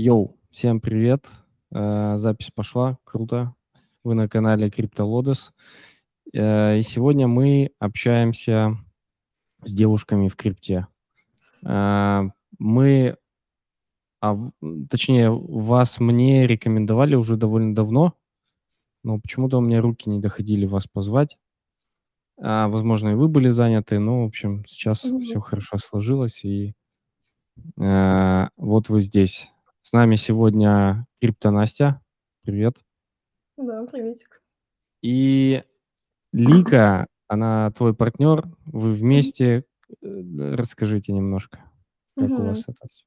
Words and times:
Йоу, 0.00 0.36
всем 0.52 0.80
привет. 0.80 1.26
Э, 1.72 2.16
запись 2.18 2.52
пошла, 2.54 2.98
круто. 3.02 3.56
Вы 4.04 4.14
на 4.14 4.28
канале 4.28 4.68
CryptoLotus. 4.68 5.50
Э, 6.32 6.78
и 6.78 6.82
сегодня 6.82 7.26
мы 7.26 7.72
общаемся 7.80 8.78
с 9.64 9.74
девушками 9.74 10.28
в 10.28 10.36
крипте. 10.36 10.86
Э, 11.66 12.28
мы, 12.60 13.16
а, 14.20 14.38
точнее, 14.88 15.32
вас 15.32 15.98
мне 15.98 16.46
рекомендовали 16.46 17.16
уже 17.16 17.36
довольно 17.36 17.74
давно, 17.74 18.14
но 19.02 19.18
почему-то 19.18 19.58
у 19.58 19.62
меня 19.62 19.80
руки 19.80 20.08
не 20.08 20.20
доходили 20.20 20.64
вас 20.64 20.86
позвать. 20.86 21.38
А, 22.40 22.68
возможно, 22.68 23.08
и 23.08 23.14
вы 23.14 23.26
были 23.26 23.48
заняты, 23.48 23.98
но, 23.98 24.22
в 24.22 24.26
общем, 24.28 24.64
сейчас 24.64 25.02
Мгм. 25.06 25.22
все 25.22 25.40
хорошо 25.40 25.76
сложилось, 25.78 26.44
и 26.44 26.74
э, 27.80 28.48
вот 28.56 28.90
вы 28.90 29.00
здесь. 29.00 29.50
С 29.88 29.94
нами 29.94 30.16
сегодня 30.16 31.06
Крипто 31.18 31.50
Настя. 31.50 32.02
Привет. 32.42 32.76
Да, 33.56 33.86
приветик. 33.86 34.42
И 35.00 35.64
Лика, 36.30 37.06
она 37.26 37.70
твой 37.70 37.94
партнер, 37.94 38.44
вы 38.66 38.92
вместе. 38.92 39.64
Э, 40.02 40.54
Расскажите 40.56 41.14
немножко, 41.14 41.64
как 42.18 42.28
у 42.28 42.42
вас 42.48 42.64
это 42.68 42.86
все. 42.90 43.06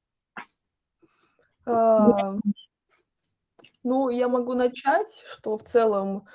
А, 1.67 2.35
ну, 3.83 4.09
я 4.09 4.27
могу 4.27 4.55
начать, 4.55 5.23
что 5.27 5.59
в 5.59 5.63
целом, 5.63 6.25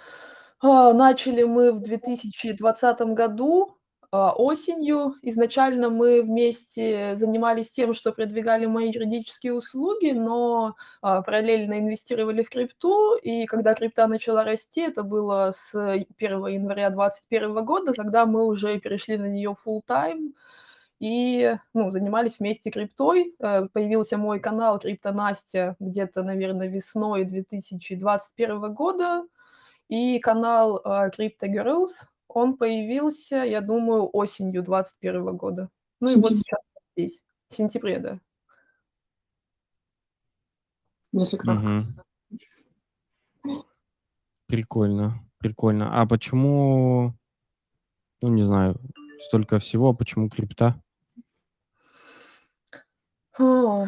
а, 0.61 0.93
начали 0.93 1.43
мы 1.43 1.73
в 1.73 1.81
2020 1.81 3.01
году, 3.15 3.76
осенью. 4.13 5.15
Изначально 5.23 5.91
мы 5.91 6.23
вместе 6.23 7.17
занимались 7.17 7.71
тем, 7.71 7.95
что 7.95 8.13
продвигали 8.13 8.67
мои 8.67 8.91
юридические 8.93 9.55
услуги, 9.55 10.13
но, 10.13 10.77
а, 11.03 11.23
параллельно 11.23 11.79
инвестировали 11.79 12.43
в 12.45 12.51
крипту. 12.51 13.17
И 13.17 13.47
когда 13.47 13.75
крипта 13.75 14.07
начала 14.07 14.45
расти, 14.45 14.83
это 14.83 15.03
было 15.03 15.53
с 15.57 15.75
1 16.19 16.49
января 16.49 16.91
2021 16.91 17.63
года, 17.65 17.93
тогда 17.93 18.27
мы 18.27 18.45
уже 18.47 18.79
перешли 18.81 19.17
на 19.19 19.27
нее 19.29 19.55
full 19.67 19.81
time 19.89 20.33
и, 21.01 21.57
ну, 21.75 21.91
занимались 21.93 22.39
вместе 22.41 22.71
криптой. 22.71 23.35
Э, 23.41 23.67
появился 23.73 24.19
мой 24.19 24.41
канал 24.41 24.79
"Крипто 24.81 25.13
Настя" 25.13 25.77
где-то, 25.81 26.23
наверно, 26.25 26.69
весной 26.69 27.25
2021 27.25 28.71
года, 28.71 29.25
и 29.89 30.19
канал, 30.21 30.81
а, 30.85 31.09
"Crypto 31.11 31.49
Girls", 31.49 31.91
он 32.37 32.59
появился, 32.59 33.37
я 33.37 33.63
думаю, 33.63 34.11
осенью 34.13 34.63
21 34.63 35.39
года. 35.39 35.71
Ну 36.01 36.11
и 36.11 36.17
вот 36.17 36.27
Сентябрь. 36.27 36.43
сейчас 36.43 36.61
здесь. 36.95 37.23
В 37.49 37.55
сентябре, 37.55 37.99
да. 37.99 38.21
Если 41.13 41.39
кратко. 41.39 41.63
Мгм. 41.63 43.65
Прикольно, 44.49 45.27
прикольно. 45.39 45.99
А 45.99 46.07
почему, 46.07 47.15
ну, 48.21 48.29
не 48.29 48.43
знаю, 48.43 48.79
столько 49.19 49.59
всего, 49.59 49.89
а 49.89 49.95
почему 49.95 50.29
крипта? 50.29 50.79
А, 53.39 53.39
Ну, 53.39 53.87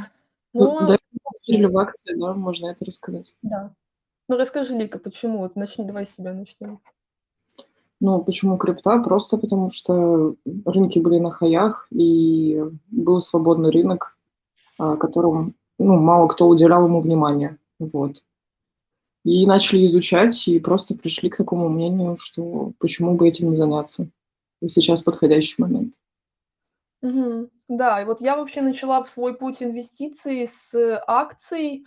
ну 0.54 0.84
этого 0.84 0.98
инвестировали 1.12 1.70
в 1.70 1.76
акции, 1.76 2.18
да, 2.18 2.32
можно 2.32 2.68
это 2.68 2.86
рассказать. 2.86 3.36
Да. 3.42 3.74
Ну, 4.26 4.38
расскажи, 4.38 4.74
Лика, 4.74 4.98
почему? 4.98 5.40
Вот 5.40 5.54
начни, 5.54 5.84
давай 5.84 6.06
с 6.06 6.12
тебя 6.12 6.32
начнем. 6.32 6.80
Ну, 8.00 8.22
почему 8.22 8.56
крипта? 8.58 8.98
Просто 9.02 9.38
потому 9.38 9.70
что 9.70 10.36
рынки 10.64 10.98
были 11.00 11.18
на 11.18 11.30
хаях, 11.30 11.88
и 11.90 12.62
был 12.90 13.20
свободный 13.20 13.70
рынок, 13.70 14.16
а, 14.78 14.96
которому, 14.96 15.52
ну, 15.78 15.96
мало 15.98 16.28
кто 16.28 16.46
уделял 16.48 16.84
ему 16.84 17.00
внимания. 17.00 17.58
Вот. 17.80 18.24
И 19.24 19.46
начали 19.46 19.84
изучать, 19.86 20.46
и 20.48 20.60
просто 20.60 20.94
пришли 20.94 21.28
к 21.28 21.36
такому 21.36 21.68
мнению, 21.68 22.16
что 22.18 22.72
почему 22.78 23.14
бы 23.16 23.28
этим 23.28 23.48
не 23.50 23.56
заняться. 23.56 24.08
И 24.60 24.68
сейчас 24.68 25.02
подходящий 25.02 25.60
момент. 25.60 25.94
Мгм. 27.02 27.50
Да, 27.68 28.00
и 28.00 28.04
вот 28.04 28.20
я 28.20 28.36
вообще 28.36 28.62
начала 28.62 29.04
свой 29.04 29.34
путь 29.36 29.62
инвестиций 29.62 30.48
с 30.48 31.02
акций. 31.06 31.84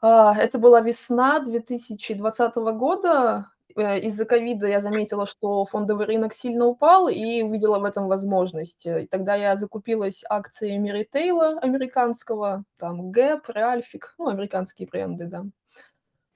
А, 0.00 0.34
это 0.36 0.58
была 0.58 0.80
весна 0.80 1.38
2020 1.38 2.72
года. 2.72 3.51
Э, 3.76 3.98
из-за 4.00 4.24
ковида 4.24 4.66
я 4.68 4.80
заметила, 4.80 5.26
что 5.26 5.64
фондовый 5.66 6.06
рынок 6.06 6.34
сильно 6.34 6.66
упал, 6.66 7.08
и 7.08 7.42
увидела 7.42 7.78
в 7.78 7.84
этом 7.84 8.08
возможность. 8.08 8.86
Э, 8.86 9.04
и 9.04 9.06
тогда 9.06 9.34
я 9.34 9.56
закупилась 9.56 10.24
акциями 10.28 10.90
ритейла 10.90 11.58
американского, 11.60 12.64
там 12.78 13.10
Gap, 13.10 13.42
Ральфик, 13.48 14.14
ну, 14.18 14.28
американские 14.28 14.88
бренды, 14.88 15.26
да. 15.26 15.44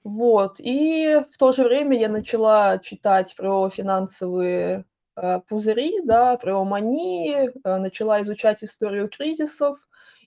Вот. 0.03 0.57
И 0.59 1.21
в 1.31 1.37
то 1.37 1.51
же 1.51 1.63
время 1.63 1.97
я 1.99 2.09
начала 2.09 2.77
читать 2.79 3.35
про 3.35 3.69
финансовые, 3.69 4.85
э, 5.15 5.39
пузыри, 5.49 6.01
да, 6.03 6.37
про 6.37 6.63
мании, 6.63 7.51
э, 7.63 7.77
начала 7.77 8.21
изучать 8.21 8.63
историю 8.63 9.09
кризисов 9.09 9.79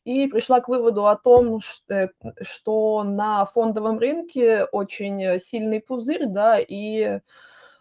и 0.04 0.26
пришла 0.28 0.60
к 0.60 0.68
выводу 0.68 1.06
о 1.06 1.16
том, 1.16 1.60
э, 1.88 2.08
что 2.42 3.02
на 3.04 3.44
фондовом 3.44 3.98
рынке 3.98 4.64
очень 4.64 5.38
сильный 5.40 5.80
пузырь, 5.80 6.26
да, 6.26 6.58
и, 6.58 7.20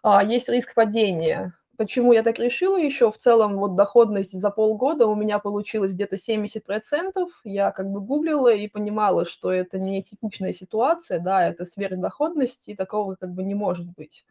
а, 0.03 0.23
есть 0.23 0.49
риск 0.49 0.73
падения. 0.75 1.53
Почему 1.77 2.11
я 2.13 2.23
так 2.23 2.39
решила 2.39 2.77
еще? 2.77 3.09
В 3.11 3.17
целом, 3.17 3.57
вот 3.57 3.75
доходность 3.75 4.33
за 4.33 4.51
полгода 4.51 5.07
у 5.07 5.15
меня 5.15 5.39
получилась 5.39 5.93
где-то 5.93 6.17
70 6.17 6.65
Я 7.45 7.71
как 7.71 7.89
бы 7.91 8.01
гуглила 8.01 8.53
и 8.53 8.67
понимала, 8.67 9.25
что 9.25 9.51
это 9.51 9.79
не 9.79 10.03
типичная 10.03 10.51
ситуация, 10.51 11.19
да, 11.19 11.47
это 11.47 11.63
сверхдоходность, 11.65 12.67
и 12.67 12.75
такого 12.75 13.15
как 13.15 13.31
бы 13.33 13.43
не 13.43 13.55
может 13.55 13.87
быть. 13.95 14.25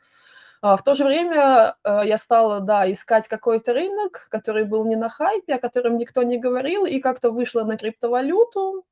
А, 0.61 0.77
в 0.77 0.83
то 0.83 0.95
же 0.95 1.05
время, 1.05 1.77
э, 1.85 2.01
я 2.05 2.19
стала, 2.19 2.61
да, 2.61 2.91
искать 2.93 3.29
какой-то 3.29 3.73
рынок, 3.73 4.27
который 4.31 4.65
был 4.65 4.85
не 4.87 4.97
на 4.97 5.09
хайпе, 5.09 5.55
о 5.55 5.59
котором 5.61 5.97
никто 5.97 6.23
не 6.25 6.37
говорил, 6.39 6.85
и 6.85 6.99
как-то 7.01 7.31
вышла 7.31 7.63
на 7.65 7.77
криптовалюту. 7.77 8.85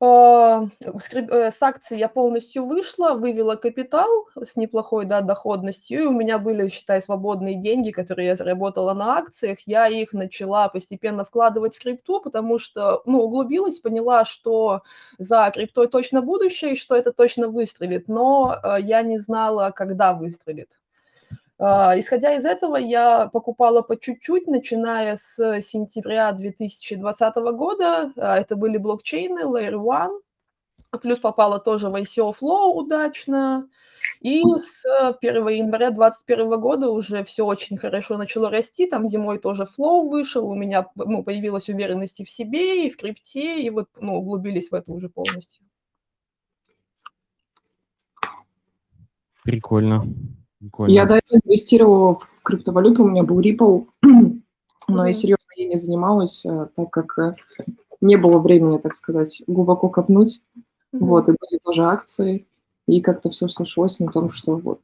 А, 0.00 0.64
э, 0.84 1.50
с 1.50 1.62
акций 1.62 1.98
я 1.98 2.08
полностью 2.08 2.66
вышла, 2.66 3.14
вывела 3.14 3.56
капитал 3.56 4.26
с 4.42 4.54
неплохой, 4.56 5.06
да, 5.06 5.22
доходностью, 5.22 6.02
и 6.02 6.06
у 6.06 6.12
меня 6.12 6.38
были, 6.38 6.68
считай, 6.68 7.00
свободные 7.00 7.54
деньги, 7.54 7.90
которые 7.92 8.26
я 8.28 8.36
заработала 8.36 8.92
на 8.92 9.16
акциях. 9.16 9.58
Я 9.64 9.88
их 9.88 10.12
начала 10.12 10.68
постепенно 10.68 11.24
вкладывать 11.24 11.76
в 11.76 11.80
крипту, 11.82 12.20
потому 12.20 12.58
что, 12.58 13.02
ну, 13.06 13.22
углубилась, 13.22 13.80
поняла, 13.80 14.26
что 14.26 14.82
за 15.18 15.50
криптой 15.52 15.88
точно 15.88 16.20
будущее 16.20 16.72
и 16.72 16.76
что 16.76 16.94
это 16.94 17.12
точно 17.12 17.48
выстрелит, 17.48 18.06
но, 18.06 18.54
э, 18.62 18.76
я 18.82 19.00
не 19.02 19.18
знала, 19.18 19.70
когда 19.70 20.12
выстрелит. 20.12 20.78
А, 21.58 21.98
исходя 21.98 22.34
из 22.34 22.44
этого, 22.44 22.76
я 22.76 23.28
покупала 23.28 23.80
по 23.82 23.96
чуть-чуть, 23.98 24.46
начиная 24.46 25.16
с 25.16 25.36
сентября 25.62 26.32
2020 26.32 27.34
года. 27.54 28.12
А, 28.16 28.38
это 28.38 28.56
были 28.56 28.76
блокчейны 28.76 29.40
Layer 29.40 29.74
One, 29.74 30.20
плюс 31.02 31.18
попала 31.20 31.58
тоже 31.60 31.90
в 31.90 31.94
ICO 31.96 32.34
Flow 32.40 32.72
удачно. 32.74 33.68
И 34.20 34.42
с 34.44 34.84
1 35.20 35.48
января 35.48 35.90
2021 35.90 36.60
года 36.60 36.90
уже 36.90 37.24
всё 37.24 37.46
очень 37.46 37.78
хорошо 37.78 38.18
начало 38.18 38.50
расти. 38.50 38.86
Там 38.86 39.08
зимой 39.08 39.38
тоже 39.38 39.64
Flow 39.64 40.08
вышел, 40.08 40.48
у 40.48 40.54
меня, 40.56 40.88
ну, 40.96 41.22
появилась 41.24 41.68
уверенность 41.68 42.20
и 42.20 42.24
в 42.24 42.30
себе, 42.30 42.86
и 42.86 42.90
в 42.90 42.96
крипте, 42.98 43.62
и 43.62 43.70
вот, 43.70 43.88
ну, 44.00 44.16
углубились 44.16 44.70
в 44.70 44.74
это 44.74 44.92
уже 44.92 45.08
полностью. 45.10 45.64
Прикольно, 49.44 50.06
Я 50.86 51.04
до 51.06 51.14
этого 51.16 51.40
инвестировала 51.44 52.14
в 52.14 52.28
криптовалюту, 52.42 53.04
у 53.04 53.08
меня 53.08 53.22
был 53.22 53.40
Ripple, 53.40 53.86
но 54.88 55.06
я 55.06 55.12
серьезно 55.12 55.46
ей 55.56 55.68
не 55.68 55.76
занималась, 55.76 56.44
э, 56.46 56.68
так 56.74 56.90
как, 56.90 57.18
э, 57.18 57.34
не 58.00 58.16
было 58.16 58.38
времени, 58.38 58.78
так 58.78 58.94
сказать, 58.94 59.42
глубоко 59.46 59.88
копнуть. 59.88 60.42
Вот, 60.92 61.28
и 61.28 61.32
были 61.32 61.60
тоже 61.62 61.84
акции, 61.84 62.46
и 62.88 63.00
как-то 63.02 63.30
всё 63.30 63.48
сошлось 63.48 64.00
на 64.00 64.10
том, 64.12 64.30
что 64.30 64.56
вот 64.56 64.80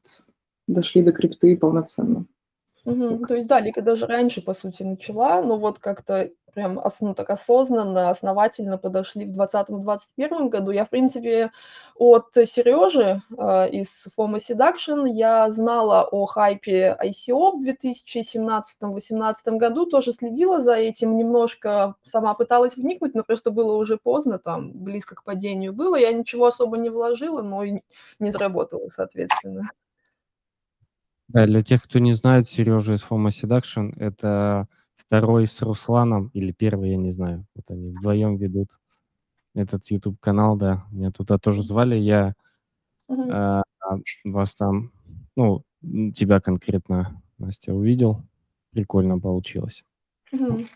дошли 0.68 1.02
до 1.02 1.12
крипты 1.12 1.56
полноценно. 1.56 2.26
Так 2.84 3.28
То 3.28 3.34
есть, 3.34 3.46
да, 3.46 3.60
Лика 3.60 3.80
даже 3.82 4.06
раньше, 4.06 4.42
по 4.42 4.54
сути, 4.54 4.82
начала, 4.82 5.42
но 5.42 5.56
вот 5.58 5.78
как-то 5.78 6.30
прям 6.54 6.78
ос 6.78 7.00
ну, 7.00 7.14
так 7.14 7.30
осознанно, 7.30 8.10
основательно 8.10 8.76
подошли 8.78 9.24
в 9.24 9.38
2020-2021 9.40 10.48
году. 10.48 10.70
Я, 10.70 10.84
в 10.84 10.90
принципе, 10.90 11.50
от 11.96 12.26
Серёжи, 12.34 13.22
а, 13.38 13.66
из 13.66 14.06
FOMO 14.18 14.38
Seduction 14.38 15.08
я 15.08 15.50
знала 15.50 16.02
о 16.10 16.26
хайпе 16.26 16.96
ICO 17.00 17.52
в 17.52 17.64
2017-2018 17.64 19.56
году, 19.58 19.86
тоже 19.86 20.12
следила 20.12 20.60
за 20.60 20.74
этим, 20.74 21.16
немножко 21.16 21.94
сама 22.04 22.34
пыталась 22.34 22.76
вникнуть, 22.76 23.14
но 23.14 23.24
просто 23.24 23.50
было 23.50 23.76
уже 23.76 23.96
поздно, 23.96 24.38
там 24.38 24.72
близко 24.72 25.14
к 25.14 25.24
падению 25.24 25.72
было. 25.72 25.96
Я 25.96 26.12
ничего 26.12 26.46
особо 26.46 26.76
не 26.78 26.90
вложила, 26.90 27.42
но 27.42 27.64
и 27.64 27.80
не 28.18 28.30
заработала, 28.30 28.88
соответственно. 28.90 29.70
Да, 31.32 31.46
для 31.46 31.62
тех, 31.62 31.82
кто 31.82 31.98
не 31.98 32.12
знает, 32.12 32.46
Серёжа 32.46 32.94
из 32.94 33.02
FOMO 33.02 33.28
Seduction- 33.28 33.94
это 33.98 34.68
второй 34.96 35.46
с 35.46 35.62
Русланом 35.62 36.28
или 36.34 36.52
первый, 36.52 36.90
я 36.90 36.96
не 36.96 37.10
знаю. 37.10 37.46
Вот 37.54 37.64
они 37.70 37.88
вдвоем 37.90 38.36
ведут. 38.36 38.68
этот 39.54 39.86
YouTube-канал, 39.90 40.56
да. 40.56 40.84
Меня 40.92 41.10
туда 41.12 41.38
тоже 41.38 41.62
звали. 41.64 41.96
Я 41.96 42.34
Мгм. 43.08 43.30
э, 43.32 43.62
вас 44.24 44.54
там, 44.56 44.92
ну, 45.36 45.64
тебя 46.14 46.40
конкретно, 46.40 47.22
Настя, 47.38 47.74
увидел. 47.74 48.22
Прикольно 48.72 49.18
получилось. 49.20 49.84
Мгм. 50.32 50.66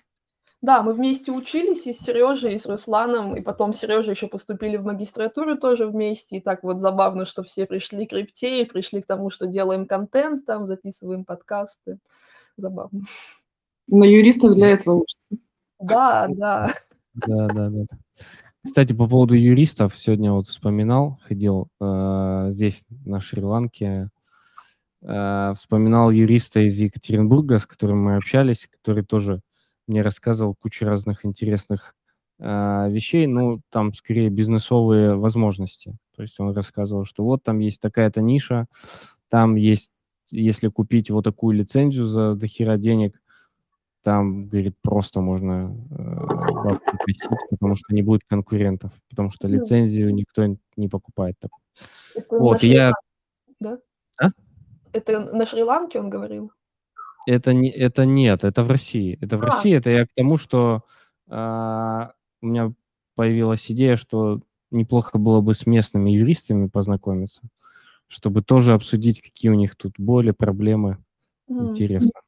Да, 0.63 0.83
мы 0.83 0.95
вместе 0.95 1.33
учились 1.33 1.87
и 1.87 1.93
с 1.93 1.99
Сережей, 1.99 2.55
и 2.55 2.59
с 2.59 2.67
Русланом, 2.67 3.37
и 3.37 3.41
потом 3.41 3.75
Сережа 3.75 4.13
еще 4.13 4.27
поступили 4.27 4.77
в 4.77 4.85
магистратуру 4.85 5.57
тоже 5.57 5.87
вместе. 5.87 6.39
И 6.39 6.41
так 6.41 6.63
вот 6.63 6.79
забавно, 6.79 7.25
что 7.25 7.43
все 7.43 7.67
пришли 7.67 8.07
к 8.07 8.11
крипте 8.11 8.63
и 8.63 8.65
пришли 8.65 9.03
к 9.03 9.07
тому, 9.07 9.31
что 9.31 9.47
делаем 9.47 9.87
контент 9.87 10.47
там, 10.47 10.67
записываем 10.67 11.25
подкасты. 11.25 11.99
Забавно. 12.57 13.03
Но 13.87 14.05
юристов 14.05 14.55
для 14.55 14.71
этого 14.71 15.03
учатся. 15.03 15.43
Да, 15.79 16.27
да. 16.29 16.73
Да-да-да. 17.15 17.85
Кстати, 18.65 18.93
по 18.93 19.07
поводу 19.07 19.37
юристов, 19.37 19.97
сегодня 19.97 20.33
вот 20.33 20.49
вспоминал, 20.49 21.21
ходил 21.23 21.69
э, 21.81 22.47
здесь, 22.49 22.85
на 23.05 23.21
Шри-Ланке, 23.21 24.09
э, 25.03 25.53
вспоминал 25.55 26.11
юриста 26.11 26.61
из 26.61 26.77
Екатеринбурга, 26.79 27.61
с 27.61 27.67
которым 27.67 28.03
мы 28.03 28.17
общались, 28.17 28.67
который 28.67 29.05
тоже 29.05 29.41
мне 29.87 30.03
рассказывал 30.03 30.55
кучу 30.55 30.85
разных 30.85 31.25
интересных 31.25 31.95
э, 32.39 32.91
вещей, 32.91 33.27
ну, 33.27 33.61
там 33.71 33.93
скорее 33.93 34.29
бизнесовые 34.29 35.17
возможности. 35.17 35.97
То 36.15 36.23
есть 36.23 36.39
он 36.41 36.53
рассказывал, 36.55 37.05
что 37.05 37.25
вот 37.25 37.43
там 37.43 37.59
есть 37.59 37.81
такая-то 37.81 38.21
ниша, 38.21 38.67
там 39.29 39.57
есть, 39.57 39.91
если 40.31 40.69
купить 40.69 41.11
вот 41.11 41.25
такую 41.25 41.57
лицензию 41.57 42.05
за 42.07 42.35
дохера 42.35 42.77
денег, 42.77 43.21
там, 44.03 44.47
говорит, 44.47 44.77
просто 44.83 45.21
можно 45.21 45.77
э, 45.91 46.27
бабки 46.53 46.87
потому 47.51 47.75
что 47.75 47.93
не 47.93 48.03
будет 48.03 48.23
конкурентов, 48.25 48.93
потому 49.11 49.31
что 49.31 49.49
лицензию 49.49 50.15
никто 50.15 50.47
не 50.77 50.89
покупает. 50.89 51.37
так. 51.41 51.51
Это 52.15 52.39
Вот, 52.39 52.63
и 52.63 52.69
я... 52.69 52.93
Да? 53.59 53.79
А? 54.21 54.29
Это 54.93 55.19
на 55.19 55.45
Шри-Ланке 55.45 55.99
он 55.99 56.09
говорил? 56.09 56.53
Это, 57.27 57.53
не, 57.53 57.71
это 57.71 58.07
нет, 58.07 58.45
это 58.45 58.63
в 58.63 58.71
России. 58.71 59.19
Это 59.21 59.37
в 59.37 59.43
А. 59.43 59.47
России, 59.47 59.75
это 59.75 59.91
я 59.91 60.07
к 60.07 60.13
тому, 60.15 60.37
что 60.37 60.85
а, 61.29 62.13
у 62.41 62.47
меня 62.47 62.73
появилась 63.17 63.71
идея, 63.71 63.97
что 63.97 64.41
неплохо 64.71 65.19
было 65.19 65.41
бы 65.41 65.53
с 65.53 65.67
местными 65.67 66.11
юристами 66.11 66.69
познакомиться, 66.69 67.43
чтобы 68.07 68.43
тоже 68.43 68.75
обсудить, 68.75 69.21
какие 69.21 69.51
у 69.51 69.55
них 69.55 69.75
тут 69.75 69.95
боли, 69.99 70.31
проблемы. 70.31 70.99
Мгм. 71.49 71.69
Интересно. 71.69 72.21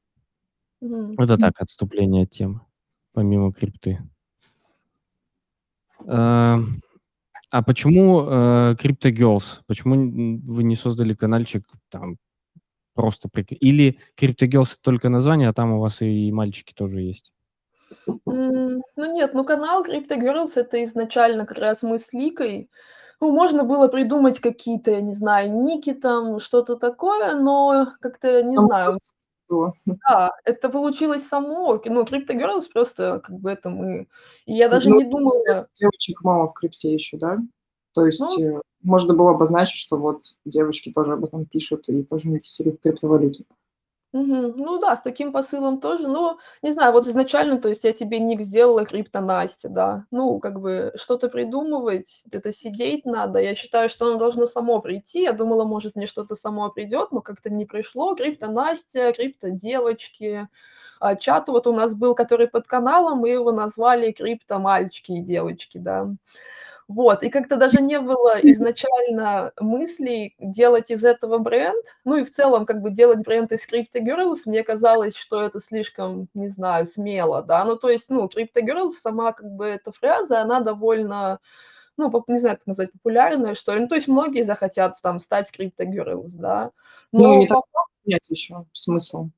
Мгм. 0.80 1.14
Это 1.16 1.38
так, 1.38 1.60
отступление 1.60 2.24
от 2.24 2.30
темы, 2.30 2.60
помимо 3.12 3.52
крипты. 3.52 4.00
А, 6.06 6.58
а 7.50 7.62
почему 7.62 8.22
э, 8.22 8.76
Crypto 8.80 9.12
Girls? 9.12 9.60
Почему 9.66 10.40
вы 10.44 10.62
не 10.64 10.76
создали 10.76 11.14
каналчик 11.14 11.64
там 11.88 12.16
просто 12.98 13.28
прик... 13.28 13.52
Или 13.52 14.00
Crypto 14.20 14.48
Girls 14.48 14.76
только 14.80 15.08
название, 15.08 15.48
а 15.48 15.52
там 15.52 15.72
у 15.74 15.80
вас 15.80 16.02
и 16.02 16.32
мальчики 16.32 16.74
тоже 16.74 17.00
есть? 17.00 17.32
Ну 18.26 18.82
нет, 18.96 19.34
ну 19.34 19.44
канал 19.44 19.84
Crypto 19.84 20.16
Girls- 20.16 20.56
это 20.56 20.82
изначально 20.82 21.46
как 21.46 21.58
раз 21.58 21.84
мы 21.84 22.00
с 22.00 22.12
Ликой. 22.12 22.68
Ну, 23.20 23.30
можно 23.30 23.62
было 23.62 23.86
придумать 23.86 24.40
какие-то, 24.40 24.90
я 24.90 25.00
не 25.00 25.14
знаю, 25.14 25.52
ники 25.52 25.92
там, 25.92 26.40
что-то 26.40 26.74
такое, 26.74 27.36
но 27.36 27.86
как-то, 28.00 28.42
не 28.42 28.56
Само 28.56 28.66
знаю, 28.66 28.96
просто 29.48 29.78
да, 30.08 30.30
это 30.44 30.68
получилось 30.68 31.28
само. 31.28 31.80
Ну, 31.84 32.02
Crypto 32.02 32.34
Girls 32.34 32.64
просто 32.72 33.20
как 33.20 33.38
бы 33.38 33.50
это 33.52 33.70
мы. 33.70 34.08
И 34.44 34.54
я 34.54 34.68
даже 34.68 34.90
Ну, 34.90 35.00
не 35.00 35.04
думала 35.04 35.68
Девочек 35.74 36.22
мало 36.24 36.48
в 36.48 36.52
крипте 36.54 36.92
еще, 36.92 37.16
да? 37.16 37.38
То 38.00 38.06
есть 38.06 38.20
Ну. 38.20 38.58
э, 38.58 38.60
можно 38.82 39.14
было 39.14 39.30
обозначить, 39.32 39.78
что 39.80 39.96
вот 39.96 40.22
девочки 40.44 40.92
тоже 40.92 41.14
об 41.14 41.24
этом 41.24 41.46
пишут 41.46 41.88
и 41.88 42.02
тоже 42.04 42.28
инвестируют 42.28 42.78
в 42.78 42.82
криптовалюту. 42.82 43.44
Мгм. 44.12 44.54
Ну 44.56 44.78
да, 44.78 44.96
с 44.96 45.02
таким 45.02 45.32
посылом 45.32 45.80
тоже. 45.80 46.08
Ну, 46.08 46.38
не 46.62 46.72
знаю, 46.72 46.92
вот 46.94 47.06
изначально, 47.06 47.58
то 47.60 47.68
есть 47.68 47.84
я 47.84 47.92
себе 47.92 48.18
ник 48.18 48.40
сделала 48.40 48.86
крипто 48.86 49.20
Настя, 49.20 49.68
да. 49.68 50.06
Ну, 50.10 50.38
как 50.40 50.60
бы 50.60 50.92
что-то 50.96 51.28
придумывать, 51.28 52.22
это 52.32 52.50
сидеть 52.50 53.04
надо. 53.04 53.38
Я 53.38 53.54
считаю, 53.54 53.90
что 53.90 54.06
оно 54.06 54.18
должно 54.18 54.46
само 54.46 54.80
прийти. 54.80 55.22
Я 55.24 55.32
думала, 55.34 55.64
может, 55.64 55.94
мне 55.94 56.06
что-то 56.06 56.36
само 56.36 56.70
придет, 56.70 57.12
но 57.12 57.20
как-то 57.20 57.50
не 57.50 57.66
пришло. 57.66 58.14
Крипто 58.14 58.46
Настя, 58.50 59.12
крипто 59.12 59.50
девочки. 59.50 60.48
А 61.00 61.14
чат 61.14 61.48
вот 61.48 61.66
у 61.66 61.72
нас 61.74 61.94
был, 61.94 62.14
который 62.14 62.48
под 62.48 62.66
каналом, 62.66 63.18
мы 63.18 63.28
его 63.28 63.52
назвали 63.52 64.10
крипто 64.12 64.58
мальчики 64.58 65.12
и 65.12 65.20
девочки, 65.20 65.76
да. 65.78 66.08
Вот, 66.88 67.22
и 67.22 67.28
как-то 67.28 67.56
даже 67.56 67.82
не 67.82 68.00
было 68.00 68.36
изначально 68.42 69.52
мыслей 69.60 70.34
делать 70.38 70.90
из 70.90 71.04
этого 71.04 71.36
бренд. 71.36 71.84
Ну 72.04 72.16
и 72.16 72.24
в 72.24 72.30
целом, 72.30 72.64
как 72.64 72.80
бы 72.80 72.90
делать 72.90 73.18
бренд 73.22 73.52
из 73.52 73.68
Crypto 73.68 74.00
Girls, 74.00 74.38
мне 74.46 74.62
казалось, 74.62 75.14
что 75.14 75.42
это 75.42 75.60
слишком, 75.60 76.28
не 76.32 76.48
знаю, 76.48 76.86
смело, 76.86 77.42
да. 77.42 77.64
Ну, 77.66 77.76
то 77.76 77.90
есть, 77.90 78.08
ну, 78.08 78.24
Crypto 78.26 78.62
Girls, 78.62 78.92
сама 78.92 79.32
как 79.32 79.50
бы 79.52 79.66
эта 79.66 79.92
фраза, 79.92 80.40
она 80.40 80.60
довольно, 80.60 81.40
ну, 81.98 82.10
не 82.26 82.38
знаю, 82.40 82.56
как 82.56 82.66
назвать, 82.66 82.90
популярная, 82.92 83.54
что 83.54 83.74
ли. 83.74 83.80
Ну, 83.82 83.88
то 83.88 83.94
есть 83.94 84.08
многие 84.08 84.42
захотят 84.42 84.94
там 85.02 85.18
стать 85.18 85.52
Crypto 85.54 85.84
Girls, 85.84 86.30
да. 86.38 86.70
Ну, 87.12 87.22
Но 87.22 87.34
не 87.36 87.46
так 87.48 87.58
по 87.58 87.66
факту- 87.70 87.92
понять 88.04 88.22
еще 88.30 88.64
смысл. 88.72 89.28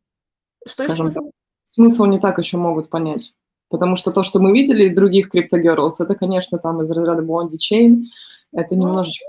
что 0.66 0.84
скажем 0.84 1.06
еще 1.08 1.14
так. 1.20 1.24
Смысл 1.64 2.04
не 2.04 2.20
так 2.20 2.38
еще 2.38 2.58
могут 2.58 2.90
понять. 2.90 3.34
Потому 3.70 3.96
что 3.96 4.10
то, 4.10 4.22
что 4.22 4.40
мы 4.40 4.52
видели 4.52 4.88
других 4.88 5.34
Girls, 5.34 5.92
это, 6.00 6.14
конечно, 6.14 6.58
там 6.58 6.82
из 6.82 6.90
разряда 6.90 7.22
Blondie 7.22 7.58
Chain, 7.58 8.02
это 8.52 8.74
Ну, 8.74 8.88
немножечко 8.88 9.26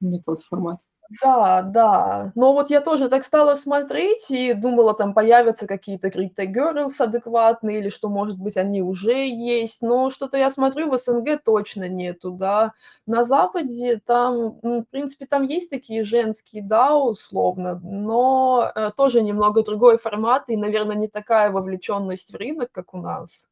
не 0.00 0.20
тот 0.20 0.40
формат. 0.40 0.80
Да, 1.22 1.62
да. 1.62 2.32
Но 2.34 2.52
вот 2.52 2.68
я 2.70 2.80
тоже 2.82 3.08
так 3.08 3.24
стала 3.24 3.54
смотреть 3.54 4.30
и 4.30 4.52
думала, 4.52 4.92
там 4.92 5.14
появятся 5.14 5.66
какие-то 5.66 6.08
Girls 6.08 6.92
адекватные, 6.98 7.78
или 7.78 7.88
что, 7.88 8.10
может 8.10 8.38
быть, 8.38 8.58
они 8.58 8.82
уже 8.82 9.26
есть. 9.26 9.80
Но 9.80 10.10
что-то 10.10 10.36
я 10.36 10.50
смотрю, 10.50 10.90
в 10.90 10.98
СНГ 10.98 11.42
точно 11.42 11.88
нету, 11.88 12.30
да. 12.32 12.72
На 13.06 13.24
Западе 13.24 14.00
там, 14.04 14.58
ну, 14.62 14.82
в 14.82 14.88
принципе, 14.90 15.24
там 15.26 15.44
есть 15.44 15.70
такие 15.70 16.04
женские, 16.04 16.62
да, 16.62 16.94
условно, 16.98 17.80
но 17.82 18.70
э, 18.74 18.90
тоже 18.94 19.22
немного 19.22 19.62
другой 19.62 19.98
формат 19.98 20.44
и, 20.48 20.56
наверное, 20.56 20.96
не 20.96 21.08
такая 21.08 21.50
вовлеченность 21.50 22.32
в 22.32 22.36
рынок, 22.36 22.70
как 22.70 22.92
у 22.92 22.98
нас. 22.98 23.46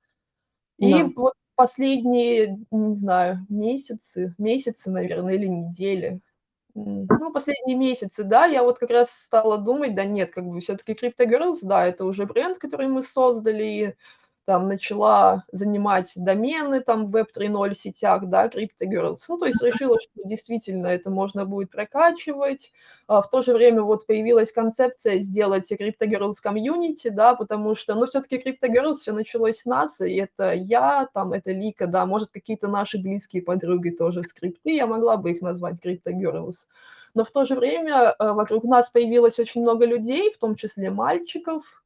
И 0.78 1.02
Да. 1.02 1.10
вот 1.16 1.34
последние, 1.54 2.58
не 2.70 2.92
знаю, 2.94 3.46
месяцы, 3.48 4.32
месяцы, 4.38 4.90
наверное, 4.90 5.34
или 5.34 5.46
недели, 5.46 6.20
ну, 6.74 7.32
последние 7.32 7.76
месяцы, 7.76 8.24
да, 8.24 8.46
я 8.46 8.62
вот 8.64 8.78
как 8.78 8.90
раз 8.90 9.10
стала 9.12 9.58
думать, 9.58 9.94
да 9.96 10.04
нет, 10.04 10.32
как 10.32 10.46
бы 10.46 10.60
все-таки 10.60 10.92
Crypto 10.94 11.26
Girls, 11.26 11.58
да, 11.62 11.86
это 11.86 12.04
уже 12.06 12.26
бренд, 12.26 12.58
который 12.58 12.88
мы 12.88 13.02
создали, 13.02 13.96
там 14.46 14.68
начала 14.68 15.44
занимать 15.50 16.12
домены 16.14 16.80
там 16.80 17.06
в 17.06 17.16
Web 17.16 17.26
3.0 17.36 17.74
сетях, 17.74 18.26
да, 18.26 18.46
Crypto 18.46 18.86
Girls. 18.88 19.18
Ну, 19.28 19.38
то 19.38 19.46
есть 19.46 19.60
решила, 19.60 19.98
что 20.00 20.22
действительно 20.24 20.86
это 20.86 21.10
можно 21.10 21.44
будет 21.44 21.70
прокачивать. 21.70 22.72
А 23.08 23.22
в 23.22 23.28
то 23.28 23.42
же 23.42 23.52
время 23.52 23.82
вот 23.82 24.06
появилась 24.06 24.52
концепция 24.52 25.18
сделать 25.18 25.70
Crypto 25.72 26.06
Girls 26.06 26.34
комьюнити, 26.40 27.08
да, 27.08 27.34
потому 27.34 27.74
что, 27.74 27.96
ну, 27.96 28.06
все-таки 28.06 28.36
Crypto 28.36 28.72
Girls 28.72 28.94
все 28.94 29.12
началось 29.12 29.58
с 29.58 29.64
нас, 29.66 30.00
и 30.00 30.14
это 30.14 30.52
я, 30.52 31.08
там, 31.12 31.32
это 31.32 31.50
Лика, 31.50 31.88
да, 31.88 32.06
может, 32.06 32.30
какие-то 32.30 32.68
наши 32.68 32.98
близкие 32.98 33.42
подруги 33.42 33.90
тоже 33.90 34.22
скрипты, 34.22 34.76
я 34.76 34.86
могла 34.86 35.16
бы 35.16 35.32
их 35.32 35.42
назвать 35.42 35.84
Crypto 35.84 36.12
Girls. 36.12 36.68
Но 37.14 37.24
в 37.24 37.30
то 37.32 37.44
же 37.44 37.56
время 37.56 38.14
э, 38.16 38.32
вокруг 38.32 38.62
нас 38.64 38.90
появилось 38.90 39.38
очень 39.40 39.62
много 39.62 39.86
людей, 39.86 40.30
в 40.32 40.38
том 40.38 40.54
числе 40.54 40.90
мальчиков, 40.90 41.82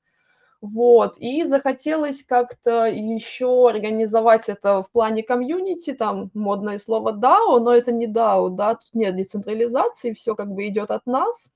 вот, 0.60 1.16
и 1.18 1.44
захотелось 1.44 2.22
как-то 2.22 2.86
еще 2.86 3.68
организовать 3.68 4.48
это 4.48 4.82
в 4.82 4.90
плане 4.90 5.22
комьюнити, 5.22 5.92
там 5.92 6.30
модное 6.34 6.78
слово 6.78 7.12
DAO, 7.12 7.60
но 7.60 7.74
это 7.74 7.92
не 7.92 8.06
DAO, 8.06 8.50
да, 8.50 8.74
тут 8.74 8.90
нет 8.92 9.16
децентрализации, 9.16 10.12
все 10.12 10.34
как 10.34 10.52
бы 10.52 10.66
идет 10.68 10.90
от 10.90 11.06
нас. 11.06 11.50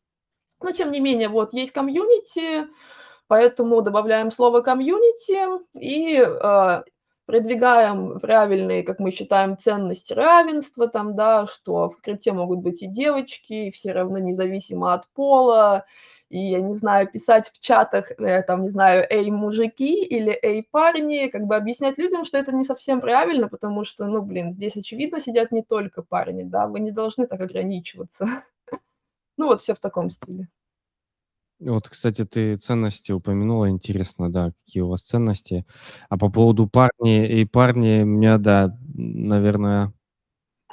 Но 0.63 0.71
тем 0.73 0.91
не 0.91 1.01
менее, 1.01 1.29
вот 1.29 1.53
есть 1.53 1.73
комьюнити, 1.73 2.67
поэтому 3.27 3.83
добавляем 3.83 4.31
слово 4.31 4.63
комьюнити 4.63 5.61
и 5.79 6.17
э, 6.19 6.83
продвигаем 7.27 8.21
правильные, 8.21 8.83
как 8.83 8.99
мы 9.01 9.11
считаем, 9.11 9.57
ценности 9.59 10.13
равенства, 10.13 10.89
там, 10.89 11.17
да, 11.17 11.47
что 11.47 11.91
в 11.91 12.01
крипте 12.01 12.33
могут 12.33 12.61
быть 12.61 12.83
и 12.83 12.87
девочки, 12.87 13.53
и 13.69 13.71
все 13.71 13.93
равны 13.93 14.21
независимо 14.21 14.95
от 14.95 15.09
пола, 15.09 15.87
и, 16.31 16.39
я 16.39 16.61
не 16.61 16.75
знаю, 16.77 17.09
писать 17.11 17.51
в 17.51 17.61
чатах, 17.61 18.11
э, 18.19 18.43
там, 18.43 18.63
не 18.63 18.71
знаю, 18.71 19.07
«Эй, 19.11 19.31
мужики» 19.31 20.03
или 20.05 20.37
«Эй, 20.43 20.63
парни», 20.69 21.29
как 21.29 21.45
бы 21.47 21.57
объяснять 21.57 21.99
людям, 21.99 22.25
что 22.25 22.39
это 22.39 22.53
не 22.55 22.65
совсем 22.65 23.01
правильно, 23.01 23.49
потому 23.49 23.85
что, 23.85 24.07
ну, 24.07 24.23
блин, 24.23 24.51
здесь, 24.51 24.77
очевидно, 24.77 25.21
сидят 25.21 25.53
не 25.53 25.63
только 25.63 26.03
парни, 26.03 26.43
да, 26.45 26.67
вы 26.67 26.81
не 26.81 26.91
должны 26.93 27.27
так 27.27 27.41
ограничиваться. 27.41 28.27
Ну, 29.39 29.47
вот 29.47 29.61
все 29.63 29.75
в 29.75 29.81
таком 29.81 30.11
стиле. 30.11 30.49
Вот, 31.65 31.89
кстати, 31.89 32.25
ты 32.27 32.57
ценности 32.59 33.13
упомянула, 33.13 33.71
интересно, 33.71 34.31
да, 34.31 34.53
какие 34.67 34.83
у 34.83 34.89
вас 34.89 35.01
ценности. 35.03 35.65
А 36.11 36.19
по 36.19 36.29
поводу 36.31 36.67
парней 36.69 37.27
и 37.41 37.45
парни, 37.47 38.03
у 38.03 38.07
меня, 38.07 38.37
да, 38.37 38.77
наверное, 38.95 39.93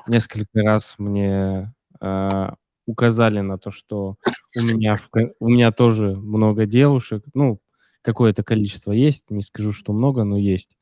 несколько 0.08 0.62
раз 0.64 0.96
мне, 1.00 1.74
а, 2.02 2.56
указали 2.88 3.42
на 3.42 3.58
то, 3.60 3.72
что 3.72 4.18
у 4.58 4.62
меня 4.64 4.96
в 4.96 5.10
у 5.40 5.50
меня 5.50 5.72
тоже 5.74 6.16
много 6.18 6.66
девушек. 6.68 7.24
Ну, 7.36 7.60
какое-то 8.04 8.44
количество 8.44 8.92
есть, 8.94 9.32
не 9.32 9.42
скажу, 9.44 9.74
что 9.74 9.94
много, 9.94 10.24
но 10.26 10.38
есть. 10.38 10.78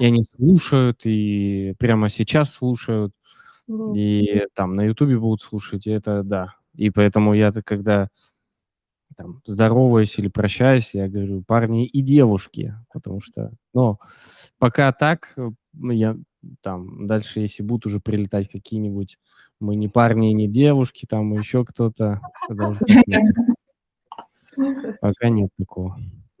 И 0.00 0.04
они 0.06 0.24
слушают, 0.24 1.02
и 1.06 1.74
прямо 1.78 2.08
сейчас 2.10 2.52
слушают, 2.54 3.12
и 3.96 4.44
там 4.54 4.76
на 4.76 4.82
"Ютубе" 4.84 5.18
будут 5.18 5.42
слушать, 5.42 5.86
и 5.86 5.90
это 5.92 6.22
да. 6.24 6.54
И 6.76 6.90
поэтому 6.90 7.34
я-то, 7.34 7.62
когда 7.62 8.08
там 9.16 9.40
здороваюсь 9.46 10.18
или 10.18 10.28
прощаюсь, 10.28 10.94
я 10.94 11.08
говорю: 11.08 11.42
"Парни 11.46 11.86
и 11.86 12.02
девушки". 12.02 12.74
Потому 12.92 13.20
что, 13.22 13.52
ну, 13.74 13.98
пока 14.58 14.92
так, 14.92 15.32
э, 15.38 15.50
я 15.92 16.16
там 16.62 17.06
дальше, 17.06 17.40
если 17.40 17.62
будут 17.64 17.86
уже 17.86 18.00
прилетать 18.00 18.48
какие-нибудь 18.50 19.18
"мы 19.60 19.76
не 19.76 19.88
парни 19.88 20.30
и 20.32 20.34
не 20.34 20.48
девушки", 20.48 21.06
там 21.08 21.32
еще 21.34 21.64
кто-то. 21.64 22.20
Пока 25.02 25.28
нет 25.30 25.50
такого. 25.58 25.98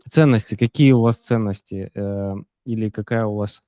Ценности. 0.08 0.54
Какие 0.56 0.92
у 0.92 1.00
вас 1.02 1.18
ценности? 1.18 1.90
Э, 1.94 2.34
или 2.66 2.90
какая 2.90 3.26
у 3.26 3.36
вас, 3.36 3.62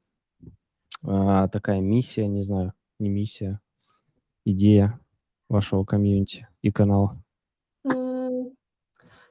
а, 1.04 1.48
такая 1.48 1.80
миссия, 1.82 2.28
не 2.28 2.42
знаю, 2.42 2.74
не 3.00 3.10
миссия, 3.10 3.60
идея 4.46 5.00
вашего 5.50 5.84
комьюнити 5.86 6.48
и 6.62 6.72
канала? 6.72 7.23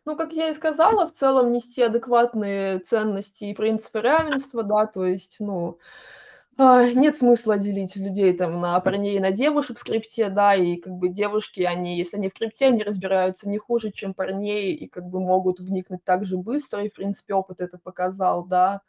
Ну, 0.05 0.17
как 0.17 0.33
я 0.33 0.49
и 0.49 0.53
сказала, 0.53 1.07
в 1.07 1.13
целом 1.13 1.51
нести 1.53 1.81
адекватные 1.81 2.79
ценности 2.79 3.45
и 3.45 3.53
принципы 3.53 4.01
равенства, 4.01 4.61
да, 4.63 4.85
то 4.85 5.05
есть, 5.05 5.37
ну, 5.39 5.79
а, 6.57 6.85
нет 6.91 7.17
смысла 7.17 7.57
делить 7.57 7.95
людей 7.95 8.33
там 8.37 8.61
на 8.61 8.79
парней 8.81 9.17
и 9.17 9.19
на 9.21 9.31
девушек 9.31 9.79
в 9.79 9.83
крипте, 9.85 10.29
да, 10.29 10.55
и 10.55 10.75
как 10.77 10.93
бы 10.93 11.09
девушки, 11.09 11.61
они, 11.61 11.97
если 11.97 12.17
они 12.17 12.29
в 12.29 12.33
крипте, 12.33 12.67
они 12.67 12.83
разбираются 12.83 13.49
не 13.49 13.57
хуже, 13.59 13.91
чем 13.91 14.13
парней, 14.13 14.73
и 14.73 14.87
как 14.87 15.05
бы 15.09 15.21
могут 15.21 15.59
вникнуть 15.61 16.03
так 16.03 16.25
же 16.25 16.37
быстро, 16.37 16.83
и, 16.83 16.89
в 16.89 16.95
принципе, 16.95 17.33
опыт 17.35 17.61
это 17.61 17.77
показал, 17.79 18.45
да. 18.45 18.81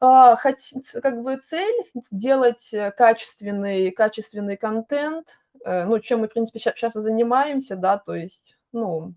А, 0.00 0.36
хоть 0.36 0.74
как 1.02 1.22
бы 1.22 1.36
цель 1.38 1.84
сделать, 2.12 2.72
э, 2.74 2.92
качественный 2.92 3.90
качественный 3.92 4.56
контент, 4.56 5.38
э, 5.64 5.84
ну, 5.86 5.98
чем 6.00 6.20
мы, 6.20 6.28
в 6.28 6.32
принципе, 6.32 6.58
щас 6.60 6.96
и 6.96 7.00
занимаемся, 7.02 7.76
да, 7.76 7.98
то 7.98 8.14
есть, 8.14 8.58
ну, 8.72 9.14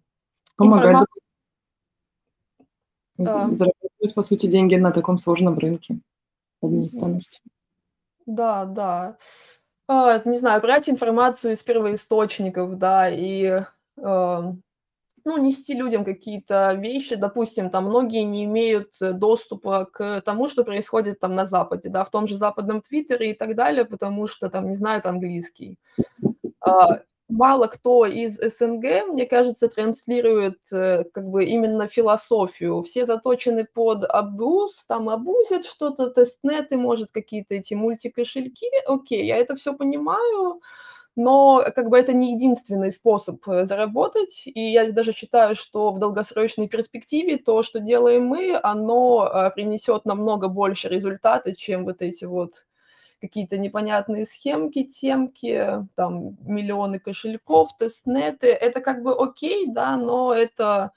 Помогать 0.70 0.94
друг 0.94 1.08
информация 3.22 3.54
зарабатывать, 3.54 4.16
по 4.16 4.22
сути, 4.24 4.48
деньги 4.48 4.76
на 4.76 4.92
таком 4.92 5.18
сложном 5.18 5.58
рынке. 5.58 6.00
Одни 6.62 6.86
из 6.86 6.98
ценностей. 6.98 7.42
Да, 8.26 8.66
да. 8.66 9.18
А, 9.88 10.22
не 10.26 10.38
знаю, 10.38 10.62
брать 10.62 10.90
информацию 10.90 11.54
из 11.54 11.64
первоисточников, 11.64 12.78
да, 12.78 13.10
и, 13.10 13.64
ам, 14.02 14.62
ну, 15.26 15.38
нести 15.38 15.74
людям 15.74 16.04
какие-то 16.06 16.74
вещи. 16.74 17.16
Допустим, 17.16 17.70
там 17.70 17.86
многие 17.86 18.24
не 18.24 18.46
имеют, 18.46 18.94
э, 19.02 19.12
доступа 19.14 19.86
к 19.86 20.22
тому, 20.22 20.48
что 20.48 20.64
происходит 20.64 21.20
там 21.20 21.36
на 21.36 21.46
Западе, 21.46 21.90
да, 21.90 22.04
в 22.04 22.10
том 22.10 22.28
же 22.28 22.36
западном 22.36 22.82
"Твиттере" 22.82 23.32
и 23.32 23.34
так 23.34 23.56
далее, 23.56 23.86
потому 23.86 24.28
что 24.28 24.50
там 24.50 24.68
не 24.68 24.76
знают 24.76 25.06
английский. 25.06 25.78
А, 26.62 27.02
мало 27.32 27.68
кто 27.68 28.06
из 28.06 28.38
СНГ, 28.38 29.08
мне 29.10 29.26
кажется, 29.26 29.68
транслирует, 29.70 30.60
э, 30.74 31.06
как 31.14 31.30
бы 31.30 31.46
именно 31.46 31.88
философию. 31.88 32.84
Все 32.84 33.06
заточены 33.06 33.66
под 33.66 34.06
абуз, 34.06 34.86
там 34.88 35.10
абузят 35.10 35.66
что-то, 35.66 36.10
тестнеты, 36.12 36.78
может, 36.78 37.12
какие-то 37.12 37.56
эти 37.56 37.74
мультикошельки. 37.76 38.68
Окей, 38.88 39.26
я 39.26 39.38
это 39.38 39.56
всё 39.56 39.74
понимаю, 39.76 40.62
но 41.16 41.64
как 41.76 41.90
бы 41.90 41.98
это 42.00 42.14
не 42.14 42.34
единственный 42.34 42.92
способ, 42.92 43.48
э, 43.50 43.66
заработать. 43.66 44.44
И 44.48 44.62
я 44.72 44.92
даже 44.92 45.14
считаю, 45.14 45.56
что 45.56 45.92
в 45.92 46.00
долгосрочной 46.00 46.68
перспективе 46.70 47.38
то, 47.38 47.64
что 47.64 47.80
делаем 47.80 48.26
мы, 48.28 48.60
оно, 48.64 49.22
а, 49.32 49.50
принесет 49.52 50.06
намного 50.06 50.50
больше 50.50 50.90
результата, 50.90 51.56
чем 51.56 51.86
вот 51.86 52.02
эти 52.04 52.26
вот 52.26 52.66
какие-то 53.22 53.58
непонятные 53.58 54.26
схемки, 54.26 54.84
темки, 54.84 55.88
там 55.96 56.38
миллионы 56.42 57.00
кошельков, 57.00 57.78
тестнеты. 57.78 58.48
Это 58.48 58.82
как 58.82 59.04
бы 59.04 59.14
окей, 59.16 59.68
да, 59.68 59.96
но 59.98 60.34
это 60.34 60.92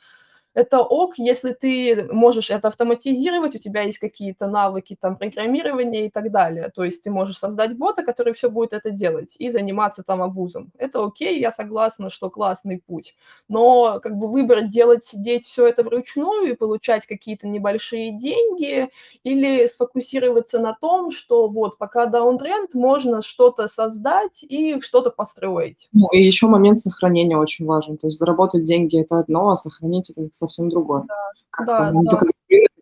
это 0.55 0.81
ок, 0.83 1.15
если 1.19 1.53
ты 1.53 2.07
можешь 2.13 2.51
это 2.51 2.69
автоматизировать, 2.69 3.55
у 3.57 3.59
тебя 3.59 3.83
есть 3.83 3.99
какие-то 3.99 4.47
навыки 4.49 4.97
там 5.01 5.17
программирования 5.19 6.07
и 6.07 6.11
так 6.11 6.31
далее. 6.31 6.71
То 6.75 6.85
есть 6.85 7.03
ты 7.03 7.11
можешь 7.11 7.39
создать 7.39 7.77
бота, 7.77 8.03
который 8.05 8.33
всё 8.35 8.51
будет 8.51 8.73
это 8.73 8.91
делать, 8.91 9.37
и 9.39 9.51
заниматься 9.51 10.03
там 10.03 10.23
абузом. 10.23 10.73
Это 10.79 11.05
окей, 11.05 11.41
я 11.41 11.53
согласна, 11.53 12.11
что 12.11 12.31
классный 12.31 12.79
путь. 12.87 13.15
Но 13.49 14.01
как 14.03 14.17
бы 14.17 14.29
выбор 14.31 14.63
делать, 14.63 15.05
сидеть 15.05 15.45
всё 15.45 15.67
это 15.67 15.83
вручную 15.83 16.51
и 16.53 16.55
получать 16.57 17.07
какие-то 17.07 17.49
небольшие 17.49 18.13
деньги 18.19 18.89
или 19.25 19.67
сфокусироваться 19.67 20.59
на 20.59 20.73
том, 20.81 21.11
что 21.11 21.49
вот 21.49 21.79
пока 21.79 22.07
даунтренд, 22.07 22.75
можно 22.75 23.23
что-то 23.23 23.69
создать 23.69 24.45
и 24.49 24.81
что-то 24.81 25.11
построить. 25.11 25.89
Ну, 25.93 26.07
и 26.13 26.23
еще 26.23 26.47
момент 26.47 26.79
сохранения 26.79 27.37
очень 27.37 27.67
важен. 27.67 27.97
То 27.99 28.07
есть 28.09 28.19
заработать 28.19 28.65
деньги- 28.65 29.01
это 29.01 29.19
одно, 29.19 29.51
а 29.51 29.57
сохранить- 29.57 30.11
это 30.11 30.29
совсем 30.45 30.69
другое. 30.69 31.03
Да, 31.09 31.15
Как 31.51 31.67
да, 31.67 31.93
да. 31.93 32.21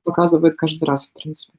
показывает 0.04 0.54
каждый 0.56 0.84
раз, 0.84 1.06
в 1.06 1.12
принципе. 1.14 1.56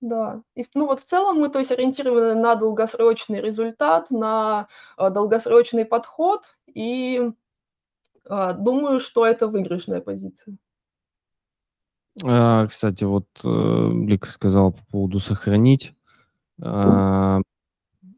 Да. 0.00 0.42
И 0.54 0.66
ну, 0.74 0.86
вот 0.86 1.00
в 1.00 1.04
целом 1.04 1.38
мы, 1.40 1.48
то 1.48 1.58
есть, 1.58 1.70
ориентированы 1.72 2.34
на 2.34 2.54
долгосрочный 2.54 3.40
результат, 3.40 4.10
на, 4.10 4.68
а, 4.96 5.10
долгосрочный 5.10 5.84
подход, 5.84 6.54
и, 6.66 7.30
а, 8.28 8.52
думаю, 8.52 9.00
что 9.00 9.24
это 9.24 9.48
выигрышная 9.48 10.00
позиция. 10.00 10.56
А, 12.24 12.66
кстати, 12.66 13.04
вот, 13.04 13.26
э, 13.44 13.90
Лика 14.06 14.30
сказала 14.30 14.70
по 14.70 14.84
поводу 14.86 15.18
сохранить. 15.18 15.94
А, 16.62 17.40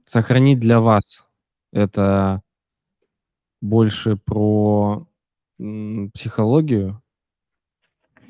сохранить 0.04 0.60
для 0.60 0.80
вас- 0.80 1.26
это 1.72 2.42
больше 3.60 4.16
про, 4.16 5.06
м, 5.58 6.10
психологию 6.12 7.02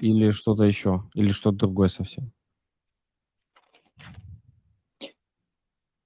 или 0.01 0.31
что-то 0.31 0.65
еще, 0.65 1.05
или 1.15 1.31
что-то 1.31 1.59
другое 1.59 1.89
совсем? 1.89 2.33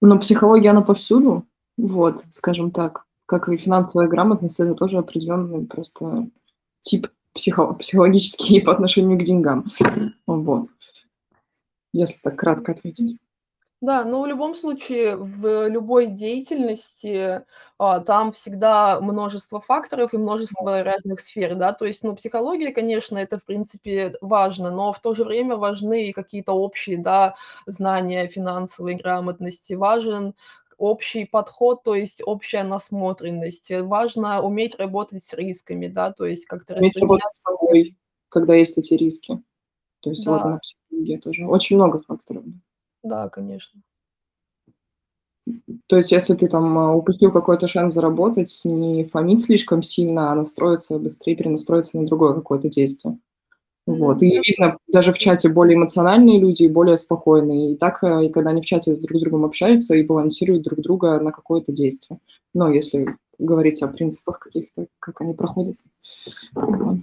Ну, 0.00 0.18
психология, 0.18 0.70
она 0.70 0.82
повсюду, 0.82 1.46
вот, 1.76 2.24
скажем 2.30 2.70
так. 2.70 3.04
Как 3.26 3.48
и 3.48 3.56
финансовая 3.56 4.08
грамотность- 4.08 4.58
это 4.60 4.74
тоже 4.74 4.98
определенный 4.98 5.64
просто 5.64 6.28
тип 6.80 7.08
психо 7.32 7.72
психологический 7.74 8.60
по 8.64 8.72
отношению 8.72 9.18
к 9.18 9.22
деньгам. 9.22 9.66
Вот. 10.26 10.66
Если 11.92 12.20
так 12.20 12.36
кратко 12.36 12.72
ответить. 12.72 13.18
Да, 13.82 14.04
но 14.04 14.22
в 14.22 14.26
любом 14.28 14.54
случае, 14.54 15.16
в 15.16 15.66
любой 15.68 16.06
деятельности, 16.06 17.44
а, 17.78 17.98
там 17.98 18.30
всегда 18.30 19.00
множество 19.00 19.60
факторов 19.60 20.14
и 20.14 20.18
множество 20.18 20.84
разных 20.84 21.18
сфер, 21.18 21.56
да. 21.56 21.72
То 21.72 21.84
есть, 21.86 22.04
ну, 22.04 22.14
психология, 22.14 22.70
конечно, 22.70 23.18
это, 23.18 23.38
в 23.40 23.44
принципе, 23.44 24.14
важно, 24.20 24.70
но 24.70 24.92
в 24.92 25.00
то 25.00 25.14
же 25.14 25.24
время 25.24 25.56
важны 25.56 26.06
и 26.06 26.12
какие-то 26.12 26.52
общие, 26.52 26.96
да, 26.96 27.34
знания 27.66 28.28
финансовой 28.28 28.94
грамотности. 28.94 29.72
Важен 29.72 30.34
общий 30.78 31.24
подход, 31.24 31.82
то 31.82 31.96
есть 31.96 32.22
общая 32.24 32.62
насмотренность. 32.62 33.72
Важно 33.80 34.42
уметь 34.42 34.76
работать 34.76 35.24
с 35.24 35.32
рисками, 35.34 35.88
да, 35.88 36.12
то 36.12 36.24
есть 36.24 36.46
как-то 36.46 36.74
Уметь 36.76 36.96
работать 37.00 37.32
с 37.32 37.40
собой, 37.42 37.96
когда 38.28 38.54
есть 38.54 38.78
эти 38.78 38.94
риски. 38.94 39.42
То 40.00 40.10
есть 40.10 40.26
вот 40.26 40.42
Да. 40.42 40.48
она, 40.48 40.58
психология 40.58 41.18
тоже. 41.18 41.46
Очень 41.46 41.76
много 41.76 42.00
факторов. 42.00 42.44
Да, 42.46 42.52
конечно. 43.28 43.80
То 45.88 45.96
есть 45.96 46.12
если 46.12 46.34
ты 46.34 46.46
там, 46.46 46.78
а, 46.78 46.94
упустил 46.94 47.32
какой-то 47.32 47.66
шанс 47.66 47.94
заработать, 47.94 48.60
не 48.64 49.04
фамить 49.04 49.44
слишком 49.44 49.82
сильно, 49.82 50.30
а 50.30 50.34
настроиться 50.36 50.98
быстрее, 50.98 51.34
перенастроиться 51.34 51.98
на 51.98 52.06
другое 52.06 52.34
какое-то 52.34 52.68
действие. 52.68 53.18
Вот. 53.86 54.22
И 54.22 54.40
видно, 54.46 54.78
даже 54.86 55.12
в 55.12 55.18
чате 55.18 55.48
более 55.48 55.76
эмоциональные 55.76 56.38
люди 56.38 56.62
и 56.62 56.68
более 56.68 56.96
спокойные. 56.96 57.72
И 57.72 57.76
так, 57.76 58.04
э, 58.04 58.26
и 58.26 58.28
когда 58.30 58.50
они 58.50 58.60
в 58.60 58.64
чате 58.64 58.94
друг 58.94 59.18
с 59.18 59.20
другом 59.20 59.44
общаются 59.44 59.96
и 59.96 60.04
балансируют 60.04 60.62
друг 60.62 60.80
друга 60.80 61.18
на 61.18 61.32
какое-то 61.32 61.72
действие. 61.72 62.20
Ну, 62.54 62.70
если 62.70 63.08
говорить 63.38 63.82
о 63.82 63.88
принципах 63.88 64.38
каких-то, 64.38 64.86
как 65.00 65.20
они 65.20 65.34
проходят. 65.34 65.76
Вот. 66.54 66.98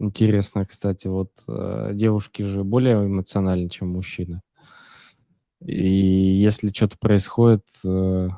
Интересно, 0.00 0.64
кстати, 0.64 1.08
вот, 1.08 1.30
э, 1.46 1.90
девушки 1.92 2.40
же 2.42 2.64
более 2.64 2.94
эмоциональны, 3.06 3.68
чем 3.68 3.88
мужчины. 3.88 4.40
И 5.64 5.86
если 5.86 6.68
чё-то 6.70 6.96
происходит, 6.98 7.64
э, 7.84 8.28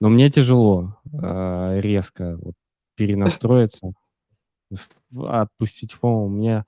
ну, 0.00 0.08
мне 0.10 0.30
тяжело, 0.30 0.96
а, 1.14 1.78
резко 1.80 2.38
вот 2.42 2.54
перенастроиться, 2.96 3.92
отпустить 5.16 5.92
фома. 5.92 6.24
У 6.26 6.30
меня, 6.30 6.66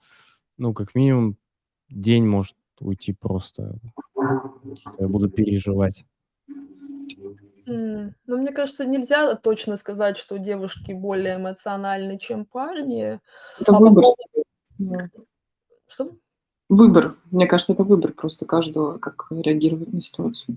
ну, 0.59 0.75
как 0.75 0.95
минимум, 0.95 1.37
день 1.91 2.27
может 2.27 2.57
уйти 2.81 3.15
просто, 3.15 3.79
я 4.99 5.09
буду 5.09 5.31
переживать. 5.31 6.05
М, 7.69 8.15
ну, 8.27 8.39
мне 8.39 8.53
кажется, 8.53 8.85
нельзя 8.85 9.35
точно 9.35 9.77
сказать, 9.77 10.17
что 10.17 10.39
девушки 10.39 10.93
более 10.93 11.37
эмоциональны, 11.37 12.19
чем 12.19 12.45
парни. 12.45 13.21
Это 13.61 13.73
А 13.73 13.75
по 13.75 13.79
выбор 13.81 14.05
поводу. 14.05 14.45
Да. 14.79 15.09
Что? 15.89 16.17
Выбор. 16.69 17.17
Мне 17.31 17.47
кажется, 17.47 17.73
это 17.73 17.85
выбор 17.85 18.13
просто 18.13 18.47
каждого, 18.47 18.99
как 18.99 19.27
реагировать 19.31 19.93
на 19.93 20.01
ситуацию. 20.01 20.57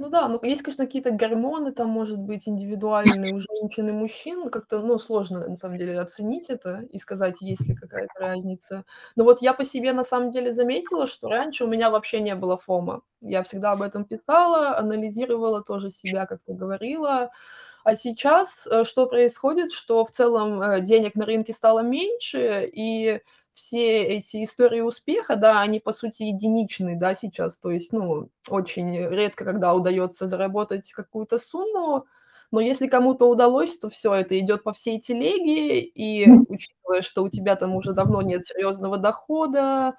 Ну 0.00 0.10
да, 0.10 0.28
ну, 0.28 0.38
есть, 0.44 0.62
конечно, 0.62 0.84
какие-то 0.86 1.10
гормоны, 1.10 1.72
там, 1.72 1.88
может 1.88 2.18
быть, 2.20 2.48
индивидуальные 2.48 3.34
у 3.34 3.40
женщин 3.40 3.88
и 3.88 3.92
мужчин. 3.92 4.48
Как-то, 4.48 4.78
ну, 4.80 4.96
сложно, 4.96 5.44
на 5.48 5.56
самом 5.56 5.76
деле, 5.76 5.98
оценить 5.98 6.48
это 6.50 6.82
и 6.92 6.98
сказать, 6.98 7.40
есть 7.40 7.66
ли 7.68 7.74
какая-то 7.74 8.12
разница. 8.20 8.84
Но 9.16 9.24
вот 9.24 9.42
я 9.42 9.52
по 9.54 9.64
себе, 9.64 9.92
на 9.92 10.04
самом 10.04 10.30
деле, 10.30 10.52
заметила, 10.52 11.08
что 11.08 11.28
раньше 11.28 11.64
у 11.64 11.66
меня 11.68 11.90
вообще 11.90 12.20
не 12.20 12.36
было 12.36 12.56
фома. 12.56 13.02
Я 13.20 13.42
всегда 13.42 13.72
об 13.72 13.82
этом 13.82 14.04
писала, 14.04 14.78
анализировала 14.78 15.62
тоже 15.64 15.90
себя, 15.90 16.26
как-то 16.26 16.52
говорила. 16.52 17.30
А 17.84 17.96
сейчас, 17.96 18.66
э, 18.70 18.84
что 18.84 19.06
происходит, 19.06 19.72
что 19.72 20.04
в 20.04 20.10
целом, 20.12 20.60
э, 20.62 20.80
денег 20.80 21.14
на 21.16 21.26
рынке 21.26 21.52
стало 21.52 21.80
меньше, 21.80 22.68
и 22.72 23.20
все 23.58 24.04
эти 24.04 24.44
истории 24.44 24.80
успеха, 24.80 25.34
да, 25.34 25.60
они, 25.60 25.80
по 25.80 25.92
сути, 25.92 26.22
единичны, 26.22 26.96
да, 26.96 27.16
сейчас. 27.16 27.58
То 27.58 27.72
есть, 27.72 27.92
ну, 27.92 28.30
очень 28.48 28.96
редко, 29.08 29.44
когда 29.44 29.74
удается 29.74 30.28
заработать 30.28 30.92
какую-то 30.92 31.38
сумму, 31.38 32.06
но 32.52 32.60
если 32.60 32.86
кому-то 32.86 33.28
удалось, 33.28 33.76
то 33.76 33.90
все 33.90 34.14
это 34.14 34.38
идет 34.38 34.62
по 34.62 34.72
всей 34.72 35.00
телеге, 35.00 35.80
и 35.80 36.30
учитывая, 36.48 37.02
что 37.02 37.24
у 37.24 37.28
тебя 37.28 37.56
там 37.56 37.74
уже 37.74 37.92
давно 37.92 38.22
нет 38.22 38.46
серьезного 38.46 38.96
дохода, 38.96 39.96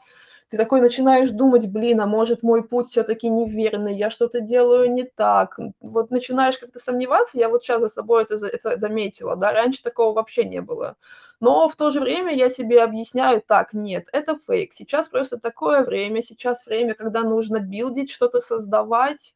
ты 0.50 0.58
такой 0.58 0.82
начинаешь 0.82 1.29
думать: 1.29 1.68
"Блин, 1.72 2.01
а 2.01 2.06
может, 2.08 2.44
мой 2.44 2.63
путь 2.68 2.88
все 2.88 3.03
таки 3.03 3.29
неверный, 3.29 3.96
я 3.96 4.10
что-то 4.10 4.41
делаю 4.41 4.91
не 4.91 5.03
так". 5.03 5.58
Вот 5.82 6.12
начинаешь 6.12 6.58
как-то 6.60 6.79
сомневаться. 6.79 7.38
Я 7.39 7.50
вот 7.50 7.63
сейчас 7.63 7.82
за 7.82 7.88
собой 7.89 8.24
это 8.24 8.36
это 8.48 8.77
заметила, 8.77 9.36
да, 9.36 9.51
раньше 9.53 9.84
такого 9.84 10.13
вообще 10.13 10.46
не 10.46 10.62
было. 10.62 10.96
Но 11.39 11.70
в 11.70 11.75
то 11.75 11.91
же 11.91 12.01
время 12.01 12.36
я 12.36 12.50
себе 12.50 12.82
объясняю: 12.84 13.41
так, 13.48 13.74
нет, 13.74 14.08
это 14.12 14.38
фейк. 14.48 14.74
Сейчас 14.74 15.10
просто 15.10 15.38
такое 15.39 15.84
время, 15.84 16.22
сейчас 16.24 16.65
время, 16.65 16.94
когда 16.96 17.22
нужно 17.24 17.60
билдить, 17.60 18.12
что-то 18.12 18.41
создавать, 18.41 19.34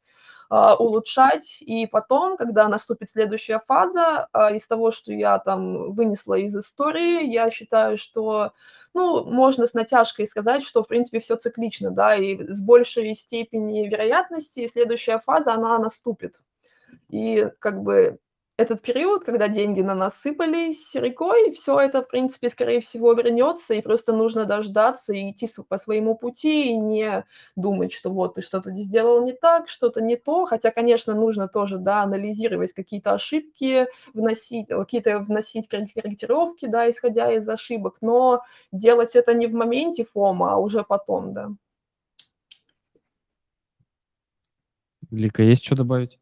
а, 0.50 0.76
улучшать. 0.76 1.58
И 1.62 1.88
потом, 1.88 2.38
когда 2.38 2.68
наступит 2.68 3.10
следующая 3.10 3.60
фаза, 3.68 4.28
а, 4.34 4.52
из 4.52 4.68
того, 4.68 4.92
что 4.92 5.14
я 5.14 5.40
там 5.40 5.94
вынесла 5.94 6.36
из 6.36 6.56
истории, 6.58 7.26
я 7.26 7.50
считаю, 7.52 7.98
что, 7.98 8.52
ну, 8.94 9.26
можно 9.26 9.68
с 9.68 9.74
натяжкой 9.74 10.28
сказать, 10.28 10.64
что, 10.64 10.84
в 10.84 10.88
принципе, 10.88 11.20
все 11.20 11.36
циклично, 11.36 11.92
да, 11.92 12.16
и 12.16 12.38
с 12.48 12.62
большей 12.62 13.16
степени 13.16 13.88
вероятности 13.88 14.68
следующая 14.68 15.20
фаза, 15.20 15.54
она 15.54 15.80
наступит. 15.80 16.42
И 17.10 17.48
как 17.60 17.82
бы 17.84 18.20
этот 18.58 18.82
период, 18.82 19.24
когда 19.24 19.48
деньги 19.48 19.82
на 19.82 19.96
нас 19.96 20.16
сыпались 20.20 20.94
рекой, 20.94 21.52
все 21.52 21.80
это, 21.80 22.04
в 22.04 22.08
принципе, 22.08 22.52
скорее 22.52 22.82
всего, 22.82 23.14
вернется, 23.14 23.74
и 23.74 23.82
просто 23.82 24.14
нужно 24.14 24.46
дождаться 24.46 25.12
и 25.12 25.32
идти 25.32 25.48
по 25.68 25.78
своему 25.80 26.16
пути, 26.16 26.70
и 26.70 26.76
не 26.76 27.26
думать, 27.56 27.92
что 27.92 28.12
вот 28.12 28.36
ты 28.36 28.42
что-то 28.42 28.70
сделал 28.76 29.26
не 29.26 29.34
так, 29.34 29.68
что-то 29.70 30.02
не 30.02 30.18
то. 30.18 30.46
Хотя, 30.46 30.70
конечно, 30.70 31.16
нужно 31.16 31.48
тоже, 31.48 31.80
да, 31.80 32.04
анализировать 32.04 32.74
какие-то 32.74 33.14
ошибки, 33.14 33.88
вносить 34.14 34.68
какие-то 34.68 35.20
вносить 35.20 35.68
корректировки, 35.68 36.68
да, 36.68 36.88
исходя 36.90 37.32
из 37.32 37.50
ошибок, 37.50 37.98
но 38.02 38.44
делать 38.72 39.16
это 39.16 39.34
не 39.34 39.48
в 39.48 39.56
моменте 39.56 40.06
фома, 40.06 40.54
а 40.54 40.58
уже 40.58 40.84
потом, 40.84 41.34
да. 41.34 41.50
Лика, 45.10 45.42
есть 45.42 45.66
что 45.66 45.76
добавить? 45.76 46.20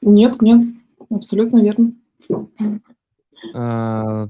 Нет, 0.00 0.42
нет. 0.42 0.62
Абсолютно 1.10 1.62
верно. 1.62 1.92
А, 3.54 4.28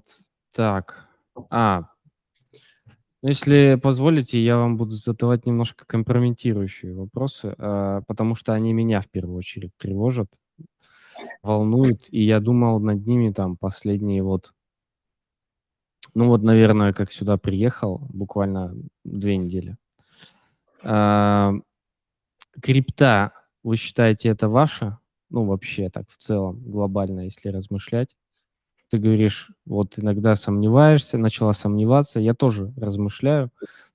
так. 0.53 1.09
А, 1.51 1.89
ну, 3.25 3.29
если 3.31 3.79
позволите, 3.83 4.39
я 4.45 4.59
вам 4.59 4.77
буду 4.77 4.93
задавать 4.93 5.47
немножко 5.47 5.87
компрометирующие 5.87 6.95
вопросы, 6.95 7.55
а, 7.57 8.03
потому 8.03 8.35
что 8.35 8.53
они 8.53 8.73
меня 8.73 9.01
в 9.01 9.09
первую 9.09 9.39
очередь 9.39 9.71
тревожат, 9.79 10.29
волнуют, 11.43 12.07
и 12.11 12.21
я 12.23 12.41
думал 12.41 12.81
над 12.81 13.07
ними 13.07 13.33
там 13.33 13.57
последние 13.57 14.23
вот, 14.23 14.53
ну 16.15 16.27
вот, 16.29 16.43
наверное, 16.43 16.93
как 16.93 17.11
сюда 17.11 17.39
приехал, 17.39 18.07
буквально 18.11 18.75
две 19.05 19.39
недели. 19.39 19.79
А, 20.83 21.55
крипта, 22.61 23.33
вы 23.63 23.77
считаете, 23.77 24.29
это 24.29 24.51
ваша? 24.51 24.99
Ну, 25.31 25.45
вообще 25.47 25.89
так 25.91 26.09
в 26.11 26.17
целом, 26.19 26.63
глобально, 26.67 27.21
если 27.23 27.49
размышлять, 27.51 28.17
ты 28.91 28.99
говоришь, 28.99 29.51
вот 29.67 29.99
иногда 29.99 30.35
сомневаешься, 30.37 31.19
начала 31.19 31.53
сомневаться, 31.55 32.21
я 32.21 32.35
тоже 32.35 32.73
размышляю, 32.77 33.51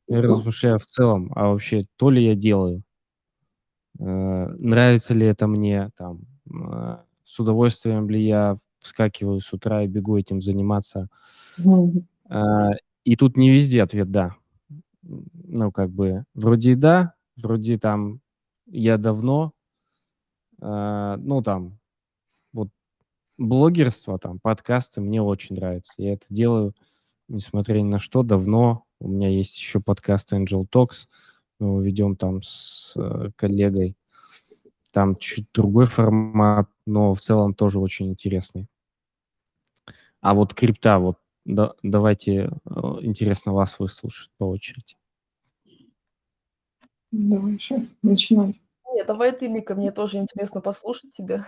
я 0.10 0.22
размышляю 0.24 0.80
в 0.80 0.86
целом, 0.88 1.32
а 1.36 1.50
вообще 1.50 1.86
то 1.98 2.10
ли 2.12 2.26
я 2.26 2.36
делаю, 2.36 2.84
э, 4.00 4.04
нравится 4.60 5.14
ли 5.14 5.26
это 5.28 5.48
мне, 5.48 5.90
там, 5.98 6.22
э, 6.52 6.98
с 7.24 7.40
удовольствием 7.40 8.10
ли 8.10 8.22
я 8.26 8.56
вскакиваю 8.80 9.40
с 9.42 9.52
утра 9.54 9.84
и 9.84 9.88
бегу 9.88 10.18
этим 10.18 10.42
заниматься. 10.42 11.10
Э, 12.30 12.72
и 13.04 13.16
тут 13.16 13.38
не 13.38 13.50
везде 13.50 13.84
ответ 13.84 14.12
«да». 14.12 14.36
Ну, 15.04 15.72
как 15.72 15.92
бы, 15.92 16.26
вроде 16.36 16.72
и 16.74 16.76
да, 16.76 17.16
вроде 17.38 17.78
там 17.80 18.22
я 18.68 18.98
давно, 18.98 19.54
а, 20.62 21.18
ну, 21.18 21.42
там, 21.42 21.80
вот 22.54 22.70
блогерство, 23.38 24.20
там, 24.20 24.40
подкасты 24.40 25.02
мне 25.02 25.22
очень 25.22 25.56
нравится. 25.56 25.94
Я 25.98 26.14
это 26.14 26.26
делаю, 26.30 26.76
несмотря 27.28 27.80
ни 27.80 27.84
на 27.84 28.00
что, 28.00 28.24
давно. 28.24 28.86
У 29.00 29.08
меня 29.08 29.30
есть 29.30 29.58
еще 29.58 29.80
подкаст 29.80 30.34
Angel 30.34 30.68
Talks. 30.70 31.08
Мы 31.60 31.68
его 31.68 31.82
ведем 31.82 32.16
там 32.16 32.42
с 32.42 32.94
э, 32.98 33.32
коллегой. 33.36 33.96
Там 34.92 35.16
чуть 35.16 35.48
другой 35.54 35.86
формат, 35.86 36.70
но 36.86 37.14
в 37.14 37.22
целом 37.22 37.54
тоже 37.54 37.80
очень 37.80 38.10
интересный. 38.10 38.68
А 40.22 40.34
вот 40.34 40.54
крипта, 40.54 41.00
вот 41.00 41.18
да, 41.46 41.74
давайте, 41.82 42.34
э, 42.34 42.50
интересно 43.02 43.54
вас 43.54 43.80
выслушать 43.80 44.32
по 44.38 44.46
очереди. 44.46 44.96
Давай, 47.12 47.58
шеф, 47.58 47.88
начинай. 48.04 48.62
Нет, 49.00 49.08
давай 49.08 49.32
ты, 49.32 49.48
Лика, 49.48 49.76
мне 49.76 49.94
тоже 49.94 50.18
интересно 50.18 50.60
послушать 50.60 51.14
тебя. 51.14 51.48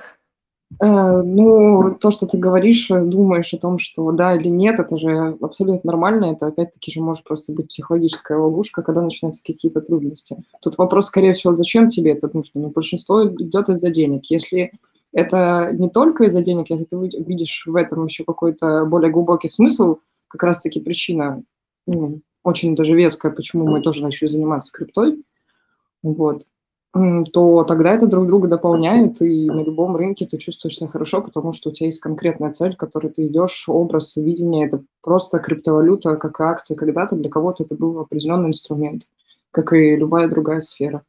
Э, 0.81 1.21
ну, 1.21 1.97
то, 1.99 2.09
что 2.09 2.25
ты 2.25 2.37
говоришь, 2.37 2.89
э, 2.89 3.03
думаешь 3.03 3.53
о 3.53 3.57
том, 3.57 3.77
что 3.77 4.09
да 4.13 4.35
или 4.37 4.47
нет, 4.47 4.79
это 4.79 4.97
же 4.97 5.37
абсолютно 5.41 5.91
нормально. 5.91 6.31
Это 6.31 6.47
опять-таки 6.47 6.93
же 6.93 7.01
может 7.01 7.25
просто 7.25 7.51
быть 7.51 7.67
психологическая 7.67 8.37
ловушка, 8.37 8.83
когда 8.83 9.01
начинаются 9.01 9.43
какие-то 9.43 9.81
трудности. 9.81 10.37
Тут 10.61 10.77
вопрос, 10.77 11.07
скорее 11.07 11.33
всего, 11.33 11.53
зачем 11.53 11.89
тебе 11.89 12.13
это 12.13 12.29
нужно? 12.33 12.61
Ну, 12.61 12.69
большинство 12.69 13.27
идет 13.27 13.67
из-за 13.67 13.89
денег. 13.89 14.27
Если 14.27 14.71
это 15.11 15.71
не 15.73 15.89
только 15.89 16.23
из-за 16.23 16.41
денег, 16.41 16.69
если 16.69 16.85
ты 16.85 16.95
видишь 16.95 17.65
в 17.65 17.75
этом 17.75 18.05
еще 18.05 18.23
какой-то 18.23 18.85
более 18.85 19.11
глубокий 19.11 19.49
смысл, 19.49 19.97
как 20.29 20.43
раз-таки 20.43 20.79
причина 20.79 21.43
ну, 21.85 22.21
очень 22.45 22.77
даже 22.77 22.95
веская, 22.95 23.33
почему 23.33 23.67
мы 23.67 23.81
тоже 23.81 24.03
начали 24.03 24.29
заниматься 24.29 24.71
криптой, 24.71 25.21
вот, 26.01 26.43
то 26.93 27.63
тогда 27.63 27.93
это 27.93 28.05
друг 28.05 28.27
друга 28.27 28.49
дополняет, 28.49 29.21
и 29.21 29.49
на 29.49 29.61
любом 29.61 29.95
рынке 29.95 30.25
ты 30.25 30.37
чувствуешь 30.37 30.77
себя 30.77 30.89
хорошо, 30.89 31.21
потому 31.21 31.53
что 31.53 31.69
у 31.69 31.71
тебя 31.71 31.87
есть 31.87 32.01
конкретная 32.01 32.51
цель, 32.51 32.75
к 32.75 32.79
которой 32.79 33.07
ты 33.07 33.27
идешь, 33.27 33.69
образ, 33.69 34.17
видение. 34.17 34.67
Это 34.67 34.83
просто 35.01 35.39
криптовалюта, 35.39 36.17
как 36.17 36.41
акция 36.41 36.75
когда-то. 36.75 37.15
Для 37.15 37.29
кого-то 37.29 37.63
это 37.63 37.75
был 37.75 37.97
определенный 37.99 38.49
инструмент, 38.49 39.03
как 39.51 39.71
и 39.71 39.95
любая 39.95 40.27
другая 40.27 40.59
сфера. 40.59 41.03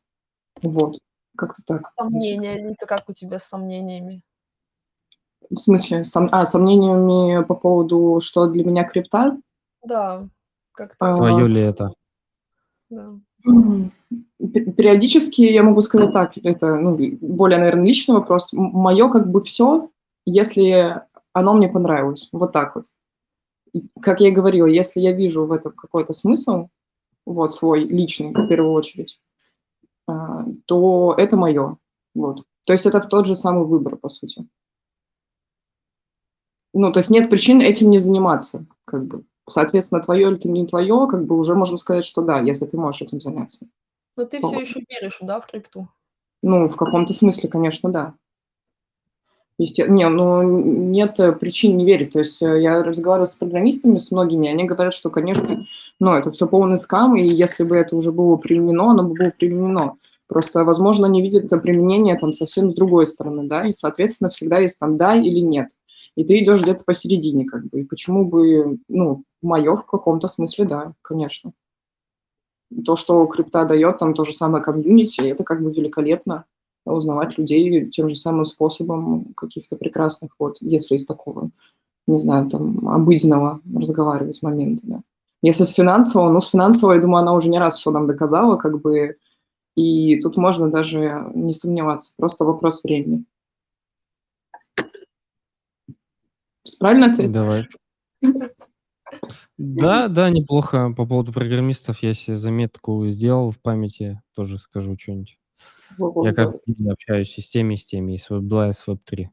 Вот, 0.63 0.99
как-то 1.37 1.63
так. 1.67 1.93
Сомнения, 1.99 2.55
Лика, 2.55 2.87
как 2.87 3.09
у 3.09 3.13
тебя 3.13 3.41
с 3.41 3.45
сомнениями? 3.45 4.23
В 5.51 5.57
смысле? 5.57 6.05
Сом... 6.05 6.29
А, 6.31 6.47
сомнениями 6.47 7.43
по 7.43 7.57
поводу, 7.57 8.21
что 8.23 8.47
для 8.47 8.65
меня 8.65 8.85
крипта? 8.85 9.37
Да, 9.85 10.29
как-то. 10.71 11.17
Твое 11.17 11.49
ли 11.49 11.61
это? 11.61 11.93
Да. 12.89 13.19
Периодически 13.45 15.43
я 15.43 15.63
могу 15.63 15.81
сказать 15.81 16.13
так, 16.13 16.37
это 16.43 16.77
ну, 16.77 16.97
более, 17.21 17.59
наверное, 17.59 17.87
личный 17.87 18.15
вопрос. 18.15 18.53
Мое 18.53 19.09
как 19.09 19.31
бы 19.31 19.43
все, 19.43 19.91
если 20.27 21.03
оно 21.33 21.55
мне 21.55 21.69
понравилось. 21.69 22.29
Вот 22.33 22.53
так 22.53 22.75
вот. 22.77 22.87
Как 24.01 24.21
я 24.21 24.29
и 24.29 24.33
говорила, 24.33 24.67
если 24.67 25.01
я 25.01 25.13
вижу 25.13 25.47
в 25.47 25.53
этом 25.53 25.73
какой-то 25.73 26.13
смысл, 26.13 26.69
вот 27.25 27.55
свой 27.55 27.85
личный, 27.85 28.33
в 28.33 28.49
первую 28.49 28.73
очередь, 28.73 29.21
а, 30.07 30.45
то 30.67 31.15
это 31.17 31.37
мое. 31.37 31.79
Вот. 32.15 32.45
То 32.67 32.73
есть 32.73 32.87
это 32.87 33.01
в 33.01 33.09
тот 33.09 33.27
же 33.27 33.37
самый 33.37 33.65
выбор, 33.65 33.97
по 33.97 34.09
сути. 34.09 34.47
Ну, 36.75 36.93
то 36.93 37.01
есть 37.01 37.11
нет 37.11 37.31
причин 37.31 37.61
этим 37.61 37.91
не 37.91 37.99
заниматься, 37.99 38.67
как 38.85 39.07
бы. 39.07 39.25
Соответственно, 39.53 40.03
твое 40.03 40.33
или 40.33 40.49
не 40.49 40.67
твое, 40.67 41.07
как 41.09 41.27
бы 41.27 41.37
уже 41.39 41.55
можно 41.55 41.77
сказать, 41.77 42.05
что 42.05 42.23
да, 42.23 42.41
если 42.41 42.65
ты 42.67 42.77
можешь 42.77 43.03
этим 43.03 43.21
заняться. 43.21 43.67
Но 44.17 44.25
ты 44.25 44.41
Вот. 44.41 44.53
все 44.53 44.61
еще 44.61 44.81
веришь, 44.89 45.19
да, 45.21 45.41
в 45.41 45.47
крипту? 45.47 45.89
Ну, 46.43 46.67
в 46.67 46.77
каком-то 46.77 47.13
смысле, 47.15 47.49
конечно, 47.49 47.91
да. 47.91 48.15
Есте 49.59 49.87
не, 49.89 50.09
ну, 50.09 50.43
нет 50.43 51.19
причин 51.39 51.77
не 51.77 51.85
верить. 51.85 52.15
То 52.15 52.21
есть, 52.21 52.43
э, 52.43 52.61
я 52.63 52.83
разговаривала 52.83 53.27
с 53.27 53.35
программистами, 53.35 53.99
с 53.99 54.11
многими, 54.11 54.49
они 54.49 54.65
говорят, 54.65 54.95
что, 54.95 55.11
конечно, 55.11 55.67
ну, 56.01 56.15
это 56.15 56.33
все 56.33 56.49
полный 56.49 56.79
скам, 56.79 57.15
и 57.17 57.23
если 57.23 57.63
бы 57.65 57.77
это 57.77 57.95
уже 57.95 58.13
было 58.13 58.37
применено, 58.37 58.91
оно 58.91 59.05
бы 59.05 59.15
было 59.15 59.33
применено. 59.39 59.97
Просто, 60.27 60.65
возможно, 60.65 61.07
они 61.07 61.21
видят 61.21 61.51
применение 61.63 62.19
там 62.19 62.33
совсем 62.33 62.71
с 62.71 62.75
другой 62.75 63.05
стороны, 63.07 63.47
да, 63.47 63.67
и, 63.67 63.73
соответственно, 63.73 64.31
всегда 64.31 64.59
есть 64.59 64.79
там 64.79 64.97
да 64.97 65.15
или 65.15 65.41
нет. 65.41 65.69
И 66.17 66.25
ты 66.25 66.41
идешь 66.41 66.63
где-то 66.63 66.85
посередине, 66.85 67.45
как 67.47 67.67
бы. 67.69 67.81
И 67.81 67.85
почему 67.85 68.27
бы, 68.27 68.79
ну, 68.89 69.25
мое 69.41 69.77
в 69.77 69.87
каком-то 69.87 70.29
смысле, 70.29 70.65
да, 70.67 70.93
конечно. 71.03 71.53
То, 72.85 72.97
что 72.97 73.27
крипта 73.27 73.65
дает, 73.65 73.99
там 73.99 74.15
то 74.15 74.25
же 74.25 74.33
самое 74.33 74.65
комьюнити, 74.65 75.21
это 75.21 75.45
как 75.45 75.63
бы 75.63 75.71
великолепно 75.71 76.45
узнавать 76.85 77.39
людей 77.39 77.85
тем 77.87 78.09
же 78.09 78.17
самым 78.17 78.45
способом 78.45 79.35
каких-то 79.37 79.77
прекрасных, 79.77 80.33
вот, 80.39 80.57
если 80.61 80.97
из 80.97 81.07
такого, 81.07 81.51
не 82.07 82.19
знаю, 82.19 82.49
там, 82.49 82.89
обыденного 82.89 83.61
разговаривать 83.75 84.43
момента, 84.43 84.83
да. 84.87 85.01
Если 85.43 85.65
с 85.65 85.71
финансового, 85.71 86.31
ну, 86.31 86.41
с 86.41 86.51
финансового, 86.51 86.95
я 86.95 87.01
думаю, 87.01 87.23
она 87.23 87.35
уже 87.35 87.49
не 87.49 87.59
раз 87.59 87.77
все 87.77 87.91
нам 87.91 88.07
доказала, 88.07 88.57
как 88.57 88.81
бы, 88.81 89.17
и 89.77 90.21
тут 90.21 90.37
можно 90.37 90.71
даже 90.71 91.31
не 91.35 91.53
сомневаться, 91.53 92.15
просто 92.17 92.45
вопрос 92.45 92.83
времени. 92.83 93.25
Правильно 96.79 97.07
ответил? 97.07 97.33
Давай. 97.33 97.67
Да, 99.59 100.09
да, 100.09 100.31
неплохо. 100.31 100.93
По 100.97 101.07
поводу 101.07 101.33
программистов 101.33 102.03
я 102.03 102.15
себе 102.15 102.37
заметку 102.37 103.07
сделал 103.09 103.51
в 103.51 103.61
памяти, 103.61 104.21
тоже 104.35 104.59
скажу 104.59 104.97
что-нибудь. 104.99 105.39
Я 106.25 106.35
каждый 106.35 106.61
день 106.67 106.91
общаюсь 106.91 107.37
и 107.39 107.41
с 107.43 107.49
теми, 107.51 107.75
и 107.75 107.77
с 107.77 107.85
теми, 107.87 108.13
и 108.13 108.17
с 108.17 108.31
Web2, 108.31 108.71
и 108.71 108.73
с 108.73 108.89
Web3. 108.89 109.27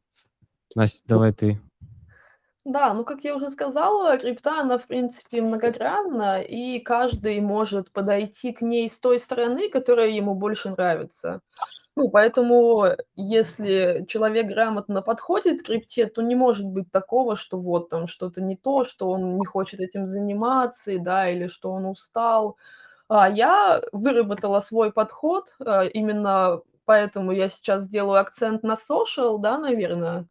Настя, 0.76 1.04
давай 1.08 1.34
ты. 1.34 1.60
Да, 2.70 2.94
ну, 2.94 3.04
как 3.04 3.24
я 3.24 3.36
уже 3.36 3.50
сказала, 3.50 4.16
крипта, 4.20 4.60
она, 4.62 4.78
в 4.78 4.86
принципе, 4.86 5.42
многогранна, 5.42 6.40
и 6.40 6.80
каждый 6.80 7.40
может 7.42 7.92
подойти 7.92 8.52
к 8.54 8.62
ней 8.62 8.88
с 8.88 9.00
той 9.00 9.18
стороны, 9.18 9.70
которая 9.72 10.10
ему 10.10 10.36
больше 10.36 10.70
нравится. 10.70 11.42
Ну, 11.96 12.10
поэтому, 12.10 12.88
если 13.16 14.06
человек 14.10 14.48
грамотно 14.48 15.04
подходит 15.04 15.62
к 15.64 15.68
крипте, 15.68 16.08
то 16.08 16.24
не 16.24 16.36
может 16.36 16.66
быть 16.68 16.92
такого, 16.92 17.38
что 17.38 17.58
вот 17.60 17.90
там 17.90 18.08
что-то 18.08 18.42
не 18.42 18.58
то, 18.58 18.84
что 18.86 19.10
он 19.12 19.38
не 19.38 19.46
хочет 19.46 19.80
этим 19.80 20.08
заниматься, 20.08 21.00
да, 21.00 21.30
или 21.30 21.48
что 21.48 21.72
он 21.72 21.86
устал. 21.86 22.58
А, 23.10 23.30
я 23.30 23.82
выработала 23.94 24.60
свой 24.62 24.92
подход, 24.94 25.56
а, 25.66 25.86
именно 25.86 26.62
поэтому 26.86 27.32
я 27.32 27.50
сейчас 27.50 27.88
делаю 27.88 28.20
акцент 28.22 28.64
на 28.64 28.74
social, 28.76 29.40
да, 29.40 29.60
наверное. 29.60 30.28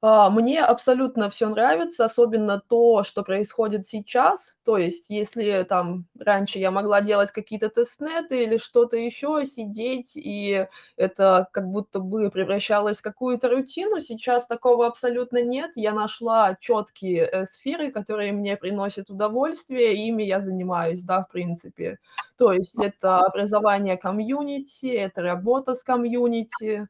А, 0.00 0.30
мне 0.30 0.62
абсолютно 0.62 1.28
все 1.28 1.48
нравится, 1.48 2.04
особенно 2.04 2.60
то, 2.60 3.02
что 3.02 3.24
происходит 3.24 3.84
сейчас. 3.84 4.56
То 4.64 4.76
есть, 4.78 5.10
если 5.10 5.64
там 5.68 6.06
раньше 6.16 6.60
я 6.60 6.70
могла 6.70 7.00
делать 7.00 7.32
какие-то 7.32 7.68
тестнеты 7.68 8.44
или 8.44 8.58
что-то 8.58 8.96
еще, 8.96 9.44
сидеть, 9.44 10.12
и 10.14 10.68
это 10.96 11.48
как 11.52 11.66
будто 11.68 11.98
бы 11.98 12.30
превращалось 12.30 12.98
в 12.98 13.02
какую-то 13.02 13.48
рутину, 13.48 14.00
сейчас 14.00 14.46
такого 14.46 14.86
абсолютно 14.86 15.42
нет. 15.42 15.72
Я 15.74 15.92
нашла 15.92 16.56
четкие 16.60 17.24
э, 17.24 17.44
сферы, 17.44 17.90
которые 17.90 18.30
мне 18.32 18.56
приносят 18.56 19.10
удовольствие, 19.10 19.94
и 19.94 20.06
ими 20.08 20.22
я 20.22 20.40
занимаюсь, 20.40 21.02
да, 21.02 21.24
в 21.24 21.28
принципе. 21.32 21.98
То 22.36 22.52
есть 22.52 22.80
это 22.80 23.18
образование 23.18 23.96
комьюнити, 23.96 24.86
это 24.86 25.22
работа 25.22 25.74
с 25.74 25.82
комьюнити, 25.82 26.86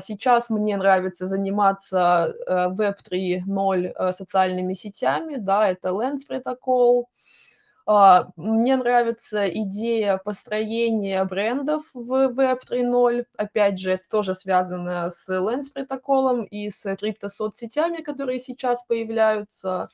сейчас 0.00 0.50
мне 0.50 0.76
нравится 0.76 1.26
заниматься 1.26 2.34
э, 2.46 2.68
Web 2.68 2.96
3.0 3.08 3.92
э, 3.94 4.12
социальными 4.12 4.72
сетями, 4.74 5.36
да, 5.36 5.68
это 5.68 5.90
Lens 5.90 6.26
протокол. 6.26 7.08
А, 7.90 8.28
мне 8.36 8.76
нравится 8.76 9.48
идея 9.48 10.18
построения 10.18 11.24
брендов 11.24 11.84
в 11.94 12.12
Web 12.28 12.60
3.0. 12.70 13.24
Опять 13.38 13.78
же, 13.78 13.90
это 13.92 14.04
тоже 14.10 14.34
связано 14.34 15.10
с 15.10 15.26
Lens 15.28 15.72
протоколом 15.72 16.44
и 16.44 16.68
с 16.68 16.96
криптосоцсетями, 16.96 18.02
которые 18.02 18.40
сейчас 18.40 18.84
появляются. 18.84 19.88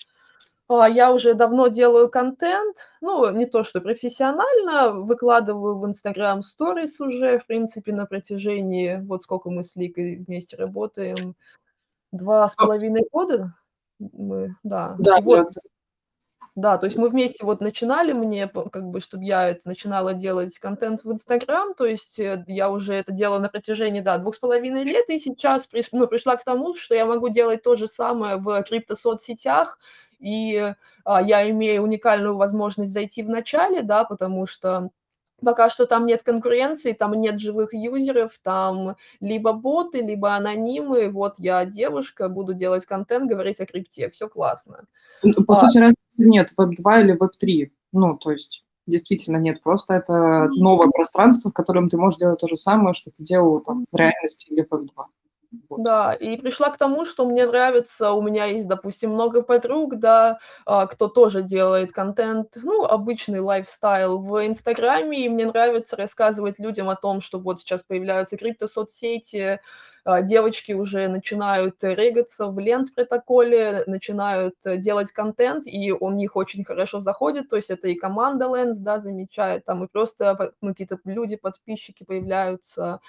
А, 0.69 0.89
я 0.89 1.13
уже 1.13 1.35
давно 1.35 1.69
делаю 1.69 2.09
контент, 2.09 2.91
ну, 3.01 3.31
не 3.31 3.47
то 3.47 3.65
что 3.65 3.81
профессионально, 3.81 4.93
выкладываю 4.93 5.79
в 5.79 5.87
Instagram 5.87 6.41
Stories 6.41 7.01
уже, 7.01 7.39
в 7.39 7.47
принципе, 7.47 7.93
на 7.93 8.07
протяжении, 8.07 9.01
вот 9.07 9.23
сколько 9.23 9.51
мы 9.51 9.63
с 9.63 9.77
Ликой 9.77 10.17
вместе 10.17 10.57
работаем, 10.57 11.35
два 12.13 12.49
с 12.49 12.55
половиной 12.55 13.07
года 13.13 13.53
мы, 13.99 14.57
да. 14.63 14.97
Да, 14.99 15.21
вот, 15.21 15.49
да, 16.57 16.79
то 16.79 16.87
есть 16.87 16.97
мы 16.97 17.09
вместе 17.09 17.45
вот 17.45 17.61
начинали, 17.61 18.13
мне 18.13 18.47
как 18.49 18.85
бы, 18.85 19.01
чтобы 19.01 19.25
я 19.25 19.49
это 19.49 19.67
начинала 19.67 20.15
делать 20.15 20.57
контент 20.61 21.03
в 21.03 21.11
Инстаграм, 21.11 21.75
то 21.75 21.85
есть 21.85 22.21
э, 22.21 22.45
я 22.47 22.71
уже 22.71 22.95
это 22.95 23.11
делала 23.11 23.41
на 23.41 23.49
протяжении, 23.49 24.01
да, 24.01 24.19
двух 24.19 24.37
с 24.37 24.39
половиной 24.39 24.85
лет, 24.85 25.09
и 25.09 25.19
сейчас 25.19 25.67
приш, 25.67 25.89
ну, 25.91 26.07
пришла 26.07 26.37
к 26.37 26.45
тому, 26.45 26.75
что 26.77 26.95
я 26.95 27.07
могу 27.07 27.29
делать 27.29 27.63
то 27.63 27.75
же 27.75 27.89
самое 27.89 28.37
в 28.37 28.63
криптосоцсетях, 28.63 29.81
и 30.19 30.75
а, 31.05 31.23
я 31.23 31.49
имею 31.51 31.83
уникальную 31.83 32.37
возможность 32.37 32.93
зайти 32.93 33.23
в 33.23 33.29
начале, 33.29 33.83
да, 33.83 34.05
потому 34.05 34.47
что 34.47 34.91
пока 35.45 35.71
что 35.71 35.87
там 35.87 36.07
нет 36.07 36.23
конкуренции, 36.23 36.93
там 36.93 37.13
нет 37.15 37.39
живых 37.39 37.73
юзеров, 37.73 38.39
там 38.43 38.97
либо 39.21 39.53
боты, 39.53 40.01
либо 40.01 40.35
анонимы. 40.35 41.11
Вот 41.11 41.35
я 41.39 41.65
девушка, 41.65 42.29
буду 42.29 42.55
делать 42.55 42.87
контент, 42.87 43.29
говорить 43.29 43.61
о 43.61 43.67
крипте, 43.67 44.09
все 44.11 44.29
классно. 44.29 44.85
Ну, 45.23 45.45
по 45.45 45.55
а, 45.55 45.57
сути, 45.57 45.79
разницы 45.79 45.99
нет, 46.17 46.53
веб-2 46.57 47.01
или 47.03 47.13
веб-3. 47.13 47.71
Ну, 47.93 48.17
то 48.17 48.31
есть 48.33 48.65
действительно 48.87 49.37
нет, 49.37 49.63
просто 49.63 49.95
это 49.95 50.49
новое 50.57 50.89
пространство, 50.89 51.51
в 51.51 51.55
котором 51.55 51.89
ты 51.89 51.97
можешь 51.97 52.19
делать 52.19 52.41
то 52.41 52.47
же 52.47 52.57
самое, 52.57 52.95
что 52.95 53.11
ты 53.11 53.23
делал 53.23 53.61
там 53.61 53.85
в 53.91 53.97
реальности 53.97 54.49
или 54.51 54.67
веб-2. 54.69 55.05
Да, 55.77 56.13
и 56.15 56.37
пришла 56.37 56.71
к 56.71 56.79
тому, 56.79 57.05
что 57.05 57.25
мне 57.27 57.47
нравится, 57.47 58.13
у 58.13 58.23
меня 58.23 58.45
есть, 58.45 58.69
допустим, 58.69 59.11
много 59.11 59.43
подруг, 59.43 59.97
да, 59.99 60.39
а, 60.67 60.87
кто 60.87 61.09
тоже 61.09 61.43
делает 61.43 61.91
контент, 61.93 62.57
ну, 62.63 62.85
обычный 62.85 63.41
лайфстайл 63.41 64.19
в 64.19 64.47
Инстаграме, 64.47 65.25
и 65.25 65.29
мне 65.29 65.47
нравится 65.47 65.97
рассказывать 65.97 66.61
людям 66.61 66.89
о 66.91 66.97
том, 66.97 67.21
что 67.21 67.41
вот 67.41 67.61
сейчас 67.61 67.83
появляются 67.83 68.37
криптосоцсети, 68.37 69.59
а, 70.05 70.23
девочки 70.23 70.73
уже 70.73 71.09
начинают 71.09 71.83
регаться 71.83 72.47
в 72.47 72.59
Lens 72.61 72.91
протоколе, 72.91 73.83
начинают 73.87 74.55
делать 74.65 75.11
контент, 75.13 75.67
и 75.67 75.93
у 75.93 76.17
них 76.17 76.37
очень 76.37 76.65
хорошо 76.65 77.01
заходит, 77.01 77.49
то 77.49 77.57
есть 77.57 77.71
это 77.71 77.89
и 77.89 77.95
команда 77.97 78.47
Lens, 78.55 78.79
да, 78.79 79.01
замечает, 79.01 79.65
там 79.65 79.83
и 79.85 79.89
просто 79.89 80.53
ну, 80.61 80.69
какие-то 80.69 80.99
люди, 81.05 81.37
подписчики 81.37 82.05
появляются, 82.05 83.01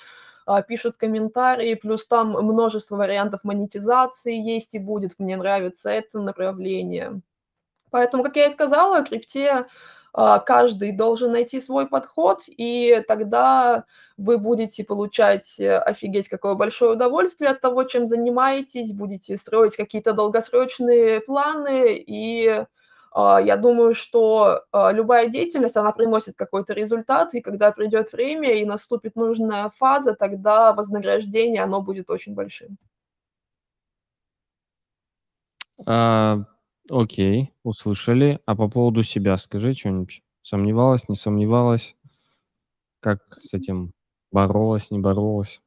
пишут 0.68 0.98
комментарии, 0.98 1.76
плюс 1.76 2.06
там 2.08 2.32
множество 2.32 2.96
вариантов 2.98 3.44
монетизации 3.44 4.36
есть 4.36 4.76
и 4.76 4.80
будет. 4.80 5.16
Мне 5.18 5.38
нравится 5.38 5.90
это 5.90 6.20
направление. 6.20 7.22
Поэтому, 7.92 8.24
как 8.24 8.36
я 8.36 8.48
и 8.48 8.52
сказала, 8.52 9.04
крипте 9.04 9.66
а, 10.18 10.40
каждый 10.40 10.94
должен 10.94 11.32
найти 11.34 11.60
свой 11.60 11.88
подход, 11.88 12.44
и 12.48 13.04
тогда 13.06 13.84
вы 14.16 14.38
будете 14.38 14.86
получать 14.86 15.60
э, 15.60 15.78
офигеть 15.78 16.30
какое 16.30 16.56
большое 16.56 16.94
удовольствие 16.94 17.52
от 17.52 17.60
того, 17.60 17.84
чем 17.84 18.08
занимаетесь, 18.08 18.94
будете 18.94 19.38
строить 19.38 19.76
какие-то 19.76 20.14
долгосрочные 20.14 21.20
планы, 21.20 21.98
и 21.98 22.48
а, 22.48 22.68
я 23.16 23.56
думаю, 23.56 23.96
что 23.96 24.64
а, 24.72 24.92
любая 24.92 25.30
деятельность, 25.30 25.78
она 25.78 25.92
приносит 25.94 26.36
какой-то 26.36 26.74
результат, 26.74 27.34
и 27.34 27.42
когда 27.42 27.72
придет 27.72 28.12
время 28.12 28.56
и 28.56 28.66
наступит 28.66 29.16
нужная 29.16 29.70
фаза, 29.70 30.16
тогда 30.16 30.74
вознаграждение, 30.74 31.64
оно 31.64 31.82
будет 31.82 32.10
очень 32.10 32.34
большим. 32.34 32.78
А, 35.86 36.40
окей, 36.90 37.54
услышали. 37.64 38.40
А 38.46 38.56
по 38.56 38.70
поводу 38.70 39.04
себя 39.04 39.38
скажи 39.38 39.74
что-нибудь. 39.74 40.22
Сомневалась, 40.42 41.08
не 41.10 41.16
сомневалась? 41.16 41.96
Как 43.00 43.22
с 43.38 43.54
этим 43.54 43.94
боролась, 44.32 44.92
не 44.92 45.00
боролась? 45.00 45.62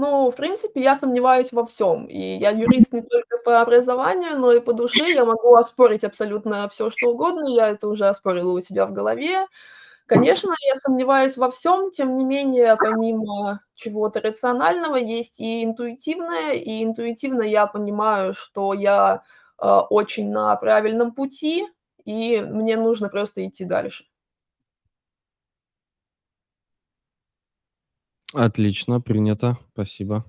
Ну, 0.00 0.30
в 0.30 0.34
принципе, 0.34 0.80
я 0.82 0.96
сомневаюсь 0.96 1.52
во 1.52 1.66
всем. 1.66 2.06
И 2.06 2.18
я 2.38 2.50
юрист 2.52 2.90
не 2.92 3.02
только 3.02 3.36
по 3.44 3.60
образованию, 3.60 4.38
но 4.38 4.50
и 4.50 4.60
по 4.60 4.72
душе. 4.72 5.12
Я 5.12 5.26
могу 5.26 5.54
оспорить 5.54 6.04
абсолютно 6.04 6.66
все, 6.70 6.88
что 6.88 7.10
угодно. 7.10 7.46
Я 7.54 7.68
это 7.68 7.86
уже 7.86 8.06
оспорила 8.08 8.52
у 8.52 8.62
себя 8.62 8.86
в 8.86 8.92
голове. 8.92 9.46
Конечно, 10.06 10.54
я 10.66 10.76
сомневаюсь 10.76 11.36
во 11.36 11.50
всем, 11.50 11.90
тем 11.90 12.16
не 12.16 12.24
менее, 12.24 12.76
помимо 12.76 13.60
чего-то 13.74 14.22
рационального, 14.22 14.96
есть 14.96 15.38
и 15.38 15.64
интуитивное. 15.64 16.54
И 16.54 16.82
интуитивно 16.82 17.42
я 17.42 17.66
понимаю, 17.66 18.32
что 18.32 18.72
я 18.72 19.22
э, 19.62 19.66
очень 19.90 20.30
на 20.30 20.56
правильном 20.56 21.12
пути, 21.12 21.66
и 22.06 22.40
мне 22.40 22.78
нужно 22.78 23.10
просто 23.10 23.46
идти 23.46 23.66
дальше. 23.66 24.09
Отлично, 28.32 29.00
принято. 29.00 29.58
Спасибо. 29.72 30.24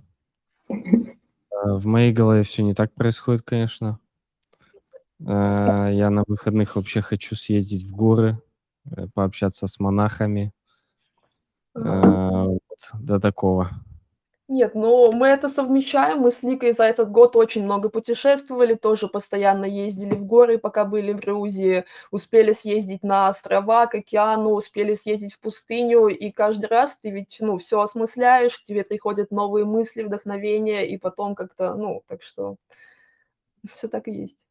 в 1.63 1.85
моей 1.85 2.11
голове 2.11 2.43
все 2.43 2.63
не 2.63 2.73
так 2.73 2.93
происходит, 2.93 3.43
конечно. 3.43 3.99
Э, 5.19 5.89
я 5.93 6.09
на 6.09 6.23
выходных 6.27 6.75
вообще 6.75 7.01
хочу 7.01 7.35
съездить 7.35 7.83
в 7.83 7.95
горы, 7.95 8.41
э, 8.85 9.07
пообщаться 9.13 9.67
с 9.67 9.79
монахами. 9.79 10.53
Э, 11.75 11.81
вот 11.81 12.59
до 12.93 13.19
такого. 13.19 13.69
Нет, 14.51 14.75
ну 14.75 15.13
мы 15.13 15.27
это 15.27 15.47
совмещаем. 15.47 16.19
Мы 16.19 16.31
с 16.33 16.43
Ликой 16.43 16.73
за 16.73 16.83
этот 16.83 17.09
год 17.09 17.37
очень 17.37 17.63
много 17.63 17.87
путешествовали, 17.87 18.73
тоже 18.73 19.07
постоянно 19.07 19.63
ездили 19.63 20.13
в 20.13 20.25
горы, 20.25 20.57
пока 20.57 20.83
были 20.83 21.13
в 21.13 21.21
Грузии, 21.21 21.85
успели 22.11 22.51
съездить 22.51 23.01
на 23.01 23.29
острова, 23.29 23.85
к 23.85 23.95
океану, 23.95 24.49
успели 24.49 24.93
съездить 24.93 25.35
в 25.35 25.39
пустыню, 25.39 26.07
и 26.07 26.31
каждый 26.31 26.65
раз 26.65 26.97
ты 26.97 27.11
ведь, 27.11 27.37
ну, 27.39 27.59
все 27.59 27.79
осмысляешь, 27.79 28.61
тебе 28.61 28.83
приходят 28.83 29.31
новые 29.31 29.63
мысли, 29.63 30.03
вдохновения, 30.03 30.85
и 30.85 30.97
потом 30.97 31.33
как-то, 31.33 31.73
ну, 31.75 32.03
так 32.09 32.21
что 32.21 32.57
все 33.71 33.87
так 33.87 34.09
и 34.09 34.11
есть. 34.11 34.45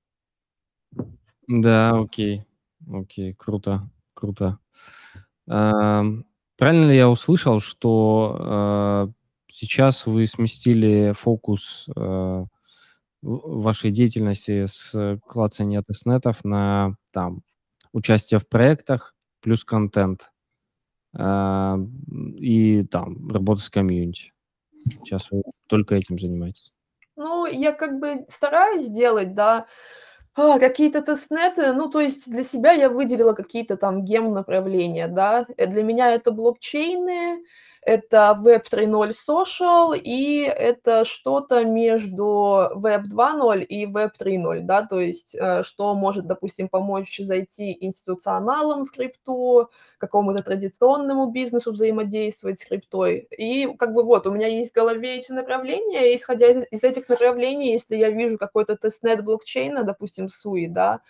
Да, 1.47 1.91
окей. 1.91 2.47
Окей, 2.91 3.35
круто, 3.35 3.83
круто. 4.15 4.59
Ам, 5.47 6.25
правильно 6.57 6.91
ли 6.91 6.97
я 6.97 7.11
услышал, 7.11 7.61
что, 7.61 9.11
э, 9.11 9.20
сейчас 9.51 10.07
вы 10.07 10.27
сместили 10.27 11.13
фокус, 11.13 11.89
э, 11.97 12.45
вашей 13.23 13.91
деятельности 13.91 14.67
с 14.67 15.19
клацания 15.27 15.83
тестнетов 15.83 16.45
на, 16.45 16.97
там, 17.13 17.43
участие 17.93 18.41
в 18.41 18.49
проектах 18.49 19.15
плюс 19.41 19.65
контент, 19.65 20.31
а, 21.17 21.79
и 22.37 22.85
там 22.85 23.29
работа 23.31 23.61
с 23.61 23.71
комьюнити? 23.71 24.33
Сейчас 24.83 25.31
вы 25.31 25.43
только 25.67 25.95
этим 25.95 26.19
занимаетесь? 26.19 26.73
Ну, 27.17 27.47
я 27.47 27.73
как 27.73 27.99
бы 27.99 28.25
стараюсь 28.29 28.89
делать, 28.89 29.35
да, 29.35 29.67
а, 30.35 30.59
какие-то 30.59 31.03
тестнеты. 31.03 31.73
Ну, 31.73 31.91
то 31.91 32.01
есть 32.01 32.31
для 32.31 32.45
себя 32.45 32.73
я 32.73 32.89
выделила 32.89 33.33
какие-то 33.33 33.77
там 33.77 34.05
гем-направления, 34.05 35.09
да. 35.09 35.47
Э, 35.57 35.67
для 35.67 35.83
меня 35.83 36.11
это 36.11 36.31
блокчейны, 36.31 37.43
это 37.83 38.39
Web 38.39 38.65
3.0 38.71 39.13
Social, 39.13 39.99
и 39.99 40.43
это 40.43 41.05
что-то 41.05 41.65
между 41.65 42.69
Web 42.75 43.05
2.0 43.13 43.65
и 43.65 43.87
Web 43.87 44.11
3.0, 44.21 44.61
да, 44.61 44.83
то 44.83 45.01
есть 45.01 45.35
э, 45.35 45.63
что 45.63 45.95
может, 45.95 46.27
допустим, 46.27 46.69
помочь 46.69 47.19
зайти 47.19 47.77
институционалам 47.81 48.85
в 48.85 48.91
крипту, 48.91 49.71
какому-то 49.99 50.43
традиционному 50.43 51.31
бизнесу 51.31 51.73
взаимодействовать 51.73 52.61
с 52.61 52.65
криптой. 52.65 53.29
И 53.37 53.67
как 53.79 53.95
бы 53.95 54.03
вот, 54.03 54.27
у 54.27 54.33
меня 54.33 54.47
есть 54.47 54.73
в 54.73 54.75
голове 54.75 55.17
эти 55.17 55.33
направления, 55.33 56.13
и 56.13 56.17
исходя 56.17 56.49
из, 56.49 56.65
из 56.71 56.85
этих 56.85 57.09
направлений, 57.09 57.73
если 57.73 57.97
я 57.97 58.11
вижу 58.11 58.39
какой-то 58.39 58.77
тестнет 58.77 59.25
блокчейна, 59.25 59.85
допустим, 59.85 60.27
SUI, 60.27 60.67
да, 60.69 61.01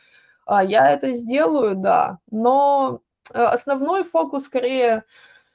а, 0.47 0.65
я 0.65 0.91
это 0.91 1.13
сделаю, 1.13 1.75
да, 1.77 2.19
но 2.31 3.01
э, 3.33 3.43
основной 3.43 4.05
фокус 4.05 4.45
скорее 4.45 5.05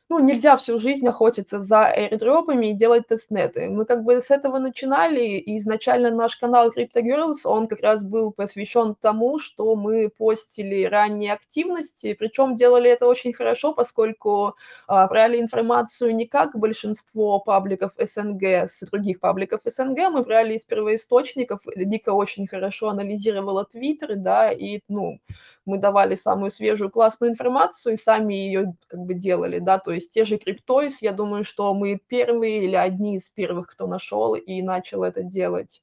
ну, 0.09 0.19
нельзя 0.19 0.55
всю 0.55 0.79
жизнь 0.79 1.07
охотиться 1.07 1.59
за 1.59 1.87
airdropами 1.87 2.67
и 2.67 2.73
делать 2.73 3.07
тестнеты. 3.07 3.69
Мы 3.69 3.85
как 3.85 4.03
бы 4.03 4.21
с 4.21 4.29
этого 4.29 4.59
начинали, 4.59 5.21
и 5.37 5.57
изначально 5.57 6.11
наш 6.11 6.35
канал 6.35 6.69
Crypto 6.69 7.01
Girls, 7.01 7.39
он 7.45 7.67
как 7.67 7.79
раз 7.81 8.03
был 8.03 8.31
посвящен 8.31 8.95
тому, 9.01 9.39
что 9.39 9.75
мы 9.75 10.09
постили 10.09 10.83
ранние 10.83 11.33
активности, 11.33 12.13
причем 12.13 12.55
делали 12.55 12.89
это 12.89 13.07
очень 13.07 13.33
хорошо, 13.33 13.73
поскольку 13.73 14.55
а, 14.87 15.07
брали 15.07 15.39
информацию 15.39 16.15
не 16.15 16.27
как 16.27 16.55
большинство 16.55 17.39
пабликов 17.39 17.93
СНГ 17.97 18.43
с 18.67 18.81
других 18.91 19.19
пабликов 19.19 19.61
СНГ, 19.65 20.11
мы 20.11 20.21
брали 20.21 20.53
из 20.53 20.65
первоисточников, 20.65 21.61
Дика 21.75 22.13
очень 22.13 22.47
хорошо 22.47 22.89
анализировала 22.89 23.65
Твиттер, 23.65 24.15
да, 24.17 24.51
и, 24.51 24.81
ну, 24.87 25.19
мы 25.65 25.77
давали 25.77 26.15
самую 26.15 26.51
свежую 26.51 26.91
классную 26.91 27.31
информацию 27.31 27.93
и 27.93 27.97
сами 27.97 28.33
ее 28.33 28.75
как 28.87 28.99
бы 29.01 29.13
делали, 29.13 29.59
да, 29.59 29.79
то 29.79 29.91
есть 29.91 30.11
те 30.11 30.25
же 30.25 30.37
криптойс, 30.37 31.01
я 31.01 31.11
думаю, 31.11 31.43
что 31.43 31.73
мы 31.73 31.99
первые 32.07 32.63
или 32.65 32.75
одни 32.75 33.15
из 33.15 33.29
первых, 33.29 33.67
кто 33.71 33.87
нашел 33.87 34.35
и 34.35 34.61
начал 34.61 35.03
это 35.03 35.23
делать. 35.23 35.81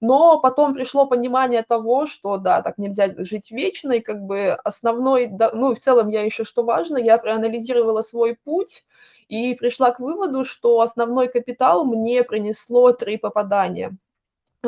Но 0.00 0.38
потом 0.40 0.74
пришло 0.74 1.06
понимание 1.06 1.62
того, 1.62 2.06
что 2.06 2.36
да, 2.36 2.60
так 2.62 2.78
нельзя 2.78 3.12
жить 3.24 3.50
вечно, 3.50 3.92
и 3.92 4.00
как 4.00 4.22
бы 4.22 4.50
основной, 4.64 5.26
да, 5.26 5.50
ну 5.54 5.72
и 5.72 5.74
в 5.74 5.80
целом 5.80 6.10
я 6.10 6.22
еще 6.22 6.44
что 6.44 6.64
важно, 6.64 6.98
я 6.98 7.16
проанализировала 7.18 8.02
свой 8.02 8.36
путь 8.36 8.84
и 9.28 9.54
пришла 9.54 9.90
к 9.92 10.00
выводу, 10.00 10.44
что 10.44 10.80
основной 10.80 11.28
капитал 11.28 11.84
мне 11.84 12.22
принесло 12.24 12.92
три 12.92 13.16
попадания. 13.16 13.96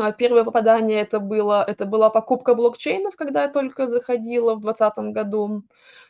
А, 0.00 0.12
первое 0.12 0.44
попадание 0.44 1.00
это 1.00 1.20
было 1.20 1.64
это 1.66 1.86
была 1.86 2.10
покупка 2.10 2.54
блокчейнов, 2.54 3.16
когда 3.16 3.42
я 3.42 3.48
только 3.48 3.88
заходила 3.88 4.54
в 4.54 4.60
2020 4.60 5.12
году. 5.12 5.62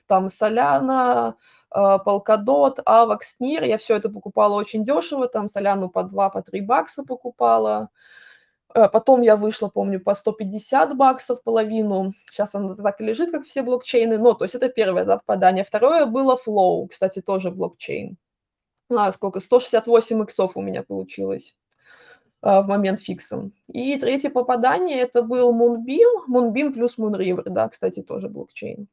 Там 0.07 0.27
Solana, 0.27 1.35
а, 1.71 1.99
Polkadot, 1.99 2.79
Avax, 2.85 3.21
NIR. 3.41 3.67
Я 3.67 3.79
все 3.79 3.97
это 3.97 4.09
покупала 4.11 4.55
очень 4.55 4.85
дешево, 4.85 5.29
там 5.29 5.49
Соляну 5.49 5.89
по 5.91 6.03
2, 6.03 6.31
по 6.31 6.43
3 6.43 6.61
бакса 6.63 7.05
покупала. 7.05 7.91
А, 8.75 8.89
потом 8.89 9.23
я 9.23 9.37
вышла, 9.37 9.69
помню, 9.69 10.01
по 10.01 10.15
150 10.15 10.97
баксов 10.97 11.43
половину. 11.43 12.15
Сейчас 12.31 12.55
она 12.55 12.75
так 12.75 13.01
и 13.01 13.05
лежит, 13.05 13.31
как 13.31 13.45
все 13.47 13.63
блокчейны. 13.63 14.19
Но, 14.19 14.35
то 14.35 14.45
есть 14.45 14.55
это 14.55 14.69
первое 14.69 15.05
да, 15.05 15.19
попадание. 15.19 15.65
Второе 15.65 16.07
было 16.07 16.37
Flow, 16.37 16.89
кстати, 16.89 17.21
тоже 17.23 17.51
блокчейн. 17.51 18.17
А, 18.91 19.13
сколько? 19.13 19.41
168 19.41 20.23
иксов 20.23 20.57
у 20.57 20.63
меня 20.63 20.83
получилось. 20.83 21.55
А, 22.41 22.63
в 22.63 22.69
момент 22.69 23.01
фикса. 23.01 23.51
И 23.67 23.99
третье 23.99 24.31
попадание 24.31 24.99
это 25.01 25.23
был 25.23 25.53
Moonbeam, 25.53 26.27
Moonbeam 26.29 26.73
плюс 26.73 26.97
Moonriver, 26.97 27.49
да, 27.49 27.69
кстати, 27.69 28.03
тоже 28.03 28.29
блокчейн. 28.29 28.87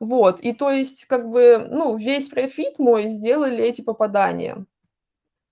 Вот, 0.00 0.40
и 0.40 0.52
то 0.52 0.70
есть 0.70 1.06
как 1.06 1.30
бы, 1.30 1.66
ну, 1.70 1.96
весь 1.96 2.28
профит 2.28 2.78
мой 2.78 3.08
сделали 3.08 3.62
эти 3.64 3.80
попадания. 3.80 4.66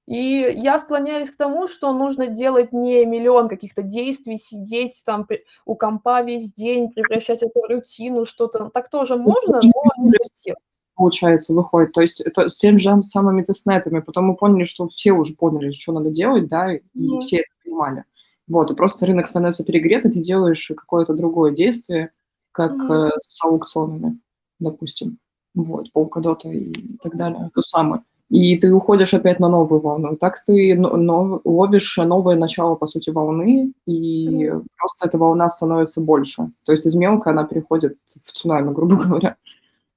И 0.06 0.54
я 0.56 0.78
склоняюсь 0.78 1.30
к 1.30 1.36
тому, 1.36 1.68
что 1.68 1.92
нужно 1.92 2.28
делать 2.28 2.72
не 2.72 3.04
миллион 3.04 3.48
каких-то 3.48 3.82
действий, 3.82 4.38
сидеть 4.38 5.02
там 5.04 5.26
у 5.66 5.74
компа 5.74 6.22
весь 6.22 6.52
день, 6.52 6.90
превращать 6.90 7.42
это 7.42 7.60
в 7.60 7.68
рутину, 7.68 8.24
что-то. 8.24 8.70
Так 8.70 8.88
тоже 8.88 9.16
можно, 9.16 9.60
но 9.62 10.04
не 10.04 10.18
всех 10.22 10.56
получается, 10.98 11.54
выходит. 11.54 11.92
То 11.92 12.02
есть 12.02 12.20
это 12.20 12.48
с 12.48 12.58
теми 12.58 12.76
же 12.76 13.02
самыми 13.02 13.42
тестнетами. 13.42 14.00
Потом 14.00 14.24
мы 14.26 14.36
поняли, 14.36 14.64
что 14.64 14.86
все 14.88 15.12
уже 15.12 15.34
поняли, 15.34 15.70
что 15.70 15.92
надо 15.92 16.10
делать, 16.10 16.48
да, 16.48 16.74
и 16.74 16.80
mm-hmm. 16.96 17.20
все 17.20 17.36
это 17.36 17.48
понимали. 17.64 18.04
Вот, 18.48 18.70
и 18.70 18.74
просто 18.74 19.06
рынок 19.06 19.28
становится 19.28 19.64
перегрет, 19.64 20.04
и 20.04 20.10
ты 20.10 20.18
делаешь 20.18 20.72
какое-то 20.76 21.14
другое 21.14 21.52
действие, 21.52 22.10
как 22.50 22.72
mm-hmm. 22.72 23.08
э, 23.08 23.10
с 23.20 23.44
аукционами, 23.44 24.18
допустим. 24.58 25.18
Вот, 25.54 25.88
Polkadot 25.94 26.40
и 26.50 26.98
так 27.00 27.16
далее, 27.16 27.50
то 27.54 27.62
самое. 27.62 28.02
И 28.28 28.58
ты 28.58 28.72
уходишь 28.72 29.14
опять 29.14 29.40
на 29.40 29.48
новую 29.48 29.80
волну. 29.80 30.12
И 30.12 30.16
так 30.16 30.42
ты 30.44 30.74
но, 30.74 31.40
ловишь 31.44 31.96
новое 31.96 32.36
начало, 32.36 32.74
по 32.74 32.86
сути, 32.86 33.10
волны, 33.10 33.72
и 33.86 34.28
mm-hmm. 34.28 34.66
просто 34.76 35.06
эта 35.06 35.16
волна 35.16 35.48
становится 35.48 36.00
больше. 36.00 36.50
То 36.64 36.72
есть 36.72 36.86
из 36.86 36.96
мелкой 36.96 37.32
она 37.32 37.44
переходит 37.44 37.96
в 38.04 38.32
цунами, 38.32 38.74
грубо 38.74 38.96
говоря 39.04 39.36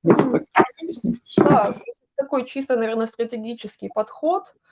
если 0.03 0.29
так 0.29 0.43
объяснить. 0.91 1.21
Да, 1.37 1.73
такой 2.15 2.45
чисто, 2.45 2.75
наверное, 2.75 3.07
стратегический 3.07 3.89
подход– 3.89 4.53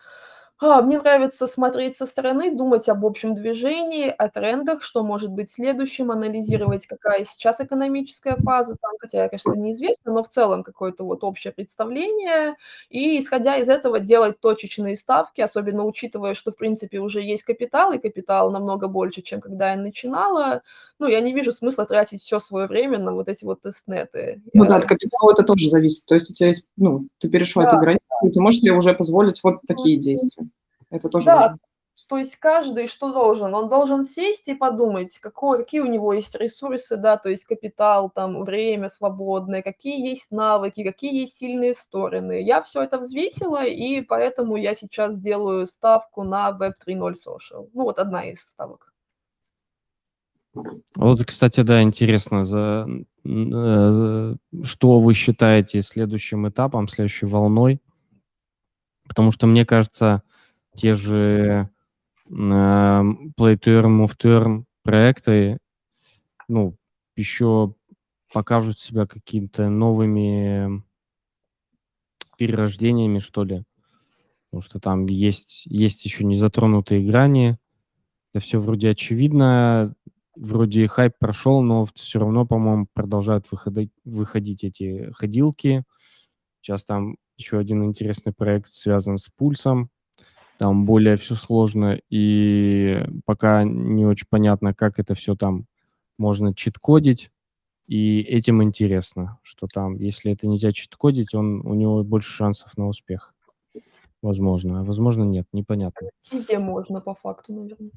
а, 0.61 0.81
мне 0.81 0.99
нравится 0.99 1.47
смотреть 1.47 1.95
со 1.95 2.05
стороны, 2.05 2.53
думать 2.53 2.89
об 2.89 3.05
общем 3.05 3.33
движении, 3.33 4.09
о 4.09 4.27
трендах, 4.27 4.83
что 4.83 5.03
может 5.03 5.31
быть 5.31 5.49
следующим, 5.49 6.11
анализировать, 6.11 6.85
какая 6.85 7.23
сейчас 7.25 7.61
экономическая 7.61 8.35
фаза, 8.35 8.75
там, 8.81 8.91
хотя, 8.99 9.29
конечно, 9.29 9.53
неизвестно, 9.53 10.11
но 10.11 10.23
в 10.23 10.27
целом 10.27 10.63
какое-то 10.63 11.05
вот 11.05 11.23
общее 11.23 11.53
представление, 11.53 12.55
и, 12.89 13.21
исходя 13.21 13.55
из 13.55 13.69
этого, 13.69 13.99
делать 13.99 14.39
точечные 14.41 14.97
ставки, 14.97 15.39
особенно 15.41 15.85
учитывая, 15.85 16.35
что, 16.35 16.51
в 16.51 16.57
принципе, 16.57 16.99
уже 16.99 17.21
есть 17.21 17.43
капитал, 17.43 17.93
и 17.93 17.97
капитал 17.97 18.51
намного 18.51 18.87
больше, 18.87 19.21
чем 19.21 19.39
когда 19.39 19.71
я 19.71 19.77
начинала. 19.77 20.61
Ну, 20.99 21.07
я 21.07 21.21
не 21.21 21.33
вижу 21.33 21.53
смысла 21.53 21.85
тратить 21.85 22.21
все 22.21 22.39
свое 22.39 22.67
время 22.67 22.99
на 22.99 23.13
вот 23.13 23.29
эти 23.29 23.45
вот 23.45 23.61
тестнеты. 23.61 24.41
Ну 24.53 24.65
я... 24.65 24.69
да, 24.69 24.75
от 24.77 24.85
капитала 24.85 25.31
это 25.31 25.43
тоже 25.43 25.69
зависит. 25.69 26.05
То 26.05 26.15
есть 26.15 26.29
у 26.29 26.33
тебя 26.33 26.49
есть, 26.49 26.65
ну, 26.75 27.07
ты 27.19 27.29
перешел 27.29 27.61
да. 27.61 27.69
эту 27.69 27.77
границу, 27.77 28.03
и 28.23 28.29
ты 28.29 28.39
можешь 28.41 28.61
себе 28.61 28.73
уже 28.73 28.93
позволить 28.93 29.41
вот 29.43 29.59
такие 29.67 29.97
действия. 29.97 30.47
Это 30.89 31.09
тоже 31.09 31.25
да, 31.25 31.35
важно. 31.35 31.59
То 32.07 32.17
есть 32.17 32.37
каждый 32.37 32.87
что 32.87 33.11
должен? 33.11 33.53
Он 33.53 33.69
должен 33.69 34.03
сесть 34.03 34.47
и 34.47 34.55
подумать, 34.55 35.19
какой, 35.19 35.59
какие 35.59 35.81
у 35.81 35.85
него 35.85 36.13
есть 36.13 36.35
ресурсы, 36.35 36.97
да, 36.97 37.17
то 37.17 37.29
есть 37.29 37.45
капитал, 37.45 38.09
там, 38.09 38.43
время 38.43 38.89
свободное, 38.89 39.61
какие 39.61 40.09
есть 40.09 40.31
навыки, 40.31 40.83
какие 40.83 41.21
есть 41.21 41.37
сильные 41.37 41.73
стороны. 41.73 42.41
Я 42.41 42.61
все 42.61 42.81
это 42.81 42.99
взвесила, 42.99 43.65
и 43.65 44.01
поэтому 44.01 44.55
я 44.55 44.75
сейчас 44.75 45.19
делаю 45.19 45.67
ставку 45.67 46.23
на 46.23 46.49
Web 46.49 46.73
3.0 46.85 47.13
Social. 47.13 47.69
Ну, 47.73 47.83
вот 47.83 47.99
одна 47.99 48.23
из 48.23 48.41
ставок. 48.41 48.93
Вот, 50.95 51.23
кстати, 51.25 51.61
да, 51.61 51.81
интересно, 51.83 52.43
за, 52.43 52.87
за 53.23 54.37
что 54.63 54.99
вы 54.99 55.13
считаете 55.13 55.81
следующим 55.81 56.47
этапом, 56.47 56.87
следующей 56.87 57.27
волной? 57.27 57.79
Потому 59.09 59.31
что, 59.31 59.47
мне 59.47 59.65
кажется, 59.65 60.21
те 60.75 60.93
же 60.93 61.67
эм, 62.29 63.33
Play 63.37 63.57
to 63.57 63.81
Earn, 63.81 64.05
Move 64.05 64.15
to 64.15 64.39
Earn 64.39 64.63
проекты, 64.83 65.57
ну, 66.47 66.77
еще 67.15 67.73
покажут 68.31 68.79
себя 68.79 69.07
какими-то 69.07 69.67
новыми 69.69 70.83
перерождениями, 72.37 73.17
что 73.17 73.43
ли. 73.43 73.63
Потому 74.45 74.61
что 74.61 74.79
там 74.79 75.07
есть, 75.07 75.63
есть 75.65 76.05
еще 76.05 76.23
не 76.23 76.35
затронутые 76.35 77.05
грани. 77.05 77.57
Это 78.31 78.43
все 78.43 78.59
вроде 78.59 78.89
очевидно, 78.89 79.95
вроде 80.35 80.87
хайп 80.87 81.13
прошел, 81.19 81.63
но 81.63 81.87
все 81.95 82.19
равно, 82.19 82.45
по-моему, 82.45 82.87
продолжают 82.93 83.51
выходить, 83.51 83.91
выходить 84.05 84.63
эти 84.63 85.11
ходилки. 85.13 85.83
Сейчас 86.61 86.85
там 86.85 87.15
еще 87.39 87.57
один 87.57 87.83
интересный 87.83 88.33
проект 88.33 88.71
связан 88.71 89.17
с 89.17 89.29
пульсом. 89.29 89.89
Там 90.57 90.85
более 90.85 91.15
все 91.15 91.35
сложно, 91.35 91.97
и 92.09 93.05
пока 93.25 93.63
не 93.63 94.05
очень 94.05 94.27
понятно, 94.29 94.73
как 94.73 94.99
это 94.99 95.15
все 95.15 95.35
там 95.35 95.65
можно 96.17 96.53
чит-кодить. 96.53 97.31
И 97.87 98.19
этим 98.21 98.61
интересно, 98.61 99.39
что 99.41 99.67
там, 99.73 99.95
если 99.95 100.33
это 100.33 100.47
нельзя 100.47 100.71
чит-кодить, 100.73 101.33
он, 101.33 101.65
у 101.65 101.73
него 101.73 102.03
больше 102.03 102.31
шансов 102.31 102.77
на 102.77 102.87
успех. 102.87 103.33
Возможно. 104.21 104.81
А 104.81 104.83
возможно, 104.83 105.23
нет, 105.23 105.47
непонятно. 105.53 106.09
Везде 106.29 106.59
можно, 106.59 106.99
по 106.99 107.15
факту, 107.15 107.53
наверное. 107.53 107.91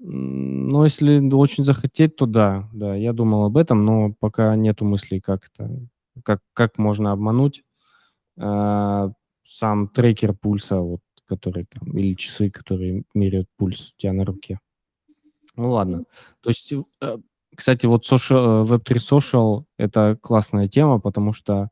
Ну, 0.00 0.82
если 0.82 1.20
очень 1.32 1.62
захотеть, 1.62 2.16
то 2.16 2.26
да, 2.26 2.68
да, 2.72 2.96
я 2.96 3.12
думал 3.12 3.44
об 3.44 3.56
этом, 3.56 3.84
но 3.84 4.12
пока 4.18 4.56
нету 4.56 4.84
мыслей, 4.84 5.20
как 5.20 5.48
это, 5.54 5.70
как, 6.24 6.40
как 6.52 6.78
можно 6.78 7.12
обмануть. 7.12 7.62
А, 8.38 9.10
сам 9.44 9.88
трекер 9.88 10.34
пульса, 10.34 10.80
вот, 10.80 11.00
который 11.26 11.66
там, 11.66 11.96
или 11.96 12.14
часы, 12.14 12.50
которые 12.50 13.04
меряют 13.14 13.48
пульс 13.56 13.92
у 13.92 14.00
тебя 14.00 14.12
на 14.12 14.24
руке. 14.24 14.58
Ну 15.56 15.70
ладно. 15.70 16.04
То 16.40 16.50
есть, 16.50 16.72
э, 16.72 17.18
кстати, 17.54 17.86
вот 17.86 18.10
social, 18.10 18.64
э, 18.64 18.74
Web3 18.74 18.96
Social— 18.96 19.64
это 19.78 20.16
классная 20.20 20.68
тема, 20.68 21.00
потому 21.00 21.32
что 21.32 21.68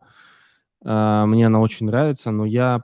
э, 0.84 1.24
мне 1.26 1.46
она 1.46 1.60
очень 1.60 1.86
нравится, 1.86 2.30
но 2.30 2.44
я 2.44 2.82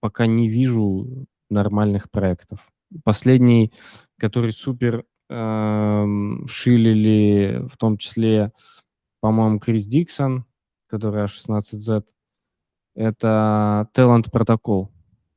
пока 0.00 0.26
не 0.26 0.48
вижу 0.48 1.26
нормальных 1.50 2.10
проектов. 2.10 2.66
Последний, 3.04 3.72
который 4.18 4.52
супер 4.52 5.04
э, 5.28 6.06
шилили, 6.46 7.66
в 7.70 7.76
том 7.76 7.98
числе, 7.98 8.52
по-моему, 9.20 9.58
Крис 9.58 9.86
Диксон, 9.86 10.46
который 10.86 11.24
A16Z, 11.24 12.04
это 13.00 13.88
Talent 13.94 14.30
Protocol. 14.30 14.88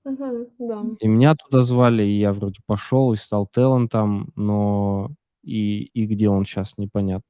Мгм, 0.03 0.47
да. 0.59 0.83
И 0.99 1.07
меня 1.07 1.35
туда 1.35 1.61
звали, 1.61 2.03
и 2.03 2.19
я 2.19 2.33
вроде 2.33 2.59
пошел 2.65 3.13
и 3.13 3.15
стал 3.15 3.47
талантом, 3.47 4.31
но 4.35 5.11
и, 5.43 5.83
и 5.83 6.05
где 6.05 6.29
он 6.29 6.43
сейчас, 6.43 6.77
непонятно. 6.77 7.23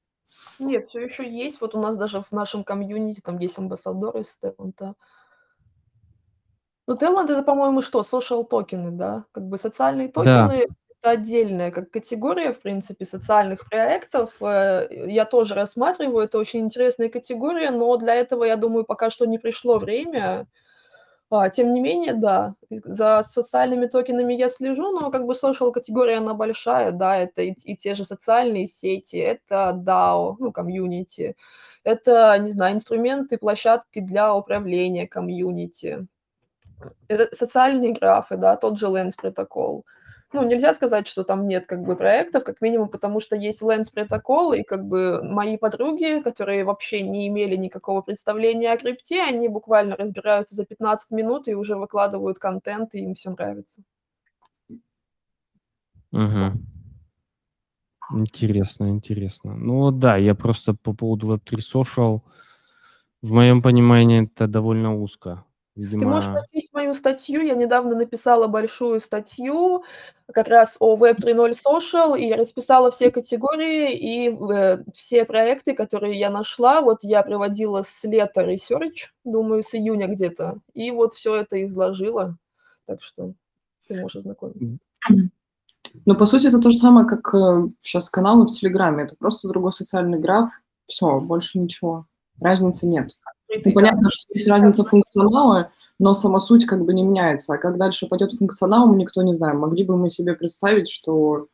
Нет, 0.60 0.88
все 0.88 1.02
еще 1.02 1.30
есть. 1.30 1.62
Вот 1.62 1.76
у 1.76 1.80
нас 1.80 1.96
даже 1.98 2.22
в 2.22 2.32
нашем 2.32 2.64
комьюнити 2.64 3.22
там 3.22 3.38
есть 3.38 3.58
амбассадор 3.58 4.18
из 4.18 4.36
Таланта. 4.38 4.96
Ну, 6.88 6.96
Talent- 6.96 7.32
это, 7.32 7.44
по-моему, 7.44 7.82
что, 7.82 8.02
social 8.02 8.44
токены, 8.44 8.92
да? 8.92 9.26
Как 9.32 9.48
бы 9.48 9.58
социальные 9.58 10.12
Да. 10.16 10.50
Это 11.04 11.12
отдельная 11.12 11.72
как 11.72 11.92
категория, 11.92 12.54
в 12.54 12.60
принципе, 12.62 13.06
социальных 13.06 13.70
проектов. 13.70 14.32
Э, 14.42 14.88
я 15.08 15.26
тоже 15.26 15.54
рассматриваю, 15.56 16.26
это 16.26 16.38
очень 16.40 16.62
интересная 16.62 17.10
категория, 17.10 17.72
но 17.72 17.98
для 17.98 18.16
этого, 18.16 18.46
я 18.46 18.56
думаю, 18.56 18.86
пока 18.86 19.10
что 19.10 19.26
не 19.26 19.38
пришло 19.40 19.80
время. 19.80 20.48
А, 21.32 21.50
тем 21.50 21.74
не 21.74 21.82
менее, 21.82 22.14
да, 22.14 22.56
за 22.70 23.24
социальными 23.28 23.88
токенами 23.88 24.34
я 24.36 24.50
слежу, 24.50 24.92
но 25.00 25.12
как 25.12 25.26
бы 25.26 25.34
social 25.34 25.72
категория, 25.72 26.18
она 26.20 26.34
большая, 26.36 26.92
да, 26.92 27.18
это 27.18 27.42
и 27.44 27.54
и 27.66 27.76
те 27.78 27.96
же 27.96 28.06
социальные 28.06 28.68
сети, 28.68 29.18
это 29.18 29.74
DAO, 29.76 30.36
ну, 30.40 30.52
комьюнити, 30.52 31.36
это, 31.84 32.38
не 32.40 32.52
знаю, 32.52 32.76
инструменты, 32.76 33.38
площадки 33.40 34.00
для 34.02 34.34
управления 34.36 35.08
комьюнити. 35.08 36.08
Это 37.08 37.36
социальные 37.36 37.94
графы, 37.94 38.38
да, 38.38 38.56
тот 38.58 38.78
же 38.80 38.88
Lens 38.88 39.14
протокол. 39.18 39.86
Ну, 40.34 40.44
нельзя 40.44 40.74
сказать, 40.74 41.08
что 41.08 41.24
там 41.24 41.48
нет 41.48 41.68
как 41.68 41.84
бы 41.84 41.96
проектов, 41.96 42.44
как 42.44 42.60
минимум, 42.60 42.90
потому 42.90 43.20
что 43.20 43.36
есть 43.36 43.62
Lens 43.62 43.94
протокол, 43.94 44.54
и 44.54 44.64
как 44.64 44.86
бы 44.88 45.22
мои 45.24 45.58
подруги, 45.58 46.22
которые 46.24 46.66
вообще 46.66 47.04
не 47.04 47.28
имели 47.28 47.56
никакого 47.56 48.02
представления 48.02 48.72
о 48.74 48.78
крипте, 48.78 49.22
они 49.22 49.48
буквально 49.48 49.96
разбираются 49.96 50.56
за 50.56 50.66
15 50.66 51.12
минут 51.12 51.48
и 51.48 51.54
уже 51.54 51.76
выкладывают 51.76 52.40
контент, 52.40 52.96
и 52.96 53.00
им 53.00 53.14
все 53.14 53.30
нравится. 53.30 53.84
Угу. 56.12 56.58
Интересно, 58.14 58.90
интересно. 58.90 59.56
Ну 59.56 59.92
да, 59.92 60.18
я 60.18 60.34
просто 60.34 60.74
по 60.74 60.94
поводу 60.94 61.36
Web3 61.36 61.60
Social, 61.60 62.22
в 63.22 63.32
моем 63.32 63.62
понимании 63.62 64.24
это 64.26 64.48
довольно 64.48 64.96
узко. 64.96 65.46
Ты 65.76 65.82
можешь 65.82 66.26
Видимо, 66.26 66.34
прочесть 66.34 66.74
мою 66.74 66.94
статью. 66.94 67.42
Я 67.42 67.56
недавно 67.56 67.96
написала 67.96 68.48
большую 68.48 69.00
статью 69.00 69.84
как 70.32 70.48
раз 70.48 70.76
о 70.80 70.96
Web 70.96 71.18
3.0 71.18 71.56
Social, 71.66 72.18
и 72.18 72.28
я 72.28 72.38
расписала 72.38 72.92
все 72.92 73.10
категории 73.10 73.92
и 73.92 74.30
э, 74.30 74.84
все 74.94 75.26
проекты, 75.26 75.74
которые 75.74 76.20
я 76.20 76.30
нашла. 76.30 76.82
Вот 76.82 77.00
я 77.02 77.24
проводила 77.24 77.82
с 77.82 78.04
лета 78.04 78.42
research, 78.42 79.10
думаю, 79.24 79.64
с 79.64 79.74
июня 79.74 80.08
где-то, 80.08 80.60
и 80.74 80.92
вот 80.92 81.16
все 81.16 81.36
это 81.36 81.64
изложила. 81.64 82.38
Так 82.86 83.02
что 83.02 83.34
ты 83.88 84.00
можешь 84.00 84.18
ознакомиться. 84.18 84.78
Ну, 86.06 86.16
по 86.16 86.26
сути, 86.26 86.48
это 86.48 86.60
то 86.60 86.70
же 86.70 86.78
самое, 86.78 87.08
как 87.08 87.34
э, 87.34 87.68
сейчас 87.80 88.10
каналы 88.10 88.46
в 88.46 88.52
Телеграме. 88.52 89.04
Это 89.06 89.16
просто 89.18 89.48
другой 89.48 89.74
социальный 89.74 90.20
граф. 90.20 90.50
Все, 90.86 91.20
больше 91.20 91.60
ничего. 91.60 92.06
Разницы 92.40 92.88
нет. 92.88 93.12
Ну, 93.66 93.72
понятно, 93.72 94.10
что 94.12 94.34
есть 94.34 94.48
разница 94.48 94.84
функционала, 94.84 95.72
но 96.00 96.14
сама 96.14 96.40
суть 96.40 96.66
как 96.66 96.84
бы 96.86 96.94
не 96.94 97.04
меняется. 97.04 97.54
А 97.54 97.58
как 97.58 97.78
дальше 97.78 98.08
пойдет 98.08 98.34
функционал, 98.34 98.88
мы 98.88 98.96
никто 98.96 99.22
не 99.22 99.34
знаем. 99.34 99.60
Могли 99.60 99.84
бы 99.84 99.98
мы 99.98 100.10
себе 100.10 100.34
представить, 100.34 100.90
что, 100.90 101.48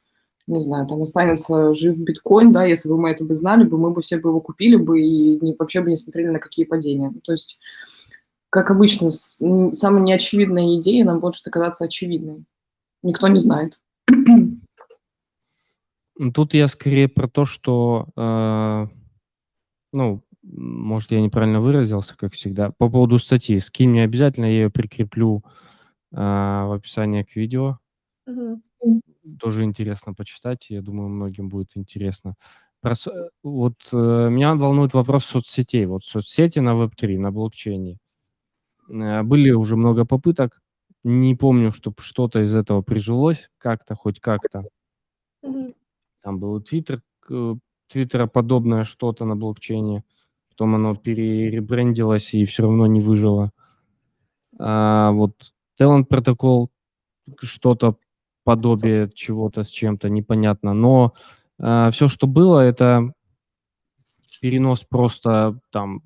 не 0.47 0.59
знаю, 0.59 0.87
там 0.87 1.01
останется 1.01 1.73
жив 1.73 1.99
биткоин, 1.99 2.51
да, 2.51 2.65
если 2.65 2.89
бы 2.89 2.97
мы 2.97 3.11
это 3.11 3.25
бы 3.25 3.35
знали, 3.35 3.63
бы 3.63 3.77
мы 3.77 3.91
бы 3.91 4.01
все 4.01 4.17
бы 4.17 4.29
его 4.29 4.41
купили 4.41 4.75
бы 4.75 5.01
и 5.01 5.39
не, 5.43 5.55
вообще 5.57 5.81
бы 5.81 5.89
не 5.89 5.95
смотрели 5.95 6.29
на 6.29 6.39
какие 6.39 6.65
падения. 6.65 7.13
То 7.23 7.33
есть, 7.33 7.59
как 8.49 8.71
обычно, 8.71 9.09
с, 9.09 9.39
самая 9.73 10.01
неочевидная 10.01 10.77
идея 10.77 11.05
нам 11.05 11.19
может 11.19 11.45
оказаться 11.45 11.85
очевидной. 11.85 12.45
Никто 13.03 13.27
не 13.27 13.39
знает. 13.39 13.81
Ну, 16.21 16.33
тут 16.33 16.53
я 16.53 16.67
скорее 16.67 17.07
про 17.07 17.29
то, 17.29 17.45
что, 17.45 18.07
э, 18.17 18.87
ну, 19.93 20.21
может, 20.51 21.11
я 21.11 21.21
неправильно 21.21 21.61
выразился, 21.61 22.15
как 22.17 22.33
всегда. 22.33 22.71
По 22.71 22.89
поводу 22.89 23.19
статьи. 23.19 23.59
Скинь 23.59 23.91
мне 23.91 24.03
обязательно, 24.03 24.45
я 24.45 24.51
ее 24.51 24.69
прикреплю 24.69 25.43
э, 26.11 26.15
в 26.15 26.75
описании 26.75 27.23
к 27.23 27.35
видео. 27.35 27.79
Мгм. 28.25 28.61
Тоже 29.39 29.63
интересно 29.63 30.13
почитать. 30.13 30.69
Я 30.69 30.81
думаю, 30.81 31.09
многим 31.09 31.49
будет 31.49 31.71
интересно. 31.75 32.35
Про, 32.81 32.93
вот 33.43 33.75
э, 33.91 34.29
меня 34.29 34.55
волнует 34.55 34.93
вопрос 34.93 35.25
соцсетей. 35.25 35.85
Вот 35.85 36.03
соцсети 36.03 36.59
на 36.59 36.69
Web3, 36.69 37.19
на 37.19 37.31
блокчейне. 37.31 37.97
Э, 38.89 39.21
были 39.23 39.51
уже 39.51 39.75
много 39.75 40.05
попыток. 40.05 40.61
Не 41.03 41.35
помню, 41.35 41.71
чтобы 41.71 41.97
что-то 41.99 42.41
из 42.41 42.55
этого 42.55 42.81
прижилось 42.81 43.49
как-то, 43.57 43.95
хоть 43.95 44.19
как-то. 44.19 44.63
Мгм. 45.43 45.73
Там 46.21 46.39
был 46.39 46.59
Твиттер, 46.59 47.01
твиттероподобное 47.87 48.83
что-то 48.83 49.25
на 49.25 49.35
блокчейне. 49.35 50.03
Потом 50.59 50.75
оно 50.75 50.93
переребрендилось 50.93 52.33
и 52.33 52.43
все 52.43 52.63
равно 52.63 52.85
не 52.85 52.99
выжило. 52.99 53.51
А 54.59 55.11
вот 55.11 55.53
Talent 55.79 56.03
протокол, 56.03 56.69
что-то 57.39 57.95
подобие 58.43 59.09
чего-то 59.15 59.63
с 59.63 59.69
чем-то, 59.69 60.09
непонятно. 60.09 60.73
Но 60.73 61.13
а, 61.59 61.91
все, 61.91 62.09
что 62.09 62.27
было, 62.27 62.59
это 62.59 63.13
перенос 64.41 64.83
просто 64.83 65.57
там 65.71 66.01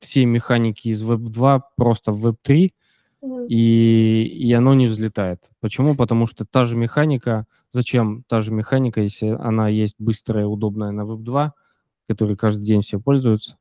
всей 0.00 0.24
механики 0.24 0.88
из 0.88 1.04
Web 1.04 1.28
2 1.28 1.70
просто 1.76 2.10
в 2.10 2.26
Web 2.26 2.36
3, 2.42 2.74
Мгм. 3.22 3.46
и, 3.48 4.24
и 4.24 4.52
оно 4.54 4.74
не 4.74 4.88
взлетает. 4.88 5.48
Почему? 5.60 5.94
Потому 5.94 6.26
что 6.26 6.44
та 6.44 6.64
же 6.64 6.76
механика, 6.76 7.46
зачем 7.70 8.24
та 8.26 8.40
же 8.40 8.50
механика, 8.50 9.00
если 9.00 9.28
она 9.28 9.68
есть 9.68 9.94
быстрая, 10.00 10.46
удобная 10.46 10.90
на 10.90 11.02
Web 11.02 11.22
2, 11.22 11.52
которой 12.08 12.36
каждый 12.36 12.64
день 12.64 12.82
все 12.82 12.98
пользуются? 12.98 13.56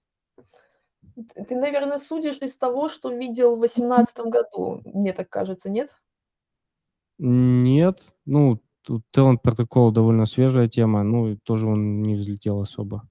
Ты, 1.48 1.56
наверное, 1.56 1.98
судишь 1.98 2.38
из 2.42 2.58
того, 2.58 2.90
что 2.90 3.10
видел 3.10 3.56
в 3.56 3.60
2018 3.60 4.20
году, 4.20 4.82
мне 4.86 5.14
так 5.14 5.30
кажется, 5.30 5.70
нет? 5.70 5.96
Нет, 7.18 8.14
ну, 8.26 8.62
тут 8.84 9.04
Talent 9.16 9.40
протокол 9.42 9.92
довольно 9.92 10.26
свежая 10.26 10.68
тема, 10.68 11.04
ну, 11.04 11.30
и 11.30 11.36
тоже 11.38 11.68
он 11.68 12.04
не 12.04 12.16
взлетел 12.16 12.62
особо. 12.62 13.08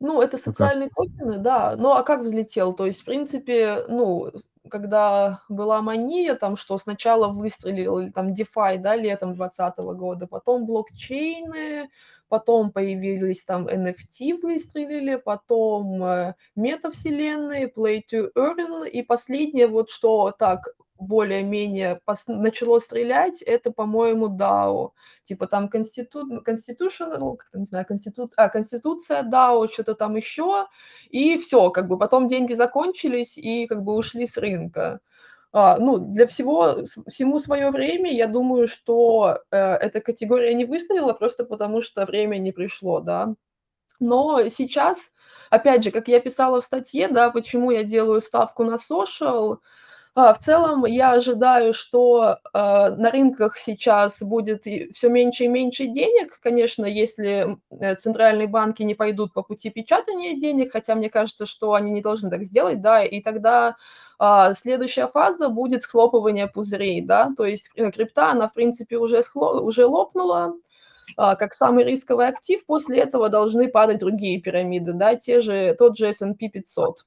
Ну, 0.00 0.22
это 0.22 0.38
социальные 0.38 0.88
токены, 0.88 1.38
да. 1.38 1.76
Ну, 1.76 1.90
а 1.90 2.02
как 2.02 2.22
взлетел? 2.22 2.72
То 2.72 2.86
есть, 2.86 3.02
в 3.02 3.04
принципе, 3.04 3.84
ну, 3.86 4.32
когда 4.70 5.42
была 5.48 5.82
мания, 5.82 6.34
там, 6.34 6.56
что 6.56 6.78
сначала 6.78 7.28
выстрелил 7.28 8.10
там 8.12 8.32
DeFi, 8.32 8.78
да, 8.78 8.96
летом 8.96 9.34
2020 9.34 9.78
года, 9.98 10.26
потом 10.26 10.66
блокчейны, 10.66 11.90
потом 12.28 12.70
появились 12.70 13.44
там 13.44 13.66
NFT 13.66 14.40
выстрелили, 14.40 15.16
потом 15.16 16.02
э, 16.02 16.34
метавселенные, 16.56 17.66
Play 17.68 18.02
to 18.10 18.30
Earn, 18.34 18.88
и 18.88 19.02
последнее 19.02 19.66
вот 19.66 19.90
что 19.90 20.30
так 20.30 20.70
более-менее 21.00 22.00
начало 22.26 22.78
стрелять, 22.80 23.42
это, 23.42 23.70
по-моему, 23.70 24.28
DAO. 24.28 24.90
Типа 25.24 25.46
там 25.46 25.68
конститу... 25.68 26.42
Constitutional, 26.42 27.36
как 27.36 27.48
не 27.54 27.64
знаю, 27.64 27.86
конститу... 27.86 28.30
а, 28.36 28.48
Конституция 28.48 29.22
DAO, 29.22 29.68
что-то 29.72 29.94
там 29.94 30.16
еще, 30.16 30.66
и 31.08 31.36
все, 31.38 31.70
как 31.70 31.88
бы 31.88 31.98
потом 31.98 32.28
деньги 32.28 32.54
закончились 32.54 33.36
и 33.38 33.66
как 33.66 33.82
бы 33.82 33.94
ушли 33.94 34.26
с 34.26 34.36
рынка. 34.36 35.00
А, 35.52 35.76
ну, 35.78 35.98
для 35.98 36.26
всего, 36.26 36.84
всему 37.08 37.40
свое 37.40 37.70
время, 37.70 38.12
я 38.12 38.28
думаю, 38.28 38.68
что 38.68 39.40
э, 39.50 39.56
эта 39.56 40.00
категория 40.00 40.54
не 40.54 40.64
выстрелила 40.64 41.12
просто 41.12 41.44
потому, 41.44 41.82
что 41.82 42.06
время 42.06 42.36
не 42.38 42.52
пришло, 42.52 43.00
да. 43.00 43.34
Но 44.00 44.48
сейчас, 44.48 45.12
опять 45.50 45.84
же, 45.84 45.90
как 45.90 46.08
я 46.08 46.20
писала 46.20 46.60
в 46.60 46.64
статье, 46.64 47.08
да, 47.08 47.30
почему 47.30 47.70
я 47.70 47.84
делаю 47.84 48.20
ставку 48.20 48.64
на 48.64 48.76
social, 48.76 49.58
в 50.14 50.38
целом 50.40 50.84
я 50.86 51.12
ожидаю, 51.12 51.72
что 51.72 52.38
э, 52.52 52.58
на 52.96 53.10
рынках 53.10 53.56
сейчас 53.58 54.20
будет 54.22 54.64
все 54.64 55.08
меньше 55.08 55.44
и 55.44 55.48
меньше 55.48 55.86
денег. 55.86 56.40
Конечно, 56.40 56.84
если 56.84 57.58
э, 57.70 57.94
центральные 57.94 58.48
банки 58.48 58.82
не 58.82 58.94
пойдут 58.94 59.32
по 59.32 59.42
пути 59.42 59.70
печатания 59.70 60.38
денег, 60.38 60.72
хотя 60.72 60.94
мне 60.96 61.10
кажется, 61.10 61.46
что 61.46 61.74
они 61.74 61.92
не 61.92 62.02
должны 62.02 62.28
так 62.28 62.44
сделать, 62.44 62.82
да, 62.82 63.04
и 63.04 63.20
тогда 63.22 63.76
а, 64.22 64.52
следующая 64.52 65.06
фаза 65.06 65.48
будет 65.48 65.82
схлопывание 65.84 66.46
пузырей, 66.46 67.00
да, 67.00 67.32
то 67.36 67.46
есть 67.46 67.70
э, 67.74 67.90
крипта, 67.90 68.32
она, 68.32 68.48
в 68.48 68.52
принципе, 68.52 68.98
уже, 68.98 69.22
схло, 69.22 69.60
уже 69.62 69.86
лопнула, 69.86 70.54
а, 71.16 71.36
как 71.36 71.54
самый 71.54 71.84
рисковый 71.84 72.28
актив, 72.28 72.64
после 72.66 72.98
этого 72.98 73.30
должны 73.30 73.68
падать 73.68 74.00
другие 74.00 74.38
пирамиды, 74.38 74.92
да, 74.92 75.14
те 75.16 75.40
же, 75.40 75.74
тот 75.78 75.96
же 75.96 76.08
S&P 76.08 76.48
500. 76.50 77.06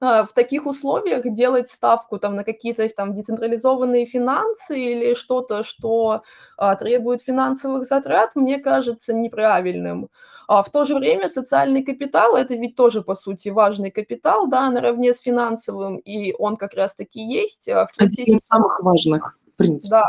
А, 0.00 0.24
в 0.24 0.32
таких 0.34 0.66
условиях 0.66 1.22
делать 1.32 1.70
ставку 1.70 2.18
там 2.18 2.36
на 2.36 2.44
какие-то 2.44 2.86
там 2.90 3.14
децентрализованные 3.14 4.04
финансы 4.04 4.78
или 4.78 5.14
что-то, 5.14 5.62
что 5.64 6.22
а, 6.58 6.76
требует 6.76 7.22
финансовых 7.22 7.86
затрат, 7.86 8.36
мне 8.36 8.58
кажется 8.58 9.14
неправильным. 9.14 10.10
А 10.48 10.62
в 10.62 10.70
то 10.70 10.84
же 10.84 10.94
время 10.94 11.28
социальный 11.28 11.82
капитал– 11.82 12.36
это 12.36 12.54
ведь 12.54 12.76
тоже, 12.76 13.02
по 13.02 13.14
сути, 13.14 13.48
важный 13.48 13.90
капитал, 13.90 14.46
да, 14.46 14.70
наравне 14.70 15.12
с 15.12 15.18
финансовым, 15.18 15.96
и 15.96 16.32
он 16.38 16.56
как 16.56 16.74
раз-таки 16.74 17.20
есть. 17.20 17.68
А 17.68 17.86
в 17.86 17.90
Один 17.96 18.36
из 18.36 18.46
самых 18.46 18.80
важных, 18.80 19.38
в 19.48 19.56
принципе. 19.56 19.90
Да, 19.90 20.06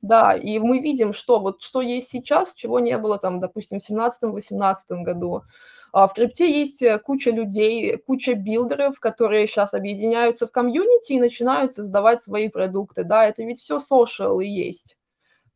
да, 0.00 0.34
и 0.34 0.58
мы 0.58 0.78
видим, 0.78 1.12
что 1.12 1.40
вот 1.40 1.60
что 1.60 1.82
есть 1.82 2.08
сейчас, 2.08 2.54
чего 2.54 2.80
не 2.80 2.96
было 2.96 3.18
там, 3.18 3.40
допустим, 3.40 3.80
в 3.80 3.90
17-18 3.90 4.76
году. 5.02 5.42
А 5.96 6.08
в 6.08 6.12
крипте 6.12 6.60
есть 6.60 6.82
э, 6.82 6.98
куча 6.98 7.30
людей, 7.30 7.96
куча 7.96 8.34
билдеров, 8.34 9.00
которые 9.00 9.46
сейчас 9.46 9.72
объединяются 9.72 10.46
в 10.46 10.52
комьюнити 10.52 11.14
и 11.14 11.18
начинают 11.18 11.72
создавать 11.72 12.22
свои 12.22 12.50
продукты, 12.50 13.02
да, 13.02 13.24
это 13.24 13.42
ведь 13.44 13.60
все 13.60 13.78
social 13.78 14.44
и 14.44 14.46
есть. 14.46 14.98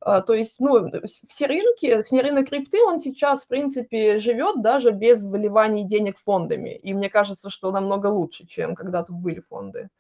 А, 0.01 0.23
то 0.23 0.33
есть, 0.33 0.59
ну, 0.59 0.91
все 1.29 1.47
рынки, 1.47 2.03
рынок 2.23 2.49
крипты, 2.49 2.83
он 2.83 3.01
сейчас, 3.01 3.45
в 3.45 3.49
принципе, 3.49 4.19
живет 4.19 4.63
даже 4.63 4.93
без 4.93 5.23
выливания 5.23 5.85
денег 5.85 6.17
фондами. 6.17 6.71
И 6.71 6.95
мне 6.95 7.11
кажется, 7.11 7.51
что 7.51 7.71
намного 7.71 8.07
лучше, 8.07 8.47
чем 8.47 8.75
когда 8.75 9.03
тут 9.03 9.17
были 9.17 9.41
фонды. 9.41 9.91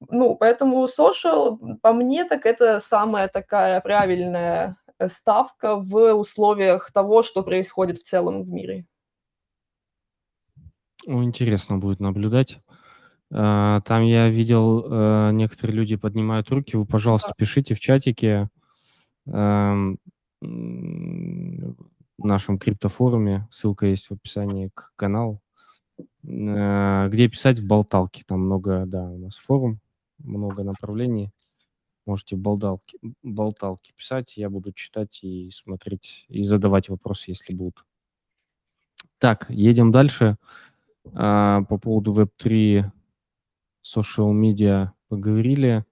Ну, 0.00 0.34
поэтому 0.34 0.84
social, 0.86 1.76
по 1.80 1.92
мне, 1.92 2.24
так 2.24 2.44
это 2.44 2.80
самая 2.80 3.28
такая 3.28 3.80
правильная 3.82 4.76
э, 4.98 5.08
ставка 5.08 5.76
в 5.76 6.14
условиях 6.14 6.90
того, 6.90 7.22
что 7.22 7.44
происходит 7.44 7.98
в 7.98 8.02
целом 8.04 8.42
в 8.42 8.50
мире. 8.50 8.84
О, 11.06 11.22
интересно 11.22 11.78
будет 11.78 12.00
наблюдать. 12.00 12.60
А, 13.30 13.80
там 13.82 14.02
я 14.02 14.28
видел, 14.28 14.84
э, 14.86 15.30
некоторые 15.32 15.76
люди 15.76 15.96
поднимают 15.96 16.50
руки. 16.50 16.76
Вы, 16.76 16.86
пожалуйста, 16.86 17.32
пишите 17.36 17.74
в 17.74 17.80
чатике, 17.80 18.48
эм, 19.26 19.98
в 20.40 22.24
нашем 22.24 22.58
криптофоруме, 22.58 23.46
ссылка 23.50 23.86
есть 23.86 24.08
в 24.08 24.12
описании 24.12 24.70
к 24.74 24.92
каналу, 24.96 25.40
э, 26.24 27.08
где 27.10 27.28
писать 27.28 27.60
в 27.60 27.66
болталке. 27.66 28.24
Там 28.26 28.40
много, 28.40 28.84
да, 28.86 29.04
у 29.04 29.18
нас 29.18 29.36
форум, 29.36 29.80
много 30.18 30.62
направлений. 30.64 31.30
Можете 32.06 32.36
в 32.36 32.40
болталке, 32.40 32.98
болталке 33.22 33.92
писать, 33.94 34.36
я 34.36 34.48
буду 34.50 34.72
читать 34.72 35.20
и 35.22 35.50
смотреть, 35.50 36.24
и 36.28 36.42
задавать 36.42 36.88
вопросы, 36.88 37.30
если 37.30 37.54
будут. 37.54 37.84
Так, 39.18 39.46
едем 39.50 39.92
дальше. 39.92 40.36
А, 41.14 41.62
по 41.62 41.78
поводу 41.78 42.12
Web3, 42.12 42.84
social 43.82 44.32
media 44.32 44.90
поговорили. 45.08 45.84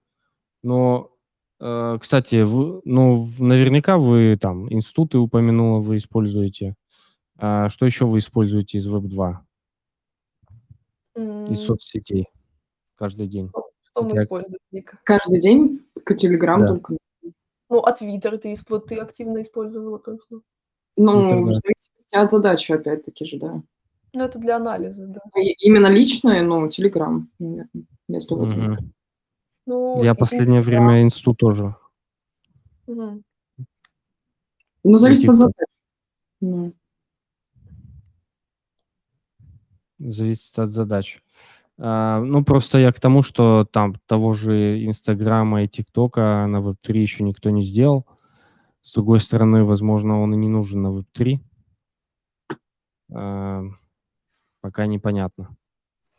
Но 0.63 1.17
Э, 1.59 1.97
кстати, 1.99 2.43
вы, 2.43 2.81
ну, 2.85 3.27
наверняка 3.39 3.97
вы 3.97 4.37
там 4.39 4.71
институты 4.71 5.17
упомянула, 5.17 5.79
вы 5.79 5.97
используете. 5.97 6.75
А 7.37 7.69
что 7.69 7.85
еще 7.85 8.05
вы 8.05 8.19
используете 8.19 8.77
из 8.77 8.87
Web2? 8.87 9.37
Из 11.49 11.59
соцсетей 11.59 12.27
каждый 12.95 13.27
день? 13.27 13.49
Что 13.49 14.03
мы 14.03 14.17
используем? 14.17 14.59
Каждый 15.03 15.39
день 15.39 15.85
Телеграм 16.17 16.61
да. 16.61 16.67
только. 16.67 16.97
Ну, 17.69 17.79
а 17.79 17.91
Твиттер 17.91 18.37
ты, 18.37 18.55
вот, 18.69 18.87
ты 18.87 18.95
активно 18.95 19.41
использовала 19.41 19.99
точно? 19.99 20.41
Ну, 20.95 21.25
Twitter, 21.25 21.41
в 21.41 21.53
зависимости 21.53 22.15
от 22.15 22.31
задачи, 22.31 22.71
опять-таки 22.71 23.25
же, 23.25 23.39
да. 23.39 23.63
Ну, 24.17 24.23
это 24.23 24.39
для 24.39 24.55
анализа, 24.55 25.05
да. 25.05 25.19
И, 25.39 25.53
именно 25.63 25.85
личное, 25.85 26.41
ну, 26.41 26.67
Телеграм, 26.69 27.29
если 28.07 28.33
вот 28.33 28.51
угу. 28.51 28.77
Ну, 29.67 30.03
Я 30.03 30.15
последнее 30.15 30.57
институт, 30.57 30.73
время 30.73 31.01
институт 31.03 31.37
тоже. 31.37 31.75
Угу. 32.87 33.21
Ну, 34.85 34.97
зависит 34.97 35.29
от 35.29 35.35
задач. 35.35 35.67
Ну. 36.41 36.73
Зависит 39.99 40.57
от 40.57 40.71
задач. 40.71 41.21
А, 41.77 42.19
ну, 42.19 42.43
просто 42.43 42.79
я 42.79 42.91
к 42.91 42.99
тому, 42.99 43.21
что 43.21 43.65
там 43.65 43.93
того 44.07 44.33
же 44.33 44.83
Инстаграма 44.83 45.61
и 45.61 45.67
ТикТока 45.67 46.47
на 46.47 46.57
Web3 46.57 46.97
еще 46.97 47.23
никто 47.23 47.51
не 47.51 47.61
сделал. 47.61 48.07
С 48.81 48.93
другой 48.93 49.19
стороны, 49.19 49.63
возможно, 49.63 50.19
он 50.21 50.33
и 50.33 50.37
не 50.37 50.49
нужен 50.49 50.81
на 50.81 50.87
Web3. 50.87 51.39
Пока 54.67 54.85
непонятно. 54.85 55.55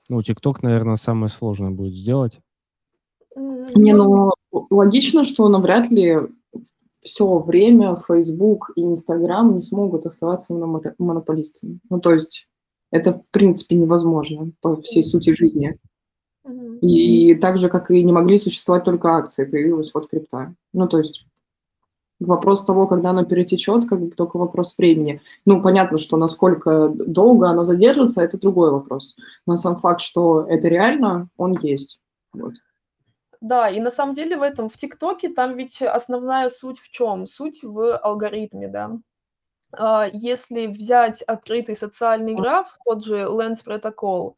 Ну, 0.08 0.22
ТикТок, 0.22 0.62
наверное, 0.62 0.96
самое 0.96 1.28
сложное 1.28 1.70
будет 1.70 1.92
сделать. 1.92 2.40
Не, 3.36 3.92
ну, 3.92 4.30
логично, 4.70 5.22
что 5.22 5.50
навряд 5.50 5.90
ли 5.90 6.16
все 7.02 7.40
время 7.40 7.94
Facebook 7.94 8.70
и 8.74 8.80
Instagram 8.80 9.56
не 9.56 9.60
смогут 9.60 10.06
оставаться 10.06 10.54
монополистами. 10.54 11.80
Ну, 11.90 12.00
то 12.00 12.14
есть 12.14 12.48
это, 12.90 13.12
в 13.12 13.22
принципе, 13.32 13.76
невозможно 13.76 14.52
по 14.62 14.76
всей 14.76 15.02
сути 15.02 15.34
жизни. 15.34 15.78
И 16.80 17.34
так 17.34 17.58
же, 17.58 17.68
как 17.68 17.90
и 17.90 18.02
не 18.02 18.12
могли 18.12 18.38
существовать 18.38 18.84
только 18.84 19.10
акции, 19.10 19.44
появилась 19.44 19.92
вот 19.92 20.08
крипта. 20.08 20.54
Ну, 20.72 20.88
то 20.88 20.96
есть 20.96 21.26
вопрос 22.20 22.64
того, 22.64 22.86
когда 22.86 23.10
она 23.10 23.24
перетечет, 23.24 23.88
как 23.88 24.00
бы 24.00 24.10
только 24.10 24.36
вопрос 24.38 24.74
времени. 24.76 25.20
Ну, 25.44 25.62
понятно, 25.62 25.98
что 25.98 26.16
насколько 26.16 26.88
долго 26.88 27.48
она 27.48 27.64
задержится, 27.64 28.22
это 28.22 28.38
другой 28.38 28.70
вопрос. 28.70 29.16
Но 29.46 29.56
сам 29.56 29.76
факт, 29.76 30.00
что 30.00 30.46
это 30.48 30.68
реально, 30.68 31.28
он 31.36 31.56
есть. 31.60 32.00
Вот. 32.32 32.54
Да, 33.40 33.68
и 33.68 33.78
на 33.80 33.90
самом 33.90 34.14
деле 34.14 34.36
в 34.36 34.42
этом, 34.42 34.68
в 34.68 34.76
ТикТоке, 34.76 35.28
там 35.28 35.56
ведь 35.56 35.80
основная 35.80 36.50
суть 36.50 36.80
в 36.80 36.90
чем? 36.90 37.26
Суть 37.26 37.62
в 37.62 37.96
алгоритме, 37.96 38.68
да. 38.68 38.90
А, 39.72 40.08
если 40.12 40.66
взять 40.66 41.22
открытый 41.22 41.76
социальный 41.76 42.34
граф, 42.34 42.74
тот 42.84 43.04
же 43.04 43.26
Lens 43.26 43.64
Protocol, 43.64 44.34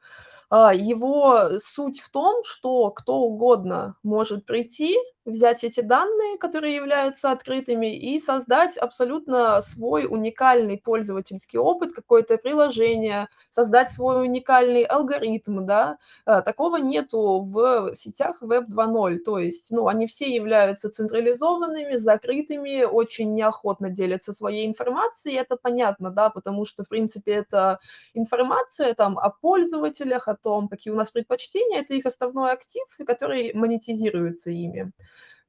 а, 0.51 0.75
его 0.75 1.59
суть 1.61 2.01
в 2.01 2.11
том, 2.11 2.43
что 2.45 2.91
кто 2.91 3.21
угодно 3.21 3.97
может 4.03 4.45
прийти, 4.45 4.99
взять 5.31 5.65
эти 5.65 5.81
данные, 5.81 6.39
которые 6.39 6.75
являются 6.75 7.31
открытыми, 7.31 7.97
и 7.97 8.19
создать 8.19 8.77
абсолютно 8.77 9.63
свой 9.63 10.07
уникальный 10.07 10.79
пользовательский 10.79 11.59
опыт, 11.59 11.93
какое-то 11.93 12.37
приложение, 12.39 13.29
создать 13.51 13.93
свой 13.93 14.23
уникальный 14.23 14.83
алгоритм, 14.83 15.65
да. 15.67 15.99
Э, 16.27 16.43
такого 16.43 16.77
нету 16.77 17.43
в 17.43 17.95
сетях 17.95 18.43
Web 18.43 18.67
2.0, 18.69 19.19
то 19.19 19.39
есть, 19.39 19.71
ну, 19.71 19.89
они 19.89 20.07
все 20.07 20.35
являются 20.35 20.91
централизованными, 20.91 21.97
закрытыми, 21.97 22.85
очень 22.85 23.35
неохотно 23.35 23.91
делятся 23.91 24.33
своей 24.33 24.67
информацией, 24.67 25.37
это 25.37 25.57
понятно, 25.57 26.11
да, 26.11 26.31
потому 26.31 26.65
что, 26.65 26.85
в 26.85 26.89
принципе, 26.89 27.33
это 27.33 27.79
информация 28.15 28.95
там 28.95 29.19
о 29.19 29.31
пользователях, 29.31 30.29
о 30.29 30.37
том, 30.37 30.69
какие 30.69 30.93
у 30.93 30.97
нас 30.97 31.11
предпочтения, 31.11 31.81
это 31.81 31.95
их 31.95 32.07
основной 32.07 32.53
актив, 32.53 32.85
который 33.07 33.53
монетизируется 33.55 34.51
ими. 34.51 34.93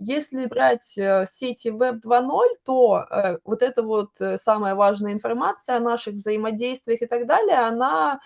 Если 0.04 0.48
брать 0.48 0.98
э, 0.98 1.28
сети 1.32 1.68
Web 1.68 2.02
2.0, 2.02 2.42
то 2.66 3.06
э, 3.08 3.38
вот 3.46 3.62
эта 3.62 3.84
вот 3.84 4.20
э, 4.20 4.40
самая 4.40 4.74
важная 4.74 5.14
информация 5.14 5.78
о 5.78 5.80
наших 5.80 6.16
взаимодействиях 6.16 7.04
и 7.04 7.06
так 7.06 7.28
далее, 7.28 7.58
она 7.60 8.20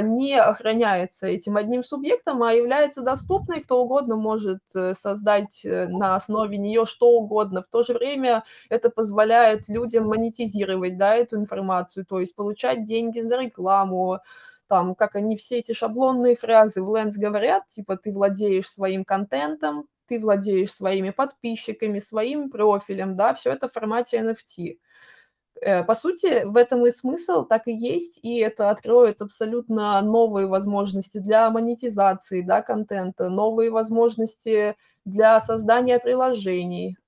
не 0.00 0.36
охраняется 0.36 1.26
этим 1.26 1.56
одним 1.56 1.82
субъектом, 1.82 2.44
а 2.44 2.52
является 2.52 3.02
доступной, 3.02 3.62
кто 3.62 3.82
угодно 3.82 4.14
может 4.14 4.60
создать 4.70 5.62
на 5.64 6.14
основе 6.14 6.56
нее 6.56 6.86
что 6.86 7.08
угодно. 7.08 7.62
В 7.62 7.66
то 7.66 7.82
же 7.82 7.94
время 7.94 8.44
это 8.68 8.90
позволяет 8.90 9.68
людям 9.68 10.06
монетизировать 10.06 10.96
да, 10.98 11.16
эту 11.16 11.34
информацию, 11.34 12.06
то 12.06 12.20
есть 12.20 12.36
получать 12.36 12.84
деньги 12.84 13.22
за 13.22 13.40
рекламу, 13.40 14.20
там, 14.68 14.94
как 14.94 15.16
они 15.16 15.36
все 15.36 15.58
эти 15.58 15.72
шаблонные 15.72 16.36
фразы 16.36 16.80
в 16.80 16.88
Lens 16.94 17.14
говорят, 17.16 17.66
типа 17.66 17.96
ты 17.96 18.12
владеешь 18.12 18.70
своим 18.70 19.04
контентом, 19.04 19.88
ты 20.12 20.20
владеешь 20.20 20.74
своими 20.74 21.08
подписчиками, 21.08 21.98
своим 21.98 22.50
профилем, 22.50 23.16
да, 23.16 23.32
все 23.32 23.50
это 23.50 23.68
в 23.68 23.72
формате 23.72 24.18
NFT. 24.18 24.78
Э, 25.62 25.84
по 25.84 25.94
сути, 25.94 26.44
в 26.44 26.56
этом 26.58 26.86
и 26.86 26.92
смысл 26.92 27.46
так 27.46 27.66
и 27.66 27.72
есть, 27.72 28.18
и 28.22 28.36
это 28.40 28.68
откроет 28.68 29.22
абсолютно 29.22 30.02
новые 30.02 30.46
возможности 30.46 31.16
для 31.16 31.50
монетизации, 31.50 32.42
да, 32.42 32.60
контента, 32.60 33.30
новые 33.30 33.70
возможности 33.70 34.76
для 35.06 35.40
создания 35.40 35.98
приложений. 35.98 36.98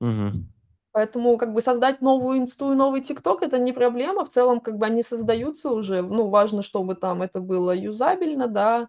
Угу. 0.00 0.46
Поэтому 0.92 1.36
как 1.36 1.52
бы 1.52 1.60
создать 1.60 2.00
новую 2.00 2.38
инсту 2.38 2.72
и 2.72 2.76
новый 2.76 3.02
тикток- 3.02 3.42
это 3.42 3.58
не 3.58 3.72
проблема. 3.72 4.24
В 4.24 4.30
целом, 4.30 4.60
как 4.60 4.78
бы 4.78 4.86
они 4.86 5.02
создаются 5.02 5.70
уже. 5.70 6.02
Ну, 6.02 6.28
важно, 6.28 6.62
чтобы 6.62 6.94
там 6.94 7.20
это 7.22 7.40
было 7.40 7.74
юзабельно, 7.74 8.46
да. 8.46 8.88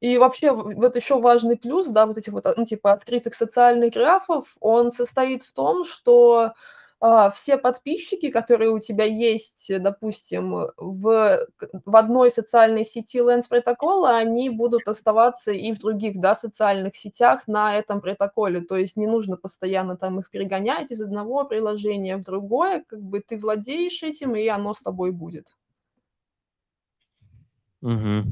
И 0.00 0.16
вообще, 0.16 0.52
вот 0.52 0.96
еще 0.96 1.20
важный 1.20 1.56
плюс, 1.56 1.86
да, 1.88 2.06
вот 2.06 2.16
этих 2.16 2.32
вот, 2.32 2.46
ну, 2.56 2.64
типа 2.64 2.92
открытых 2.92 3.34
социальных 3.34 3.92
графов, 3.92 4.56
он 4.60 4.90
состоит 4.92 5.42
в 5.42 5.52
том, 5.52 5.84
что 5.84 6.54
а, 7.02 7.30
все 7.30 7.56
подписчики, 7.56 8.30
которые 8.30 8.70
у 8.70 8.78
тебя 8.78 9.04
есть, 9.04 9.70
допустим, 9.78 10.68
в, 10.76 11.46
в 11.84 11.96
одной 11.96 12.30
социальной 12.30 12.84
сети 12.84 13.18
Lens 13.18 13.44
протокола, 13.48 14.16
они 14.16 14.50
будут 14.50 14.86
оставаться 14.86 15.50
и 15.50 15.72
в 15.72 15.78
других 15.78 16.20
да, 16.20 16.34
социальных 16.34 16.96
сетях 16.96 17.46
на 17.46 17.74
этом 17.74 18.02
протоколе. 18.02 18.60
То 18.60 18.76
есть 18.76 18.96
не 18.96 19.06
нужно 19.06 19.36
постоянно 19.38 19.96
там 19.96 20.20
их 20.20 20.28
перегонять 20.28 20.90
из 20.92 21.00
одного 21.00 21.44
приложения 21.44 22.18
в 22.18 22.22
другое. 22.22 22.84
Как 22.86 23.00
бы 23.00 23.20
ты 23.20 23.38
владеешь 23.38 24.02
этим, 24.02 24.34
и 24.34 24.46
оно 24.48 24.74
с 24.74 24.80
тобой 24.80 25.10
будет. 25.10 25.56
Угу. 27.80 28.24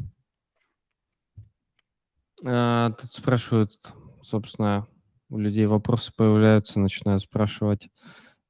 А, 2.44 2.90
тут 2.92 3.12
спрашивают, 3.12 3.72
собственно, 4.22 4.86
у 5.30 5.38
людей 5.38 5.66
вопросы 5.66 6.12
появляются, 6.16 6.80
начинают 6.80 7.22
спрашивать. 7.22 7.88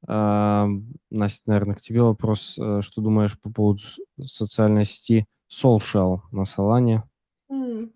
А, 0.06 0.68
Настя, 1.10 1.42
наверное, 1.46 1.74
к 1.76 1.80
тебе 1.80 2.02
вопрос. 2.02 2.58
Э, 2.58 2.80
что 2.82 3.00
думаешь 3.02 3.38
по 3.40 3.50
поводу 3.50 3.80
социальной 4.22 4.84
сети 4.84 5.26
Social 5.50 6.20
на? 6.30 7.04
М. 7.50 7.92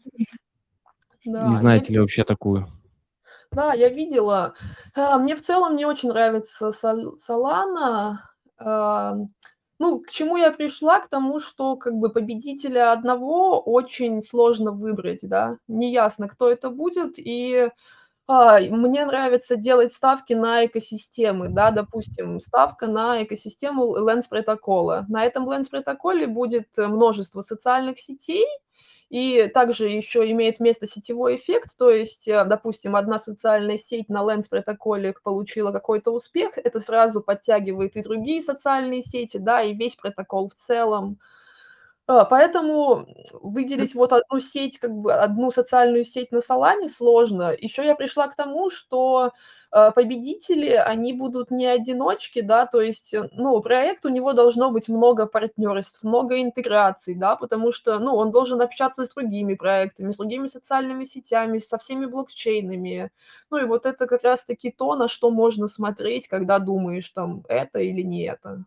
И 1.23 1.31
Да, 1.33 1.41
я 1.51 1.55
знаете 1.57 1.93
ли 1.93 2.01
вообще 2.01 2.25
такую? 2.25 2.69
да, 3.53 3.75
я 3.75 3.89
видела. 3.89 4.55
А, 4.95 5.19
мне 5.19 5.37
в 5.37 5.43
целом 5.43 5.77
не 5.77 5.85
очень 5.85 6.09
нравится 6.09 6.73
Сол 6.73 7.17
Solana. 7.17 8.17
Ам, 8.59 9.29
ну, 9.83 9.99
к 10.01 10.11
чему 10.11 10.37
я 10.37 10.53
пришла? 10.53 11.01
К 11.01 11.09
тому, 11.09 11.41
что 11.41 11.75
как 11.77 11.95
бы 11.95 12.09
победителя 12.09 12.93
одного 12.93 13.61
очень 13.61 14.23
сложно 14.23 14.71
выбрать, 14.71 15.21
да. 15.23 15.59
Неясно, 15.67 16.29
кто 16.29 16.49
это 16.49 16.71
будет, 16.71 17.15
и 17.19 17.69
а, 18.29 18.61
мне 18.61 19.05
нравится 19.05 19.57
делать 19.57 19.93
ставки 19.93 20.35
на 20.35 20.67
экосистемы, 20.67 21.49
да, 21.49 21.73
допустим, 21.73 22.39
ставка 22.39 22.87
на 22.87 23.25
экосистему 23.25 23.97
Lens 23.99 24.29
протокола. 24.31 25.05
На 25.09 25.25
этом 25.25 25.51
Lens 25.51 25.69
протоколе 25.69 26.29
будет 26.29 26.69
множество 26.79 27.43
социальных 27.43 27.99
сетей, 27.99 28.47
и 29.13 29.47
также 29.53 29.89
еще 29.89 30.29
имеет 30.33 30.59
место 30.61 30.87
сетевой 30.89 31.37
эффект, 31.37 31.77
то 31.79 31.91
есть, 31.91 32.27
э, 32.29 32.45
допустим, 32.47 32.97
одна 32.97 33.19
социальная 33.21 33.79
сеть 33.79 34.09
на 34.09 34.23
Lens 34.23 34.49
протоколе 34.51 35.15
получила 35.23 35.71
какой-то 35.71 36.13
успех, 36.13 36.59
это 36.59 36.81
сразу 36.81 37.21
подтягивает 37.23 37.97
и 37.97 38.03
другие 38.03 38.43
социальные 38.43 39.03
сети, 39.03 39.37
да, 39.39 39.63
и 39.63 39.75
весь 39.75 39.97
протокол 39.97 40.49
в 40.49 40.55
целом. 40.55 41.19
А, 42.15 42.25
поэтому 42.27 43.07
выделить 43.33 43.95
вот 43.95 44.13
одну 44.13 44.39
сеть, 44.39 44.79
как 44.79 44.93
бы 44.93 45.15
одну 45.15 45.51
социальную 45.51 46.05
сеть 46.05 46.31
на 46.31 46.39
Solana 46.39 46.89
сложно. 46.89 47.55
Еще 47.59 47.85
я 47.87 47.95
пришла 47.95 48.27
к 48.29 48.37
тому, 48.37 48.69
что, 48.69 49.33
а, 49.71 49.93
победители, 49.93 50.69
они 50.73 51.15
будут 51.15 51.51
не 51.51 51.65
одиночки, 51.67 52.43
да, 52.43 52.67
то 52.67 52.83
есть, 52.83 53.15
э, 53.15 53.31
ну, 53.33 53.59
проект, 53.63 54.05
у 54.05 54.11
него 54.11 54.35
должно 54.35 54.71
быть 54.71 54.89
много 54.91 55.25
партнерств, 55.27 56.03
много 56.03 56.43
интеграций, 56.43 57.15
да, 57.15 57.35
потому 57.37 57.73
что, 57.73 57.99
ну, 57.99 58.15
он 58.15 58.31
должен 58.31 58.61
общаться 58.61 59.07
с 59.07 59.15
другими 59.15 59.55
проектами, 59.55 60.13
с 60.13 60.17
другими 60.17 60.49
социальными 60.49 61.05
сетями, 61.05 61.59
со 61.59 61.79
всеми 61.79 62.05
блокчейнами. 62.07 63.11
Ну, 63.51 63.57
и 63.59 63.65
вот 63.65 63.87
это 63.87 64.07
как 64.07 64.23
раз 64.23 64.45
таки 64.45 64.71
то, 64.71 64.97
на 64.97 65.09
что 65.09 65.31
можно 65.31 65.67
смотреть, 65.67 66.29
когда 66.29 66.59
думаешь, 66.59 67.09
там, 67.11 67.43
это 67.49 67.79
или 67.81 68.03
не 68.03 68.25
это. 68.25 68.65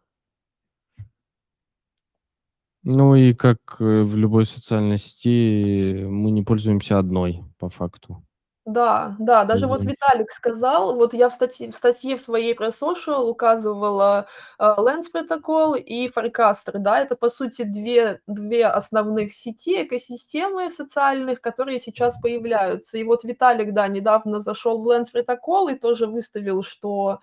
Ну 2.88 3.16
и 3.16 3.34
как 3.34 3.58
э, 3.80 4.04
в 4.04 4.16
любой 4.16 4.46
социальной 4.46 4.98
сети, 5.00 6.04
мы 6.06 6.30
не 6.32 6.44
пользуемся 6.44 7.00
одной 7.00 7.44
по 7.58 7.68
факту. 7.68 8.24
Да, 8.68 9.16
да, 9.20 9.44
даже 9.44 9.68
вот 9.68 9.84
Мгм. 9.84 9.90
Виталик 9.92 10.32
сказал, 10.32 10.96
вот 10.96 11.14
я 11.14 11.30
в 11.30 11.34
статье 11.34 11.70
в 11.70 11.76
статье 11.76 12.18
в 12.18 12.22
своей 12.22 12.56
про 12.56 12.68
social 12.70 13.22
указывала, 13.30 14.26
а, 14.58 14.76
Lens 14.82 15.04
протокол 15.12 15.76
и 15.76 16.08
Farcaster, 16.10 16.80
да. 16.80 17.00
Это, 17.00 17.16
по 17.16 17.30
сути, 17.30 17.62
две 17.62 18.22
две 18.26 18.66
основных 18.66 19.34
сети, 19.34 19.84
экосистемы 19.84 20.72
социальных, 20.72 21.42
которые 21.42 21.78
сейчас 21.78 22.18
появляются. 22.20 22.98
И 22.98 23.04
вот 23.04 23.24
Виталик, 23.24 23.72
да, 23.72 23.88
недавно 23.88 24.40
зашел 24.40 24.82
в 24.82 24.88
Lens 24.90 25.12
протокол 25.12 25.68
и 25.70 25.76
тоже 25.76 26.08
выставил, 26.08 26.64
что 26.64 27.20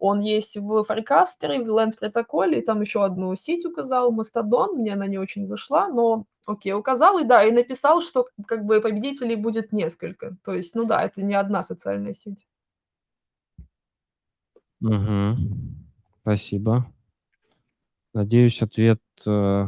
он 0.00 0.18
есть 0.20 0.56
в 0.56 0.86
Farcaster, 0.88 1.62
в 1.62 1.68
Lens 1.68 1.96
протоколе, 1.98 2.58
и 2.58 2.64
там 2.64 2.80
еще 2.80 3.04
одну 3.04 3.36
сеть 3.36 3.66
указал, 3.66 4.12
Mastodon. 4.12 4.72
Мне 4.72 4.94
она 4.94 5.06
не 5.06 5.18
очень 5.18 5.46
зашла, 5.46 5.88
но 5.88 6.24
окей, 6.46 6.72
указал. 6.72 7.18
И 7.18 7.24
да, 7.24 7.44
и 7.44 7.52
написал, 7.52 8.00
что 8.00 8.26
как 8.46 8.64
бы 8.64 8.80
победителей 8.80 9.36
будет 9.36 9.72
несколько. 9.72 10.36
То 10.42 10.54
есть, 10.54 10.74
ну 10.74 10.86
да, 10.86 11.02
это 11.02 11.22
не 11.22 11.34
одна 11.34 11.62
социальная 11.62 12.14
сеть. 12.14 12.46
Мгм. 14.80 15.86
Спасибо. 16.22 16.90
Надеюсь, 18.14 18.62
ответ, 18.62 19.02
э, 19.26 19.66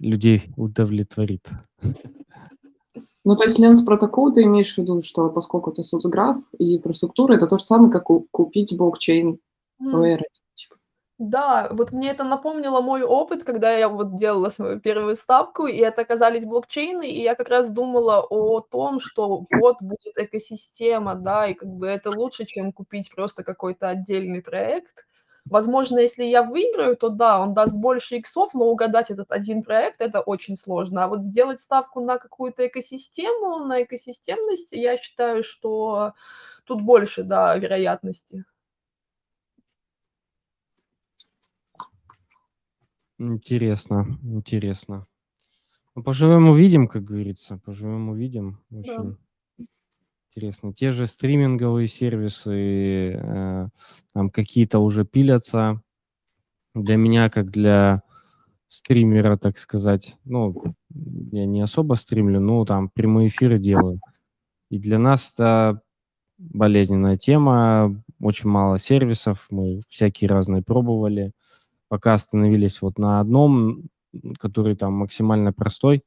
людей 0.00 0.52
удовлетворит. 0.56 1.48
Ну, 3.24 3.36
то 3.36 3.44
есть 3.44 3.58
Lens 3.58 3.84
протокол 3.84 4.32
ты 4.32 4.42
имеешь 4.42 4.74
в 4.74 4.78
виду, 4.78 5.00
что 5.00 5.30
поскольку 5.30 5.70
это 5.70 5.82
соцграф 5.82 6.36
и 6.58 6.76
инфраструктура, 6.76 7.34
это 7.34 7.46
то 7.46 7.56
же 7.56 7.64
самое, 7.64 7.90
как 7.90 8.04
ку 8.04 8.26
купить 8.30 8.76
блокчейн 8.76 9.38
типа. 10.54 10.76
Да, 11.18 11.68
вот 11.72 11.92
мне 11.92 12.10
это 12.10 12.24
напомнило 12.24 12.80
мой 12.82 13.02
опыт, 13.02 13.44
когда 13.44 13.72
я 13.72 13.88
вот 13.88 14.16
делала 14.16 14.50
свою 14.50 14.78
первую 14.80 15.16
ставку, 15.16 15.66
и 15.66 15.76
это 15.78 16.02
оказались 16.02 16.44
блокчейны, 16.44 17.08
и 17.10 17.22
я 17.22 17.34
как 17.34 17.48
раз 17.48 17.70
думала 17.70 18.20
о 18.28 18.60
том, 18.60 19.00
что 19.00 19.42
вот 19.52 19.76
будет 19.80 20.18
экосистема, 20.18 21.14
да, 21.14 21.46
и 21.46 21.54
как 21.54 21.68
бы 21.70 21.86
это 21.86 22.10
лучше, 22.10 22.44
чем 22.44 22.72
купить 22.72 23.10
просто 23.14 23.42
какой-то 23.42 23.88
отдельный 23.88 24.42
проект. 24.42 25.06
Возможно, 25.46 25.98
если 25.98 26.24
я 26.24 26.42
выиграю, 26.42 26.96
то 26.96 27.10
да, 27.10 27.38
он 27.40 27.52
даст 27.52 27.74
больше 27.74 28.16
иксов, 28.16 28.54
но 28.54 28.64
угадать 28.64 29.10
этот 29.10 29.30
один 29.30 29.62
проект- 29.62 30.00
это 30.00 30.20
очень 30.20 30.56
сложно. 30.56 31.04
А 31.04 31.08
вот 31.08 31.24
сделать 31.24 31.60
ставку 31.60 32.00
на 32.00 32.16
какую-то 32.18 32.66
экосистему, 32.66 33.58
на 33.66 33.82
экосистемность, 33.82 34.72
я 34.72 34.96
считаю, 34.96 35.44
что 35.44 36.14
тут 36.64 36.80
больше, 36.80 37.24
да, 37.24 37.56
вероятности. 37.58 38.44
Интересно, 43.18 44.06
интересно. 44.22 45.06
Ну, 45.94 46.02
поживем- 46.02 46.48
увидим, 46.48 46.88
как 46.88 47.04
говорится. 47.04 47.60
Поживем- 47.64 48.08
увидим. 48.08 48.58
Да. 48.70 49.16
Интересно. 50.36 50.72
Те 50.74 50.90
же 50.90 51.06
стриминговые 51.06 51.86
сервисы, 51.86 53.12
э, 53.12 53.68
там 54.14 54.28
какие-то 54.30 54.80
уже 54.80 55.04
пилятся. 55.04 55.80
Для 56.74 56.96
меня, 56.96 57.30
как 57.30 57.50
для 57.50 58.02
стримера, 58.68 59.36
так 59.36 59.58
сказать, 59.58 60.16
ну, 60.24 60.54
я 61.32 61.46
не 61.46 61.62
особо 61.62 61.94
стримлю, 61.94 62.40
но 62.40 62.64
там 62.66 62.90
прямые 62.90 63.28
эфиры 63.28 63.58
делаю. 63.58 64.00
И 64.70 64.78
для 64.80 64.98
нас 64.98 65.32
это 65.34 65.80
болезненная 66.38 67.18
тема, 67.18 68.02
очень 68.20 68.50
мало 68.50 68.78
сервисов, 68.78 69.46
мы 69.50 69.82
всякие 69.88 70.28
разные 70.28 70.62
пробовали, 70.62 71.32
пока 71.88 72.14
остановились 72.14 72.82
вот 72.82 72.98
на 72.98 73.20
одном, 73.20 73.84
который 74.40 74.76
там 74.76 74.94
максимально 74.94 75.52
простой, 75.52 76.02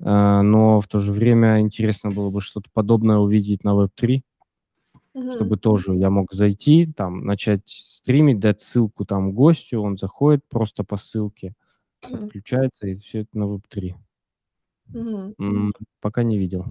но 0.00 0.80
в 0.80 0.88
то 0.88 0.98
же 0.98 1.12
время 1.12 1.60
интересно 1.60 2.10
было 2.10 2.30
бы 2.30 2.40
что-то 2.40 2.70
подобное 2.72 3.18
увидеть 3.18 3.64
на 3.64 3.70
Web3, 3.74 4.22
Мгм. 5.14 5.30
чтобы 5.30 5.56
тоже 5.58 5.94
я 5.96 6.10
мог 6.10 6.32
зайти, 6.32 6.86
там, 6.86 7.24
начать 7.24 7.62
стримить, 7.68 8.40
дать 8.40 8.60
ссылку 8.60 9.04
там 9.04 9.32
гостю, 9.32 9.80
он 9.82 9.96
заходит 9.98 10.42
просто 10.48 10.84
по 10.84 10.96
ссылке, 10.96 11.54
Мгм. 12.08 12.18
подключается, 12.20 12.88
и 12.88 12.96
все 12.96 13.20
это 13.20 13.38
на 13.38 13.44
Web3. 13.44 13.96
Мгм. 14.92 15.34
М, 15.38 15.72
пока 16.00 16.22
не 16.22 16.38
видел. 16.38 16.66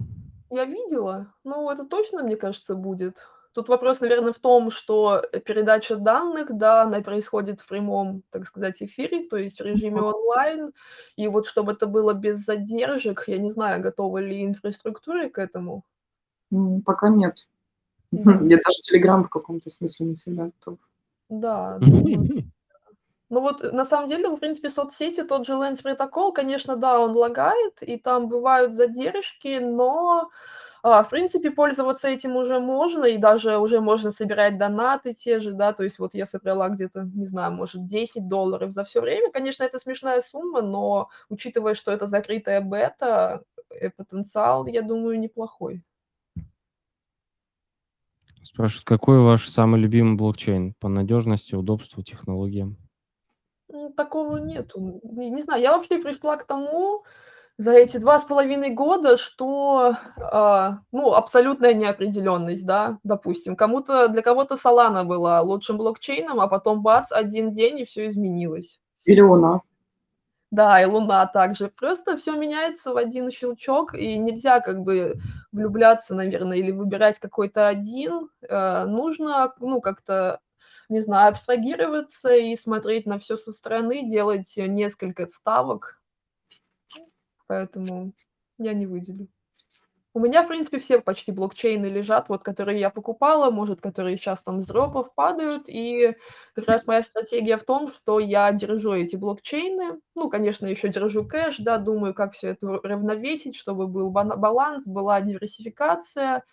Я 0.50 0.64
видела. 0.64 1.34
Ну, 1.44 1.70
это 1.70 1.84
точно, 1.86 2.22
мне 2.24 2.36
кажется, 2.36 2.74
будет. 2.74 3.22
Тут 3.54 3.68
вопрос, 3.68 4.00
наверное, 4.00 4.32
в 4.32 4.38
том, 4.38 4.70
что, 4.70 5.22
э, 5.32 5.40
передача 5.40 5.96
данных, 5.96 6.56
да, 6.56 6.82
она 6.82 7.00
происходит 7.00 7.60
в 7.60 7.66
прямом, 7.66 8.22
так 8.30 8.46
сказать, 8.46 8.80
эфире, 8.82 9.28
то 9.28 9.36
есть 9.36 9.60
в 9.60 9.64
режиме 9.64 10.00
онлайн. 10.02 10.72
И 11.16 11.26
вот 11.26 11.46
чтобы 11.46 11.72
это 11.72 11.86
было 11.86 12.12
без 12.12 12.38
задержек, 12.44 13.24
я 13.26 13.38
не 13.38 13.50
знаю, 13.50 13.82
готова 13.82 14.18
ли 14.18 14.44
инфраструктура 14.44 15.28
к 15.28 15.38
этому. 15.38 15.82
М, 16.52 16.82
пока 16.82 17.08
нет. 17.10 17.48
Мне 18.12 18.56
даже 18.56 18.80
"Телеграм" 18.82 19.24
в 19.24 19.30
каком-то 19.30 19.70
смысле 19.70 20.06
не 20.06 20.16
всегда 20.16 20.44
готов. 20.46 20.78
Да. 21.30 21.78
Ну 23.30 23.40
вот, 23.40 23.62
на 23.72 23.86
самом 23.86 24.10
деле, 24.10 24.28
в 24.30 24.38
принципе, 24.38 24.70
соцсети, 24.70 25.22
тот 25.24 25.46
же 25.46 25.54
Lens 25.54 25.82
протокол, 25.82 26.32
конечно, 26.32 26.76
да, 26.76 27.00
он 27.00 27.12
лагает, 27.16 27.82
и 27.82 27.96
там 27.98 28.28
бывают 28.28 28.74
задержки, 28.74 29.58
но, 29.60 30.30
в 30.82 31.08
принципе, 31.10 31.50
пользоваться 31.50 32.08
этим 32.08 32.36
уже 32.36 32.58
можно, 32.58 33.04
и 33.04 33.18
даже 33.18 33.58
уже 33.58 33.80
можно 33.80 34.10
собирать 34.10 34.58
донаты 34.58 35.12
те 35.14 35.40
же, 35.40 35.52
да. 35.52 35.72
То 35.72 35.84
есть 35.84 35.98
вот 35.98 36.14
я 36.14 36.26
собрала 36.26 36.68
где-то, 36.70 37.02
не 37.14 37.26
знаю, 37.26 37.52
может, 37.52 37.86
10 37.86 38.28
долларов 38.28 38.72
за 38.72 38.84
всё 38.84 39.00
время. 39.02 39.30
Конечно, 39.32 39.62
это 39.64 39.78
смешная 39.78 40.20
сумма, 40.22 40.62
но 40.62 41.08
учитывая, 41.28 41.74
что 41.74 41.92
это 41.92 42.06
закрытая 42.06 42.60
бета, 42.62 43.42
э, 43.70 43.90
потенциал, 43.90 44.66
я 44.66 44.82
думаю, 44.82 45.18
неплохой. 45.20 45.82
Спрашивают, 48.42 48.84
какой 48.86 49.20
ваш 49.20 49.48
самый 49.48 49.80
любимый 49.80 50.16
блокчейн 50.16 50.74
по 50.80 50.88
надежности, 50.88 51.54
удобству, 51.54 52.02
технологиям? 52.02 52.76
Такого 53.96 54.38
нету. 54.38 55.00
Не 55.04 55.30
не 55.30 55.42
знаю, 55.42 55.62
я 55.62 55.76
вообще 55.76 55.98
пришла 55.98 56.36
к 56.36 56.44
тому 56.46 57.04
за 57.60 57.72
эти 57.72 57.98
2,5 57.98 58.70
года, 58.70 59.16
что, 59.18 59.94
а, 60.20 60.78
ну, 60.92 61.12
абсолютная 61.14 61.74
неопределенность, 61.74 62.64
да, 62.66 62.98
допустим. 63.04 63.56
Кому-то 63.56 64.08
для 64.08 64.22
кого-то 64.22 64.54
Solana 64.56 65.04
была 65.04 65.42
лучшим 65.42 65.76
блокчейном, 65.78 66.40
а 66.40 66.48
потом 66.48 66.82
бац, 66.82 67.12
1 67.12 67.52
день, 67.52 67.80
и 67.80 67.84
всё 67.84 68.08
изменилось. 68.08 68.80
Или 69.04 69.20
Луна. 69.20 69.60
Да, 70.52 70.82
и 70.82 70.86
Луна 70.86 71.26
также. 71.26 71.68
Просто 71.68 72.16
всё 72.16 72.36
меняется 72.36 72.92
в 72.94 72.96
один 72.98 73.30
щелчок, 73.30 73.94
и 73.94 74.18
нельзя 74.18 74.60
как 74.60 74.80
бы 74.82 75.16
влюбляться, 75.52 76.14
наверно, 76.16 76.54
или 76.54 76.72
выбирать 76.72 77.20
какой-то 77.20 77.68
один. 77.68 78.30
Э, 78.48 78.86
нужно, 78.86 79.54
ну, 79.60 79.80
как-то, 79.82 80.40
не 80.90 81.00
знаю, 81.02 81.30
абстрагироваться 81.30 82.34
и 82.34 82.56
смотреть 82.56 83.06
на 83.06 83.18
всё 83.20 83.36
со 83.36 83.52
стороны, 83.52 84.08
делать 84.10 84.54
несколько 84.56 85.28
ставок. 85.28 85.99
Поэтому 87.50 88.12
я 88.58 88.74
не 88.74 88.86
выделю. 88.86 89.26
У 90.14 90.20
меня, 90.20 90.42
в 90.44 90.48
принципе, 90.48 90.78
все 90.80 91.00
почти 91.00 91.32
блокчейны 91.32 91.86
лежат, 91.86 92.28
вот 92.30 92.42
которые 92.44 92.80
я 92.80 92.90
покупала, 92.90 93.50
может, 93.50 93.80
которые 93.80 94.16
щас 94.18 94.42
там 94.42 94.62
с 94.62 94.66
дропов 94.66 95.14
падают. 95.14 95.64
И 95.68 96.16
как 96.54 96.68
раз 96.68 96.86
моя 96.86 97.02
стратегия 97.02 97.56
в 97.58 97.64
том, 97.64 97.88
что 97.88 98.20
я 98.20 98.52
держу 98.52 98.92
эти 98.94 99.16
блокчейны. 99.16 100.00
Ну, 100.16 100.30
конечно, 100.30 100.66
еще 100.66 100.88
держу 100.88 101.26
кэш, 101.26 101.58
да, 101.58 101.78
думаю, 101.78 102.14
как 102.14 102.34
всё 102.34 102.48
это 102.50 102.66
уравновесить, 102.68 103.56
чтобы 103.56 103.88
был 103.88 104.10
баланс, 104.12 104.86
была 104.86 105.20
диверсификация. 105.20 106.44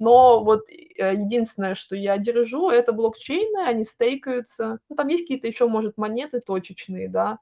Но 0.00 0.44
вот, 0.44 0.68
э, 0.70 1.14
единственное, 1.14 1.74
что 1.76 1.96
я 1.96 2.18
держу- 2.18 2.70
это 2.70 2.92
блокчейны, 2.92 3.66
они 3.68 3.84
стейкаются. 3.84 4.80
Ну, 4.90 4.96
там 4.96 5.08
есть 5.08 5.24
какие-то 5.24 5.46
еще, 5.48 5.68
может, 5.68 5.98
монеты 5.98 6.40
точечные, 6.40 7.08
да, 7.08 7.38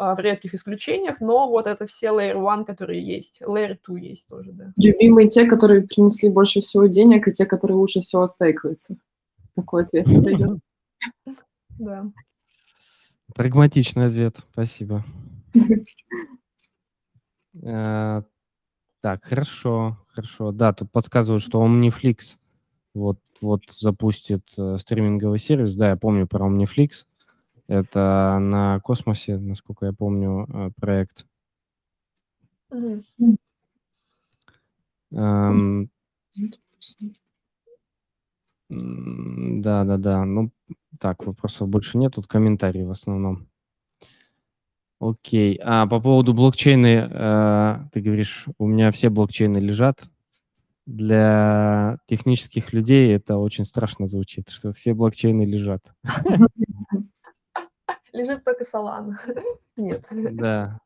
в 0.00 0.18
редких 0.18 0.54
исключениях, 0.54 1.20
но 1.20 1.48
вот 1.48 1.66
это 1.66 1.86
все 1.86 2.08
Layer 2.08 2.36
one, 2.36 2.64
которые 2.64 3.04
есть. 3.04 3.42
Layer 3.42 3.76
two 3.86 3.98
есть 3.98 4.26
тоже, 4.28 4.52
да. 4.52 4.72
Любимые 4.76 5.28
те, 5.28 5.46
которые 5.46 5.82
принесли 5.82 6.30
больше 6.30 6.62
всего 6.62 6.86
денег, 6.86 7.28
и 7.28 7.32
те, 7.32 7.44
которые 7.44 7.76
лучше 7.76 8.00
всего 8.00 8.24
стейкаются. 8.24 8.96
Такой 9.54 9.84
ответ 9.84 10.06
подойдет. 10.06 10.58
Да. 11.78 12.10
Прагматичный 13.34 14.06
ответ. 14.06 14.36
Спасибо. 14.52 15.04
Э, 17.62 18.22
так, 19.00 19.24
хорошо, 19.24 19.98
хорошо. 20.06 20.52
Да, 20.52 20.72
тут 20.72 20.90
подсказывают, 20.92 21.42
что 21.42 21.64
Omniflix 21.64 22.36
вот 22.94 23.18
вот 23.40 23.64
запустит, 23.70 24.42
э, 24.56 24.76
стриминговый 24.78 25.38
сервис. 25.38 25.74
Да, 25.74 25.90
я 25.90 25.96
помню 25.96 26.26
про 26.26 26.46
Omniflix. 26.46 27.06
Это 27.70 28.38
на 28.40 28.80
космосе, 28.80 29.38
насколько 29.38 29.86
я 29.86 29.92
помню, 29.92 30.44
э, 30.52 30.70
проект. 30.80 31.24
Мгм. 32.70 33.36
Эм. 35.12 35.90
М, 38.72 39.60
да-да-да. 39.60 40.24
Ну, 40.24 40.50
так, 40.98 41.24
вопросов 41.26 41.68
больше 41.68 41.96
нет, 41.98 42.14
тут 42.14 42.26
комментарии 42.26 42.82
в 42.82 42.90
основном. 42.90 43.46
Окей. 45.00 45.58
А 45.62 45.86
по 45.86 46.00
поводу 46.00 46.34
блокчейны, 46.34 47.08
э, 47.10 47.76
ты 47.92 48.00
говоришь, 48.00 48.46
у 48.58 48.66
меня 48.66 48.90
все 48.90 49.08
блокчейны 49.10 49.58
лежат. 49.58 50.02
Для 50.86 51.98
технических 52.06 52.72
людей 52.72 53.14
это 53.14 53.38
очень 53.38 53.64
страшно 53.64 54.06
звучит, 54.06 54.50
что 54.50 54.72
все 54.72 54.94
блокчейны 54.94 55.44
лежат. 55.44 55.82
Лежит 58.12 58.44
только 58.44 58.64
Solana. 58.64 59.16
Нет. 59.76 60.06
Да. 60.10 60.80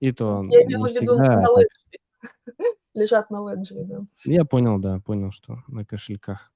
И 0.00 0.12
то 0.12 0.40
Я 0.50 0.64
не 0.64 0.76
в 0.76 0.86
виду 0.86 1.16
на. 1.16 1.44
Лежат 2.94 3.30
на 3.30 3.36
Ledger, 3.36 3.84
да. 3.84 4.02
Я 4.24 4.44
понял, 4.44 4.78
да, 4.78 5.00
понял, 5.00 5.30
что 5.30 5.62
на 5.68 5.84
кошельках. 5.84 6.52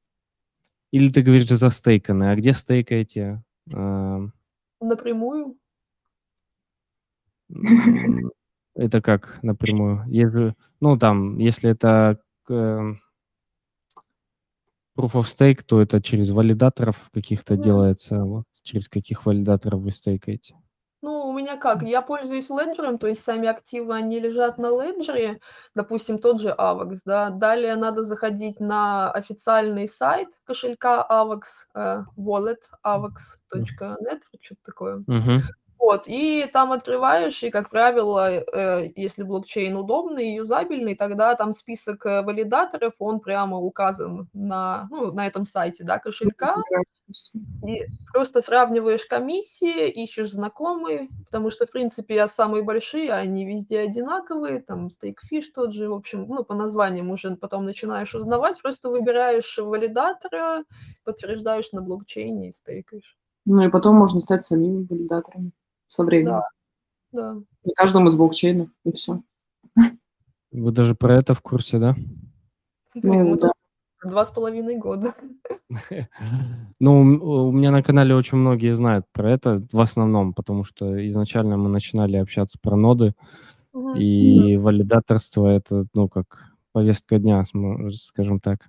Или 0.90 1.10
ты 1.10 1.22
говоришь 1.22 1.48
застейканы. 1.48 2.30
А 2.30 2.34
где 2.34 2.52
стейкаете? 2.52 3.42
Напрямую. 4.80 5.56
Это 8.74 9.00
как 9.02 9.38
напрямую? 9.42 10.04
Ну, 10.80 10.98
там, 10.98 11.38
если 11.38 11.70
это 11.70 12.18
к 12.42 12.98
Proof 14.96 15.12
of 15.14 15.24
Stake, 15.26 15.62
то 15.64 15.80
это 15.80 16.02
через 16.02 16.30
валидаторов 16.30 17.08
каких-то 17.14 17.54
Мгм. 17.54 17.62
делается. 17.62 18.24
Вот 18.24 18.44
через 18.62 18.88
каких 18.88 19.24
валидаторов 19.24 19.80
вы 19.80 19.90
стейкаете? 19.90 20.56
Ну, 21.04 21.26
у 21.28 21.32
меня 21.32 21.56
как, 21.56 21.82
я 21.82 22.00
пользуюсь 22.00 22.48
Ledger'ом, 22.48 22.96
то 22.96 23.08
есть 23.08 23.24
сами 23.24 23.48
активы, 23.48 23.92
они 23.92 24.20
лежат 24.20 24.56
на 24.58 24.66
Ledger'е, 24.68 25.40
допустим, 25.74 26.18
тот 26.20 26.40
же 26.40 26.50
AVAX, 26.56 27.00
да. 27.04 27.30
Далее 27.30 27.74
надо 27.74 28.04
заходить 28.04 28.60
на 28.60 29.10
официальный 29.10 29.88
сайт 29.88 30.28
кошелька 30.44 31.04
AVAX, 31.10 31.40
э, 31.74 32.04
wallet 32.16 32.60
avax.net, 32.86 34.20
чё-то 34.40 34.60
такое. 34.62 35.02
Мгм. 35.08 35.42
Вот, 35.92 36.04
и 36.06 36.48
там 36.50 36.72
открываешь, 36.72 37.42
и, 37.42 37.50
как 37.50 37.68
правило, 37.68 38.30
э, 38.30 38.90
если 38.96 39.24
блокчейн 39.24 39.76
удобный 39.76 40.30
и 40.30 40.36
юзабельный, 40.36 40.94
тогда 40.94 41.34
там 41.34 41.52
список, 41.52 42.06
э, 42.06 42.22
валидаторов, 42.22 42.94
он 42.98 43.20
прямо 43.20 43.58
указан 43.58 44.26
на, 44.32 44.88
ну, 44.90 45.12
на 45.12 45.26
этом 45.26 45.44
сайте, 45.44 45.84
да, 45.84 45.98
кошелька. 45.98 46.56
И 47.66 47.82
просто 48.10 48.40
сравниваешь 48.40 49.04
комиссии, 49.04 49.86
ищешь 49.90 50.30
знакомые, 50.30 51.10
потому 51.26 51.50
что, 51.50 51.66
в 51.66 51.70
принципе, 51.70 52.26
самые 52.26 52.62
большие, 52.62 53.12
они 53.12 53.44
везде 53.44 53.80
одинаковые, 53.80 54.62
там 54.62 54.86
Stakefish 54.86 55.52
тот 55.54 55.74
же, 55.74 55.90
в 55.90 55.94
общем, 55.94 56.24
ну, 56.26 56.42
по 56.42 56.54
названиям 56.54 57.10
уже 57.10 57.36
потом 57.36 57.66
начинаешь 57.66 58.14
узнавать, 58.14 58.62
просто 58.62 58.88
выбираешь 58.88 59.58
валидатора, 59.58 60.64
подтверждаешь 61.04 61.70
на 61.72 61.82
блокчейне 61.82 62.48
и 62.48 62.52
стейкаешь. 62.52 63.18
Ну 63.44 63.60
и 63.60 63.68
потом 63.68 63.96
можно 63.96 64.20
стать 64.20 64.40
самим 64.40 64.86
валидатором 64.88 65.52
со 65.92 66.04
временем. 66.04 66.30
Да, 66.32 66.48
да. 67.12 67.34
На 67.64 67.72
каждом 67.74 68.08
из 68.08 68.16
блокчейнов, 68.16 68.68
и 68.84 68.92
всё. 68.92 69.22
Вы 70.52 70.72
даже 70.72 70.94
про 70.94 71.14
это 71.16 71.34
в 71.34 71.40
курсе, 71.42 71.78
да? 71.78 71.96
Блин, 72.94 73.24
Ну 73.24 73.30
мы 73.32 73.38
да. 73.38 73.52
2 74.04 74.26
с 74.26 74.30
половиной 74.30 74.76
года. 74.78 75.14
Ну, 76.80 77.00
у 77.48 77.52
меня 77.52 77.70
на 77.70 77.82
канале 77.82 78.14
очень 78.14 78.38
многие 78.38 78.74
знают 78.74 79.06
про 79.12 79.30
это, 79.32 79.66
в 79.72 79.80
основном, 79.80 80.34
потому 80.34 80.64
что 80.64 81.06
изначально 81.08 81.56
мы 81.56 81.68
начинали 81.68 82.16
общаться 82.16 82.58
про 82.62 82.76
ноды, 82.76 83.14
и 83.96 84.56
валидаторство- 84.58 85.48
это, 85.48 85.86
ну, 85.94 86.08
как 86.08 86.54
повестка 86.72 87.18
дня, 87.18 87.44
скажем 87.92 88.40
так. 88.40 88.60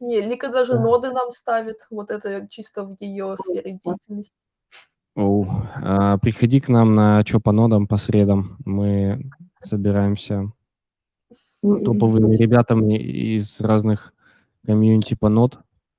Не, 0.00 0.20
Лика 0.22 0.48
даже 0.50 0.74
Да. 0.74 0.80
ноды 0.82 1.10
нам 1.12 1.30
ставит. 1.32 1.86
Вот 1.90 2.10
это 2.10 2.48
чисто 2.50 2.84
в 2.84 2.96
её 3.00 3.36
сфере 3.36 3.78
деятельности. 3.84 4.34
Оу, 5.18 5.46
а, 5.82 6.16
приходи 6.18 6.60
к 6.60 6.68
нам 6.68 6.94
на 6.94 7.24
"Чё 7.24 7.40
по 7.40 7.50
нодам" 7.50 7.88
по 7.88 7.96
средам. 7.96 8.56
Мы 8.64 9.20
собираемся 9.60 10.52
М, 11.64 11.82
топовыми 11.84 12.36
ребятами 12.36 12.94
из 12.98 13.60
разных 13.60 14.14
комьюнити 14.66 15.14
по 15.14 15.28
нод 15.28 15.58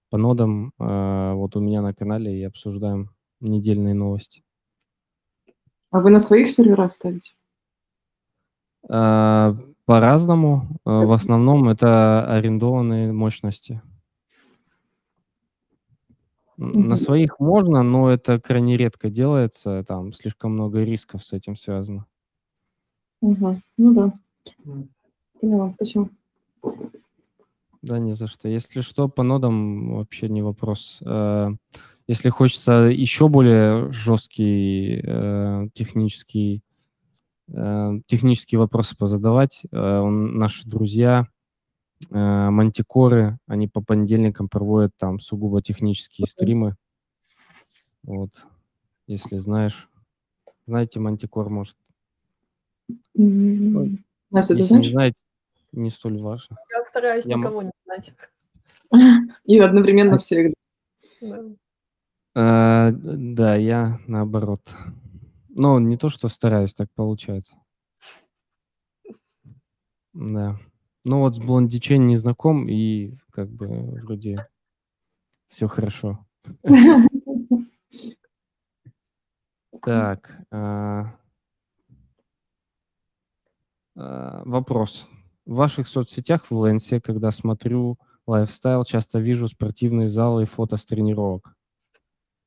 по 0.09 0.17
нодам, 0.17 0.73
а, 0.79 1.33
вот 1.35 1.55
у 1.57 1.59
меня 1.59 1.81
на 1.81 1.93
канале 1.93 2.39
и 2.39 2.43
обсуждаем 2.43 3.11
недельные 3.41 3.93
новости. 3.93 4.41
А 5.91 5.99
вы 6.01 6.09
на 6.11 6.19
своих 6.19 6.49
серверах 6.51 6.93
ставите? 6.93 7.33
А, 8.87 9.55
по-разному. 9.85 10.67
А, 10.85 11.01
в 11.05 11.11
основном 11.11 11.67
это 11.69 12.25
арендованные 12.35 13.11
мощности. 13.11 13.81
На 16.61 16.97
своих 16.97 17.39
можно, 17.39 17.83
но 17.83 18.09
это 18.09 18.37
крайне 18.39 18.75
редко 18.75 19.09
делается, 19.09 19.85
там 19.87 20.11
слишком 20.11 20.51
много 20.51 20.83
рисков 20.83 21.23
с 21.23 21.31
этим 21.31 21.55
связано. 21.55 22.05
Мгм. 23.21 23.61
Ну 23.77 23.93
да. 23.93 24.13
Поняла, 25.39 25.73
спасибо. 25.75 26.09
Да 27.81 27.97
не 27.97 28.11
за 28.11 28.27
что. 28.27 28.49
Если 28.49 28.81
что, 28.81 29.07
по 29.07 29.23
нодам 29.23 29.95
вообще 29.95 30.27
не 30.27 30.41
вопрос. 30.41 30.99
А, 31.05 31.53
если 32.07 32.29
хочется 32.29 32.73
еще 32.91 33.29
более 33.29 33.89
жесткий, 33.93 35.01
э, 35.01 35.67
технический 35.73 36.61
э, 37.51 37.99
технические 38.05 38.59
вопросы 38.59 38.97
позадавать, 38.97 39.61
э, 39.71 40.03
наши 40.03 40.67
друзья, 40.67 41.21
э, 41.21 41.38
мантикоры, 42.09 43.37
они 43.47 43.67
по 43.67 43.81
понедельникам 43.81 44.49
проводят 44.49 44.91
там 44.97 45.19
сугубо 45.19 45.61
технические 45.61 46.27
стримы. 46.27 46.75
Вот, 48.03 48.29
если 49.07 49.37
знаешь. 49.37 49.89
Знаете 50.67 50.99
Мантикор, 50.99 51.49
может? 51.49 51.75
М, 53.17 54.03
если 54.31 54.55
не 54.77 54.89
знаете, 54.89 55.21
не 55.73 55.89
столь 55.89 56.19
важно. 56.21 56.57
Я 56.71 56.83
стараюсь 56.83 57.25
Я 57.25 57.37
никого 57.37 57.61
не 57.63 57.71
знать. 57.85 58.13
И 59.45 59.59
одновременно 59.59 60.17
всех. 60.17 60.53
Да. 61.21 61.43
А, 62.35 62.91
да, 62.93 63.55
я 63.55 63.99
наоборот. 64.07 64.61
Ну, 65.49 65.79
не 65.79 65.97
то, 65.97 66.09
что 66.09 66.27
стараюсь, 66.29 66.73
так 66.73 66.89
получается. 66.95 67.55
Да. 70.13 70.57
Ну 71.05 71.19
вот 71.19 71.35
с 71.35 71.39
Блонди 71.39 71.79
Чейн 71.79 72.07
не 72.07 72.17
знаком, 72.17 72.67
и 72.67 73.13
как 73.31 73.49
бы 73.49 73.67
вроде 74.03 74.45
всё 75.49 75.67
хорошо. 75.67 76.25
Так, 79.83 80.37
а 80.51 81.19
а, 83.95 84.41
вопрос. 84.45 85.05
В 85.45 85.55
ваших 85.55 85.87
соцсетях 85.87 86.45
в 86.49 86.65
"Ленсе", 86.65 87.01
когда 87.01 87.31
смотрю 87.31 87.97
лайфстайл, 88.27 88.83
часто 88.85 89.19
вижу 89.19 89.47
спортивные 89.47 90.07
залы 90.07 90.43
и 90.43 90.45
фото 90.45 90.77
с 90.77 90.85
тренировок. 90.85 91.55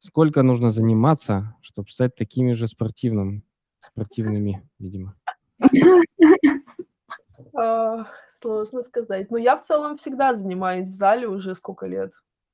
Сколько 0.01 0.43
нужно 0.43 0.71
заниматься, 0.71 1.57
чтоб 1.63 1.91
стать 1.91 2.15
такими 2.17 2.53
же 2.55 2.69
спортивным 2.69 3.45
спортивными, 3.81 4.69
видимо? 4.79 5.15
Сложно 8.43 8.83
сказать. 8.83 9.31
Но 9.31 9.39
я 9.39 9.57
в 9.57 9.63
целом 9.63 9.97
всегда 9.97 10.35
занимаюсь 10.35 10.89
в 10.89 10.93
зале 10.93 11.29
уже 11.29 11.55
сколько 11.55 11.87
лет. 11.87 12.13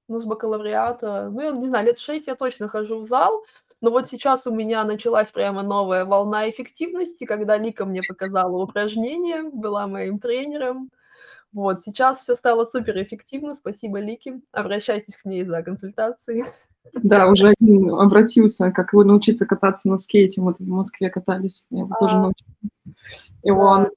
Ну, 0.09 0.18
с 0.20 0.24
бакалавриата, 0.24 1.30
ну, 1.30 1.41
я 1.41 1.51
не 1.53 1.66
знаю, 1.68 1.86
лет 1.86 1.99
6 1.99 2.26
я 2.26 2.34
точно 2.34 2.68
хожу 2.68 2.99
в 3.01 3.05
зал. 3.05 3.45
Но 3.80 3.91
вот 3.91 4.09
сейчас 4.09 4.47
у 4.47 4.53
меня 4.55 4.84
началась 4.84 5.30
прямо 5.30 5.62
новая 5.62 6.05
волна 6.05 6.51
эффективности, 6.51 7.24
когда 7.24 7.57
Лика 7.57 7.86
мне 7.86 8.03
показала 8.07 8.62
упражнения, 8.62 9.43
была 9.53 9.86
моим 9.86 10.18
тренером. 10.18 10.91
Вот 11.53 11.82
сейчас 11.82 12.20
всё 12.20 12.34
стало 12.36 12.66
суперэффективно. 12.66 13.55
Спасибо 13.57 14.01
Лике. 14.01 14.41
Обращайтесь 14.53 15.16
к 15.16 15.24
ней 15.26 15.45
за 15.45 15.62
консультацией. 15.62 16.45
Да, 16.95 17.28
уже 17.28 17.49
один 17.59 17.91
обратился, 17.95 18.70
как 18.72 18.93
его 18.93 19.05
научиться 19.05 19.47
кататься 19.47 19.89
на 19.89 19.97
скейте. 19.97 20.41
Мы 20.41 20.55
в 20.55 20.61
Москве 20.61 21.11
катались, 21.11 21.66
я 21.70 21.80
его 21.80 21.95
тоже 21.99 22.16
А. 22.16 22.20
научила. 22.22 22.49
Да. 23.45 23.55
он 23.55 23.89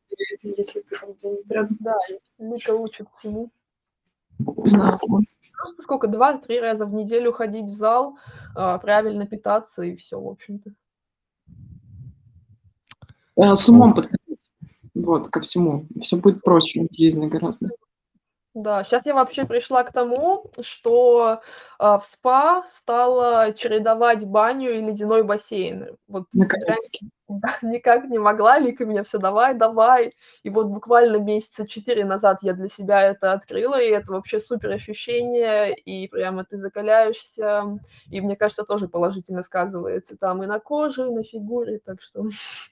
если 0.43 0.81
ты 0.81 0.97
там 0.99 1.13
где-нибудь 1.13 1.51
рядом. 1.51 1.77
Да, 1.81 1.97
Лика 2.39 2.71
учит 2.75 3.07
всему. 3.17 3.51
Да, 4.39 4.99
вот. 5.07 5.23
Просто 5.57 5.83
сколько, 5.83 6.07
2-3 6.07 6.59
раза 6.61 6.85
в 6.85 6.93
неделю 6.93 7.33
ходить 7.33 7.69
в 7.69 7.73
зал, 7.73 8.17
а, 8.55 8.77
правильно 8.79 9.27
питаться 9.27 9.83
и 9.83 9.95
всё, 9.95 10.19
в 10.21 10.27
общем-то. 10.29 10.71
Э, 13.37 13.55
с 13.55 13.69
умом 13.69 13.93
подходить. 13.93 14.45
Вот, 14.93 15.29
ко 15.29 15.39
всему. 15.41 15.87
Всё 16.01 16.17
будет 16.17 16.41
проще 16.41 16.87
в 16.89 16.95
жизни 16.95 17.27
гораздо. 17.27 17.69
Да, 18.55 18.83
щас 18.83 19.05
я 19.05 19.13
вообще 19.13 19.45
пришла 19.45 19.83
к 19.83 19.93
тому, 19.93 20.45
что, 20.61 21.39
а, 21.79 21.97
в 21.97 22.05
спа 22.05 22.63
стала 22.67 23.53
чередовать 23.53 24.25
баню 24.25 24.71
и 24.71 24.81
ледяной 24.81 25.23
бассейн. 25.23 25.95
Вот 26.07 26.25
Наконец-таки. 26.33 27.09
да, 27.29 27.57
никак 27.61 28.03
не 28.09 28.19
могла, 28.19 28.59
Лика 28.59 28.83
меня 28.85 29.03
всё: 29.03 29.19
"Давай, 29.19 29.53
давай". 29.53 30.11
И 30.43 30.49
вот 30.49 30.67
буквально 30.67 31.15
месяца 31.17 31.65
4 31.65 32.03
назад 32.03 32.39
я 32.43 32.51
для 32.53 32.67
себя 32.67 33.01
это 33.01 33.31
открыла, 33.31 33.79
и 33.81 33.87
это 33.89 34.11
вообще 34.11 34.41
супер 34.41 34.71
ощущение, 34.71 35.73
и 35.73 36.09
прямо 36.09 36.43
ты 36.43 36.57
закаляешься. 36.57 37.63
И 38.09 38.19
мне 38.19 38.35
кажется, 38.35 38.63
тоже 38.65 38.89
положительно 38.89 39.43
сказывается 39.43 40.17
там 40.17 40.43
и 40.43 40.45
на 40.47 40.59
коже, 40.59 41.07
и 41.07 41.11
на 41.11 41.23
фигуре, 41.23 41.79
так 41.79 42.01
что 42.01 42.25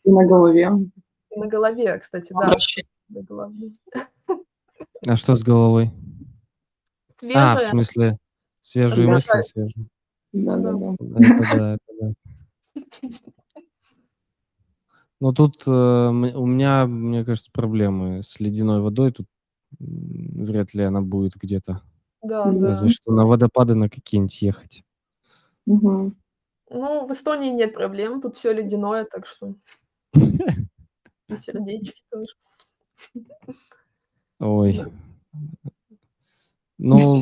И 0.04 0.12
на 0.12 0.26
голове. 0.26 0.70
И 1.32 1.40
на 1.40 1.46
голове, 1.48 1.96
кстати, 2.00 2.34
да, 2.34 2.48
Обращение. 2.48 2.90
А 5.08 5.16
что 5.16 5.36
с 5.36 5.44
головой? 5.44 5.92
А, 7.34 7.58
в 7.58 7.62
Свежая. 7.62 7.64
смысле, 7.64 8.18
свежие 8.62 9.08
мысли, 9.08 9.42
свежие. 9.42 9.88
Да. 10.34 10.52
Да-да-да. 10.56 10.96
Это 11.16 11.46
да, 11.46 11.74
это 11.76 11.94
да. 12.02 12.14
Ну, 15.22 15.34
тут, 15.34 15.64
э, 15.68 15.70
м 15.72 16.24
у 16.36 16.46
меня, 16.46 16.86
мне 16.88 17.26
кажется, 17.26 17.52
проблемы 17.52 18.24
с 18.24 18.40
ледяной 18.40 18.82
водой. 18.82 19.12
Тут, 19.12 19.28
м, 19.80 20.46
вряд 20.46 20.74
ли 20.74 20.84
она 20.84 21.02
будет 21.02 21.36
где-то. 21.36 21.82
Да, 22.22 22.52
Разве 22.62 22.90
да. 22.90 22.90
что 22.90 23.12
на 23.14 23.26
водопады 23.28 23.76
на 23.76 23.90
какие-нибудь 23.90 24.42
ехать. 24.42 24.84
Мгм. 25.68 26.16
Ну, 26.72 27.08
в 27.08 27.12
Эстонии 27.14 27.52
нет 27.52 27.74
проблем, 27.74 28.22
тут 28.22 28.38
всё 28.38 28.54
ледяное, 28.54 29.06
так 29.06 29.28
что 29.28 29.56
И 31.30 31.36
сердечки 31.36 32.02
тоже. 32.10 32.34
Ой. 34.40 34.82
Ну 36.78 37.22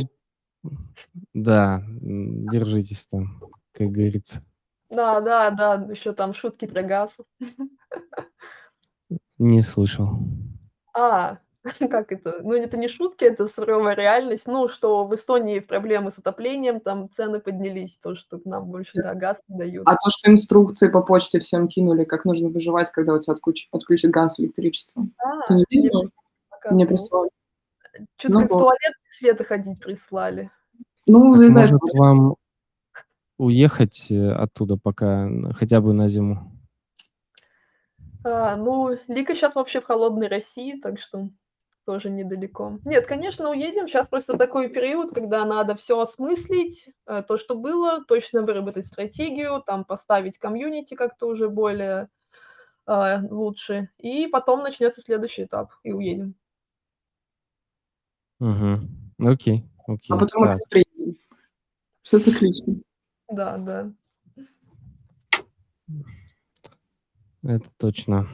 да, 1.33 1.83
держитесь 1.87 3.05
там, 3.07 3.41
как 3.73 3.89
говорится. 3.89 4.43
Да, 4.89 5.19
да, 5.21 5.49
да, 5.51 5.73
ещё 5.91 6.13
там 6.13 6.33
шутки 6.33 6.65
про 6.67 6.81
газ. 6.83 7.17
Не 9.39 9.61
слышал. 9.61 10.09
А, 10.93 11.39
как 11.91 12.11
это? 12.11 12.39
Ну, 12.43 12.53
это 12.55 12.77
не 12.77 12.87
шутки, 12.87 13.25
это 13.25 13.47
суровая 13.47 13.95
реальность. 13.95 14.47
Ну, 14.47 14.67
что 14.67 15.05
в 15.05 15.13
Эстонии 15.15 15.59
проблемы 15.59 16.11
с 16.11 16.17
отоплением, 16.19 16.79
там 16.79 17.09
цены 17.11 17.39
поднялись, 17.39 17.97
то, 17.97 18.15
что 18.15 18.39
к 18.39 18.45
нам 18.45 18.65
больше, 18.67 18.91
да, 18.95 19.13
газ 19.13 19.37
не 19.47 19.57
дают. 19.57 19.83
А 19.87 19.95
то, 19.95 20.09
что 20.09 20.31
инструкции 20.31 20.87
по 20.89 21.01
почте 21.01 21.39
всем 21.39 21.67
кинули, 21.67 22.03
как 22.05 22.25
нужно 22.25 22.49
выживать, 22.49 22.91
когда 22.91 23.13
у 23.13 23.19
тебя 23.19 23.33
отключ 23.33 23.67
отключат 23.71 24.11
газ, 24.11 24.39
электричество. 24.39 25.03
Ты 25.47 25.53
А, 25.53 25.57
не 25.57 25.65
мне 25.69 25.81
видела? 25.83 26.01
пока 26.03 26.11
Мне 26.71 26.85
прислали. 26.85 27.29
Чё-то 28.17 28.33
Ну 28.35 28.41
как 28.41 28.51
в 28.53 28.57
туалет 28.59 28.93
без 29.05 29.17
света 29.17 29.43
ходить 29.43 29.79
прислали. 29.81 30.51
Ну, 31.07 31.33
Так 31.33 31.41
из-за 31.43 31.59
может 31.61 31.81
вам 31.93 32.35
уехать, 33.39 34.07
э, 34.11 34.31
оттуда 34.31 34.77
пока, 34.77 35.29
хотя 35.53 35.79
бы 35.81 35.93
на 35.93 36.07
зиму? 36.07 36.51
А, 38.23 38.55
ну, 38.55 38.97
Лика 39.07 39.35
щас 39.35 39.55
вообще 39.55 39.79
в 39.81 39.85
холодной 39.85 40.27
России, 40.27 40.79
так 40.81 40.99
что 40.99 41.29
тоже 41.85 42.09
недалеко. 42.09 42.79
Нет, 42.85 43.05
конечно, 43.07 43.49
уедем. 43.49 43.87
Щас 43.87 44.09
просто 44.09 44.37
такой 44.37 44.69
период, 44.69 45.13
когда 45.13 45.45
надо 45.45 45.75
всё 45.75 45.99
осмыслить, 46.01 46.89
э, 47.05 47.23
то, 47.23 47.37
что 47.37 47.55
было, 47.55 48.03
точно 48.05 48.41
выработать 48.43 48.85
стратегию, 48.87 49.61
там 49.65 49.85
поставить 49.85 50.37
комьюнити 50.37 50.95
как-то 50.95 51.27
уже 51.27 51.49
более, 51.49 52.09
а, 52.87 53.21
лучше, 53.29 53.89
и 53.99 54.27
потом 54.27 54.61
начнётся 54.63 55.01
следующий 55.01 55.43
этап, 55.45 55.71
и 55.83 55.91
уедем. 55.93 56.35
Мгм. 58.41 58.87
Окей, 59.19 59.63
А 59.87 59.91
окей, 59.93 60.17
потом 60.17 60.43
так. 60.43 60.51
опять 60.51 60.69
приедем. 60.69 61.15
Всё 62.03 62.19
циклично. 62.19 62.75
Да, 63.29 63.57
да. 63.57 63.91
Это 67.43 67.65
точно. 67.77 68.27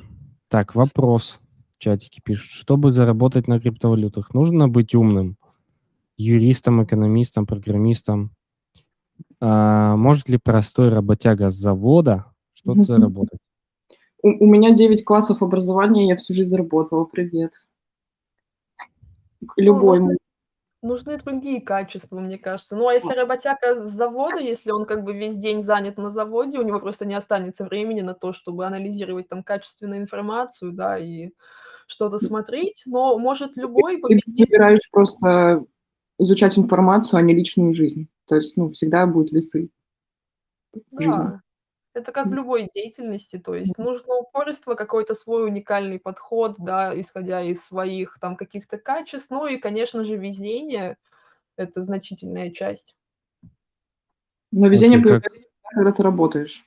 Так, 0.49 0.75
вопрос. 0.75 1.39
В 1.77 1.79
чатике 1.83 2.21
пишут: 2.23 2.51
"Чтобы 2.51 2.91
заработать 2.91 3.47
на 3.47 3.59
криптовалютах, 3.59 4.33
нужно 4.33 4.69
быть 4.69 4.95
умным? 4.95 5.37
Юристом, 6.17 6.83
экономистом, 6.83 7.45
программистом? 7.47 8.31
А, 9.41 9.95
может 9.97 10.29
ли 10.29 10.37
простой 10.37 10.89
работяга 10.89 11.49
с 11.49 11.55
завода 11.55 12.27
что-то 12.53 12.83
заработать?" 12.83 13.39
У 14.23 14.29
у 14.45 14.47
меня 14.47 14.71
9 14.73 15.05
классов 15.05 15.43
образования, 15.43 16.07
я 16.09 16.15
всю 16.17 16.33
жизнь 16.33 16.49
заработала. 16.51 17.05
Привет. 17.05 17.53
Ну, 19.57 19.63
Любой 19.65 19.99
нужны 19.99 20.11
м 20.13 20.17
нужны 20.83 21.17
другие 21.17 21.61
качества, 21.61 22.19
мне 22.19 22.37
кажется. 22.37 22.75
Ну, 22.75 22.87
а 22.89 22.93
если 22.93 23.13
работяга 23.15 23.85
с 23.85 23.89
завода, 23.89 24.39
если 24.41 24.71
он 24.71 24.85
как 24.85 25.03
бы 25.05 25.13
весь 25.13 25.35
день 25.35 25.63
занят 25.63 25.97
на 25.97 26.11
заводе, 26.11 26.59
у 26.59 26.63
него 26.63 26.79
просто 26.79 27.05
не 27.05 27.15
останется 27.15 27.65
времени 27.65 28.01
на 28.01 28.13
то, 28.15 28.33
чтобы 28.33 28.65
анализировать 28.65 29.29
там 29.29 29.43
качественную 29.43 30.01
информацию, 30.01 30.73
да, 30.73 30.97
и 30.97 31.31
что-то 31.87 32.19
смотреть, 32.19 32.83
но 32.85 33.17
может 33.19 33.57
любой 33.57 33.95
Ты 33.95 34.01
победить 34.01 34.39
выбираешь 34.51 34.89
просто 34.91 35.63
изучать 36.19 36.57
информацию, 36.59 37.17
а 37.19 37.21
не 37.23 37.33
личную 37.35 37.73
жизнь. 37.73 38.09
То 38.27 38.35
есть, 38.37 38.57
ну, 38.57 38.69
всегда 38.69 39.05
будут 39.07 39.31
весы 39.33 39.69
в 40.91 41.01
жизни. 41.01 41.33
Да, 41.93 41.99
это 42.01 42.11
как 42.11 42.27
в 42.27 42.33
любой 42.33 42.69
деятельности, 42.73 43.37
то 43.37 43.53
есть 43.53 43.77
нужно 43.77 44.15
упорство, 44.15 44.75
какой-то 44.75 45.15
свой 45.15 45.45
уникальный 45.45 45.99
подход, 45.99 46.55
да, 46.57 46.99
исходя 46.99 47.41
из 47.41 47.63
своих 47.65 48.17
там 48.19 48.35
каких-то 48.35 48.77
качеств. 48.77 49.29
Ну 49.29 49.45
и, 49.47 49.57
конечно 49.57 50.03
же, 50.03 50.17
везение- 50.17 50.97
это 51.55 51.81
значительная 51.83 52.49
часть. 52.51 52.95
Но 54.51 54.67
везение 54.67 54.97
как 54.99 55.03
появляется, 55.21 55.47
когда 55.63 55.91
ты 55.91 56.03
работаешь. 56.03 56.65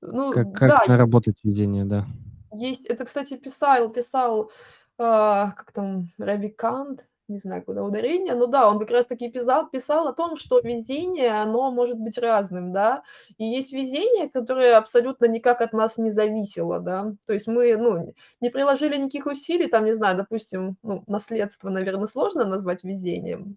Ну 0.00 0.32
как 0.32 0.52
да, 0.52 0.78
как 0.78 0.86
е 0.86 0.92
наработать 0.92 1.36
везение, 1.42 1.84
да? 1.84 2.06
есть 2.52 2.86
это, 2.86 3.04
кстати, 3.04 3.36
писал 3.36 3.90
писал, 3.90 4.50
а, 4.98 5.50
как 5.52 5.72
там, 5.72 6.10
Равикант, 6.18 7.06
не 7.28 7.38
знаю, 7.38 7.64
куда 7.64 7.82
ударение, 7.82 8.34
но 8.34 8.46
да, 8.46 8.68
он 8.68 8.78
как 8.78 8.90
раз 8.90 9.06
таки 9.06 9.30
писал 9.30 9.68
писал 9.70 10.08
о 10.08 10.12
том, 10.12 10.36
что 10.36 10.60
везение, 10.60 11.30
оно 11.30 11.70
может 11.70 11.98
быть 11.98 12.18
разным, 12.18 12.72
да. 12.72 13.02
И 13.38 13.44
есть 13.44 13.72
везение, 13.72 14.28
которое 14.28 14.76
абсолютно 14.76 15.26
никак 15.26 15.60
от 15.62 15.72
нас 15.72 15.96
не 15.98 16.10
зависело, 16.10 16.80
да. 16.80 17.14
То 17.26 17.32
есть 17.32 17.46
мы, 17.46 17.76
ну, 17.76 18.14
не 18.40 18.50
приложили 18.50 18.96
никаких 18.96 19.26
усилий, 19.26 19.68
там, 19.68 19.84
не 19.86 19.94
знаю, 19.94 20.16
допустим, 20.16 20.76
ну, 20.82 21.02
наследство, 21.06 21.70
наверно, 21.70 22.06
сложно 22.06 22.44
назвать 22.44 22.84
везением. 22.84 23.56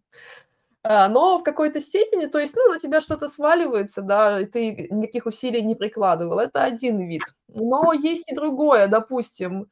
А, 0.83 1.09
но 1.09 1.39
в 1.39 1.43
какой-то 1.43 1.81
степени, 1.81 2.27
то 2.27 2.39
есть, 2.39 2.55
ну, 2.55 2.71
на 2.71 2.79
тебя 2.79 3.01
что-то 3.01 3.27
сваливается, 3.29 4.01
да, 4.01 4.39
и 4.41 4.45
ты 4.45 4.87
никаких 4.91 5.25
усилий 5.25 5.61
не 5.61 5.75
прикладывал. 5.75 6.39
Это 6.39 6.63
один 6.63 6.99
вид. 7.07 7.23
Но 7.49 7.91
есть 7.93 8.31
и 8.31 8.35
другое. 8.35 8.87
Допустим, 8.87 9.67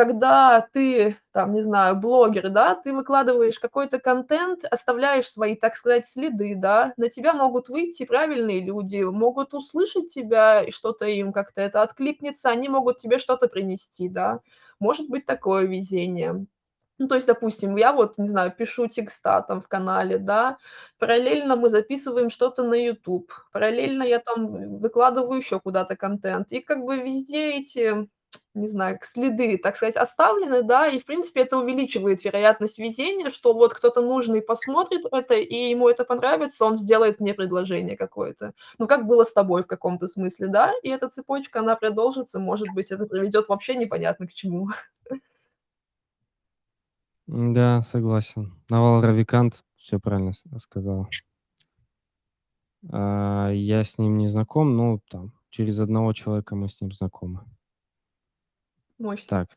когда 0.00 0.66
ты, 0.72 1.16
там, 1.32 1.52
не 1.52 1.60
знаю, 1.62 1.94
блогер, 1.96 2.48
да, 2.48 2.74
ты 2.74 2.92
выкладываешь 2.94 3.60
какой-то 3.60 3.98
контент, 3.98 4.64
оставляешь 4.70 5.30
свои, 5.30 5.54
так 5.56 5.76
сказать, 5.76 6.06
следы, 6.06 6.54
да, 6.56 6.94
на 6.96 7.08
тебя 7.10 7.34
могут 7.34 7.68
выйти 7.68 8.04
правильные 8.06 8.60
люди, 8.64 9.02
могут 9.02 9.52
услышать 9.54 10.08
тебя, 10.08 10.62
и 10.62 10.70
что-то 10.70 11.04
им 11.06 11.32
как-то 11.32 11.60
это 11.60 11.82
откликнется, 11.82 12.48
они 12.50 12.68
могут 12.68 12.98
тебе 12.98 13.18
что-то 13.18 13.48
принести, 13.48 14.08
да. 14.08 14.40
Может 14.80 15.08
быть 15.10 15.26
такое 15.26 15.64
везение. 15.66 16.46
Ну, 16.98 17.08
то 17.08 17.14
есть, 17.14 17.26
допустим, 17.26 17.76
я 17.76 17.92
вот, 17.92 18.18
не 18.18 18.28
знаю, 18.28 18.52
пишу 18.56 18.86
текста 18.86 19.42
там 19.48 19.62
в 19.62 19.68
канале, 19.68 20.18
да, 20.18 20.58
параллельно 20.98 21.56
мы 21.56 21.70
записываем 21.70 22.30
что-то 22.30 22.62
на 22.64 22.74
YouTube, 22.74 23.32
параллельно 23.52 24.02
я 24.02 24.18
там 24.20 24.78
выкладываю 24.78 25.38
еще 25.38 25.60
куда-то 25.60 25.96
контент. 25.96 26.52
И 26.52 26.60
как 26.60 26.84
бы 26.84 26.98
везде 26.98 27.52
эти, 27.58 28.08
не 28.54 28.68
знаю, 28.68 28.98
следы, 29.02 29.58
так 29.58 29.76
сказать, 29.76 29.96
оставлены, 29.96 30.62
да, 30.62 30.88
и, 30.88 30.98
в 30.98 31.04
принципе, 31.06 31.42
это 31.42 31.58
увеличивает 31.58 32.24
вероятность 32.24 32.78
везения, 32.78 33.30
что 33.30 33.52
вот 33.54 33.74
кто-то 33.74 34.02
нужный 34.02 34.42
посмотрит 34.42 35.04
это, 35.12 35.34
и 35.34 35.70
ему 35.70 35.88
это 35.88 36.04
понравится, 36.04 36.64
он 36.64 36.76
сделает 36.76 37.20
мне 37.20 37.34
предложение 37.34 37.96
какое-то. 37.96 38.52
Ну, 38.78 38.86
как 38.86 39.06
было 39.06 39.24
с 39.24 39.32
тобой 39.32 39.62
в 39.62 39.66
каком-то 39.66 40.08
смысле, 40.08 40.48
да, 40.48 40.72
и 40.82 40.88
эта 40.88 41.08
цепочка, 41.08 41.60
она 41.60 41.76
продолжится, 41.76 42.38
может 42.40 42.68
быть, 42.74 42.90
это 42.90 43.06
приведет 43.06 43.48
вообще 43.48 43.74
непонятно 43.76 44.26
к 44.26 44.32
чему. 44.32 44.68
М-да, 47.28 47.82
согласен. 47.82 48.52
Навал 48.68 49.02
Равикант 49.02 49.62
всё 49.76 49.98
правильно 50.00 50.32
сказал. 50.58 51.06
А, 52.92 53.50
я 53.52 53.84
с 53.84 53.98
ним 53.98 54.18
не 54.18 54.28
знаком, 54.28 54.76
но 54.76 55.00
там 55.10 55.32
через 55.50 55.78
одного 55.80 56.12
человека 56.12 56.56
мы 56.56 56.68
с 56.68 56.80
ним 56.80 56.92
знакомы. 56.92 57.40
Мощно. 59.00 59.26
Так, 59.26 59.48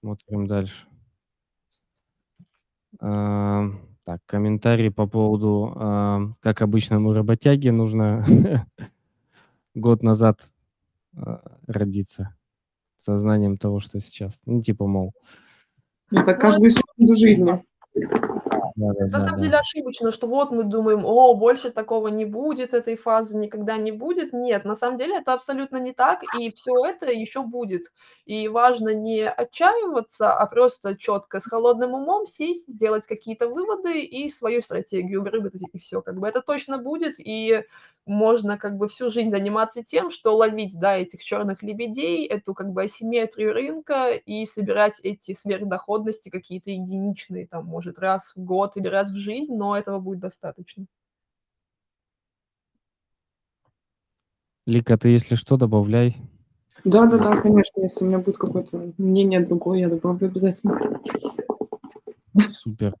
смотрим 0.00 0.48
дальше. 0.48 0.86
Ам, 2.98 3.80
так, 4.04 4.20
комментарий 4.26 4.90
по 4.90 5.06
поводу, 5.06 5.72
ам, 5.76 6.36
как 6.40 6.60
обычному 6.60 7.12
работяге 7.12 7.70
нужно 7.70 8.26
год 9.74 10.02
назад, 10.02 10.50
а, 11.16 11.56
родиться 11.68 12.34
с 12.96 13.04
сознанием 13.04 13.56
того, 13.56 13.78
что 13.78 14.00
сейчас. 14.00 14.40
Ну, 14.44 14.60
типа, 14.60 14.88
мол 14.88 15.12
Это 16.10 16.32
Ну, 16.32 16.38
каждую 16.40 16.72
секунду 16.72 17.14
жизни. 17.14 17.62
На 19.10 19.22
самом 19.22 19.40
деле 19.40 19.56
Да-да-да-да. 19.56 19.58
ошибочно, 19.58 20.12
что 20.12 20.26
вот 20.26 20.50
мы 20.50 20.64
думаем: 20.64 21.06
"О, 21.06 21.34
больше 21.34 21.70
такого 21.70 22.08
не 22.08 22.26
будет, 22.26 22.74
этой 22.74 22.94
фазы 22.94 23.36
никогда 23.38 23.78
не 23.78 23.90
будет". 23.90 24.34
Нет, 24.34 24.66
на 24.66 24.76
самом 24.76 24.98
деле 24.98 25.16
это 25.16 25.32
абсолютно 25.32 25.78
не 25.78 25.92
так, 25.94 26.24
и 26.24 26.50
всё 26.52 26.84
это 26.84 27.06
еще 27.10 27.42
будет. 27.42 27.90
И 28.26 28.48
важно 28.48 28.90
не 28.94 29.22
отчаиваться, 29.26 30.32
а 30.34 30.46
просто 30.46 30.94
четко, 30.94 31.40
с 31.40 31.46
холодным 31.46 31.94
умом 31.94 32.26
сесть, 32.26 32.68
сделать 32.68 33.06
какие-то 33.06 33.48
выводы 33.48 34.02
и 34.02 34.28
свою 34.28 34.60
стратегию 34.60 35.22
выработать, 35.22 35.62
и 35.72 35.78
всё. 35.78 36.02
Как 36.02 36.18
бы 36.20 36.28
это 36.28 36.42
точно 36.42 36.76
будет, 36.76 37.14
и 37.18 37.64
можно 38.04 38.58
как 38.58 38.76
бы 38.76 38.88
всю 38.88 39.10
жизнь 39.10 39.30
заниматься 39.30 39.82
тем, 39.82 40.10
что 40.10 40.34
ловить, 40.36 40.78
да, 40.78 40.96
этих 40.98 41.24
черных 41.24 41.62
лебедей, 41.62 42.26
эту 42.26 42.52
как 42.54 42.72
бы 42.72 42.82
асимметрию 42.82 43.52
рынка 43.54 44.10
и 44.12 44.44
собирать 44.46 45.00
эти 45.02 45.32
сверхдоходности 45.34 46.28
какие-то 46.30 46.70
единичные, 46.70 47.46
там, 47.46 47.64
может, 47.66 47.98
раз 47.98 48.32
в 48.36 48.40
год 48.44 48.67
или 48.76 48.86
раз 48.86 49.10
в 49.10 49.16
жизнь, 49.16 49.54
но 49.54 49.76
этого 49.76 49.98
будет 49.98 50.20
достаточно. 50.20 50.86
Лика, 54.66 54.98
ты, 54.98 55.08
если 55.08 55.34
что, 55.34 55.56
добавляй. 55.56 56.16
Да-да-да, 56.84 57.40
конечно, 57.40 57.80
если 57.80 58.04
у 58.04 58.08
меня 58.08 58.18
будет 58.18 58.36
какое-то 58.36 58.92
мнение 58.98 59.40
другое, 59.40 59.78
я 59.80 59.88
добавлю 59.88 60.28
обязательно. 60.28 61.00
Супер. 62.52 62.94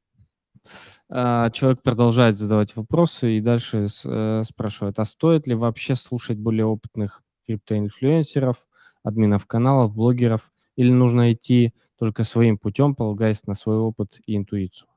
А, 1.10 1.50
человек 1.50 1.82
продолжает 1.82 2.36
задавать 2.36 2.76
вопросы 2.76 3.32
и 3.38 3.40
дальше 3.40 3.86
э, 4.04 4.42
спрашивает: 4.44 4.98
"А 4.98 5.04
стоит 5.04 5.46
ли 5.46 5.54
вообще 5.54 5.94
слушать 5.94 6.38
более 6.38 6.66
опытных 6.66 7.22
криптоинфлюенсеров, 7.46 8.66
админов 9.02 9.46
каналов, 9.46 9.94
блогеров, 9.94 10.52
или 10.76 10.90
нужно 10.90 11.32
идти 11.32 11.72
только 11.98 12.24
своим 12.24 12.58
путем, 12.58 12.94
полагаясь 12.94 13.46
на 13.46 13.54
свой 13.54 13.76
опыт 13.78 14.20
и 14.26 14.36
интуицию?" 14.36 14.88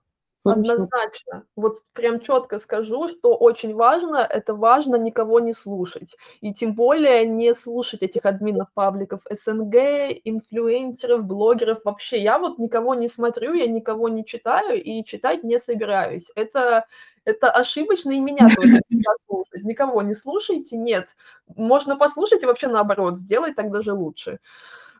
Однозначно. 0.43 1.45
Вот 1.55 1.77
прям 1.93 2.19
четко 2.19 2.57
скажу, 2.59 3.07
что 3.09 3.35
очень 3.35 3.75
важно- 3.75 4.17
это 4.27 4.55
важно 4.55 4.95
никого 4.95 5.39
не 5.39 5.53
слушать. 5.53 6.15
И 6.41 6.51
тем 6.53 6.73
более 6.73 7.25
не 7.25 7.53
слушать 7.53 8.01
этих 8.01 8.25
админов 8.25 8.67
пабликов 8.73 9.21
СНГ, 9.29 9.75
инфлюенсеров, 10.23 11.25
блогеров. 11.25 11.79
Вообще, 11.85 12.17
я 12.21 12.39
вот 12.39 12.57
никого 12.57 12.95
не 12.95 13.07
смотрю, 13.07 13.53
я 13.53 13.67
никого 13.67 14.09
не 14.09 14.25
читаю 14.25 14.81
и 14.83 15.03
читать 15.03 15.43
не 15.43 15.59
собираюсь. 15.59 16.31
Это 16.35 16.85
это 17.23 17.51
ошибочно, 17.51 18.09
и 18.11 18.19
меня 18.19 18.47
тоже 18.55 18.81
нельзя 18.89 19.11
слушать. 19.27 19.63
Никого 19.63 20.01
не 20.01 20.15
слушайте, 20.15 20.75
нет. 20.75 21.15
Можно 21.55 21.95
послушать 21.95 22.41
и 22.41 22.47
вообще 22.47 22.67
наоборот 22.67 23.19
сделать, 23.19 23.55
так 23.55 23.71
даже 23.71 23.93
лучше. 23.93 24.39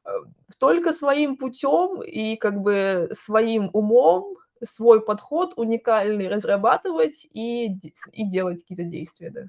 Э, 0.06 0.10
только 0.60 0.94
своим 0.94 1.38
путем 1.38 2.02
и 2.04 2.36
как 2.38 2.62
бы 2.62 3.10
своим 3.14 3.70
умом 3.74 4.38
свой 4.64 5.02
подход 5.02 5.54
уникальный 5.56 6.28
разрабатывать 6.28 7.28
и 7.34 7.68
и 8.14 8.30
делать 8.30 8.62
какие-то 8.62 8.84
действия, 8.84 9.30
да. 9.30 9.42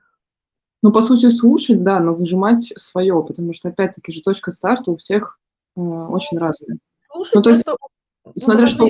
Ну, 0.82 0.92
по 0.92 1.00
сути, 1.00 1.30
слушать, 1.30 1.84
да, 1.84 2.00
но 2.00 2.12
выжимать 2.12 2.72
свое, 2.76 3.22
потому 3.22 3.52
что, 3.52 3.68
опять-таки 3.68 4.12
же, 4.12 4.20
точка 4.20 4.50
старта 4.50 4.90
у 4.90 4.96
всех, 4.96 5.38
э, 5.76 5.80
очень 5.80 6.38
разная. 6.38 6.78
Слушать 7.00 7.34
Ну, 7.34 7.42
то 7.42 7.50
есть, 7.50 7.64
просто 7.64 7.88
ну, 8.24 8.32
смотря 8.36 8.66
что 8.66 8.88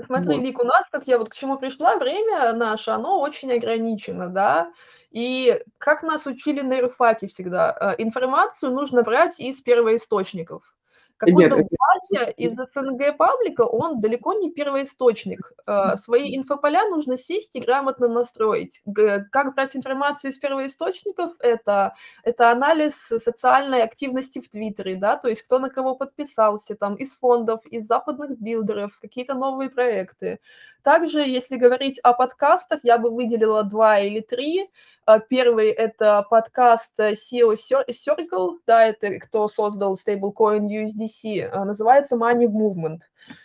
смотри 0.00 0.36
Вот. 0.36 0.44
Лик, 0.44 0.60
у 0.60 0.64
нас, 0.64 0.88
как 0.90 1.06
я 1.06 1.18
вот 1.18 1.28
к 1.28 1.34
чему 1.34 1.58
пришла, 1.58 1.96
время 1.96 2.52
наше, 2.52 2.90
оно 2.90 3.20
очень 3.20 3.52
ограничено, 3.52 4.28
да. 4.28 4.72
И 5.10 5.60
как 5.78 6.02
нас 6.02 6.26
учили 6.26 6.60
на 6.62 6.74
юрфаке 6.74 7.26
всегда, 7.26 7.76
э, 7.98 8.02
информацию 8.02 8.72
нужно 8.72 9.02
брать 9.02 9.38
из 9.38 9.60
первоисточников. 9.60 10.74
Какой-то 11.22 11.56
Вася 11.56 12.30
из 12.30 12.54
СНГ 12.54 13.16
паблика, 13.16 13.62
он 13.62 14.00
далеко 14.00 14.32
не 14.34 14.50
первоисточник. 14.50 15.52
Э, 15.66 15.96
свои 15.96 16.36
инфополя 16.36 16.88
нужно 16.88 17.16
сесть 17.16 17.54
и 17.54 17.60
грамотно 17.60 18.08
настроить. 18.08 18.82
Как 19.30 19.54
брать 19.54 19.76
информацию 19.76 20.32
из 20.32 20.38
первоисточников? 20.38 21.32
Это, 21.38 21.94
это 22.24 22.50
анализ 22.50 22.94
социальной 22.96 23.82
активности 23.82 24.40
в 24.40 24.48
Твиттере, 24.48 24.96
да, 24.96 25.16
то 25.16 25.28
есть 25.28 25.42
кто 25.42 25.60
на 25.60 25.70
кого 25.70 25.94
подписался, 25.94 26.74
там, 26.74 26.96
из 26.96 27.14
фондов, 27.14 27.64
из 27.66 27.86
западных 27.86 28.40
билдеров, 28.40 28.98
какие-то 29.00 29.34
новые 29.34 29.70
проекты. 29.70 30.40
Также, 30.82 31.20
если 31.20 31.56
говорить 31.56 31.98
о 32.00 32.12
подкастах, 32.12 32.80
я 32.82 32.98
бы 32.98 33.10
выделила 33.10 33.62
два 33.62 34.00
или 34.00 34.20
три. 34.20 34.68
А, 35.04 35.18
первый– 35.18 35.68
это 35.70 36.24
подкаст 36.28 36.98
SEO 36.98 37.56
Circle, 37.56 38.58
да, 38.66 38.86
это 38.86 39.18
кто 39.18 39.48
создал 39.48 39.96
стейблкоин 39.96 40.66
USDC, 40.66 41.50
а, 41.52 41.64
называется 41.64 42.16
Money 42.16 42.46
Movement. 42.46 43.00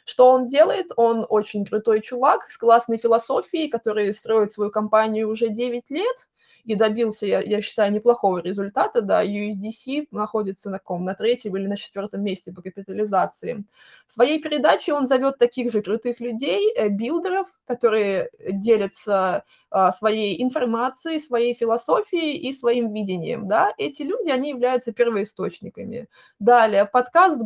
Что 0.05 0.31
он 0.31 0.47
делает? 0.47 0.91
Он 0.95 1.25
очень 1.29 1.65
крутой 1.65 2.01
чувак 2.01 2.49
с 2.49 2.57
классной 2.57 2.97
философией, 2.97 3.69
который 3.69 4.13
строит 4.13 4.51
свою 4.51 4.71
компанию 4.71 5.29
уже 5.29 5.49
9 5.49 5.89
лет, 5.89 6.27
и 6.68 6.76
добился, 6.76 7.26
я, 7.26 7.39
я 7.39 7.61
считаю, 7.61 7.93
неплохого 7.93 8.39
результата, 8.39 9.01
да, 9.01 9.24
USDC 9.24 10.07
находится 10.11 10.70
на 10.70 10.80
ком, 10.80 11.05
на 11.05 11.15
третьем 11.15 11.55
или 11.55 11.65
на 11.65 11.78
четвертом 11.78 12.24
месте 12.24 12.51
по 12.51 12.61
капитализации. 12.61 13.63
В 14.05 14.11
своей 14.11 14.41
передаче 14.41 14.93
он 14.93 15.07
зовет 15.07 15.38
таких 15.38 15.72
же 15.72 15.82
крутых 15.82 16.20
людей, 16.20 16.74
э, 16.76 16.89
билдеров, 16.89 17.47
которые 17.65 18.30
делятся 18.49 19.45
а, 19.72 19.93
своей 19.93 20.43
информацией, 20.43 21.20
своей 21.20 21.53
философией 21.53 22.36
и 22.36 22.51
своим 22.51 22.93
видением, 22.93 23.47
да, 23.47 23.74
эти 23.78 24.01
люди, 24.01 24.30
они 24.30 24.49
являются 24.49 24.91
первоисточниками. 24.91 26.07
Далее, 26.39 26.86
подкаст 26.86 27.41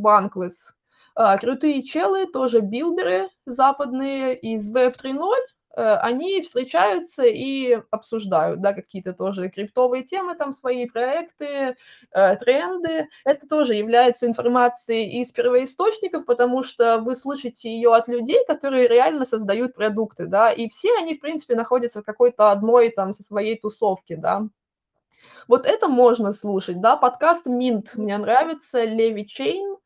а, 1.13 1.37
крутые 1.37 1.83
челы, 1.83 2.25
тоже 2.25 2.61
билдеры 2.61 3.29
западные 3.45 4.35
из 4.35 4.73
Web 4.73 4.95
3.0, 4.99 5.35
Э, 5.35 5.60
они 5.79 6.41
встречаются 6.41 7.23
и 7.25 7.79
обсуждают, 7.91 8.61
да, 8.61 8.73
какие-то 8.73 9.13
тоже 9.13 9.49
криптовые 9.49 10.03
темы, 10.03 10.35
там 10.35 10.51
свои 10.51 10.85
проекты, 10.85 11.75
э, 12.11 12.35
тренды. 12.37 13.07
Это 13.25 13.47
тоже 13.47 13.75
является 13.75 14.27
информацией 14.27 15.21
из 15.21 15.31
первоисточников, 15.31 16.25
потому 16.25 16.63
что 16.63 16.99
вы 16.99 17.15
слышите 17.15 17.69
ее 17.69 17.93
от 17.95 18.07
людей, 18.07 18.43
которые 18.45 18.87
реально 18.87 19.25
создают 19.25 19.73
продукты, 19.75 20.25
да, 20.25 20.51
и 20.51 20.69
все 20.69 20.95
они, 20.97 21.15
в 21.15 21.19
принципе, 21.21 21.55
находятся 21.55 22.01
в 22.01 22.05
какой-то 22.05 22.51
одной 22.51 22.89
там 22.89 23.13
со 23.13 23.23
своей 23.23 23.59
тусовке, 23.59 24.17
да. 24.17 24.47
Вот 25.47 25.65
это 25.65 25.87
можно 25.87 26.33
слушать, 26.33 26.81
да, 26.81 26.97
подкаст 26.97 27.47
Mint 27.47 27.89
мне 27.95 28.17
нравится, 28.17 28.83
Леви 28.83 29.23
а, 29.23 29.80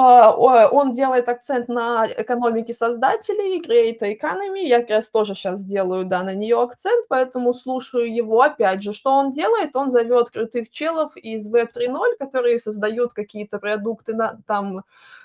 он 0.00 0.92
делает 0.92 1.28
акцент 1.28 1.68
на 1.68 2.06
экономике 2.06 2.72
создателей, 2.72 3.60
Create 3.60 4.00
Economy. 4.00 4.60
Я 4.60 4.80
как 4.80 4.90
раз 4.90 5.10
тоже 5.10 5.34
сейчас 5.34 5.64
делаю, 5.64 6.04
да, 6.04 6.22
на 6.22 6.34
нее 6.34 6.62
акцент, 6.62 7.06
поэтому 7.08 7.52
слушаю 7.52 8.14
его. 8.14 8.42
Опять 8.42 8.82
же, 8.82 8.92
что 8.92 9.10
он 9.10 9.32
делает? 9.32 9.74
Он 9.74 9.90
зовет 9.90 10.30
крутых 10.30 10.70
челов 10.70 11.16
из 11.16 11.52
Web 11.52 11.70
3.0, 11.76 12.16
которые 12.18 12.60
создают 12.60 13.12
какие-то 13.12 13.58
продукты 13.58 14.14
на, 14.14 14.40
там 14.46 14.84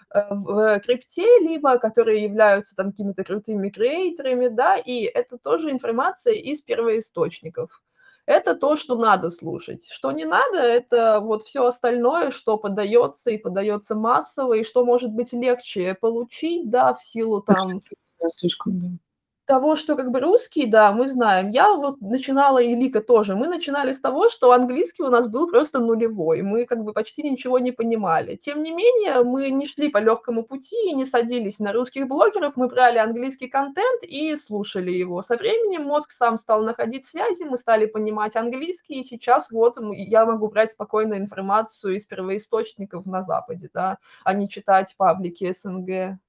э, 0.10 0.24
в 0.32 0.80
крипте, 0.80 1.28
либо 1.42 1.78
которые 1.78 2.24
являются 2.24 2.76
там 2.76 2.92
какими-то 2.92 3.24
крутыми 3.24 3.70
креаторами, 3.70 4.48
да, 4.48 4.76
и 4.78 5.04
это 5.04 5.38
тоже 5.38 5.70
информация 5.70 6.34
из 6.34 6.64
первоисточников 6.64 7.80
это 8.26 8.56
то, 8.56 8.76
что 8.76 8.96
надо 8.96 9.32
слушать. 9.32 9.88
Что 9.90 10.12
не 10.12 10.26
надо, 10.26 10.60
это 10.60 11.20
вот 11.20 11.44
все 11.44 11.66
остальное, 11.66 12.32
что 12.32 12.58
подается 12.58 13.32
и 13.32 13.38
подается 13.38 13.96
массово, 13.96 14.54
и 14.54 14.64
что 14.64 14.86
может 14.86 15.12
быть 15.12 15.34
легче 15.34 15.96
получить, 15.96 16.70
да, 16.70 16.94
в 16.94 17.02
силу 17.02 17.42
там... 17.42 17.82
Слишком, 18.26 18.80
да 18.80 18.88
того, 19.46 19.76
что 19.76 19.96
как 19.96 20.12
бы 20.12 20.20
русский, 20.20 20.66
да, 20.66 20.92
мы 20.92 21.08
знаем. 21.08 21.50
Я 21.50 21.74
вот 21.74 22.02
начинала, 22.02 22.60
и 22.60 22.76
Лика 22.76 23.02
тоже, 23.02 23.36
мы 23.36 23.48
начинали 23.48 23.94
с 23.94 24.00
того, 24.00 24.30
что 24.30 24.52
английский 24.52 25.04
у 25.04 25.10
нас 25.10 25.28
был 25.28 25.50
просто 25.50 25.80
нулевой, 25.80 26.42
мы 26.42 26.66
как 26.66 26.84
бы 26.84 26.94
почти 26.94 27.24
ничего 27.24 27.60
не 27.60 27.72
понимали. 27.72 28.36
Тем 28.36 28.64
не 28.64 28.72
менее, 28.72 29.24
мы 29.24 29.50
не 29.50 29.66
шли 29.68 29.90
по 29.90 29.98
легкому 29.98 30.44
пути 30.44 30.76
и 30.90 30.94
не 30.94 31.06
садились 31.06 31.60
на 31.60 31.74
русских 31.74 32.08
блогеров, 32.08 32.56
мы 32.56 32.68
брали 32.68 32.98
английский 32.98 33.48
контент 33.48 34.04
и 34.04 34.36
слушали 34.38 34.92
его. 34.92 35.22
Со 35.22 35.38
временем 35.38 35.84
мозг 35.84 36.12
сам 36.12 36.38
стал 36.38 36.64
находить 36.64 37.06
связи, 37.06 37.44
мы 37.44 37.58
стали 37.58 37.86
понимать 37.86 38.36
английский, 38.36 39.00
и 39.00 39.04
сейчас 39.04 39.52
вот 39.52 39.78
я 39.92 40.26
могу 40.26 40.48
брать 40.48 40.72
спокойно 40.72 41.16
информацию 41.16 41.96
из 41.96 42.06
первоисточников 42.06 43.06
на 43.06 43.24
Западе, 43.24 43.70
да, 43.74 43.98
а 44.24 44.34
не 44.34 44.50
читать 44.50 44.96
паблики 44.98 45.52
СНГ. 45.52 46.20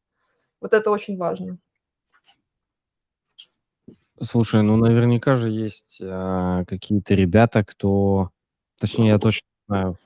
Вот 0.60 0.72
это 0.72 0.90
очень 0.90 1.16
важно. 1.18 1.58
Слушай, 4.20 4.62
ну 4.62 4.76
наверняка 4.76 5.34
же 5.34 5.50
есть 5.50 5.98
а, 6.00 6.64
какие-то 6.66 7.14
ребята, 7.14 7.64
кто, 7.64 8.30
точнее, 8.78 9.08
я 9.08 9.18
точно 9.18 9.46
знаю, 9.66 9.98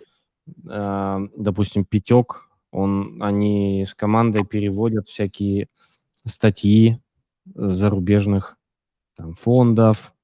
а, 0.69 1.21
допустим, 1.37 1.85
Пятек, 1.85 2.49
он, 2.73 3.23
они 3.23 3.87
с 3.87 3.95
командой 3.95 4.45
переводят 4.47 5.09
всякие 5.09 5.69
статьи 6.25 7.01
зарубежных 7.55 8.57
там, 9.17 9.35
фондов, 9.35 10.15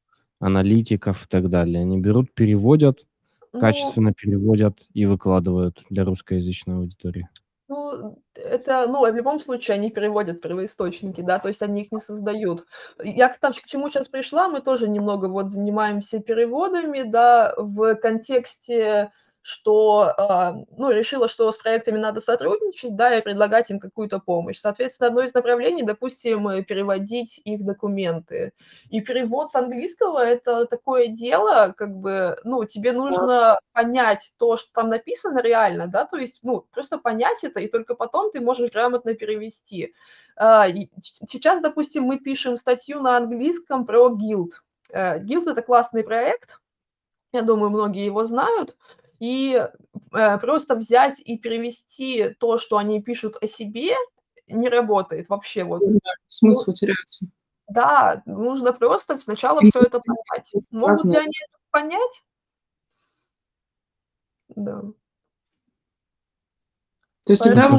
аналитиков 0.40 1.26
и 1.26 1.28
так 1.28 1.48
далее. 1.50 1.82
Они 1.82 1.98
берут, 2.00 2.34
переводят, 2.34 3.06
ну, 3.52 3.60
качественно 3.60 4.12
переводят 4.14 4.86
и 4.94 5.06
выкладывают 5.06 5.84
для 5.90 6.04
русскоязычной 6.04 6.76
аудитории. 6.76 7.28
Ну, 7.68 8.18
это, 8.34 8.86
ну, 8.86 9.00
в 9.10 9.14
любом 9.14 9.40
случае 9.40 9.76
они 9.76 9.90
переводят 9.90 10.42
первоисточники, 10.42 11.22
да, 11.22 11.38
то 11.38 11.48
есть 11.48 11.62
они 11.62 11.82
их 11.82 11.92
не 11.92 11.98
создают. 11.98 12.66
Я 13.02 13.30
к, 13.30 13.38
там, 13.38 13.52
к 13.54 13.64
чему 13.64 13.88
сейчас 13.88 14.08
пришла, 14.08 14.48
мы 14.48 14.60
тоже 14.60 14.86
немного 14.86 15.28
вот 15.28 15.48
занимаемся 15.50 16.18
переводами, 16.20 17.02
да, 17.02 17.54
в 17.56 17.94
контексте 17.96 19.12
что, 19.46 20.14
а, 20.16 20.54
ну, 20.78 20.90
решила, 20.90 21.28
что 21.28 21.52
с 21.52 21.58
проектами 21.58 21.98
надо 21.98 22.22
сотрудничать, 22.22 22.96
да, 22.96 23.14
и 23.14 23.20
предлагать 23.20 23.70
им 23.70 23.78
какую-то 23.78 24.18
помощь. 24.18 24.58
Соответственно, 24.58 25.08
одно 25.08 25.22
из 25.22 25.34
направлений, 25.34 25.82
допустим, 25.82 26.64
переводить 26.64 27.42
их 27.44 27.62
документы. 27.62 28.54
И 28.88 29.02
перевод 29.02 29.50
с 29.50 29.54
английского– 29.54 30.24
это 30.24 30.64
такое 30.64 31.08
дело, 31.08 31.74
как 31.76 31.94
бы, 31.94 32.38
ну, 32.44 32.64
тебе 32.64 32.92
нужно 32.92 33.60
понять 33.74 34.32
то, 34.38 34.56
что 34.56 34.72
там 34.72 34.88
написано 34.88 35.42
реально, 35.42 35.88
да, 35.88 36.06
то 36.06 36.16
есть, 36.16 36.38
ну, 36.42 36.64
просто 36.72 36.96
понять 36.96 37.44
это, 37.44 37.60
и 37.60 37.68
только 37.68 37.94
потом 37.94 38.32
ты 38.32 38.40
можешь 38.40 38.70
грамотно 38.70 39.12
перевести. 39.12 39.92
А, 40.36 40.66
сейчас, 41.02 41.60
допустим, 41.60 42.04
мы 42.04 42.18
пишем 42.18 42.56
статью 42.56 43.02
на 43.02 43.18
английском 43.18 43.84
про 43.84 44.08
Guild. 44.08 44.52
Guild– 44.90 45.50
это 45.52 45.60
классный 45.60 46.02
проект, 46.02 46.60
я 47.34 47.42
думаю, 47.42 47.68
многие 47.68 48.06
его 48.06 48.24
знают, 48.24 48.78
и 49.24 49.68
э, 50.12 50.38
просто 50.38 50.76
взять 50.76 51.18
и 51.24 51.38
перевести 51.38 52.28
то, 52.38 52.58
что 52.58 52.76
они 52.76 53.00
пишут 53.00 53.36
о 53.40 53.46
себе, 53.46 53.94
не 54.46 54.68
работает 54.68 55.30
вообще. 55.30 55.64
Вот. 55.64 55.80
Да, 55.80 56.10
смысл 56.28 56.64
ну, 56.66 56.72
теряется. 56.74 57.26
Да, 57.66 58.22
нужно 58.26 58.74
просто 58.74 59.18
сначала 59.18 59.62
все 59.62 59.80
это 59.80 60.00
понять. 60.00 60.52
Могут 60.70 61.04
ли 61.06 61.16
они 61.16 61.32
это 61.48 61.58
понять? 61.70 62.22
Да. 64.48 64.82
То 67.26 67.32
есть 67.32 67.40
всегда 67.42 67.70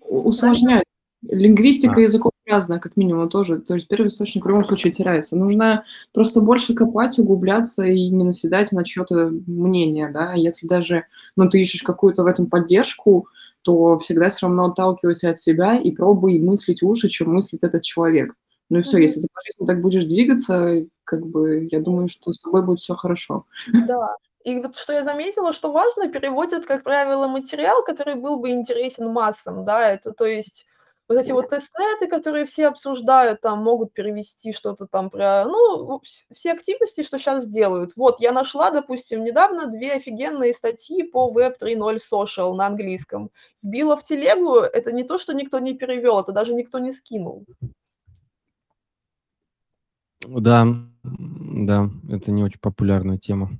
усложнять. 0.00 0.84
Лингвистика 1.22 1.96
а. 1.96 2.00
языков 2.00 2.29
разная, 2.50 2.78
как 2.78 2.96
минимум, 2.96 3.28
тоже. 3.28 3.60
То 3.60 3.74
есть 3.74 3.88
первый 3.88 4.08
источник 4.08 4.44
в 4.44 4.48
любом 4.48 4.64
случае 4.64 4.92
теряется. 4.92 5.36
Нужно 5.36 5.84
просто 6.12 6.40
больше 6.40 6.74
копать, 6.74 7.18
углубляться 7.18 7.84
и 7.84 8.08
не 8.08 8.24
наседать 8.24 8.72
на 8.72 8.84
чье-то 8.84 9.30
мнение, 9.46 10.10
да. 10.10 10.34
Если 10.34 10.66
даже, 10.66 11.04
ну, 11.36 11.48
ты 11.48 11.60
ищешь 11.60 11.82
какую-то 11.82 12.22
в 12.22 12.26
этом 12.26 12.46
поддержку, 12.48 13.28
то 13.62 13.98
всегда 13.98 14.28
все 14.30 14.46
равно 14.46 14.66
отталкивайся 14.66 15.30
от 15.30 15.38
себя 15.38 15.76
и 15.76 15.90
пробуй 15.90 16.38
мыслить 16.40 16.82
лучше, 16.82 17.08
чем 17.08 17.32
мыслит 17.32 17.64
этот 17.64 17.82
человек. 17.82 18.34
Ну 18.70 18.78
и 18.78 18.82
все, 18.82 18.98
mm-hmm. 18.98 19.02
если 19.02 19.20
ты 19.20 19.28
по 19.32 19.40
жизни 19.44 19.66
так 19.66 19.80
будешь 19.80 20.04
двигаться, 20.04 20.86
как 21.04 21.26
бы, 21.26 21.68
я 21.70 21.80
думаю, 21.80 22.06
что 22.06 22.32
с 22.32 22.38
тобой 22.38 22.62
будет 22.62 22.78
все 22.78 22.94
хорошо. 22.94 23.46
Да, 23.86 24.16
и 24.44 24.56
вот 24.56 24.76
что 24.76 24.92
я 24.92 25.04
заметила, 25.04 25.52
что 25.52 25.70
важно, 25.70 26.08
переводят, 26.08 26.64
как 26.64 26.82
правило, 26.82 27.26
материал, 27.26 27.84
который 27.84 28.14
был 28.14 28.38
бы 28.38 28.50
интересен 28.50 29.12
массам, 29.12 29.64
да, 29.64 29.90
это 29.90 30.12
то 30.12 30.24
есть 30.24 30.66
вот 31.10 31.18
эти 31.18 31.32
вот 31.32 31.50
тестнеты, 31.50 32.06
которые 32.06 32.44
все 32.44 32.68
обсуждают, 32.68 33.40
там 33.40 33.64
могут 33.64 33.92
перевести 33.92 34.52
что-то 34.52 34.86
там 34.86 35.10
про, 35.10 35.44
ну, 35.44 36.00
все 36.30 36.52
активности, 36.52 37.02
что 37.02 37.18
сейчас 37.18 37.48
делают. 37.48 37.96
Вот, 37.96 38.20
я 38.20 38.30
нашла, 38.30 38.70
допустим, 38.70 39.24
недавно 39.24 39.66
две 39.66 39.94
офигенные 39.94 40.54
статьи 40.54 41.02
по 41.02 41.28
Web 41.32 41.54
3.0 41.60 41.98
Social 41.98 42.54
на 42.54 42.66
английском. 42.66 43.32
Вбила 43.60 43.96
в 43.96 44.04
телегу, 44.04 44.58
это 44.58 44.92
не 44.92 45.02
то, 45.02 45.18
что 45.18 45.34
никто 45.34 45.58
не 45.58 45.74
перевел, 45.74 46.20
это 46.20 46.30
даже 46.30 46.54
никто 46.54 46.78
не 46.78 46.92
скинул. 46.92 47.44
Да, 50.20 50.64
да, 51.02 51.90
это 52.08 52.30
не 52.30 52.44
очень 52.44 52.60
популярная 52.60 53.18
тема, 53.18 53.50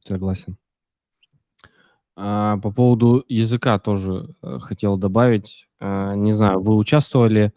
согласен. 0.00 0.58
А, 2.20 2.56
по 2.56 2.72
поводу 2.72 3.24
языка 3.28 3.78
тоже, 3.78 4.34
э, 4.42 4.58
хотел 4.58 4.96
добавить. 4.96 5.68
А, 5.78 6.16
не 6.16 6.32
знаю, 6.32 6.60
вы 6.60 6.74
участвовали, 6.74 7.52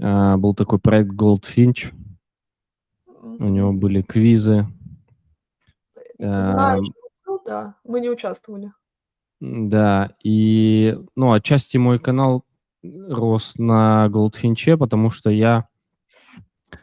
а, 0.00 0.38
был 0.38 0.54
такой 0.54 0.78
проект 0.78 1.10
Goldfinch. 1.10 1.92
У 3.20 3.44
него 3.44 3.74
были 3.74 4.00
квизы. 4.00 4.66
Знаю, 6.18 6.82
что 6.82 6.94
был, 7.26 7.40
да. 7.44 7.74
Мы 7.84 8.00
не 8.00 8.08
участвовали. 8.08 8.72
М-да, 9.42 10.16
и, 10.24 10.98
ну, 11.14 11.32
отчасти 11.32 11.76
мой 11.76 11.98
канал 11.98 12.46
рос 12.82 13.54
на 13.58 14.08
Goldfinch, 14.10 14.78
потому 14.78 15.10
что 15.10 15.28
я 15.28 15.68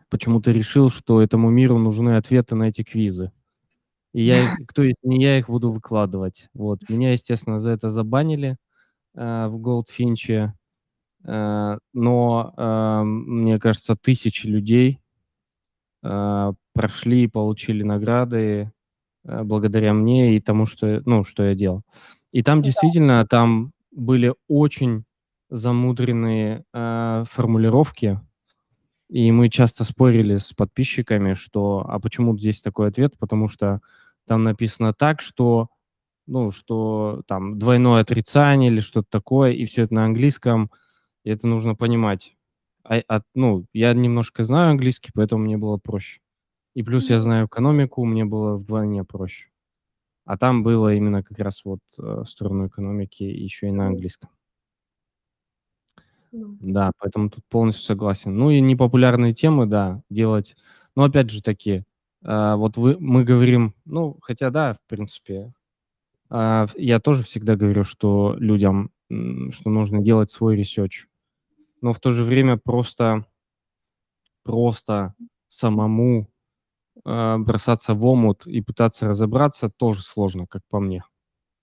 почему-то 0.09 0.51
решил, 0.51 0.91
что 0.91 1.23
этому 1.23 1.49
миру 1.49 1.79
нужны 1.79 2.17
ответы 2.17 2.53
на 2.53 2.65
эти 2.65 2.83
квизы. 2.83 3.31
И 4.13 4.21
я 4.23 4.43
их 4.43 4.51
кто, 4.67 4.83
если 4.83 4.97
не 5.07 5.21
я, 5.23 5.37
их 5.39 5.49
буду 5.49 5.71
выкладывать. 5.71 6.49
Вот. 6.53 6.81
Меня, 6.89 7.11
естественно, 7.13 7.59
за 7.59 7.71
это 7.71 7.89
забанили, 7.89 8.57
а, 9.15 9.49
в 9.49 9.57
Goldfinch. 9.61 10.51
А, 11.25 11.77
но, 11.93 12.53
ам, 12.57 13.23
мне 13.25 13.59
кажется, 13.59 13.95
тысячи 13.97 14.47
людей, 14.47 14.99
а, 16.03 16.53
прошли 16.73 17.23
и 17.23 17.27
получили 17.27 17.83
награды, 17.83 18.71
а, 19.27 19.43
благодаря 19.45 19.93
мне 19.93 20.35
и 20.37 20.41
тому, 20.41 20.65
что, 20.67 21.01
ну, 21.05 21.23
что 21.25 21.43
я 21.45 21.55
делал. 21.55 21.83
И 22.33 22.43
там 22.43 22.61
Да. 22.61 22.65
действительно, 22.67 23.25
там 23.27 23.73
были 23.91 24.33
очень 24.49 25.05
замудренные, 25.51 26.63
а, 26.73 27.25
формулировки, 27.31 28.21
и 29.09 29.31
мы 29.31 29.49
часто 29.49 29.83
спорили 29.85 30.37
с 30.37 30.53
подписчиками, 30.53 31.33
что: 31.35 31.85
"А 31.89 31.99
почему 31.99 32.37
здесь 32.37 32.61
такой 32.61 32.89
ответ?" 32.89 33.17
Потому 33.19 33.47
что 33.49 33.81
там 34.27 34.43
написано 34.45 34.93
так, 34.93 35.21
что, 35.21 35.69
ну, 36.27 36.51
что 36.51 37.23
там 37.27 37.59
двойное 37.59 38.01
отрицание 38.01 38.71
или 38.71 38.81
что-то 38.81 39.07
такое, 39.11 39.51
и 39.53 39.65
всё 39.65 39.83
это 39.85 39.95
на 39.95 40.05
английском, 40.05 40.71
и 41.25 41.31
это 41.31 41.47
нужно 41.47 41.75
понимать. 41.75 42.35
Ай, 42.85 43.03
а, 43.09 43.21
ну, 43.35 43.65
я 43.73 43.93
немножко 43.93 44.43
знаю 44.45 44.71
английский, 44.71 45.11
поэтому 45.15 45.43
мне 45.45 45.57
было 45.57 45.77
проще. 45.77 46.21
И 46.75 46.83
плюс 46.83 47.09
я 47.11 47.19
знаю 47.19 47.47
экономику, 47.47 48.05
мне 48.05 48.25
было 48.25 48.55
вдвойне 48.57 49.03
проще. 49.05 49.49
А 50.25 50.37
там 50.37 50.63
было 50.63 50.93
именно 50.95 51.23
как 51.23 51.39
раз 51.39 51.63
вот, 51.65 51.79
э, 51.99 52.23
сторону 52.27 52.67
экономики, 52.69 53.23
еще 53.23 53.69
и 53.69 53.71
на 53.73 53.87
английском. 53.87 54.29
Ну. 56.33 56.57
Да, 56.61 56.91
поэтому 56.99 57.29
тут 57.29 57.43
полностью 57.49 57.85
согласен. 57.85 58.35
Ну 58.37 58.49
и 58.51 58.59
непопулярные 58.61 59.33
темы, 59.33 59.65
да, 59.65 60.01
делать. 60.09 60.55
Но 60.95 61.03
опять 61.03 61.29
же 61.29 61.41
таки, 61.41 61.83
а, 62.23 62.55
вот 62.57 62.77
вы 62.77 62.97
мы 62.99 63.23
говорим, 63.23 63.73
ну, 63.85 64.17
хотя 64.21 64.49
да, 64.49 64.73
в 64.73 64.79
принципе, 64.89 65.53
ф 66.31 66.73
я 66.77 66.99
тоже 66.99 67.23
всегда 67.23 67.55
говорю, 67.55 67.83
что 67.85 68.35
людям, 68.39 68.91
что 69.51 69.69
нужно 69.71 70.01
делать 70.01 70.31
свой 70.31 70.55
research. 70.57 71.07
Но 71.81 71.93
в 71.93 71.99
то 72.01 72.11
же 72.11 72.23
время 72.25 72.57
просто 72.57 73.25
просто 74.45 75.13
самому, 75.47 76.27
а, 77.05 77.37
бросаться 77.39 77.93
в 77.95 78.05
омут 78.05 78.47
и 78.47 78.61
пытаться 78.61 79.07
разобраться 79.07 79.69
тоже 79.69 80.03
сложно, 80.03 80.47
как 80.47 80.63
по 80.69 80.79
мне. 80.79 81.03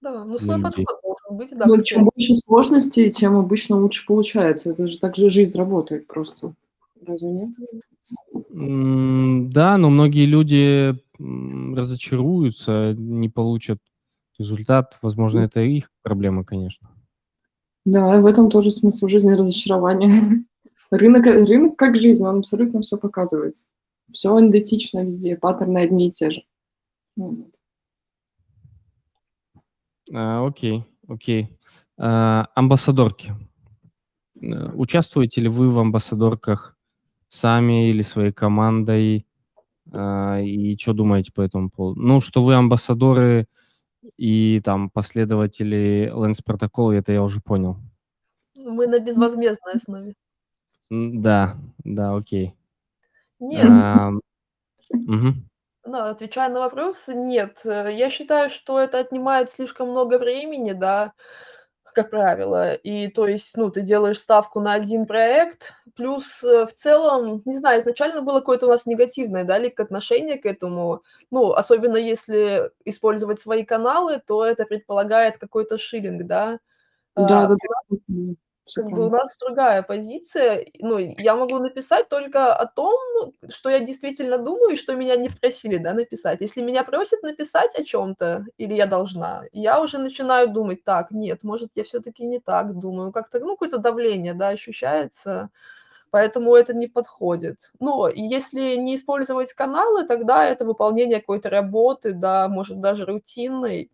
Да, 0.03 0.25
ну 0.25 0.39
свой 0.39 0.59
подход 0.61 0.97
быть, 1.31 1.51
да, 1.57 1.67
Ну, 1.67 1.77
ты 1.77 1.83
чем 1.85 2.05
больше 2.05 2.37
сложностей, 2.37 3.11
тем 3.11 3.37
обычно 3.37 3.77
лучше 3.81 4.07
получается. 4.07 4.71
Это 4.71 4.89
же 4.89 4.99
так 4.99 5.17
же 5.17 5.29
жизнь 5.29 5.57
работает 5.59 6.07
просто. 6.07 6.55
Разве 7.07 7.29
нет? 7.31 7.51
Да, 9.53 9.79
но 9.79 9.91
многие 9.91 10.27
люди, 10.27 10.95
разочаруются, 11.19 12.95
не 12.97 13.29
получат 13.29 13.79
результат. 14.39 14.99
Возможно, 15.03 15.41
это 15.41 15.61
их 15.61 15.91
проблема, 16.03 16.45
конечно. 16.45 16.91
Да, 17.87 18.21
в 18.21 18.27
этом 18.27 18.51
тоже 18.51 18.71
смысл 18.73 19.09
жизни- 19.09 19.33
разочарование. 19.35 20.45
Рынок, 20.91 21.27
рынок 21.27 21.77
как 21.77 21.97
жизнь, 21.97 22.25
он 22.27 22.39
абсолютно 22.39 22.83
всё 22.83 22.99
показывает. 22.99 23.55
Всё 24.13 24.39
идентично 24.41 25.05
везде, 25.05 25.37
паттерны 25.37 25.79
одни 25.79 26.07
и 26.09 26.11
те 26.11 26.31
же. 26.31 26.43
Ну 27.17 27.29
вот. 27.31 27.57
А, 30.15 30.47
окей, 30.47 30.85
окей. 31.09 31.49
А, 31.99 32.49
амбассадорки. 32.55 33.35
Э, 34.43 34.71
участвуете 34.75 35.41
ли 35.43 35.49
вы 35.49 35.71
в 35.71 35.79
амбассадорках 35.79 36.77
сами 37.29 37.91
или 37.91 38.03
своей 38.03 38.33
командой? 38.33 39.27
А, 39.95 40.41
и 40.41 40.77
чё 40.79 40.93
думаете 40.95 41.33
по 41.35 41.43
этому 41.43 41.71
поводу? 41.71 42.01
Ну, 42.03 42.21
что 42.21 42.43
вы 42.43 42.55
амбассадоры 42.57 43.49
и 44.19 44.61
там 44.65 44.91
последователи 44.91 46.13
Lens 46.15 46.41
Protocol, 46.47 46.95
это 46.95 47.13
я 47.13 47.23
уже 47.25 47.41
понял. 47.41 47.79
Мы 48.65 48.87
на 48.87 48.99
безвозмездной 49.01 49.75
основе. 49.75 50.15
М-да, 50.91 51.57
да, 51.85 52.15
окей. 52.17 52.55
Нет. 53.41 53.67
Ам. 53.69 54.21
Мгм. 55.07 55.49
Да, 55.87 56.11
отвечая 56.11 56.49
на 56.49 56.61
вопрос, 56.61 57.05
нет. 57.09 57.61
Э, 57.65 57.89
я 57.93 58.11
считаю, 58.11 58.51
что 58.51 58.81
это 58.81 58.99
отнимает 58.99 59.51
слишком 59.51 59.91
много 59.91 60.19
времени, 60.19 60.73
да, 60.73 61.13
как 61.95 62.11
правило. 62.11 62.75
И 62.75 63.09
то 63.09 63.27
есть, 63.29 63.57
ну, 63.57 63.71
ты 63.71 63.83
делаешь 63.83 64.19
ставку 64.19 64.61
на 64.61 64.73
1 64.75 65.07
проект, 65.07 65.75
плюс, 65.97 66.43
э, 66.45 66.67
в 66.67 66.75
целом, 66.75 67.43
не 67.47 67.57
знаю, 67.57 67.81
изначально 67.83 68.23
было 68.23 68.41
какое-то 68.41 68.67
у 68.67 68.71
нас 68.71 68.87
негативное, 68.87 69.45
да, 69.45 69.59
ли 69.59 69.73
отношение 69.79 70.39
к 70.39 70.47
этому. 70.47 71.03
Ну, 71.31 71.53
особенно 71.53 71.97
если 71.99 72.71
использовать 72.85 73.41
свои 73.41 73.65
каналы, 73.65 74.21
то 74.27 74.45
это 74.45 74.65
предполагает 74.67 75.39
какой-то 75.39 75.79
шиллинг, 75.79 76.27
да. 76.27 76.59
А, 77.17 77.49
нас 77.49 77.59
Мгм. 78.09 78.37
Всё 78.37 78.46
как 78.75 78.91
бы 78.93 79.07
у 79.07 79.11
нас 79.11 79.37
другая 79.41 79.83
позиция. 79.83 80.67
Ну, 80.81 80.99
я 80.99 81.35
могу 81.37 81.59
написать 81.59 82.09
только 82.09 82.55
о 82.55 82.67
том, 82.67 82.99
что 83.49 83.71
я 83.71 83.81
действительно 83.81 84.39
думаю 84.39 84.75
и 84.75 84.77
что 84.77 84.95
меня 84.95 85.17
не 85.17 85.29
просили, 85.31 85.79
да, 85.79 85.95
написать. 85.95 86.41
Если 86.41 86.63
меня 86.63 86.85
просят 86.85 87.23
написать 87.23 87.75
о 87.79 87.85
чём-то 87.85 88.47
или 88.59 88.75
я 88.75 88.87
должна, 88.87 89.45
я 89.53 89.81
уже 89.81 89.99
начинаю 89.99 90.49
думать: 90.49 90.85
"Так, 90.85 91.11
нет, 91.13 91.43
может, 91.45 91.71
я 91.77 91.85
всё-таки 91.85 92.25
не 92.27 92.41
так 92.41 92.75
думаю". 92.79 93.13
Как-то, 93.13 93.39
ну, 93.41 93.51
какое-то 93.57 93.79
давление, 93.79 94.35
да, 94.35 94.49
ощущается, 94.51 95.51
поэтому 96.11 96.55
это 96.57 96.75
не 96.75 96.89
подходит. 96.89 97.73
Но 97.81 98.09
если 98.15 98.77
не 98.77 98.97
использовать 98.97 99.55
каналы, 99.55 100.05
тогда 100.09 100.45
это 100.47 100.65
выполнение 100.67 101.21
какой-то 101.21 101.51
работы, 101.51 102.13
да, 102.13 102.49
может, 102.49 102.81
даже 102.81 103.07
рутинной. 103.07 103.91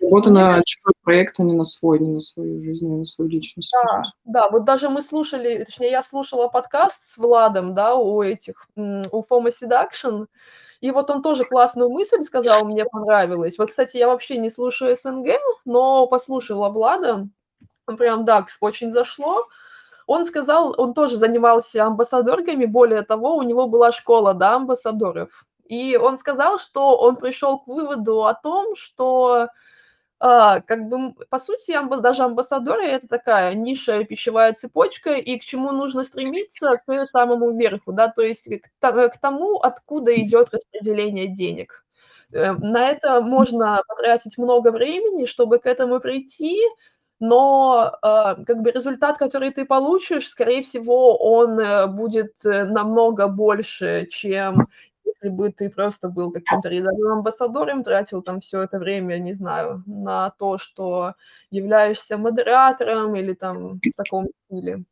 А, 0.00 0.04
Работа 0.04 0.30
мне 0.30 0.40
на 0.40 0.46
кажется 0.46 0.64
чужой 0.66 0.92
проект, 1.02 1.40
а 1.40 1.42
не 1.42 1.54
на 1.54 1.64
свой, 1.64 1.98
не 1.98 2.08
на 2.10 2.20
свою 2.20 2.60
жизнь, 2.60 2.88
не 2.88 2.96
на 2.98 3.04
свою 3.04 3.30
личность, 3.30 3.72
Да, 3.84 4.02
да, 4.24 4.48
вот 4.50 4.64
даже 4.64 4.88
мы 4.88 5.02
слушали, 5.02 5.64
точнее, 5.64 5.90
я 5.90 6.02
слушала 6.02 6.48
подкаст 6.48 7.02
с 7.04 7.16
Владом, 7.18 7.74
да, 7.74 7.94
у 7.94 8.22
этих, 8.22 8.68
у 8.76 9.22
Fomo 9.22 9.52
Seduction, 9.52 10.26
и 10.80 10.90
вот 10.92 11.10
он 11.10 11.22
тоже 11.22 11.44
классную 11.44 11.90
мысль 11.90 12.22
сказал, 12.22 12.64
мне 12.64 12.84
понравилась. 12.84 13.58
Вот, 13.58 13.70
кстати, 13.70 13.96
я 13.96 14.06
вообще 14.06 14.36
не 14.38 14.48
слушаю 14.50 14.96
СНГ, 14.96 15.30
но 15.64 16.06
послушала 16.06 16.68
Влада. 16.70 17.26
Прям, 17.98 18.24
да, 18.24 18.46
очень 18.60 18.92
зашло. 18.92 19.46
Он 20.06 20.24
сказал, 20.24 20.74
он 20.78 20.94
тоже 20.94 21.18
занимался 21.18 21.84
амбассадорками, 21.84 22.64
более 22.66 23.02
того, 23.02 23.36
у 23.36 23.42
него 23.42 23.66
была 23.66 23.92
школа, 23.92 24.34
да, 24.34 24.54
амбассадоров. 24.56 25.44
И 25.66 25.96
он 25.96 26.18
сказал, 26.18 26.58
что 26.60 26.96
он 26.98 27.16
пришёл 27.16 27.58
к 27.58 27.66
выводу 27.66 28.24
о 28.24 28.34
том, 28.34 28.76
что, 28.76 29.48
а, 30.20 30.60
как 30.62 30.88
бы, 30.88 31.14
по 31.30 31.38
сути, 31.38 31.72
амба 31.72 31.98
даже 31.98 32.22
амбассадоры- 32.24 32.84
это 32.86 33.08
такая 33.08 33.54
низшая 33.54 34.04
пищевая 34.04 34.52
цепочка, 34.54 35.12
и 35.14 35.38
к 35.38 35.44
чему 35.44 35.72
нужно 35.72 36.04
стремиться- 36.04 36.70
к 36.86 37.06
самому 37.06 37.52
верху, 37.58 37.92
да, 37.92 38.08
то 38.08 38.22
есть 38.22 38.48
к 38.48 38.68
та 38.80 39.08
к 39.08 39.18
тому, 39.20 39.56
откуда 39.58 40.14
идёт 40.16 40.48
распределение 40.52 41.28
денег. 41.28 41.84
Э, 42.32 42.52
на 42.52 42.88
это 42.90 43.20
можно 43.22 43.82
потратить 43.88 44.38
много 44.38 44.70
времени, 44.72 45.26
чтобы 45.26 45.58
к 45.58 45.66
этому 45.66 46.00
прийти, 46.00 46.58
но, 47.20 47.92
а, 48.02 48.34
как 48.44 48.62
бы 48.62 48.70
результат, 48.70 49.18
который 49.18 49.50
ты 49.50 49.64
получишь, 49.64 50.28
скорее 50.28 50.62
всего, 50.62 51.16
он, 51.16 51.58
э, 51.60 51.86
будет, 51.88 52.34
э, 52.44 52.64
намного 52.64 53.26
больше, 53.28 54.06
чем 54.10 54.68
если 55.22 55.30
бы 55.34 55.50
ты 55.52 55.70
просто 55.70 56.08
был 56.08 56.32
каким-то 56.32 56.68
рядовым 56.68 57.12
амбассадором, 57.18 57.82
тратил 57.84 58.22
там 58.22 58.40
всё 58.40 58.62
это 58.62 58.78
время, 58.78 59.18
не 59.18 59.34
знаю, 59.34 59.82
на 59.86 60.30
то, 60.38 60.58
что 60.58 61.14
являешься 61.50 62.18
модератором 62.18 63.16
или 63.16 63.34
там 63.34 63.80
в 63.80 63.92
таком 63.96 64.28
стиле. 64.50 64.84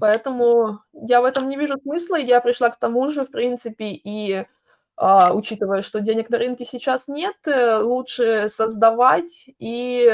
Поэтому 0.00 0.80
я 0.94 1.22
в 1.22 1.26
этом 1.26 1.48
не 1.48 1.56
вижу 1.58 1.76
смысла. 1.82 2.16
Я 2.16 2.40
пришла 2.40 2.70
к 2.70 2.78
тому 2.80 3.08
же, 3.10 3.24
в 3.26 3.30
принципе, 3.32 3.86
и, 3.92 4.46
а, 4.96 5.34
учитывая, 5.34 5.82
что 5.82 6.00
денег 6.00 6.30
на 6.30 6.38
рынке 6.38 6.64
сейчас 6.66 7.08
нет, 7.08 7.36
э, 7.46 7.78
лучше 7.78 8.48
создавать 8.50 9.46
и, 9.60 10.08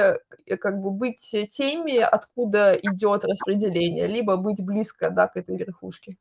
э, 0.48 0.56
как 0.58 0.80
бы 0.82 0.90
быть 0.92 1.34
теми, 1.52 1.98
откуда 1.98 2.74
идёт 2.82 3.24
распределение, 3.24 4.06
либо 4.08 4.36
быть 4.38 4.64
близко, 4.64 5.10
да, 5.10 5.28
к 5.28 5.36
этой 5.38 5.56
верхушке. 5.58 6.16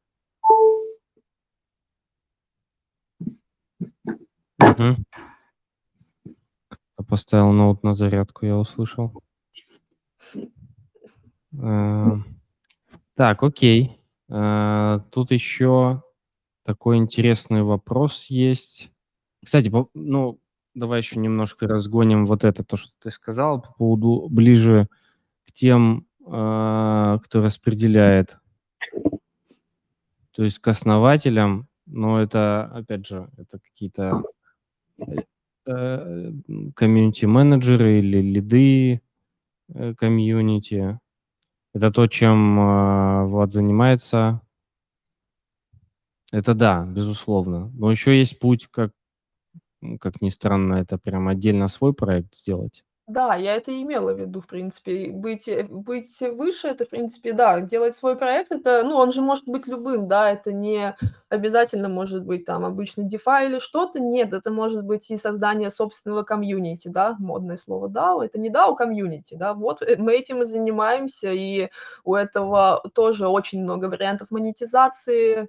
Как-то 4.57 4.97
поставил 7.07 7.51
ноут 7.51 7.83
на 7.83 7.93
зарядку, 7.93 8.45
я 8.45 8.57
услышал. 8.57 9.13
Э, 11.53 12.17
так, 13.15 13.43
окей. 13.43 13.99
Э, 14.29 14.99
тут 15.11 15.31
еще 15.31 16.03
такой 16.63 16.97
интересный 16.97 17.63
вопрос 17.63 18.25
есть. 18.25 18.91
Кстати, 19.43 19.71
ну, 19.93 20.39
давай 20.75 20.99
еще 20.99 21.19
немножко 21.19 21.67
разгоним 21.67 22.25
вот 22.25 22.43
это, 22.43 22.63
то, 22.63 22.77
что 22.77 22.91
ты 22.99 23.11
сказал 23.11 23.61
по 23.61 23.73
поводу 23.73 24.27
ближе 24.29 24.87
к 25.47 25.53
тем, 25.53 26.07
э, 26.25 27.19
кто 27.23 27.41
распределяет. 27.41 28.37
То 30.31 30.43
есть 30.43 30.59
к 30.59 30.67
основателям, 30.67 31.67
но 31.87 32.21
это, 32.21 32.69
опять 32.73 33.07
же, 33.07 33.29
это 33.37 33.59
какие-то 33.59 34.23
комьюнити-менеджеры 35.65 37.99
или 37.99 38.21
лиды 38.21 39.01
комьюнити. 39.97 40.99
Это 41.73 41.91
то, 41.91 42.07
чем 42.07 42.59
э, 42.59 43.25
Влад 43.27 43.51
занимается. 43.51 44.41
Это 46.31 46.53
да, 46.53 46.85
безусловно. 46.85 47.69
Но 47.75 47.91
еще 47.91 48.17
есть 48.17 48.39
путь, 48.39 48.67
как, 48.71 48.91
как 49.99 50.21
ни 50.21 50.29
странно, 50.29 50.75
это 50.75 50.97
прям 50.97 51.27
отдельно 51.27 51.67
свой 51.67 51.93
проект 51.93 52.35
сделать. 52.35 52.83
Да, 53.07 53.35
я 53.35 53.55
это 53.55 53.71
и 53.71 53.83
имела 53.83 54.11
в 54.13 54.19
виду, 54.19 54.41
в 54.41 54.47
принципе. 54.47 55.09
Быть, 55.11 55.47
э, 55.47 55.63
быть 55.69 56.19
выше- 56.21 56.67
это, 56.67 56.83
в 56.85 56.89
принципе, 56.89 57.31
да, 57.31 57.61
делать 57.61 57.95
свой 57.95 58.17
проект- 58.17 58.51
это, 58.51 58.83
ну, 58.83 58.97
он 58.97 59.13
же 59.13 59.21
может 59.21 59.45
быть 59.47 59.65
любым, 59.65 60.09
да, 60.09 60.29
это 60.29 60.51
не 60.51 60.93
обязательно 61.29 61.87
может 61.87 62.25
быть 62.25 62.43
там 62.43 62.65
обычный 62.65 63.05
DeFi 63.07 63.45
или 63.45 63.59
что-то. 63.59 63.99
Нет, 64.01 64.33
это 64.33 64.51
может 64.51 64.83
быть 64.83 65.09
и 65.09 65.15
создание 65.17 65.71
собственного 65.71 66.23
комьюнити, 66.23 66.89
да, 66.89 67.15
модное 67.17 67.55
слово 67.55 67.87
DAO. 67.87 68.21
Это 68.25 68.39
не 68.39 68.49
DAO, 68.49 68.75
комьюнити, 68.75 69.35
да. 69.35 69.53
Вот, 69.53 69.81
э, 69.81 69.95
мы 69.97 70.13
этим 70.13 70.41
и 70.41 70.45
занимаемся, 70.45 71.29
и 71.31 71.69
у 72.03 72.13
этого 72.13 72.83
тоже 72.93 73.29
очень 73.29 73.61
много 73.63 73.85
вариантов 73.85 74.31
монетизации. 74.31 75.47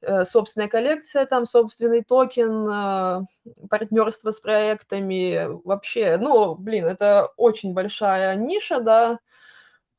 Э, 0.00 0.24
собственная 0.24 0.68
коллекция, 0.68 1.26
там 1.26 1.44
собственный 1.44 2.04
токен, 2.04 2.68
э, 2.70 3.20
партнерство 3.68 4.30
с 4.30 4.38
проектами. 4.38 5.48
Вообще, 5.64 6.16
ну, 6.18 6.54
блин, 6.54 6.86
это 6.86 7.28
очень 7.36 7.72
большая 7.74 8.36
ниша, 8.36 8.80
да. 8.80 9.18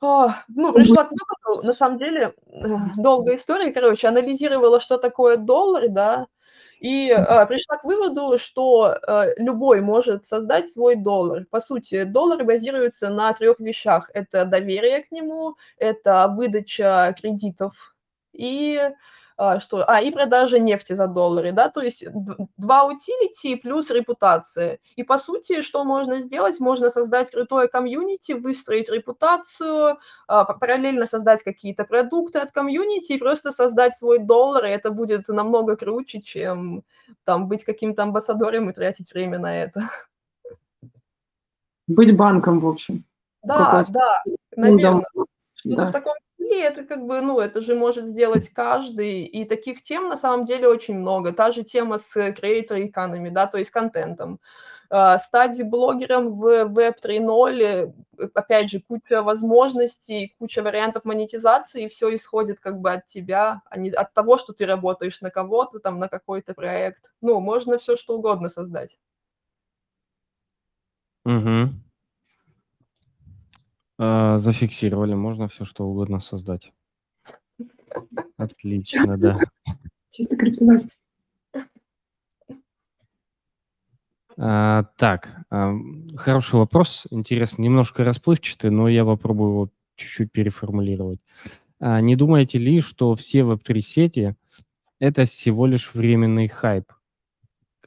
А, 0.02 0.44
ну, 0.50 0.74
пришла 0.74 1.04
к 1.06 1.12
выводу, 1.12 1.68
на 1.68 1.74
самом 1.74 1.98
деле, 1.98 2.34
э, 2.48 2.78
долгая 2.98 3.36
история, 3.36 3.72
короче, 3.74 4.08
анализировала, 4.08 4.80
что 4.80 4.98
такое 4.98 5.38
доллар, 5.38 5.90
да, 5.90 6.28
и 6.80 7.12
а, 7.12 7.46
пришла 7.46 7.78
к 7.78 7.84
выводу, 7.84 8.38
что 8.40 8.98
а, 9.08 9.26
любой 9.38 9.82
может 9.82 10.26
создать 10.26 10.70
свой 10.70 10.96
доллар. 10.96 11.46
По 11.52 11.60
сути, 11.62 12.04
доллар 12.04 12.46
базируется 12.46 13.10
на 13.10 13.34
трех 13.34 13.60
вещах. 13.60 14.10
Это 14.14 14.46
доверие 14.46 15.04
к 15.04 15.12
нему, 15.12 15.58
это 15.78 16.30
выдача 16.30 17.14
кредитов 17.20 17.96
и 18.34 18.92
что, 19.60 19.86
а, 19.88 20.02
и 20.02 20.12
продажа 20.12 20.60
нефти 20.60 20.94
за 20.94 21.08
доллары, 21.08 21.54
да, 21.54 21.70
то 21.70 21.82
есть 21.82 22.04
два 22.58 22.84
утилити 22.84 23.56
плюс 23.56 23.90
репутация. 23.90 24.80
И 24.98 25.04
по 25.04 25.18
сути, 25.18 25.62
что 25.62 25.86
можно 25.86 26.20
сделать? 26.20 26.60
Можно 26.60 26.90
создать 26.90 27.32
крутое 27.32 27.70
комьюнити, 27.70 28.34
выстроить 28.34 28.90
репутацию, 28.90 29.98
а, 30.28 30.44
параллельно 30.44 31.06
создать 31.06 31.44
какие-то 31.44 31.86
продукты 31.86 32.40
от 32.40 32.52
комьюнити 32.52 33.14
и 33.14 33.18
просто 33.18 33.54
создать 33.54 33.96
свой 33.96 34.20
доллар, 34.20 34.66
и 34.66 34.70
это 34.70 34.92
будет 34.92 35.30
намного 35.30 35.78
круче, 35.78 36.22
чем 36.22 36.84
там 37.24 37.48
быть 37.48 37.64
каким-то 37.64 38.04
амбассадором 38.04 38.70
и 38.70 38.74
тратить 38.74 39.14
время 39.14 39.40
на 39.40 39.64
это. 39.64 39.90
Быть 41.88 42.16
банком, 42.16 42.60
в 42.60 42.68
общем. 42.68 43.06
Да, 43.42 43.86
да, 43.90 44.22
наверное. 44.56 45.06
Что-то 45.56 45.76
да. 45.76 45.88
в 45.88 45.92
таком 45.92 46.14
и 46.40 46.56
это 46.56 46.84
как 46.84 47.06
бы, 47.06 47.22
ну, 47.22 47.40
это 47.40 47.62
же 47.62 47.76
может 47.76 48.08
сделать 48.08 48.50
каждый, 48.50 49.24
и 49.24 49.46
таких 49.46 49.84
тем 49.84 50.08
на 50.08 50.18
самом 50.18 50.46
деле 50.46 50.68
очень 50.68 50.96
много. 50.98 51.34
Та 51.34 51.52
же 51.52 51.64
тема 51.64 52.00
с 52.00 52.16
creator 52.16 52.92
economy, 52.92 53.30
да, 53.30 53.46
то 53.46 53.58
есть 53.58 53.72
контентом. 53.72 54.40
А, 54.90 55.20
стать 55.20 55.62
блогером 55.64 56.40
в 56.40 56.46
Web 56.66 56.96
3.0, 57.04 57.62
э, 58.18 58.28
опять 58.34 58.72
же, 58.72 58.82
куча 58.82 59.22
возможностей, 59.22 60.36
куча 60.40 60.64
вариантов 60.64 61.06
монетизации, 61.06 61.84
и 61.84 61.90
все 61.90 62.16
исходит 62.16 62.60
как 62.60 62.80
бы 62.80 62.92
от 62.92 63.06
тебя, 63.06 63.62
а 63.70 63.78
не 63.78 63.92
от 63.92 64.14
того, 64.14 64.38
что 64.40 64.54
ты 64.54 64.66
работаешь 64.66 65.22
на 65.22 65.30
кого-то, 65.30 65.80
там, 65.80 66.00
на 66.00 66.08
какой-то 66.08 66.56
проект. 66.56 67.14
Ну, 67.22 67.40
можно 67.40 67.78
все 67.78 67.96
что 67.98 68.16
угодно 68.18 68.50
создать. 68.50 68.98
Угу. 71.26 71.89
А, 74.02 74.38
зафиксировали, 74.38 75.14
можно 75.14 75.50
все 75.50 75.66
что 75.66 75.86
угодно 75.86 76.22
создать. 76.22 76.72
Отлично, 78.38 79.18
да. 79.18 79.40
Чисто 80.10 80.38
криптоновость. 80.38 80.98
А, 84.38 84.86
так, 84.96 85.36
а, 85.50 85.74
хороший 86.16 86.56
вопрос, 86.56 87.08
интересно, 87.10 87.62
немножко 87.62 88.06
расплывчатый, 88.06 88.72
но 88.72 88.88
я 88.88 89.04
попробую 89.04 89.52
его 89.52 89.70
чуть-чуть 89.98 90.32
переформулировать. 90.32 91.20
А, 91.82 92.00
не 92.00 92.16
думаете 92.16 92.58
ли, 92.58 92.80
что 92.80 93.14
все 93.16 93.40
Web3 93.42 93.82
сети– 93.82 94.36
это 95.00 95.26
всего 95.26 95.66
лишь 95.66 95.94
временный 95.94 96.48
хайп? 96.48 96.86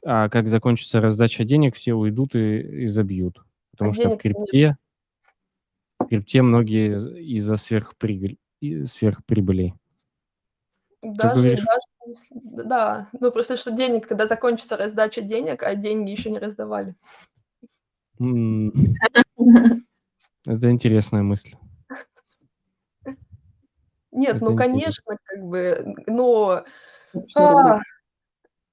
А 0.05 0.29
как 0.29 0.47
закончится 0.47 1.01
раздача 1.01 1.43
денег, 1.43 1.75
все 1.75 1.95
уйдут 1.95 2.35
и, 2.35 2.83
и 2.83 2.85
забьют. 2.85 3.43
Потому 3.71 3.89
а 3.89 3.93
что 3.95 4.09
в 4.11 4.17
крипте 4.17 4.77
в 4.77 4.82
крипте 6.07 6.41
многие 6.41 6.97
из-за 7.21 7.55
сверхприбыль, 7.55 8.37
сверхприбылей. 8.85 9.73
Даже, 11.01 11.57
даже, 11.57 11.65
да, 12.31 13.09
ну 13.19 13.31
просто 13.31 13.57
что 13.57 13.71
денег, 13.71 14.07
когда 14.07 14.27
закончится 14.27 14.77
раздача 14.77 15.21
денег, 15.21 15.63
а 15.63 15.75
деньги 15.75 16.11
еще 16.11 16.29
не 16.29 16.39
раздавали. 16.39 16.95
Это 20.45 20.69
интересная 20.69 21.23
мысль. 21.23 21.55
Нет, 24.11 24.35
Это 24.35 24.45
ну, 24.45 24.51
интересно. 24.51 24.57
конечно, 24.57 25.17
как 25.23 25.43
бы, 25.43 25.95
но, 26.07 26.63
а, 27.35 27.79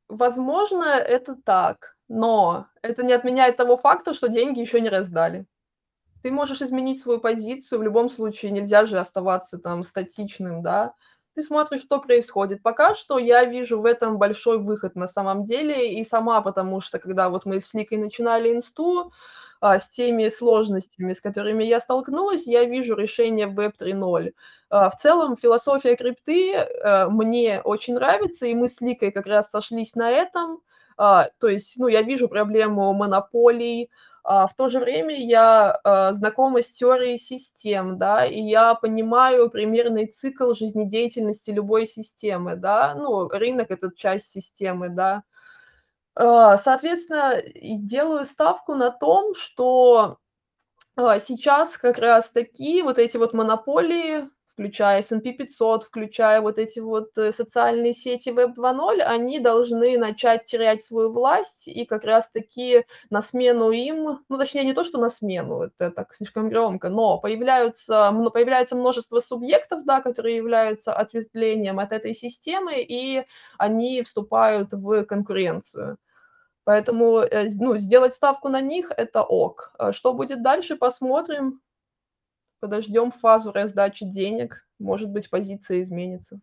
возможно, 0.09 0.85
это 0.85 1.35
так, 1.35 1.97
но 2.09 2.67
это 2.83 3.03
не 3.03 3.15
отменяет 3.15 3.57
того 3.57 3.79
факта, 3.79 4.13
что 4.13 4.29
деньги 4.29 4.61
еще 4.61 4.81
не 4.83 4.91
раздали. 4.91 5.47
Ты 6.23 6.31
можешь 6.31 6.61
изменить 6.63 7.01
свою 7.01 7.19
позицию, 7.21 7.79
в 7.79 7.83
любом 7.83 8.09
случае 8.11 8.51
нельзя 8.51 8.85
же 8.85 8.99
оставаться 8.99 9.59
там 9.59 9.83
статичным, 9.85 10.63
да. 10.63 10.95
Ты 11.35 11.43
смотришь, 11.43 11.83
что 11.83 12.01
происходит. 12.01 12.63
Пока 12.63 12.95
что 12.95 13.19
я 13.19 13.45
вижу 13.45 13.81
в 13.81 13.87
этом 13.87 14.19
большой 14.19 14.59
выход 14.59 14.97
на 14.97 15.09
самом 15.09 15.45
деле, 15.45 15.95
и 15.95 16.05
сама, 16.05 16.41
потому 16.43 16.81
что 16.81 16.99
когда 16.99 17.31
вот 17.31 17.47
мы 17.47 17.61
с 17.61 17.73
Ликой 17.73 17.99
начинали 17.99 18.53
инсту, 18.55 19.13
а, 19.61 19.79
с 19.79 19.89
теми 19.89 20.29
сложностями, 20.29 21.13
с 21.13 21.21
которыми 21.21 21.65
я 21.65 21.81
столкнулась, 21.81 22.47
я 22.47 22.65
вижу 22.65 22.97
решение 22.97 23.47
в 23.47 23.59
Web 23.59 23.75
3.0. 23.79 24.33
А, 24.71 24.91
в 24.91 24.97
целом 24.97 25.37
философия 25.37 25.97
крипты 25.97 26.55
а, 26.57 27.09
мне 27.09 27.61
очень 27.63 27.95
нравится, 27.95 28.47
и 28.47 28.55
мы 28.55 28.69
с 28.69 28.81
Ликой 28.81 29.11
как 29.13 29.27
раз 29.27 29.51
сошлись 29.51 29.95
на 29.95 30.11
этом. 30.11 30.61
А, 30.97 31.29
то 31.39 31.49
есть, 31.49 31.75
ну, 31.79 31.87
я 31.89 32.03
вижу 32.03 32.29
проблему 32.29 32.93
монополий, 32.93 33.91
в 34.25 34.51
то 34.57 34.69
же 34.69 34.81
время 34.81 35.17
я 35.19 35.73
а, 35.83 36.13
знакома 36.13 36.63
с 36.63 36.71
теорией 36.71 37.19
систем, 37.19 37.99
да, 37.99 38.25
и 38.25 38.41
я 38.41 38.75
понимаю 38.75 39.51
примерный 39.51 40.07
цикл 40.07 40.55
жизнедеятельности 40.55 41.51
любой 41.51 41.87
системы, 41.87 42.57
да, 42.57 42.95
ну, 42.95 43.29
рынок– 43.29 43.71
это 43.71 43.91
часть 43.95 44.31
системы, 44.31 44.89
да. 44.91 45.23
А, 46.15 46.59
соответственно, 46.59 47.41
делаю 47.55 48.27
ставку 48.27 48.75
на 48.75 48.91
том, 48.91 49.35
что 49.35 50.19
сейчас 50.97 51.79
как 51.79 51.99
раз 51.99 52.31
такие 52.31 52.83
вот 52.83 52.99
эти 52.99 53.17
вот 53.17 53.33
монополии, 53.33 54.29
включая 54.61 54.99
S&P 55.01 55.33
500, 55.33 55.85
включая 55.85 56.43
вот 56.43 56.59
эти 56.59 56.81
вот 56.81 57.17
э, 57.17 57.33
социальные 57.33 57.95
сети 57.95 58.29
Web 58.29 58.55
2.0, 58.55 59.01
они 59.01 59.39
должны 59.39 59.97
начать 59.97 60.45
терять 60.45 60.85
свою 60.85 61.11
власть, 61.11 61.67
и 61.67 61.87
как 61.87 62.05
раз-таки 62.05 62.85
на 63.09 63.23
смену 63.23 63.71
им, 63.71 64.19
ну, 64.29 64.37
точнее, 64.37 64.65
не 64.65 64.75
то, 64.75 64.85
что 64.85 64.99
на 64.99 65.09
смену, 65.09 65.63
это 65.63 65.91
так 65.91 66.15
слишком 66.15 66.51
громко, 66.51 66.91
но 66.91 67.19
появляются, 67.19 68.13
появляется 68.35 68.77
множество 68.77 69.21
субъектов, 69.21 69.87
да, 69.87 70.03
которые 70.03 70.37
являются 70.37 70.93
ответвлением 70.93 71.79
от 71.79 71.93
этой 71.93 72.15
системы, 72.15 72.75
и 72.77 73.25
они 73.57 74.03
вступают 74.03 74.75
в 74.75 75.05
конкуренцию. 75.05 75.97
Поэтому 76.65 77.21
э, 77.21 77.49
ну, 77.55 77.79
сделать 77.79 78.15
ставку 78.15 78.51
на 78.51 78.61
них– 78.61 78.93
это 78.97 79.23
ок. 79.23 79.73
А 79.79 79.93
что 79.93 80.13
будет 80.13 80.43
дальше, 80.43 80.77
посмотрим 80.77 81.61
подождем 82.61 83.11
фазу 83.11 83.53
раздачи 83.53 84.05
денег, 84.05 84.67
может 84.79 85.11
быть, 85.11 85.31
позиция 85.31 85.83
изменится. 85.83 86.41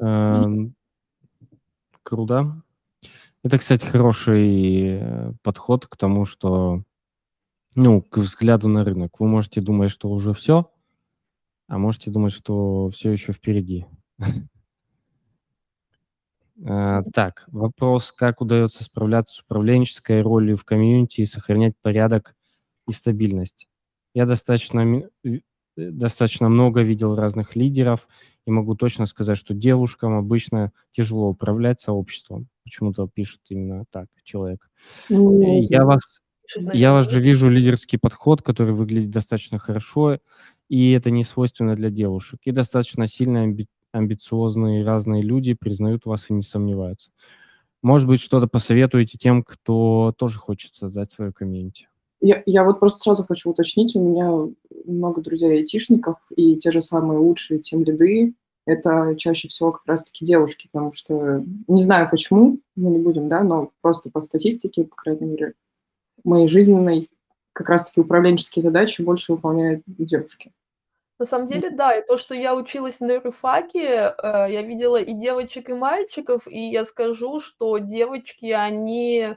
Эм, 0.00 0.74
круто. 2.02 2.62
Это, 3.42 3.58
кстати, 3.58 3.84
хороший 3.84 5.00
э, 5.00 5.32
подход 5.42 5.86
к 5.86 5.96
тому, 5.96 6.24
что, 6.24 6.84
ну, 7.74 8.02
к 8.02 8.18
взгляду 8.18 8.68
на 8.68 8.84
рынок. 8.84 9.18
Вы 9.18 9.26
можете 9.26 9.60
думать, 9.60 9.90
что 9.90 10.08
уже 10.08 10.32
все, 10.32 10.70
а 11.66 11.78
можете 11.78 12.10
думать, 12.10 12.32
что 12.32 12.88
все 12.90 13.10
еще 13.10 13.32
впереди. 13.32 13.86
А, 16.64 17.02
так, 17.12 17.44
вопрос, 17.48 18.12
как 18.12 18.40
удается 18.40 18.84
справляться 18.84 19.34
с 19.34 19.40
управленческой 19.40 20.22
ролью 20.22 20.56
в 20.56 20.64
комьюнити 20.64 21.22
и 21.22 21.26
сохранять 21.26 21.74
порядок 21.82 22.36
и 22.88 22.92
стабильность. 22.92 23.68
Я 24.14 24.26
достаточно, 24.26 25.08
достаточно 25.76 26.48
много 26.48 26.82
видел 26.82 27.14
разных 27.16 27.56
лидеров 27.56 28.08
и 28.46 28.50
могу 28.50 28.74
точно 28.74 29.06
сказать, 29.06 29.38
что 29.38 29.54
девушкам 29.54 30.14
обычно 30.14 30.72
тяжело 30.90 31.28
управлять 31.28 31.80
сообществом. 31.80 32.48
Почему-то 32.64 33.08
пишет 33.08 33.40
именно 33.48 33.84
так 33.90 34.08
человек. 34.24 34.70
Ну, 35.08 35.60
я 35.62 35.84
вас, 35.84 36.20
я 36.72 36.92
вас 36.92 37.10
же 37.10 37.20
вижу 37.20 37.48
лидерский 37.48 37.98
подход, 37.98 38.42
который 38.42 38.74
выглядит 38.74 39.10
достаточно 39.10 39.58
хорошо, 39.58 40.18
и 40.68 40.90
это 40.92 41.10
не 41.10 41.24
свойственно 41.24 41.74
для 41.74 41.90
девушек. 41.90 42.40
И 42.44 42.52
достаточно 42.52 43.06
сильно 43.06 43.42
амби 43.42 43.66
амбициозные 43.92 44.84
разные 44.86 45.20
люди 45.20 45.52
признают 45.52 46.06
вас 46.06 46.30
и 46.30 46.32
не 46.32 46.40
сомневаются. 46.40 47.10
Может 47.82 48.08
быть, 48.08 48.22
что-то 48.22 48.46
посоветуете 48.46 49.18
тем, 49.18 49.42
кто 49.42 50.14
тоже 50.16 50.38
хочет 50.38 50.74
создать 50.74 51.10
свою 51.10 51.32
комьюнити? 51.34 51.88
Я, 52.22 52.42
я 52.46 52.64
вот 52.64 52.80
просто 52.80 53.00
сразу 53.00 53.24
хочу 53.24 53.50
уточнить, 53.50 53.94
у 53.94 54.00
меня 54.00 54.48
много 54.86 55.20
друзей 55.20 55.58
айтишников, 55.58 56.16
и 56.34 56.56
те 56.56 56.70
же 56.70 56.80
самые 56.80 57.18
лучшие 57.18 57.60
тем 57.60 57.82
ряды 57.82 58.34
это 58.64 59.16
чаще 59.16 59.48
всего 59.48 59.72
как 59.72 59.82
раз-таки 59.86 60.24
девушки, 60.24 60.68
потому 60.70 60.92
что 60.92 61.44
не 61.66 61.82
знаю 61.82 62.08
почему, 62.10 62.58
мы 62.76 62.90
не 62.90 62.98
будем, 62.98 63.28
да, 63.28 63.42
но 63.42 63.72
просто 63.80 64.10
по 64.10 64.20
статистике, 64.20 64.84
по 64.84 64.94
крайней 64.94 65.26
мере, 65.26 65.54
моей 66.24 66.48
жизненной, 66.48 67.10
как 67.52 67.68
раз-таки 67.68 68.00
управленческие 68.00 68.62
задачи 68.62 69.02
больше 69.02 69.32
выполняют 69.32 69.82
девушки. 69.86 70.52
На 71.18 71.26
самом 71.26 71.46
деле, 71.46 71.70
да, 71.70 71.94
и 71.94 72.04
то, 72.04 72.18
что 72.18 72.34
я 72.34 72.54
училась 72.54 73.00
на 73.00 73.12
юрфаке, 73.12 74.14
э, 74.16 74.46
я 74.50 74.62
видела 74.62 74.96
и 74.96 75.12
девочек, 75.12 75.68
и 75.68 75.74
мальчиков, 75.74 76.48
и 76.48 76.58
я 76.58 76.84
скажу, 76.84 77.40
что 77.40 77.78
девочки, 77.78 78.46
они 78.46 79.36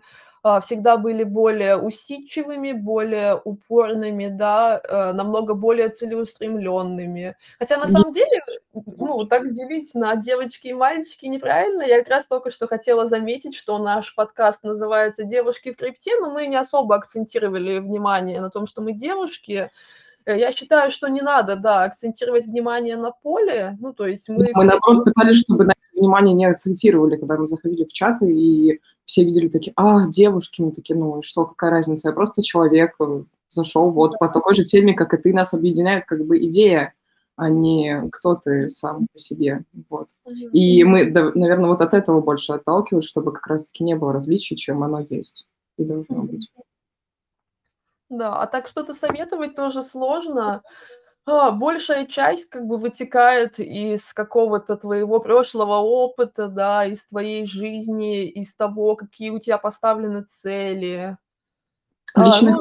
всегда 0.62 0.98
были 0.98 1.24
более 1.24 1.76
усидчивыми, 1.76 2.72
более 2.72 3.42
упорными, 3.44 4.28
да, 4.28 4.80
э, 4.88 5.12
намного 5.12 5.56
более 5.56 5.90
целеустремленными. 5.90 7.36
Хотя 7.58 7.78
на 7.78 7.88
самом 7.88 8.14
деле, 8.14 8.42
ну, 8.74 9.26
так 9.26 9.52
делить 9.54 9.96
на 9.96 10.16
девочки 10.16 10.68
и 10.68 10.74
мальчики 10.74 11.26
неправильно. 11.26 11.82
Я 11.82 11.98
как 12.00 12.10
раз 12.10 12.28
только 12.28 12.52
что 12.52 12.68
хотела 12.68 13.08
заметить, 13.08 13.56
что 13.56 13.80
наш 13.80 14.14
подкаст 14.14 14.64
называется 14.64 15.24
«Девушки 15.24 15.72
в 15.72 15.78
крипте», 15.78 16.12
но 16.20 16.30
мы 16.30 16.46
не 16.46 16.58
особо 16.58 16.96
акцентировали 16.96 17.80
внимание 17.80 18.40
на 18.40 18.52
том, 18.52 18.68
что 18.68 18.84
мы 18.84 18.94
девушки. 18.94 19.72
Э, 20.26 20.38
я 20.38 20.52
считаю, 20.52 20.92
что 20.92 21.08
не 21.08 21.22
надо, 21.22 21.56
да, 21.56 21.84
акцентировать 21.84 22.46
внимание 22.46 22.98
на 22.98 23.10
поле. 23.10 23.78
Ну, 23.80 23.94
то 23.94 24.06
есть 24.06 24.30
мы... 24.30 24.52
Мы, 24.54 24.64
наоборот, 24.64 25.06
пытались, 25.06 25.40
чтобы 25.42 25.66
внимание 25.96 26.34
не 26.34 26.46
акцентировали, 26.46 27.18
когда 27.18 27.38
мы 27.38 27.48
заходили 27.48 27.86
в 27.86 27.94
чаты, 27.94 28.32
и 28.32 28.80
все 29.06 29.24
видели 29.24 29.50
такие, 29.50 29.74
а, 29.76 30.08
девушки, 30.08 30.62
мы 30.62 30.72
такие, 30.72 30.98
ну, 30.98 31.20
и 31.20 31.24
что, 31.24 31.46
какая 31.46 31.72
разница, 31.72 32.10
я 32.10 32.14
просто 32.14 32.44
человек, 32.44 32.96
э, 33.00 33.24
зашел 33.50 33.92
вот 33.92 34.18
по 34.20 34.28
такой 34.28 34.56
же 34.56 34.64
теме, 34.64 34.94
как 34.94 35.14
и 35.14 35.18
ты, 35.18 35.34
нас 35.34 35.54
объединяет 35.54 36.06
как 36.06 36.26
бы 36.26 36.44
идея, 36.46 36.94
а 37.36 37.50
не 37.50 38.10
кто 38.12 38.36
ты 38.36 38.70
сам 38.70 39.08
по 39.12 39.20
себе, 39.20 39.64
вот. 39.90 40.10
И 40.26 40.84
мы, 40.84 41.12
да, 41.12 41.32
наверное, 41.36 41.70
вот 41.70 41.82
от 41.82 41.94
этого 41.94 42.22
больше 42.22 42.54
отталкивались, 42.54 43.06
чтобы 43.08 43.34
как 43.34 43.48
раз-таки 43.48 43.84
не 43.84 43.96
было 43.96 44.14
различий, 44.14 44.56
чем 44.56 44.84
оно 44.84 45.06
есть 45.10 45.46
и 45.78 45.84
должно 45.84 46.24
быть. 46.24 46.50
Да, 48.10 48.42
а 48.42 48.48
так 48.48 48.68
что-то 48.68 48.94
советовать 48.94 49.56
тоже 49.56 49.84
сложно. 49.84 50.62
А, 51.28 51.52
большая 51.52 52.06
часть 52.06 52.50
как 52.50 52.68
бы 52.68 52.78
вытекает 52.78 53.60
из 53.60 54.14
какого-то 54.14 54.78
твоего 54.78 55.20
прошлого 55.20 55.78
опыта, 55.78 56.48
да, 56.48 56.86
из 56.86 57.04
твоей 57.06 57.48
жизни, 57.48 58.26
из 58.26 58.54
того, 58.54 58.96
какие 58.96 59.32
у 59.32 59.40
тебя 59.40 59.58
поставлены 59.58 60.22
цели. 60.22 61.18
А, 62.14 62.26
Личных 62.26 62.58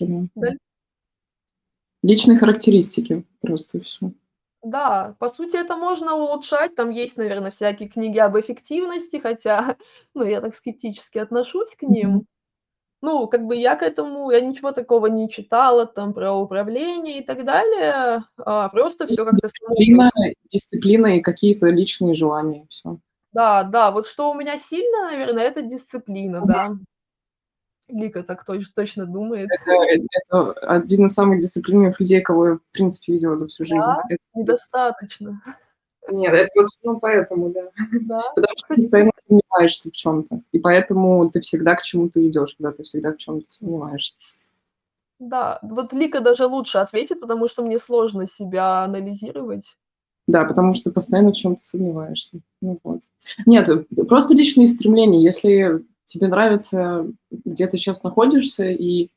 ну, 0.00 0.28
да. 0.34 0.48
Личные 2.02 2.38
характеристики 2.38 3.24
просто 3.40 3.80
все. 3.80 4.10
Да, 4.62 5.14
по 5.18 5.28
сути, 5.28 5.56
это 5.56 5.76
можно 5.76 6.14
улучшать. 6.14 6.74
Там 6.74 6.90
есть, 6.90 7.16
наверное, 7.16 7.50
всякие 7.50 7.88
книги 7.88 8.18
об 8.18 8.38
эффективности, 8.38 9.20
хотя, 9.20 9.76
ну, 10.14 10.24
я 10.24 10.40
так 10.40 10.54
скептически 10.54 11.18
отношусь 11.18 11.76
к 11.76 11.82
ним. 11.82 12.26
Ну, 13.04 13.28
как 13.28 13.44
бы 13.44 13.54
я 13.54 13.76
к 13.76 13.82
этому, 13.82 14.30
я 14.30 14.40
ничего 14.40 14.72
такого 14.72 15.08
не 15.08 15.28
читала 15.28 15.84
там 15.84 16.14
про 16.14 16.32
управление 16.32 17.18
и 17.18 17.22
так 17.22 17.44
далее, 17.44 18.24
а 18.38 18.70
просто 18.70 19.06
все 19.06 19.26
как-то 19.26 19.42
Дисциплина, 19.42 20.10
дисциплина 20.50 21.18
и 21.18 21.20
какие-то 21.20 21.68
личные 21.68 22.14
желания, 22.14 22.66
все. 22.70 22.96
Да, 23.32 23.62
да, 23.62 23.90
вот 23.90 24.06
что 24.06 24.30
у 24.30 24.34
меня 24.34 24.58
сильно, 24.58 25.10
наверное, 25.10 25.44
это 25.44 25.60
дисциплина, 25.60 26.40
да. 26.46 26.72
Лика 27.88 28.22
так 28.22 28.42
точ 28.46 28.70
точно 28.74 29.04
думает. 29.04 29.48
Это 29.50 29.72
это 30.10 30.52
один 30.52 31.04
из 31.04 31.12
самых 31.12 31.40
дисциплинированных 31.40 32.00
людей, 32.00 32.22
кого 32.22 32.48
я, 32.48 32.54
в 32.54 32.62
принципе, 32.72 33.12
видела 33.12 33.36
за 33.36 33.48
всю 33.48 33.66
жизнь. 33.66 33.80
Да? 33.80 34.00
Это 34.08 34.22
Недостаточно. 34.32 35.42
Нет, 36.10 36.34
это 36.34 36.50
вот 36.54 36.66
ну, 36.82 37.00
поэтому, 37.00 37.50
да. 37.50 37.70
Да. 38.02 38.20
Потому 38.34 38.56
что 38.56 38.68
ты 38.68 38.74
постоянно 38.76 39.12
сомневаешься 39.26 39.90
в 39.90 39.92
чем-то. 39.92 40.40
И 40.52 40.58
поэтому 40.58 41.30
ты 41.30 41.40
всегда 41.40 41.74
к 41.74 41.82
чему-то 41.82 42.26
идешь, 42.26 42.56
когда 42.56 42.72
ты 42.72 42.82
всегда 42.82 43.12
в 43.12 43.16
чем-то 43.16 43.46
сомневаешься. 43.48 44.16
Да, 45.18 45.58
вот 45.62 45.92
Лика 45.92 46.20
даже 46.20 46.46
лучше 46.46 46.78
ответит, 46.78 47.20
потому 47.20 47.48
что 47.48 47.62
мне 47.62 47.78
сложно 47.78 48.26
себя 48.26 48.84
анализировать. 48.84 49.76
Да, 50.26 50.44
потому 50.44 50.74
что 50.74 50.90
постоянно 50.90 51.32
в 51.32 51.36
чем-то 51.36 51.64
сомневаешься. 51.64 52.40
Ну 52.60 52.78
вот. 52.82 53.02
Нет, 53.46 53.68
просто 54.08 54.34
личные 54.34 54.66
стремления. 54.66 55.22
Если 55.22 55.84
тебе 56.04 56.28
нравится, 56.28 57.06
где 57.30 57.66
ты 57.66 57.76
сейчас 57.76 58.02
находишься, 58.02 58.64
и 58.64 59.10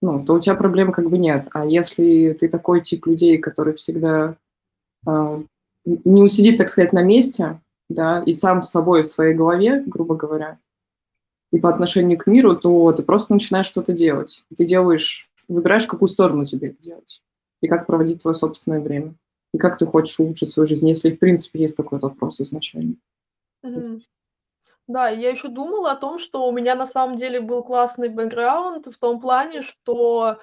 ну, 0.00 0.24
то 0.24 0.34
у 0.34 0.40
тебя 0.40 0.54
проблем 0.54 0.92
как 0.92 1.08
бы 1.08 1.18
нет. 1.18 1.46
А 1.52 1.64
если 1.64 2.36
ты 2.38 2.48
такой 2.48 2.80
тип 2.80 3.06
людей, 3.06 3.38
который 3.38 3.74
всегда 3.74 4.36
э, 5.06 5.42
не 5.84 6.22
усидит, 6.22 6.58
так 6.58 6.68
сказать, 6.68 6.92
на 6.92 7.02
месте, 7.02 7.60
да, 7.88 8.22
и 8.24 8.32
сам 8.32 8.62
с 8.62 8.70
собой 8.70 9.02
в 9.02 9.06
своей 9.06 9.34
голове, 9.34 9.82
грубо 9.86 10.14
говоря, 10.14 10.58
и 11.52 11.58
по 11.58 11.68
отношению 11.68 12.18
к 12.18 12.26
миру, 12.26 12.56
то 12.56 12.92
ты 12.92 13.02
просто 13.02 13.34
начинаешь 13.34 13.66
что-то 13.66 13.92
делать. 13.92 14.44
Ты 14.56 14.64
делаешь, 14.64 15.30
выбираешь, 15.48 15.86
какую 15.86 16.08
сторону 16.08 16.44
тебе 16.44 16.68
это 16.68 16.80
делать, 16.80 17.22
и 17.60 17.68
как 17.68 17.86
проводить 17.86 18.22
твое 18.22 18.34
собственное 18.34 18.80
время, 18.80 19.14
и 19.52 19.58
как 19.58 19.76
ты 19.78 19.86
хочешь 19.86 20.18
улучшить 20.18 20.50
свою 20.50 20.66
жизнь, 20.66 20.88
если, 20.88 21.10
в 21.10 21.18
принципе, 21.18 21.60
есть 21.60 21.76
такой 21.76 22.00
запрос 22.00 22.40
изначально. 22.40 22.94
Да, 24.88 25.08
я 25.08 25.30
еще 25.30 25.48
думала 25.48 25.92
о 25.92 25.96
том, 25.96 26.18
что 26.18 26.48
у 26.48 26.52
меня 26.52 26.74
на 26.74 26.86
самом 26.86 27.16
деле 27.16 27.40
был 27.40 27.62
классный 27.62 28.08
бэкграунд 28.08 28.86
в 28.86 28.98
том 28.98 29.20
плане, 29.20 29.62
что 29.62 30.38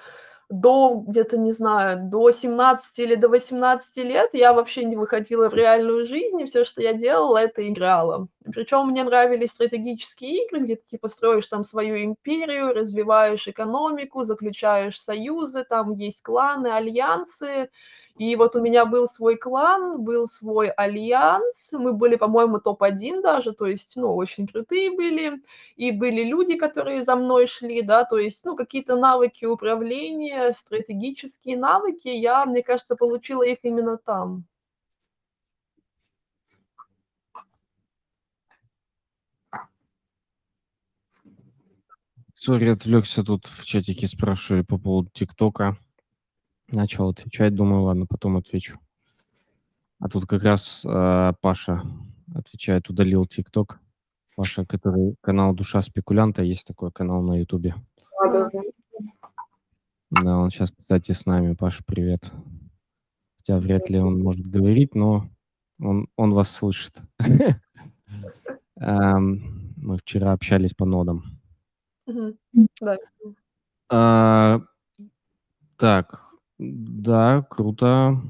до 0.50 1.04
где-то, 1.06 1.38
не 1.38 1.52
знаю, 1.52 1.98
до 2.10 2.30
17 2.32 2.98
или 2.98 3.14
до 3.14 3.28
18 3.28 3.96
лет 3.98 4.30
я 4.34 4.52
вообще 4.52 4.84
не 4.84 4.96
выходила 4.96 5.48
в 5.48 5.54
реальную 5.54 6.04
жизнь, 6.04 6.40
и 6.40 6.44
все, 6.44 6.64
что 6.64 6.82
я 6.82 6.92
делала, 6.92 7.38
это 7.38 7.66
играла. 7.68 8.26
Причем 8.52 8.88
мне 8.88 9.04
нравились 9.04 9.50
стратегические 9.50 10.44
игры, 10.44 10.60
где 10.60 10.76
ты 10.76 10.82
типа 10.86 11.08
строишь 11.08 11.46
там 11.46 11.62
свою 11.62 12.02
империю, 12.02 12.74
развиваешь 12.74 13.46
экономику, 13.46 14.24
заключаешь 14.24 15.00
союзы, 15.00 15.64
там 15.64 15.92
есть 15.92 16.22
кланы, 16.22 16.68
альянсы, 16.68 17.70
и 18.20 18.36
вот 18.36 18.54
у 18.54 18.60
меня 18.60 18.84
был 18.84 19.08
свой 19.08 19.36
клан, 19.36 20.04
был 20.04 20.26
свой 20.28 20.68
альянс, 20.68 21.72
мы 21.72 21.94
были, 21.94 22.16
по-моему, 22.16 22.60
топ-1 22.60 23.22
даже, 23.22 23.52
то 23.52 23.64
есть, 23.64 23.96
ну, 23.96 24.14
очень 24.14 24.46
крутые 24.46 24.90
были, 24.90 25.42
и 25.76 25.90
были 25.90 26.24
люди, 26.24 26.56
которые 26.56 27.02
за 27.02 27.16
мной 27.16 27.46
шли, 27.46 27.80
да, 27.80 28.04
то 28.04 28.18
есть, 28.18 28.44
ну, 28.44 28.56
какие-то 28.56 28.96
навыки 28.96 29.46
управления, 29.46 30.52
стратегические 30.52 31.56
навыки, 31.56 32.08
я, 32.08 32.44
мне 32.44 32.62
кажется, 32.62 32.94
получила 32.94 33.42
их 33.42 33.60
именно 33.62 33.96
там. 33.96 34.44
Sorry, 42.34 42.68
отвлекся 42.68 43.24
тут 43.24 43.46
в 43.46 43.64
чатике, 43.64 44.06
спрашивали 44.06 44.60
по 44.60 44.76
поводу 44.76 45.08
ТикТока. 45.10 45.78
Начал 46.72 47.08
отвечать, 47.08 47.54
думаю, 47.54 47.82
ладно, 47.82 48.06
потом 48.06 48.36
отвечу. 48.36 48.78
А 49.98 50.08
тут 50.08 50.26
как 50.26 50.44
раз 50.44 50.84
э, 50.84 51.32
Паша 51.40 51.82
отвечает, 52.34 52.88
удалил 52.88 53.26
ТикТок. 53.26 53.80
Паша, 54.36 54.64
который 54.64 55.16
канал 55.20 55.52
«Душа 55.54 55.80
спекулянта», 55.80 56.42
есть 56.42 56.66
такой 56.66 56.92
канал 56.92 57.22
на 57.22 57.38
Ютубе. 57.38 57.74
Да, 60.10 60.38
он 60.38 60.50
сейчас, 60.50 60.72
кстати, 60.72 61.12
с 61.12 61.26
нами. 61.26 61.54
Паша, 61.54 61.82
привет. 61.84 62.30
Хотя 63.36 63.58
вряд 63.58 63.90
ли 63.90 63.98
он 63.98 64.20
может 64.20 64.46
говорить, 64.46 64.94
но 64.94 65.28
он, 65.80 66.08
он 66.16 66.32
вас 66.32 66.50
слышит. 66.50 67.00
Мы 68.76 69.96
вчера 69.98 70.32
общались 70.32 70.74
по 70.74 70.84
нодам. 70.84 71.24
А, 73.88 74.60
так, 75.76 76.29
да, 76.60 77.40
круто. 77.48 78.20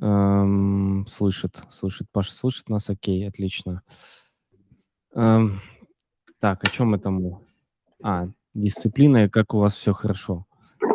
Эм, 0.00 1.04
слышит, 1.08 1.60
слышит. 1.70 2.06
Паша 2.12 2.32
слышит 2.32 2.68
нас, 2.68 2.88
окей, 2.88 3.26
отлично. 3.28 3.82
Эм, 5.16 5.60
так, 6.38 6.62
о 6.62 6.70
чем 6.70 6.94
это 6.94 7.10
мы? 7.10 7.40
А, 8.00 8.28
дисциплина 8.54 9.24
и 9.24 9.28
как 9.28 9.52
у 9.52 9.58
вас 9.58 9.74
все 9.74 9.92
хорошо. 9.92 10.46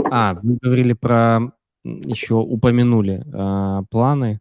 А, 0.10 0.36
вы 0.42 0.58
говорили 0.62 0.94
про, 0.94 1.52
еще 1.84 2.36
упомянули 2.36 3.26
а, 3.34 3.84
планы 3.90 4.40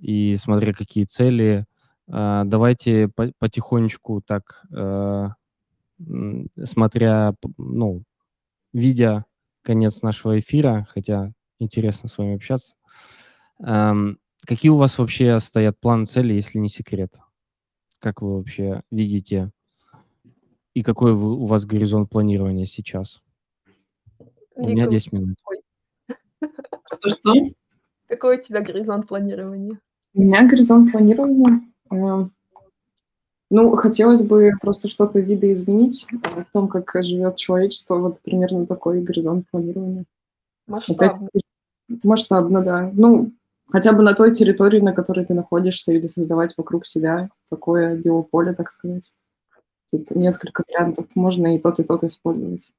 и 0.00 0.36
смотря 0.36 0.72
какие 0.72 1.04
цели. 1.04 1.66
А, 2.08 2.44
давайте 2.44 3.08
по- 3.08 3.32
потихонечку 3.38 4.22
так, 4.26 4.64
э, 4.74 5.28
смотря, 6.64 7.34
ну, 7.58 8.04
видя 8.72 9.26
конец 9.64 10.02
нашего 10.02 10.38
эфира, 10.38 10.86
хотя 10.90 11.32
интересно 11.58 12.08
с 12.08 12.18
вами 12.18 12.36
общаться. 12.36 12.74
Эм, 13.58 14.18
какие 14.46 14.70
у 14.70 14.76
вас 14.76 14.98
вообще 14.98 15.40
стоят 15.40 15.80
планы, 15.80 16.04
цели, 16.04 16.34
если 16.34 16.58
не 16.58 16.68
секрет? 16.68 17.16
Как 17.98 18.22
вы 18.22 18.36
вообще 18.36 18.82
видите 18.90 19.50
и 20.74 20.82
какой 20.82 21.14
вы- 21.14 21.36
у 21.36 21.46
вас 21.46 21.64
горизонт 21.64 22.10
планирования 22.10 22.66
сейчас? 22.66 23.22
У 24.54 24.68
меня 24.68 24.82
Ника, 24.84 24.90
10 24.90 25.12
минут. 25.12 25.36
какой? 25.42 25.60
Что-что? 26.98 27.34
Какой 28.06 28.38
у 28.38 28.42
тебя 28.42 28.60
горизонт 28.60 29.08
планирования? 29.08 29.80
У 30.12 30.22
меня 30.22 30.46
горизонт 30.46 30.92
планирования. 30.92 31.62
Ну, 33.50 33.76
хотелось 33.76 34.22
бы 34.22 34.52
просто 34.60 34.88
что-то 34.88 35.20
видоизменить 35.20 36.06
э, 36.10 36.42
в 36.42 36.52
том, 36.52 36.68
как 36.68 36.90
живет 37.02 37.36
человечество. 37.36 37.96
Вот 37.96 38.20
примерно 38.20 38.66
такой 38.66 39.02
горизонт 39.02 39.46
планирования. 39.50 40.04
Масштабно. 40.66 41.06
Опять-таки, 41.06 41.44
масштабно, 42.02 42.62
да. 42.62 42.90
Ну, 42.94 43.32
хотя 43.68 43.92
бы 43.92 44.02
на 44.02 44.14
той 44.14 44.32
территории, 44.32 44.80
на 44.80 44.92
которой 44.92 45.24
ты 45.26 45.34
находишься, 45.34 45.92
или 45.92 46.06
создавать 46.06 46.56
вокруг 46.56 46.86
себя 46.86 47.28
такое 47.48 47.96
биополе, 47.96 48.54
так 48.54 48.70
сказать. 48.70 49.12
Тут 49.90 50.10
несколько 50.12 50.64
вариантов. 50.66 51.06
Можно 51.14 51.54
и 51.54 51.60
тот, 51.60 51.78
и 51.80 51.84
тот 51.84 52.02
использовать. 52.02 52.70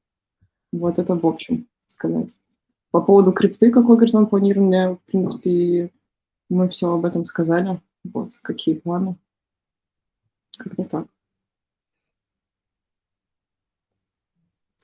Вот 0.72 1.00
это 1.00 1.16
в 1.16 1.26
общем 1.26 1.68
сказать. 1.88 2.36
По 2.92 3.02
поводу 3.02 3.32
крипты, 3.32 3.72
какой 3.72 3.98
горизонт 3.98 4.30
планирования, 4.30 4.96
в 4.96 5.00
принципе, 5.06 5.92
мы 6.50 6.70
все 6.70 6.94
об 6.94 7.06
этом 7.06 7.26
сказали. 7.26 7.80
Вот, 8.04 8.32
какие 8.42 8.76
планы. 8.76 9.16
Как-то 10.58 10.84
так. 10.84 11.08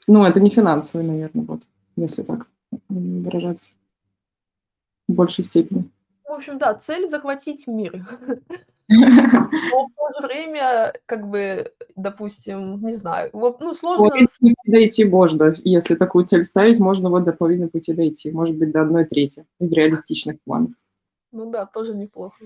Ну, 0.07 0.25
это 0.25 0.39
не 0.39 0.49
финансовый, 0.49 1.03
наверное, 1.03 1.45
вот, 1.45 1.61
если 1.95 2.23
так 2.23 2.47
выражаться 2.89 3.71
в 5.07 5.13
большей 5.13 5.43
степени. 5.43 5.89
В 6.25 6.31
общем, 6.31 6.57
да, 6.57 6.73
цель 6.73 7.09
захватить 7.09 7.67
мир. 7.67 8.05
Но 8.89 9.87
в 9.87 9.91
то 9.95 10.21
же 10.21 10.27
время, 10.27 10.93
как 11.05 11.29
бы, 11.29 11.71
допустим, 11.95 12.83
не 12.85 12.95
знаю, 12.95 13.29
вот, 13.33 13.61
ну, 13.61 13.73
сложно... 13.73 14.09
Половину 14.09 14.55
дойти 14.65 15.05
можно. 15.05 15.55
Если 15.63 15.95
такую 15.95 16.25
цель 16.25 16.43
ставить, 16.43 16.79
можно 16.79 17.09
вот 17.09 17.23
до 17.23 17.31
половины 17.31 17.69
пути 17.69 17.93
дойти. 17.93 18.31
Может 18.31 18.57
быть, 18.57 18.71
до 18.71 18.81
одной 18.81 19.05
трети 19.05 19.45
в 19.59 19.71
реалистичных 19.71 20.41
планах. 20.41 20.71
Ну 21.31 21.49
да, 21.49 21.65
тоже 21.65 21.95
неплохо. 21.95 22.45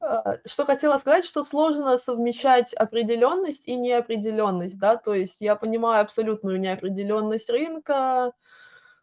А, 0.00 0.38
Что 0.46 0.64
хотела 0.64 0.98
сказать, 0.98 1.24
что 1.24 1.42
сложно 1.42 1.98
совмещать 1.98 2.72
определенность 2.74 3.66
и 3.66 3.74
неопределенность, 3.74 4.78
да, 4.78 4.96
то 4.96 5.14
есть 5.14 5.40
я 5.40 5.56
понимаю 5.56 6.02
абсолютную 6.02 6.60
неопределенность 6.60 7.50
рынка, 7.50 8.32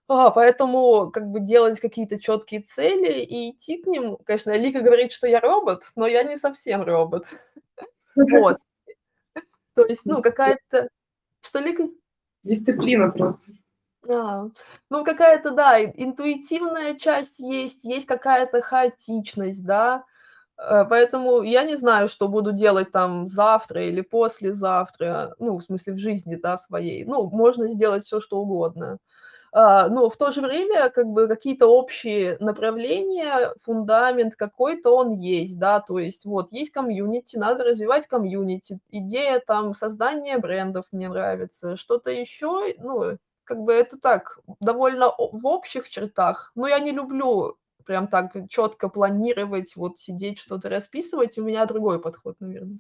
а, 0.07 0.30
поэтому 0.30 1.11
как 1.11 1.27
бы 1.27 1.39
делать 1.39 1.80
какие-то 1.80 2.19
четкие 2.19 2.61
цели 2.61 3.22
и 3.22 3.51
идти 3.51 3.81
к 3.81 3.88
ним. 3.88 4.17
Конечно, 4.23 4.55
Лика 4.55 4.81
говорит, 4.81 5.11
что 5.11 5.27
я 5.27 5.39
робот, 5.39 5.84
но 5.95 6.05
я 6.07 6.23
не 6.23 6.38
совсем 6.38 6.84
робот. 6.84 7.26
Вот. 8.15 8.59
То 9.73 9.85
есть, 9.85 10.05
ну, 10.05 10.22
какая-то... 10.22 10.89
Что, 11.41 11.59
Лика? 11.59 11.89
Дисциплина 12.43 13.09
просто. 13.09 13.51
А, 14.07 14.45
ну, 14.89 15.03
какая-то, 15.03 15.51
да, 15.51 15.84
интуитивная 15.84 16.95
часть 16.95 17.39
есть, 17.39 17.84
есть 17.84 18.05
какая-то 18.05 18.61
хаотичность, 18.61 19.65
да. 19.65 20.05
Э, 20.57 20.86
Поэтому 20.90 21.41
я 21.44 21.64
не 21.64 21.76
знаю, 21.77 22.07
что 22.07 22.27
буду 22.27 22.52
делать 22.53 22.91
там 22.91 23.27
завтра 23.30 23.84
или 23.84 24.02
послезавтра, 24.02 25.36
ну, 25.40 25.57
в 25.57 25.64
смысле, 25.64 25.94
в 25.94 25.98
жизни, 25.98 26.36
да, 26.36 26.57
своей. 26.57 27.06
Ну, 27.06 27.30
можно 27.30 27.68
сделать 27.69 28.03
все, 28.06 28.19
что 28.19 28.40
угодно. 28.40 28.99
А, 29.53 29.90
Но 29.90 30.10
в 30.11 30.18
то 30.18 30.32
же 30.32 30.41
время, 30.41 30.90
как 30.90 31.07
бы, 31.07 31.27
какие-то 31.27 31.68
общие 31.68 32.38
направления, 32.41 33.53
фундамент 33.64 34.36
какой-то 34.36 34.95
он 34.95 35.11
есть, 35.11 35.60
да, 35.60 35.80
то 35.82 35.99
есть 35.99 36.26
вот 36.26 36.52
есть 36.53 36.72
комьюнити, 36.72 37.38
надо 37.38 37.64
развивать 37.65 38.07
комьюнити, 38.07 38.80
идея 38.91 39.41
там 39.45 39.73
создания 39.73 40.38
брендов 40.38 40.86
мне 40.91 41.10
нравится, 41.10 41.77
что-то 41.77 42.11
еще, 42.11 42.76
ну, 42.80 43.18
как 43.45 43.60
бы 43.61 43.73
это 43.73 43.98
так, 43.99 44.40
довольно 44.60 45.10
в 45.18 45.45
общих 45.48 45.90
чертах. 45.90 46.52
Но 46.56 46.68
я 46.68 46.80
не 46.80 46.91
люблю 46.91 47.57
прям 47.86 48.07
так 48.07 48.36
четко 48.49 48.90
планировать, 48.90 49.76
вот 49.76 49.99
сидеть, 49.99 50.40
что-то 50.40 50.70
расписывать. 50.70 51.38
У 51.38 51.44
меня 51.44 51.66
другой 51.66 52.02
подход, 52.02 52.36
наверное. 52.40 52.80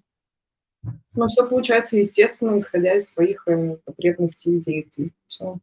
Но 1.13 1.27
все 1.27 1.47
получается 1.47 1.97
естественно, 1.97 2.57
исходя 2.57 2.95
из 2.95 3.09
твоих 3.09 3.47
э, 3.47 3.77
потребностей 3.85 4.57
и 4.57 4.61
действий. 4.61 5.13
Все 5.27 5.57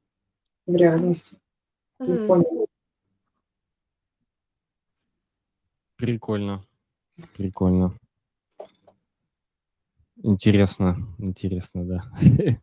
в 0.67 0.75
реальности. 0.75 1.37
Поняла. 1.99 2.67
Прикольно. 5.97 6.65
Прикольно. 7.37 7.97
Интересно, 10.17 10.97
интересно, 11.19 11.85
да. 11.85 12.05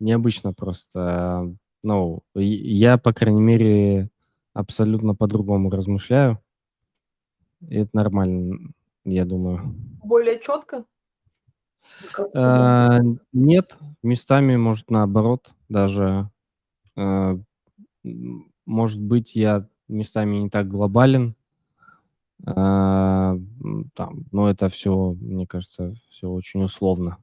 Необычно 0.00 0.52
просто. 0.52 1.54
Ну, 1.82 2.22
и- 2.34 2.44
я, 2.44 2.98
по 2.98 3.12
крайней 3.12 3.40
мере, 3.40 4.10
абсолютно 4.58 5.14
по-другому 5.14 5.70
размышляю. 5.70 6.38
И 7.68 7.76
это 7.76 7.90
нормально, 7.92 8.72
я 9.04 9.24
думаю. 9.24 9.74
Более 10.02 10.40
четко? 10.40 10.84
А, 12.34 12.98
Нет, 13.32 13.78
местами, 14.02 14.56
может, 14.56 14.90
наоборот, 14.90 15.54
даже, 15.68 16.28
а, 16.96 17.38
м, 18.04 18.52
может 18.66 19.00
быть, 19.00 19.36
я 19.36 19.66
местами 19.86 20.36
не 20.38 20.50
так 20.50 20.68
глобален, 20.68 21.36
а, 22.44 23.34
м, 23.62 23.90
там, 23.94 24.24
но 24.32 24.50
это 24.50 24.68
все, 24.68 25.16
мне 25.20 25.46
кажется, 25.46 25.94
все 26.10 26.28
очень 26.28 26.64
условно. 26.64 27.18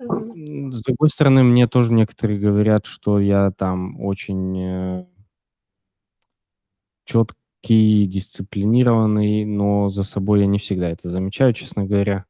С 0.00 0.82
другой 0.82 1.10
стороны, 1.10 1.42
мне 1.42 1.66
тоже 1.66 1.92
некоторые 1.92 2.38
говорят, 2.38 2.86
что 2.86 3.18
я 3.18 3.50
там 3.50 4.00
очень 4.00 4.56
э, 4.58 5.06
четкий, 7.08 8.06
дисциплинированный, 8.06 9.44
но 9.46 9.88
за 9.88 10.02
собой 10.04 10.40
я 10.40 10.46
не 10.46 10.58
всегда 10.58 10.90
это 10.90 11.08
замечаю, 11.08 11.54
честно 11.54 11.84
говоря. 11.86 12.26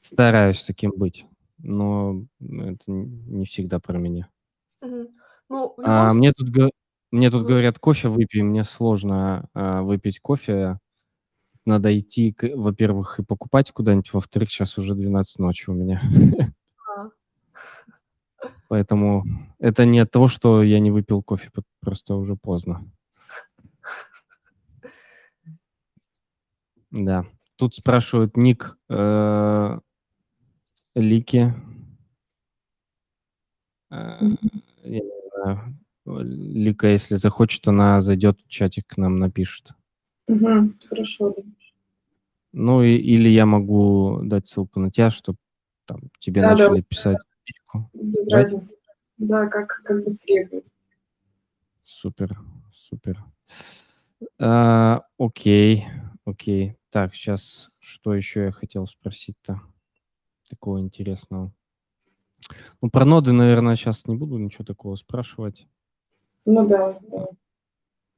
Стараюсь 0.00 0.62
таким 0.62 0.92
быть, 0.96 1.26
но 1.58 2.24
это 2.40 2.84
не 2.90 3.44
всегда 3.44 3.78
про 3.80 3.98
меня. 3.98 4.28
Мгм. 4.80 5.08
Ну, 5.50 5.74
в 5.76 5.80
А, 5.84 6.12
мне 6.14 6.32
тут, 6.32 6.48
го- 6.50 6.70
мне 7.10 7.30
тут 7.30 7.44
говорят, 7.46 7.78
кофе 7.78 8.08
выпей, 8.08 8.42
мне 8.42 8.64
сложно 8.64 9.48
а, 9.54 9.82
выпить 9.82 10.20
кофе. 10.20 10.78
Надо 11.66 11.96
идти, 11.98 12.32
к- 12.32 12.56
во-первых, 12.56 13.20
и 13.20 13.24
покупать 13.24 13.72
куда-нибудь, 13.72 14.12
во-вторых, 14.12 14.50
сейчас 14.50 14.78
уже 14.78 14.94
12 14.94 15.38
ночи 15.38 15.68
у 15.70 15.74
меня. 15.74 16.00
А. 16.96 17.08
Поэтому 18.68 19.24
это 19.58 19.84
не 19.84 19.98
от 20.00 20.10
того, 20.10 20.28
что 20.28 20.62
я 20.62 20.80
не 20.80 20.90
выпил 20.90 21.22
кофе, 21.22 21.50
просто 21.80 22.16
уже 22.16 22.36
поздно. 22.36 22.90
Да. 26.94 27.26
Тут 27.56 27.74
спрашивают 27.74 28.36
ник 28.36 28.76
э, 28.88 29.78
Лики. 30.94 31.52
Э. 33.90 34.20
Я 34.84 35.00
не 35.00 35.30
знаю. 35.34 35.78
Лика, 36.06 36.86
если 36.86 37.16
захочет, 37.16 37.66
она 37.66 38.00
зайдет 38.00 38.40
в 38.40 38.48
чатик 38.48 38.86
к 38.86 38.96
нам, 38.96 39.18
напишет. 39.18 39.70
Мгм. 40.28 40.74
Хорошо, 40.88 41.34
да. 41.36 41.42
Ну, 42.52 42.82
и, 42.82 42.94
или 42.96 43.28
я 43.28 43.46
могу 43.46 44.20
дать 44.22 44.46
ссылку 44.46 44.78
на 44.78 44.90
тебя, 44.90 45.10
чтобы 45.10 45.38
там 45.86 46.00
тебе 46.20 46.42
Да, 46.42 46.54
да. 46.54 46.68
начали 46.68 46.82
писать 46.82 47.18
личку. 47.46 47.90
Без 47.92 48.28
Да? 48.28 48.36
разницы. 48.36 48.76
Да, 49.18 49.46
как, 49.48 49.80
как 49.84 50.04
быстрее 50.04 50.46
будет. 50.48 50.66
Супер, 51.80 52.38
супер. 52.72 53.24
А, 54.38 55.02
окей, 55.18 55.86
окей. 56.24 56.76
Так, 56.94 57.12
сейчас, 57.16 57.72
что 57.80 58.14
еще 58.14 58.44
я 58.44 58.52
хотел 58.52 58.86
спросить-то 58.86 59.60
такого 60.48 60.78
интересного? 60.78 61.52
Ну, 62.80 62.88
про 62.88 63.04
ноды, 63.04 63.32
наверное, 63.32 63.74
сейчас 63.74 64.06
не 64.06 64.14
буду 64.14 64.38
ничего 64.38 64.64
такого 64.64 64.94
спрашивать. 64.94 65.66
Ну 66.44 66.68
да, 66.68 66.96
да. 67.10 67.26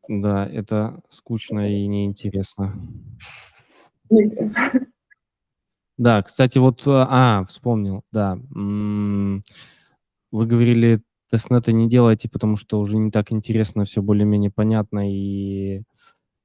Да, 0.09 0.47
это 0.47 1.01
скучно 1.09 1.73
и 1.73 1.87
неинтересно. 1.87 2.75
Да, 5.97 6.23
кстати, 6.23 6.59
вот, 6.59 6.83
а, 6.85 7.47
вспомнил, 7.47 8.05
да. 8.13 8.39
Вы 8.51 9.41
говорили, 10.47 11.01
тестнеты 11.31 11.73
не 11.73 11.89
делайте, 11.89 12.29
потому 12.29 12.57
что 12.57 12.79
уже 12.79 12.99
не 12.99 13.11
так 13.11 13.33
интересно, 13.33 13.87
все 13.87 14.03
более-менее 14.03 14.51
понятно 14.51 15.11
и 15.11 15.81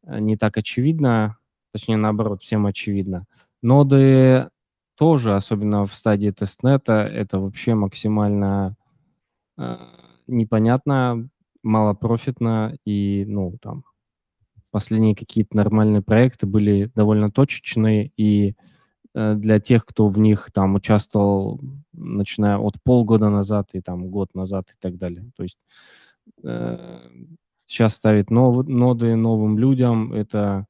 э, 0.04 0.20
не 0.20 0.38
так 0.38 0.56
очевидно, 0.56 1.36
точнее, 1.72 1.98
наоборот, 1.98 2.42
всем 2.42 2.66
очевидно. 2.66 3.26
Ноды 3.62 4.50
тоже, 4.98 5.36
особенно 5.36 5.86
в 5.86 5.94
стадии 5.96 6.30
тестнета, 6.30 7.04
это 7.04 7.40
вообще 7.40 7.76
максимально 7.76 8.76
э, 9.58 9.78
непонятно, 10.28 11.30
малопрофитно 11.64 12.78
и, 12.86 13.26
ну, 13.28 13.58
там, 13.62 13.84
последние 14.72 15.16
какие-то 15.16 15.56
нормальные 15.56 16.02
проекты 16.02 16.48
были 16.48 16.92
довольно 16.96 17.32
точечные, 17.32 18.12
и 18.18 18.56
э, 19.14 19.36
для 19.36 19.60
тех, 19.60 19.86
кто 19.86 20.08
в 20.08 20.18
них 20.20 20.50
там 20.54 20.76
участвовал, 20.76 21.60
начиная 21.94 22.58
от 22.58 22.82
полгода 22.84 23.30
назад 23.30 23.70
и 23.74 23.82
там 23.82 24.10
год 24.10 24.34
назад 24.34 24.70
и 24.70 24.76
так 24.80 24.98
далее. 24.98 25.32
То 25.36 25.44
есть 25.44 25.60
э, 26.44 27.10
сейчас 27.66 27.94
ставить 27.94 28.30
нов, 28.30 28.68
ноды 28.68 29.16
новым 29.16 29.58
людям, 29.58 30.14
это 30.14 30.66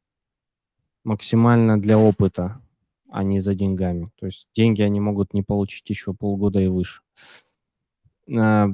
максимально 1.04 1.80
для 1.80 1.98
опыта, 1.98 2.62
а 3.10 3.24
не 3.24 3.40
за 3.40 3.56
деньгами. 3.56 4.12
То 4.20 4.28
есть 4.28 4.48
деньги 4.54 4.82
они 4.82 5.00
могут 5.00 5.34
не 5.34 5.44
получить 5.44 5.90
еще 5.90 6.14
полгода 6.14 6.60
и 6.60 6.68
выше. 6.68 7.02
Э, 8.28 8.68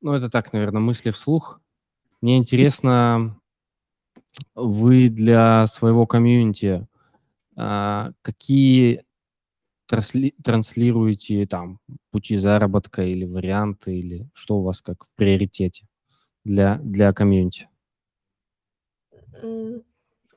ну, 0.00 0.12
это 0.12 0.30
так, 0.30 0.52
наверное, 0.52 0.80
мысли 0.80 1.10
вслух. 1.10 1.60
Мне 2.20 2.38
интересно, 2.38 3.38
вы 4.54 5.08
для 5.08 5.66
своего 5.66 6.06
комьюнити 6.06 6.86
а, 7.60 8.12
какие 8.22 9.04
трансли, 9.86 10.32
транслируете 10.44 11.44
там 11.46 11.80
пути 12.12 12.36
заработка 12.36 13.02
или 13.02 13.24
варианты, 13.24 13.98
или 13.98 14.28
что 14.32 14.58
у 14.58 14.62
вас 14.62 14.80
как 14.80 15.04
в 15.04 15.08
приоритете 15.16 15.88
для, 16.44 16.78
для 16.78 17.12
комьюнити? 17.12 17.68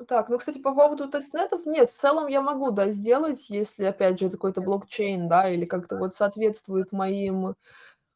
Так, 0.07 0.29
ну, 0.29 0.37
кстати, 0.37 0.59
по 0.59 0.73
поводу 0.73 1.09
тестнетов, 1.09 1.65
нет, 1.65 1.89
в 1.89 1.97
целом 1.97 2.27
я 2.27 2.41
могу, 2.41 2.71
да, 2.71 2.91
сделать, 2.91 3.49
если, 3.49 3.85
опять 3.85 4.19
же, 4.19 4.27
это 4.27 4.37
какой-то 4.37 4.61
блокчейн, 4.61 5.27
да, 5.27 5.49
или 5.49 5.65
как-то 5.65 5.97
вот 5.97 6.15
соответствует 6.15 6.91
моим 6.91 7.55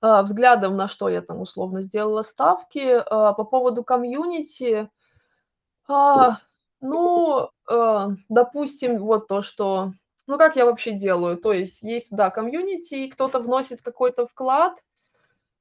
а, 0.01 0.23
взглядам, 0.23 0.77
на 0.77 0.87
что 0.87 1.09
я 1.09 1.21
там 1.21 1.41
условно 1.41 1.81
сделала 1.83 2.23
ставки. 2.23 3.03
А, 3.05 3.33
по 3.33 3.43
поводу 3.45 3.83
комьюнити, 3.83 4.89
а, 5.87 6.39
ну, 6.81 7.49
э, 7.71 8.07
допустим, 8.29 8.97
вот 8.99 9.27
то, 9.27 9.41
что 9.41 9.93
ну, 10.27 10.37
как 10.37 10.55
я 10.55 10.65
вообще 10.65 10.91
делаю? 10.93 11.37
То 11.37 11.53
есть 11.53 11.81
есть, 11.83 12.09
да, 12.11 12.29
комьюнити, 12.31 12.95
и 12.95 13.09
кто-то 13.11 13.39
вносит 13.39 13.81
какой-то 13.81 14.27
вклад, 14.27 14.73
э, 14.79 14.84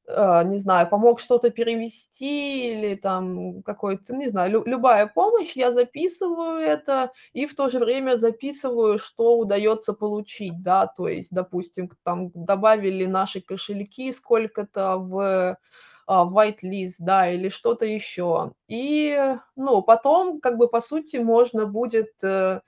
не 0.06 0.59
знаю, 0.59 0.89
помог 0.89 1.20
что-то 1.20 1.51
перевести 1.51 2.72
или 2.74 2.94
там 2.94 3.62
какой-то, 3.62 4.14
не 4.14 4.28
знаю, 4.28 4.51
лю 4.52 4.62
любая 4.66 5.06
помощь, 5.06 5.52
я 5.56 5.72
записываю 5.72 6.59
это 6.60 7.12
и 7.32 7.47
в 7.47 7.55
то 7.55 7.68
же 7.70 7.78
время 7.78 8.16
записываю, 8.18 8.98
что 8.98 9.39
удается 9.39 9.94
получить, 9.94 10.62
да. 10.62 10.86
То 10.86 11.09
есть, 11.09 11.31
допустим, 11.32 11.90
там 12.05 12.31
добавили 12.35 13.06
наши 13.06 13.40
кошельки 13.40 14.12
сколько-то 14.12 14.97
в, 14.98 15.59
а, 16.06 16.24
whitelist, 16.26 16.94
да, 16.98 17.31
или 17.31 17.48
что-то 17.48 17.86
еще. 17.86 18.52
И, 18.68 19.18
ну, 19.56 19.82
потом, 19.82 20.40
как 20.40 20.59
бы, 20.59 20.68
по 20.68 20.81
сути, 20.82 21.16
можно 21.16 21.66
будет, 21.66 22.12
э, 22.22 22.26
а, 22.26 22.60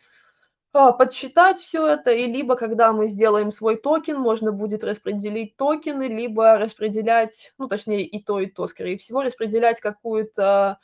подсчитать 0.99 1.59
все 1.59 1.87
это, 1.87 2.11
и 2.11 2.27
либо 2.27 2.57
когда 2.57 2.93
мы 2.93 3.09
сделаем 3.09 3.51
свой 3.51 3.77
токен, 3.77 4.19
можно 4.19 4.53
будет 4.53 4.85
распределить 4.85 5.57
токены, 5.57 6.05
либо 6.09 6.59
распределять, 6.59 7.55
ну, 7.59 7.69
точнее, 7.69 8.03
и 8.03 8.23
то, 8.23 8.41
и 8.41 8.47
то, 8.47 8.67
скорее 8.67 8.99
всего, 8.99 9.23
распределять 9.23 9.81
какую-то, 9.81 10.79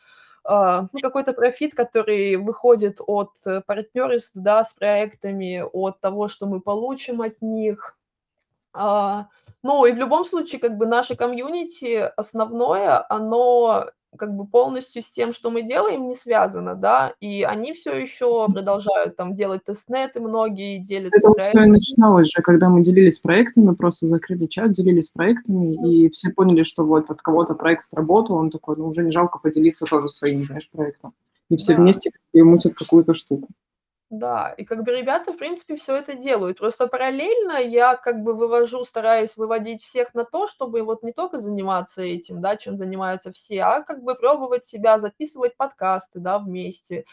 а, 0.45 0.89
ну, 0.93 1.01
какой-то 1.01 1.33
профит, 1.33 1.75
который 1.75 2.37
выходит 2.37 3.01
от 3.07 3.33
партнерств, 3.67 4.33
да, 4.35 4.65
с 4.65 4.75
проектами, 4.75 5.63
от 5.73 6.01
того, 6.01 6.29
что 6.29 6.47
мы 6.47 6.61
получим 6.61 7.21
от 7.21 7.41
них. 7.43 7.97
А, 8.73 9.29
ну, 9.63 9.85
и 9.85 9.93
в 9.93 9.99
любом 9.99 10.25
случае, 10.25 10.61
как 10.61 10.77
бы, 10.77 10.87
наше 10.87 11.17
комьюнити 11.17 12.11
основное, 12.17 13.05
оно 13.09 13.91
как 14.17 14.35
бы 14.37 14.47
полностью 14.47 15.03
с 15.03 15.11
тем, 15.11 15.33
что 15.33 15.51
мы 15.51 15.63
делаем, 15.63 16.07
не 16.07 16.15
связано, 16.15 16.75
да, 16.75 17.15
и 17.21 17.43
они 17.43 17.73
все 17.73 17.93
еще 17.97 18.47
продолжают 18.53 19.17
там 19.17 19.35
делать 19.35 19.65
тестнеты 19.65 20.21
многие, 20.21 20.79
делятся 20.79 21.17
Это 21.17 21.29
вот 21.29 21.43
всё 21.45 21.63
и 21.63 21.67
начиналось 21.67 22.29
же, 22.29 22.43
когда 22.43 22.69
мы 22.69 22.83
делились 22.83 23.19
проектами, 23.19 23.75
просто 23.75 24.07
закрыли 24.07 24.47
чат, 24.47 24.73
делились 24.73 25.09
проектами, 25.09 25.75
и 25.89 26.11
все 26.11 26.31
поняли, 26.31 26.63
что 26.63 26.85
вот 26.85 27.11
от 27.11 27.23
кого-то 27.23 27.55
проект 27.55 27.83
сработал, 27.83 28.37
он 28.37 28.51
такой, 28.51 28.77
ну, 28.77 28.89
уже 28.89 29.03
не 29.03 29.13
жалко 29.13 29.39
поделиться 29.39 29.87
тоже 29.87 30.09
своим, 30.09 30.45
знаешь, 30.45 30.69
проектом. 30.71 31.15
И 31.49 31.57
все 31.57 31.75
Да. 31.75 31.83
вместе 31.83 32.11
и 32.33 32.43
мутят 32.43 32.75
какую-то 32.75 33.15
штуку. 33.15 33.49
Да, 34.15 34.51
и 34.59 34.65
как 34.67 34.83
бы 34.85 34.93
ребята, 34.95 35.33
в 35.33 35.39
принципе, 35.39 35.75
все 35.77 35.97
это 35.97 36.13
делают. 36.15 36.59
Просто 36.59 36.87
параллельно 36.87 37.53
я 37.63 37.97
как 37.97 38.23
бы 38.23 38.35
вывожу, 38.35 38.85
стараюсь 38.85 39.39
выводить 39.39 39.81
всех 39.83 40.13
на 40.13 40.25
то, 40.25 40.47
чтобы 40.47 40.83
вот 40.83 41.03
не 41.03 41.13
только 41.15 41.41
заниматься 41.41 42.03
этим, 42.03 42.43
да, 42.43 42.57
чем 42.59 42.77
занимаются 42.77 43.33
все, 43.33 43.63
а 43.63 43.83
как 43.83 44.03
бы 44.03 44.15
пробовать 44.15 44.67
себя, 44.67 44.99
записывать 45.01 45.57
подкасты, 45.57 46.21
да, 46.21 46.39
вместе, 46.39 47.07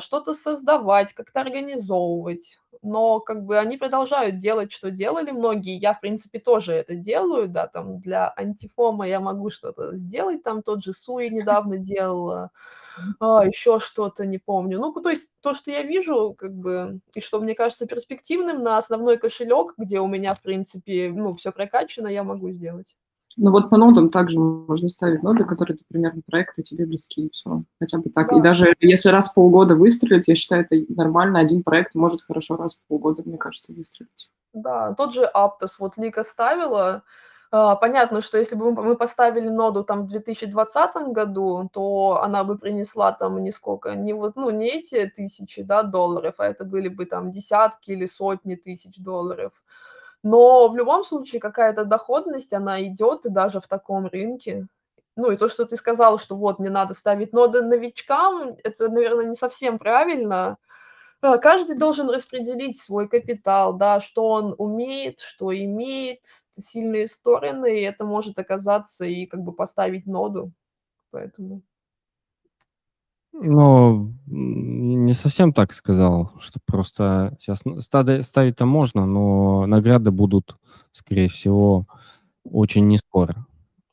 что-то 0.00 0.34
создавать, 0.34 1.12
как-то 1.14 1.40
организовывать. 1.40 2.58
Но 2.82 3.20
как 3.20 3.44
бы 3.44 3.58
они 3.58 3.76
продолжают 3.78 4.36
делать, 4.38 4.70
что 4.72 4.90
делали 4.90 5.30
многие. 5.30 5.76
Я, 5.78 5.94
в 5.94 6.00
принципе, 6.00 6.38
тоже 6.38 6.72
это 6.74 6.94
делаю, 6.94 7.48
да, 7.48 7.66
там 7.66 7.98
для 8.00 8.32
антифома 8.36 9.08
я 9.08 9.20
могу 9.20 9.50
что-то 9.50 9.96
сделать, 9.96 10.42
там 10.42 10.62
тот 10.62 10.82
же 10.84 10.92
Суи 10.92 11.28
недавно 11.28 11.78
делала 11.78 12.50
а, 13.20 13.46
еще 13.46 13.80
что-то, 13.80 14.26
не 14.26 14.38
помню. 14.38 14.78
Ну, 14.78 14.92
то 14.92 15.10
есть 15.10 15.28
то, 15.40 15.54
что 15.54 15.70
я 15.70 15.82
вижу, 15.82 16.34
как 16.38 16.54
бы, 16.54 17.00
и 17.14 17.20
что 17.20 17.40
мне 17.40 17.54
кажется 17.54 17.86
перспективным 17.86 18.62
на 18.62 18.78
основной 18.78 19.18
кошелек, 19.18 19.74
где 19.78 20.00
у 20.00 20.06
меня, 20.06 20.34
в 20.34 20.42
принципе, 20.42 21.10
ну, 21.14 21.34
все 21.34 21.52
прокачано, 21.52 22.08
я 22.08 22.24
могу 22.24 22.50
сделать. 22.50 22.96
Ну 23.36 23.50
вот 23.50 23.68
по 23.70 23.76
нодам 23.76 24.10
также 24.10 24.38
можно 24.38 24.88
ставить 24.88 25.22
ноды, 25.22 25.44
которые, 25.44 25.76
примерно, 25.88 26.22
проекты 26.26 26.62
тебе 26.62 26.86
близки, 26.86 27.26
и 27.26 27.30
всё. 27.30 27.64
Хотя 27.80 27.98
бы 27.98 28.10
так. 28.10 28.32
И 28.32 28.36
Да. 28.36 28.40
даже 28.42 28.74
если 28.80 29.08
раз 29.08 29.30
в 29.30 29.34
полгода 29.34 29.74
выстрелит, 29.74 30.28
я 30.28 30.34
считаю, 30.34 30.66
это 30.70 30.76
нормально. 30.92 31.40
Один 31.40 31.62
проект 31.62 31.94
может 31.94 32.20
хорошо 32.22 32.56
раз 32.56 32.76
в 32.76 32.86
полгода, 32.88 33.22
мне 33.24 33.36
кажется, 33.38 33.72
выстрелить. 33.72 34.30
Да, 34.52 34.94
тот 34.94 35.12
же 35.14 35.28
Aptos, 35.34 35.74
вот 35.80 35.96
Лика 35.96 36.22
ставила. 36.22 37.02
А, 37.50 37.74
понятно, 37.76 38.20
что 38.20 38.38
если 38.38 38.54
бы 38.56 38.72
мы 38.72 38.96
поставили 38.96 39.48
ноду 39.48 39.84
там 39.84 40.02
в 40.04 40.08
2020 40.08 41.08
году, 41.12 41.68
то 41.72 42.20
она 42.22 42.44
бы 42.44 42.56
принесла 42.58 43.12
там 43.12 43.42
не 43.42 43.52
сколько, 43.52 43.94
не 43.96 44.12
вот, 44.12 44.34
ну, 44.36 44.50
не 44.50 44.68
эти 44.68 45.06
тысячи, 45.14 45.62
да, 45.62 45.82
долларов, 45.82 46.34
а 46.38 46.46
это 46.46 46.64
были 46.64 46.88
бы 46.88 47.04
там 47.06 47.30
десятки 47.32 47.90
или 47.92 48.06
сотни 48.06 48.54
тысяч 48.56 48.96
долларов. 48.98 49.52
Но 50.24 50.68
в 50.68 50.76
любом 50.76 51.04
случае 51.04 51.40
какая-то 51.40 51.84
доходность, 51.86 52.52
она 52.54 52.82
идет 52.84 53.26
и 53.26 53.30
даже 53.30 53.60
в 53.60 53.68
таком 53.68 54.06
рынке. 54.08 54.66
Ну, 55.16 55.30
и 55.30 55.36
то, 55.36 55.48
что 55.48 55.66
ты 55.66 55.76
сказал, 55.76 56.18
что 56.18 56.36
вот 56.36 56.58
не 56.60 56.70
надо 56.70 56.94
ставить 56.94 57.32
ноды 57.34 57.62
новичкам, 57.62 58.56
это, 58.64 58.88
наверное, 58.90 59.26
не 59.26 59.36
совсем 59.36 59.78
правильно. 59.78 60.58
А, 61.22 61.38
каждый 61.38 61.76
должен 61.78 62.10
распределить 62.10 62.80
свой 62.82 63.08
капитал, 63.08 63.74
да, 63.74 64.00
что 64.00 64.28
он 64.28 64.54
умеет, 64.58 65.20
что 65.20 65.54
имеет, 65.56 66.20
сильные 66.58 67.08
стороны, 67.08 67.80
и 67.80 67.84
это 67.84 68.04
может 68.06 68.38
оказаться 68.38 69.04
и 69.06 69.26
как 69.26 69.40
бы 69.42 69.52
поставить 69.54 70.06
ноду. 70.06 70.52
Поэтому 71.12 71.62
Ну, 73.36 74.12
не 74.26 75.12
совсем 75.12 75.52
так 75.52 75.72
сказал, 75.72 76.30
что 76.38 76.60
просто 76.64 77.34
сейчас 77.38 77.62
стады 77.80 78.22
ставить-то 78.22 78.64
можно, 78.64 79.06
но 79.06 79.66
награды 79.66 80.12
будут, 80.12 80.56
скорее 80.92 81.28
всего, 81.28 81.86
очень 82.44 82.86
не 82.86 82.96
скоро. 82.96 83.34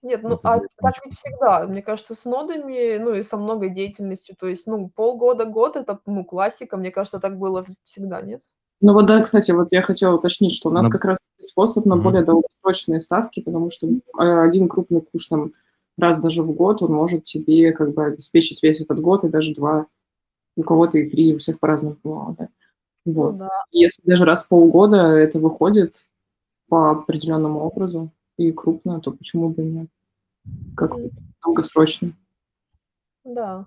Нет, 0.04 0.22
ну, 0.24 0.36
Это 0.36 0.54
а 0.54 0.60
так 0.60 0.96
ведь 1.06 1.16
всегда, 1.16 1.68
мне 1.68 1.82
кажется, 1.82 2.16
с 2.16 2.26
нодами, 2.26 2.98
ну, 2.98 3.14
и 3.14 3.24
со 3.24 3.38
многой 3.38 3.70
деятельностью. 3.70 4.36
То 4.40 4.48
есть, 4.48 4.66
ну, 4.68 4.90
полгода, 4.90 5.46
год- 5.46 5.76
это, 5.76 6.00
ну, 6.06 6.24
классика. 6.24 6.78
Мне 6.78 6.92
кажется, 6.92 7.20
так 7.20 7.38
было 7.38 7.66
всегда, 7.84 8.22
нет? 8.22 8.44
Ну 8.80 8.94
вот 8.94 9.06
да, 9.06 9.22
кстати, 9.22 9.52
вот 9.52 9.68
я 9.72 9.84
хотела 9.84 10.16
уточнить, 10.16 10.54
что 10.54 10.70
у 10.70 10.72
нас 10.74 10.86
На 10.86 10.92
как 10.92 11.06
раз 11.06 11.20
способ 11.40 11.86
на 11.86 11.98
более 11.98 12.24
долгосрочные 12.24 13.00
ставки, 13.00 13.42
потому 13.42 13.70
что, 13.70 13.88
а, 14.18 14.42
один 14.44 14.68
крупный 14.68 15.02
куш 15.02 15.28
там 15.28 15.54
раз 15.98 16.22
даже 16.22 16.44
в 16.44 16.52
год, 16.54 16.82
он 16.82 16.94
может 16.94 17.24
тебе 17.24 17.72
как 17.74 17.94
бы 17.94 18.06
обеспечить 18.06 18.62
весь 18.64 18.82
этот 18.82 19.00
год 19.00 19.24
и 19.24 19.30
даже 19.30 19.54
2, 19.54 19.88
у 20.58 20.64
кого-то 20.64 20.98
и 20.98 21.10
3, 21.10 21.36
у 21.36 21.38
всех 21.40 21.60
по-разному 21.60 21.98
бывало, 22.04 22.36
да. 22.38 22.50
Вот. 23.06 23.36
да. 23.38 23.50
Если 23.72 24.02
даже 24.04 24.26
раз 24.26 24.44
в 24.44 24.50
полгода 24.50 24.98
это 24.98 25.40
выходит 25.40 26.06
по 26.68 26.92
определенному 26.92 27.62
образу 27.62 28.12
и 28.38 28.52
крупно, 28.52 29.00
то 29.02 29.12
почему 29.12 29.50
бы 29.50 29.64
нет? 29.64 29.90
Как 30.76 30.96
долгосрочно. 31.44 32.14
Да. 33.24 33.66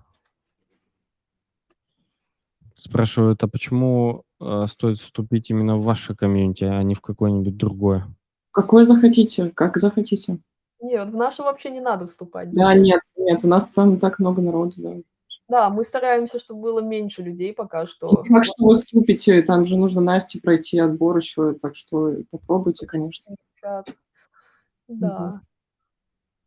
Спрашивают, 2.75 3.41
а 3.43 3.47
почему, 3.47 4.23
э, 4.39 4.65
стоит 4.67 4.99
вступить 4.99 5.49
именно 5.49 5.77
в 5.77 5.83
ваше 5.83 6.15
комьюнити, 6.15 6.65
а 6.65 6.81
не 6.83 6.93
в 6.93 7.01
какое-нибудь 7.01 7.57
другое? 7.57 8.05
Какое 8.51 8.85
захотите, 8.85 9.49
как 9.49 9.77
захотите. 9.77 10.39
Нет, 10.79 11.09
в 11.09 11.15
наше 11.15 11.41
вообще 11.41 11.69
не 11.69 11.79
надо 11.79 12.07
вступать. 12.07 12.51
Да, 12.51 12.73
нет, 12.73 13.01
нет, 13.15 13.43
у 13.43 13.47
нас 13.47 13.67
там 13.67 13.97
так 13.97 14.19
много 14.19 14.41
народу, 14.41 14.73
да. 14.77 14.93
Да, 15.47 15.69
мы 15.69 15.83
стараемся, 15.83 16.39
чтобы 16.39 16.61
было 16.61 16.79
меньше 16.79 17.21
людей 17.21 17.53
пока 17.53 17.85
что. 17.85 18.23
факт, 18.23 18.47
что 18.47 18.65
вы 18.65 18.73
вступите, 18.73 19.41
там 19.43 19.65
же 19.65 19.77
нужно 19.77 20.01
Насте 20.01 20.41
пройти 20.41 20.79
отбор 20.79 21.17
еще, 21.17 21.53
так 21.53 21.75
что 21.75 22.15
попробуйте, 22.31 22.87
конечно. 22.87 23.35
Да. 24.87 25.39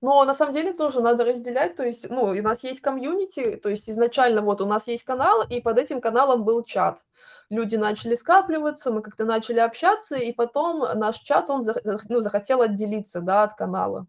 Но 0.00 0.24
на 0.24 0.34
самом 0.34 0.54
деле 0.54 0.72
тоже 0.72 1.00
надо 1.00 1.24
разделять, 1.24 1.74
то 1.74 1.84
есть, 1.84 2.08
ну, 2.08 2.32
и 2.32 2.40
у 2.40 2.42
нас 2.42 2.62
есть 2.62 2.80
комьюнити, 2.80 3.56
то 3.56 3.68
есть 3.68 3.90
изначально 3.90 4.42
вот 4.42 4.60
у 4.60 4.66
нас 4.66 4.86
есть 4.86 5.02
канал, 5.02 5.42
и 5.48 5.60
под 5.60 5.78
этим 5.78 6.00
каналом 6.00 6.44
был 6.44 6.62
чат. 6.62 7.02
Люди 7.50 7.74
начали 7.76 8.14
скапливаться, 8.14 8.92
мы 8.92 9.02
как-то 9.02 9.24
начали 9.24 9.58
общаться, 9.58 10.16
и 10.16 10.32
потом 10.32 10.84
наш 10.98 11.18
чат, 11.18 11.50
он 11.50 11.66
ну, 12.08 12.20
захотел 12.20 12.62
отделиться, 12.62 13.20
да, 13.20 13.42
от 13.42 13.54
канала. 13.54 14.06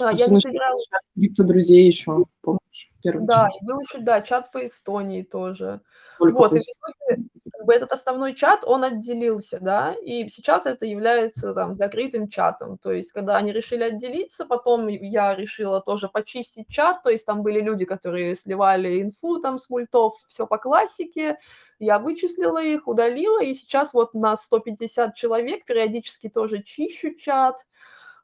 А, 0.00 0.12
я 0.12 0.26
не 0.26 0.40
собиралась 0.40 0.86
крипто 1.14 1.44
друзей 1.44 1.86
еще, 1.86 2.24
помнишь? 2.40 2.90
Первый 3.02 3.26
Да, 3.26 3.48
и 3.48 3.64
был 3.64 3.80
еще, 3.80 3.98
да, 3.98 4.20
чат 4.20 4.52
по 4.52 4.66
Эстонии 4.66 5.22
тоже. 5.22 5.80
Только 6.18 6.36
Вот, 6.36 6.52
и 6.52 6.54
в 6.56 6.58
пусть. 6.58 6.74
итоге, 6.76 7.22
как 7.52 7.66
бы 7.66 7.74
этот 7.74 7.92
основной 7.92 8.34
чат, 8.34 8.64
он 8.64 8.84
отделился, 8.84 9.58
да, 9.60 9.94
и 10.02 10.28
сейчас 10.28 10.66
это 10.66 10.86
является 10.86 11.54
там 11.54 11.74
закрытым 11.74 12.28
чатом. 12.28 12.78
То 12.78 12.92
есть, 12.92 13.12
когда 13.12 13.36
они 13.36 13.52
решили 13.52 13.82
отделиться, 13.82 14.44
потом 14.46 14.88
я 14.88 15.34
решила 15.34 15.80
тоже 15.80 16.08
почистить 16.08 16.68
чат, 16.68 17.02
то 17.02 17.10
есть 17.10 17.26
там 17.26 17.42
были 17.42 17.60
люди, 17.60 17.84
которые 17.84 18.36
сливали 18.36 19.02
инфу 19.02 19.40
там 19.40 19.58
с 19.58 19.68
мультов, 19.70 20.14
все 20.26 20.46
по 20.46 20.58
классике. 20.58 21.38
Я 21.78 21.98
вычислила 21.98 22.62
их, 22.62 22.86
удалила, 22.86 23.42
и 23.42 23.54
сейчас 23.54 23.94
вот 23.94 24.12
на 24.12 24.36
150 24.36 25.14
человек 25.14 25.64
периодически 25.64 26.28
тоже 26.28 26.62
чищу 26.62 27.14
чат, 27.14 27.66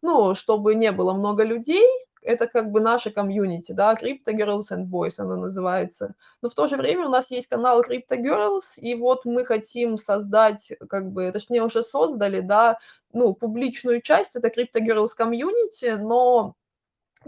ну, 0.02 0.35
чтобы 0.35 0.74
не 0.74 0.93
было 0.93 1.12
много 1.12 1.44
людей. 1.44 1.85
Это 2.23 2.48
как 2.48 2.73
бы 2.73 2.81
наша 2.81 3.12
комьюнити, 3.12 3.70
да, 3.70 3.94
Crypto 3.94 4.32
Girls 4.32 4.73
and 4.73 4.86
Boys 4.90 5.14
она 5.18 5.36
называется. 5.36 6.16
Но 6.43 6.48
в 6.48 6.55
то 6.55 6.66
же 6.66 6.77
время 6.77 7.06
у 7.06 7.09
нас 7.09 7.31
есть 7.31 7.47
канал 7.47 7.82
Crypto 7.82 8.16
Girls, 8.20 8.78
и 8.78 8.97
вот 8.97 9.24
мы 9.24 9.44
хотим 9.44 9.97
создать, 9.97 10.73
как 10.89 11.12
бы, 11.12 11.31
точнее 11.31 11.62
уже 11.62 11.85
создали, 11.85 12.40
да, 12.40 12.78
ну, 13.12 13.32
публичную 13.32 14.02
часть, 14.02 14.32
это 14.35 14.48
Crypto 14.48 14.81
Girls 14.85 15.10
комьюнити, 15.16 15.97
но 16.01 16.56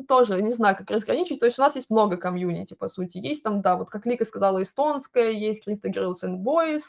тоже 0.08 0.42
не 0.42 0.52
знаю, 0.52 0.76
как 0.76 0.90
разграничить. 0.90 1.40
То 1.40 1.46
есть 1.46 1.58
у 1.58 1.62
нас 1.62 1.76
есть 1.76 1.90
много 1.90 2.16
комьюнити, 2.16 2.74
по 2.74 2.88
сути. 2.88 3.18
Есть 3.18 3.42
там, 3.42 3.62
да, 3.62 3.76
вот 3.76 3.90
как 3.90 4.06
Лика 4.06 4.24
сказала, 4.24 4.62
эстонская, 4.62 5.30
есть 5.30 5.66
Crypto 5.66 5.92
Girls 5.92 6.24
and 6.24 6.38
Boys, 6.42 6.82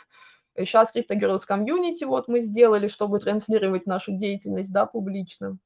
сейчас 0.57 0.93
Crypto 0.93 1.15
Girls 1.19 1.41
комьюнити 1.45 2.03
вот 2.03 2.27
мы 2.27 2.41
сделали, 2.41 2.87
чтобы 2.87 3.19
транслировать 3.19 3.85
нашу 3.85 4.13
деятельность, 4.13 4.71
да, 4.71 4.85
публично. 4.85 5.57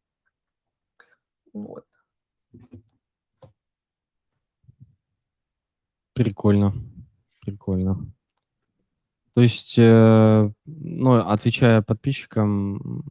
Вот. 1.53 1.85
Прикольно, 6.13 6.73
прикольно. 7.41 8.11
То 9.34 9.41
есть, 9.41 9.75
э, 9.80 10.49
ну, 10.65 11.13
отвечая 11.13 11.81
подписчикам, 11.81 13.03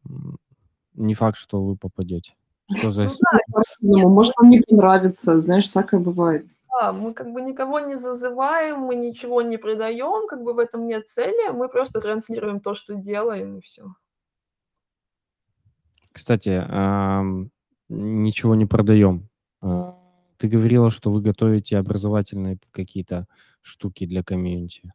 не 0.95 1.15
факт, 1.15 1.37
что 1.37 1.65
вы 1.65 1.77
попадете. 1.77 2.35
Что 2.77 2.93
за 2.93 3.05
Ну 3.05 3.11
да, 3.81 4.09
может, 4.09 4.35
вам 4.39 4.51
не 4.51 4.61
понравится, 4.61 5.41
знаешь, 5.41 5.65
всякое 5.65 5.99
бывает. 6.01 6.47
да, 6.71 6.93
мы 6.93 7.13
как 7.13 7.33
бы 7.33 7.43
никого 7.43 7.81
не 7.81 7.97
зазываем, 7.97 8.79
мы 8.79 8.95
ничего 8.95 9.43
не 9.43 9.57
продаем, 9.57 10.29
как 10.29 10.43
бы 10.43 10.55
в 10.55 10.59
этом 10.59 10.87
нет 10.87 11.09
цели, 11.09 11.51
мы 11.51 11.69
просто 11.69 12.01
транслируем 12.01 12.61
то, 12.61 12.75
что 12.75 12.95
делаем, 12.95 13.59
и 13.59 13.61
все. 13.61 13.95
Кстати, 16.13 16.65
ничего 17.93 18.55
не 18.55 18.67
продаем. 18.67 19.29
А, 19.61 19.99
ты 20.39 20.49
говорила, 20.49 20.91
что 20.91 21.11
вы 21.11 21.21
готовите 21.21 21.77
образовательные 21.79 22.59
какие-то 22.71 23.27
штуки 23.61 24.07
для 24.07 24.23
комьюнити. 24.23 24.93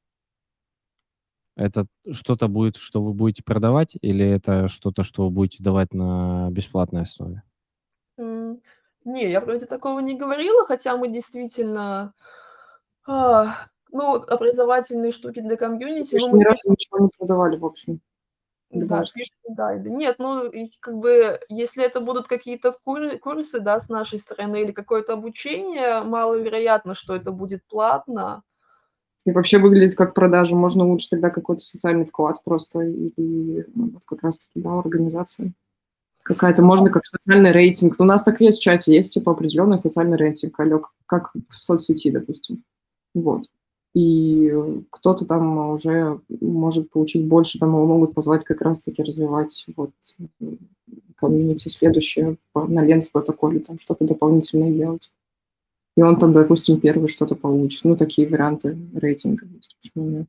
Это 1.56 1.88
что-то 2.11 2.48
будет, 2.48 2.76
что 2.76 3.02
вы 3.02 3.14
будете 3.14 3.44
продавать, 3.44 3.98
или 4.02 4.26
это 4.26 4.68
что-то, 4.68 5.03
что 5.03 5.26
вы 5.26 5.32
будете 5.32 5.64
давать 5.64 5.94
на 5.94 6.49
бесплатной 6.52 7.02
основе? 7.02 7.44
Не, 8.18 9.32
я 9.32 9.40
вроде 9.40 9.65
такого 9.65 9.99
не 9.99 10.15
говорила, 10.15 10.65
хотя 10.65 10.98
мы 10.98 11.07
действительно, 11.07 12.14
а, 13.07 13.56
ну, 13.91 14.15
образовательные 14.15 15.11
штуки 15.11 15.40
для 15.40 15.56
комьюнити, 15.56 16.15
Мы 16.15 16.19
ну, 16.19 16.32
мы 16.34 16.40
ни 16.40 16.44
разу 16.44 16.72
ничего 16.72 16.99
не 16.99 17.10
продавали, 17.18 17.57
в 17.57 17.65
общем. 17.65 18.02
В 18.72 18.85
Да, 18.85 19.02
гайды. 19.49 19.89
Нет, 19.89 20.18
ну, 20.19 20.52
как 20.81 20.95
бы, 20.98 21.39
если 21.49 21.85
это 21.85 22.02
будут 22.02 22.27
какие-то 22.27 22.76
кур 22.84 23.18
курсы, 23.19 23.60
да, 23.61 23.80
с 23.80 23.88
нашей 23.88 24.19
стороны 24.19 24.61
или 24.61 24.72
какое-то 24.72 25.14
обучение, 25.14 26.02
маловероятно, 26.03 26.94
что 26.94 27.15
это 27.15 27.31
будет 27.31 27.61
платно. 27.68 28.44
И 29.26 29.31
вообще 29.31 29.60
выглядит 29.60 29.95
как 29.95 30.14
продажа. 30.14 30.56
Можно 30.56 30.85
лучше 30.85 31.10
тогда 31.10 31.30
какой-то 31.30 31.64
социальный 31.64 32.06
вклад 32.06 32.44
просто 32.44 32.81
или 32.81 33.68
ну, 33.76 33.91
вот 33.94 34.03
как 34.06 34.23
раз-таки, 34.23 34.61
да, 34.61 34.80
организация. 34.80 35.53
Какая-то, 36.23 36.64
можно 36.64 36.91
как 36.91 37.06
социальный 37.06 37.52
рейтинг. 37.52 37.95
У 37.99 38.06
нас 38.06 38.23
так 38.23 38.41
и 38.41 38.45
есть 38.45 38.60
в 38.60 38.64
чате, 38.64 38.95
есть 38.95 39.14
типа 39.14 39.34
определенный 39.34 39.80
социальный 39.80 40.18
рейтинг, 40.18 40.60
алё, 40.60 40.84
как 41.07 41.31
в 41.49 41.56
соцсети, 41.60 42.11
допустим. 42.11 42.64
Вот. 43.15 43.44
И 43.93 44.53
кто-то 44.91 45.26
там 45.26 45.72
уже 45.72 46.19
может 46.39 46.89
получить 46.91 47.26
больше, 47.26 47.59
там 47.59 47.69
его 47.69 47.85
могут 47.85 48.14
позвать 48.14 48.43
как 48.43 48.61
раз-таки 48.61 49.01
развивать 49.01 49.65
вот 49.76 49.91
комьюнити 51.15 51.68
следующее 51.68 52.38
на 52.53 52.85
Ленс 52.85 53.07
протоколе, 53.07 53.59
там 53.59 53.80
что-то 53.80 54.05
дополнительное 54.05 54.72
делать. 54.72 55.11
И 55.95 56.01
он 56.01 56.18
там, 56.19 56.31
допустим, 56.31 56.80
первый 56.80 57.07
что-то 57.07 57.35
получит. 57.35 57.84
Ну, 57.84 57.95
такие 57.95 58.27
варианты 58.27 58.77
рейтинга. 58.93 59.47
Почему 59.81 60.09
нет? 60.09 60.27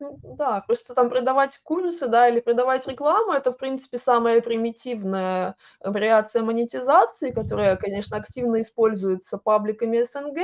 Ну 0.00 0.18
да, 0.24 0.60
просто 0.66 0.92
там 0.94 1.08
продавать 1.08 1.58
курсы, 1.62 2.08
да, 2.08 2.28
или 2.28 2.40
продавать 2.40 2.86
рекламу- 2.88 3.32
это, 3.32 3.52
в 3.52 3.56
принципе, 3.56 3.96
самая 3.98 4.40
примитивная 4.40 5.56
вариация 5.80 6.42
монетизации, 6.42 7.30
которая, 7.30 7.76
конечно, 7.76 8.16
активно 8.16 8.60
используется 8.60 9.38
пабликами 9.38 10.02
СНГ. 10.02 10.38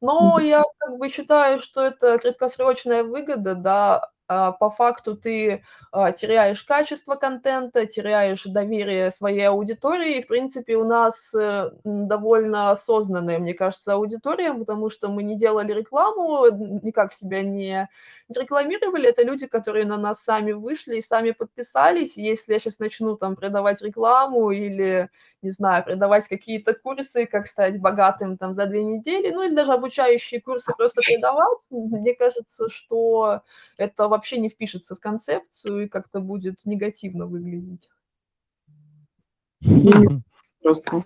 Но 0.00 0.38
я 0.38 0.62
как 0.78 0.98
бы 0.98 1.08
считаю, 1.08 1.60
что 1.60 1.82
это 1.82 2.18
краткосрочная 2.18 3.02
выгода, 3.02 3.54
да. 3.56 4.10
А, 4.28 4.52
по 4.52 4.70
факту 4.70 5.16
ты, 5.16 5.62
а, 5.92 6.10
теряешь 6.12 6.62
качество 6.64 7.14
контента, 7.14 7.84
теряешь 7.86 8.44
доверие 8.44 9.10
своей 9.10 9.42
аудитории. 9.48 10.18
И, 10.18 10.22
в 10.22 10.26
принципе, 10.28 10.76
у 10.76 10.84
нас, 10.84 11.34
э, 11.34 11.70
довольно 11.84 12.70
осознанная, 12.70 13.38
мне 13.38 13.52
кажется, 13.52 13.92
аудитория, 13.94 14.54
потому 14.54 14.88
что 14.88 15.08
мы 15.08 15.22
не 15.22 15.36
делали 15.36 15.72
рекламу, 15.72 16.46
никак 16.82 17.12
себя 17.12 17.42
не 17.42 17.88
не 18.28 18.40
рекламировали. 18.40 19.08
Это 19.10 19.22
люди, 19.22 19.46
которые 19.46 19.84
на 19.84 19.98
нас 19.98 20.20
сами 20.22 20.52
вышли 20.52 20.96
и 20.96 21.02
сами 21.02 21.32
подписались. 21.32 22.16
Если 22.16 22.54
я 22.54 22.58
сейчас 22.58 22.78
начну 22.78 23.16
там 23.16 23.36
продавать 23.36 23.82
рекламу 23.82 24.50
или, 24.50 25.10
не 25.42 25.50
знаю, 25.50 25.84
продавать 25.84 26.26
какие-то 26.28 26.72
курсы, 26.74 27.26
как 27.26 27.46
стать 27.46 27.78
богатым 27.80 28.38
там 28.38 28.54
за 28.54 28.64
2 28.66 28.82
недели, 28.82 29.30
ну 29.30 29.42
или 29.42 29.54
даже 29.54 29.72
обучающие 29.72 30.40
курсы 30.40 30.72
просто 30.74 31.02
продавать, 31.06 31.66
мне 31.70 32.14
кажется, 32.14 32.70
что 32.70 33.42
это 33.76 34.08
вообще 34.14 34.38
не 34.38 34.48
впишется 34.48 34.96
в 34.96 35.00
концепцию 35.00 35.84
и 35.84 35.88
как-то 35.88 36.20
будет 36.20 36.64
негативно 36.64 37.26
выглядеть. 37.26 37.88
Просто. 40.62 41.04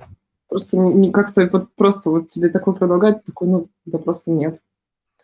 Просто 0.48 0.78
не 0.78 1.10
как-то 1.12 1.46
просто 1.76 2.10
вот 2.10 2.28
тебе 2.28 2.48
такое 2.48 2.74
предлагают, 2.74 3.22
такой: 3.22 3.48
"Ну, 3.48 3.68
да 3.84 3.98
просто 3.98 4.30
нет". 4.30 4.62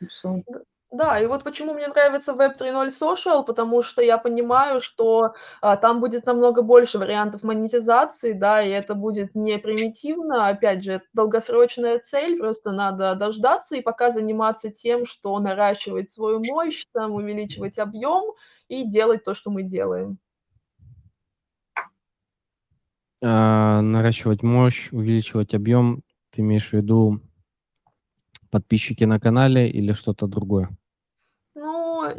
Д 0.01 0.65
да, 0.95 1.19
и 1.19 1.27
вот 1.27 1.43
почему 1.43 1.75
мне 1.75 1.89
нравится 1.89 2.33
Web 2.33 2.57
3.0 2.57 2.89
Social, 2.89 3.45
потому 3.45 3.83
что 3.83 4.01
я 4.01 4.17
понимаю, 4.17 4.81
что, 4.81 5.35
а, 5.61 5.77
там 5.77 6.01
будет 6.01 6.27
намного 6.27 6.63
больше 6.63 6.99
вариантов 6.99 7.43
монетизации, 7.43 8.33
да, 8.33 8.63
и 8.63 8.71
это 8.71 8.95
будет 8.95 9.35
не 9.35 9.59
примитивно. 9.59 10.49
Опять 10.49 10.85
же, 10.85 10.93
это 10.93 11.07
долгосрочная 11.13 11.99
цель, 11.99 12.39
просто 12.39 12.71
надо 12.71 13.15
дождаться 13.17 13.75
и 13.77 13.81
пока 13.81 14.13
заниматься 14.13 14.71
тем, 14.71 15.05
что 15.05 15.39
наращивать 15.41 16.13
свою 16.13 16.41
мощь, 16.49 16.87
там, 16.93 17.13
увеличивать 17.13 17.79
объем 17.79 18.33
и 18.69 18.85
делать 18.85 19.25
то, 19.25 19.35
что 19.35 19.51
мы 19.51 19.63
делаем. 19.65 20.19
А, 23.21 23.81
наращивать 23.81 24.43
мощь, 24.43 24.91
увеличивать 24.93 25.55
объем. 25.55 26.03
Ты 26.31 26.43
имеешь 26.43 26.69
в 26.69 26.73
виду 26.73 27.21
подписчики 28.51 29.03
на 29.03 29.19
канале 29.19 29.69
или 29.69 29.93
что-то 29.93 30.29
другое? 30.29 30.71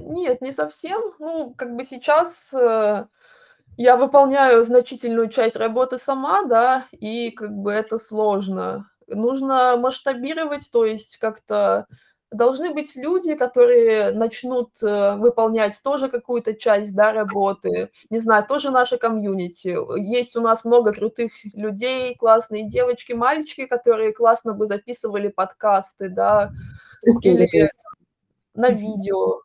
Нет, 0.01 0.41
не 0.41 0.51
совсем. 0.51 1.01
Ну, 1.19 1.53
как 1.55 1.75
бы 1.75 1.85
сейчас, 1.85 2.53
э, 2.53 3.05
я 3.77 3.97
выполняю 3.97 4.63
значительную 4.63 5.29
часть 5.29 5.55
работы 5.55 5.97
сама, 5.99 6.43
да, 6.43 6.87
и 6.91 7.31
как 7.31 7.51
бы 7.51 7.71
это 7.71 7.97
сложно. 7.97 8.89
Нужно 9.07 9.77
масштабировать, 9.77 10.69
то 10.71 10.85
есть 10.85 11.17
как-то 11.17 11.87
должны 12.31 12.73
быть 12.73 12.95
люди, 12.95 13.35
которые 13.35 14.11
начнут, 14.11 14.71
э, 14.83 15.15
выполнять 15.15 15.79
тоже 15.83 16.09
какую-то 16.09 16.53
часть, 16.53 16.95
да, 16.95 17.13
работы. 17.13 17.91
Не 18.09 18.19
знаю, 18.19 18.45
тоже 18.45 18.71
наше 18.71 18.97
комьюнити. 18.97 19.77
Есть 19.99 20.35
у 20.35 20.41
нас 20.41 20.65
много 20.65 20.91
крутых 20.93 21.31
людей, 21.53 22.15
классные 22.15 22.67
девочки, 22.67 23.13
мальчики, 23.13 23.65
которые 23.67 24.11
классно 24.13 24.53
бы 24.53 24.65
записывали 24.65 25.29
подкасты, 25.29 26.09
да, 26.09 26.51
или 27.21 27.69
на 28.53 28.69
видео, 28.69 29.41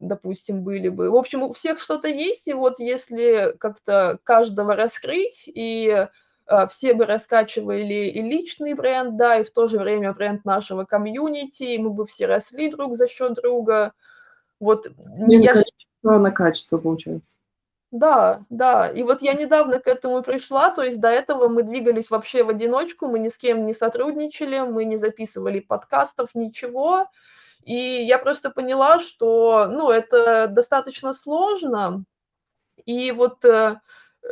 допустим, 0.00 0.62
были 0.62 0.88
бы. 0.88 1.10
В 1.10 1.16
общем, 1.16 1.42
у 1.42 1.52
всех 1.52 1.80
что-то 1.80 2.08
есть, 2.08 2.48
и 2.48 2.52
вот 2.52 2.80
если 2.80 3.54
как-то 3.58 4.18
каждого 4.24 4.74
раскрыть, 4.74 5.44
и, 5.46 6.06
э, 6.46 6.66
все 6.68 6.94
бы 6.94 7.06
раскачивали 7.06 8.08
и 8.08 8.20
личный 8.22 8.74
бренд, 8.74 9.16
да, 9.16 9.36
и 9.36 9.44
в 9.44 9.50
то 9.50 9.68
же 9.68 9.78
время 9.78 10.12
бренд 10.12 10.44
нашего 10.44 10.84
комьюнити, 10.84 11.62
и 11.62 11.78
мы 11.78 11.90
бы 11.90 12.06
все 12.06 12.26
росли 12.26 12.70
друг 12.70 12.96
за 12.96 13.06
счет 13.06 13.34
друга. 13.34 13.92
Вот, 14.58 14.88
Не 15.18 15.36
я 15.42 15.54
а 16.02 16.18
на 16.18 16.30
качество 16.30 16.78
получается. 16.78 17.30
Да, 17.90 18.42
да. 18.50 18.88
И 18.88 19.02
вот 19.02 19.20
я 19.20 19.34
недавно 19.34 19.80
к 19.80 19.88
этому 19.88 20.22
пришла, 20.22 20.70
то 20.70 20.82
есть 20.82 21.00
до 21.00 21.08
этого 21.08 21.48
мы 21.48 21.62
двигались 21.62 22.08
вообще 22.08 22.44
в 22.44 22.48
одиночку, 22.48 23.06
мы 23.06 23.18
ни 23.18 23.28
с 23.28 23.36
кем 23.36 23.66
не 23.66 23.74
сотрудничали, 23.74 24.60
мы 24.60 24.84
не 24.84 24.96
записывали 24.96 25.58
подкастов, 25.60 26.34
ничего. 26.34 27.06
И 27.64 27.74
я 27.74 28.18
просто 28.18 28.50
поняла, 28.50 29.00
что, 29.00 29.66
ну, 29.70 29.90
это 29.90 30.46
достаточно 30.48 31.12
сложно. 31.14 32.04
И 32.86 33.12
вот, 33.12 33.44
э, 33.44 33.76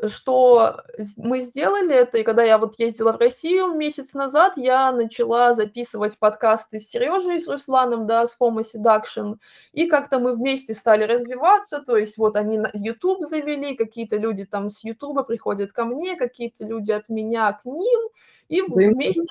что 0.08 0.82
мы 1.18 1.40
сделали 1.42 1.94
это, 1.94 2.18
и 2.18 2.24
когда 2.24 2.44
я 2.44 2.58
вот 2.58 2.78
ездила 2.80 3.12
в 3.12 3.18
Россию 3.20 3.74
месяц 3.74 4.14
назад, 4.14 4.54
я 4.56 4.92
начала 4.92 5.54
записывать 5.54 6.18
подкасты 6.18 6.78
с 6.80 6.88
Серёжей, 6.90 7.40
с 7.40 7.48
Русланом, 7.48 8.06
да, 8.06 8.26
с 8.28 8.36
Fomo 8.40 8.62
Seduction, 8.64 9.36
и 9.72 9.86
как-то 9.88 10.18
мы 10.20 10.34
вместе 10.36 10.74
стали 10.74 11.04
развиваться. 11.04 11.80
То 11.82 11.96
есть 11.98 12.18
вот 12.18 12.36
они 12.36 12.58
на 12.58 12.70
"Ютуб" 12.74 13.24
завели, 13.26 13.76
какие-то 13.76 14.16
люди 14.18 14.44
там 14.46 14.70
с 14.70 14.84
"Ютуба" 14.84 15.24
приходят 15.24 15.72
ко 15.72 15.84
мне, 15.86 16.16
какие-то 16.16 16.64
люди 16.66 16.92
от 16.92 17.08
меня 17.10 17.52
к 17.52 17.64
ним, 17.66 18.00
и 18.48 18.62
вместе. 18.62 19.22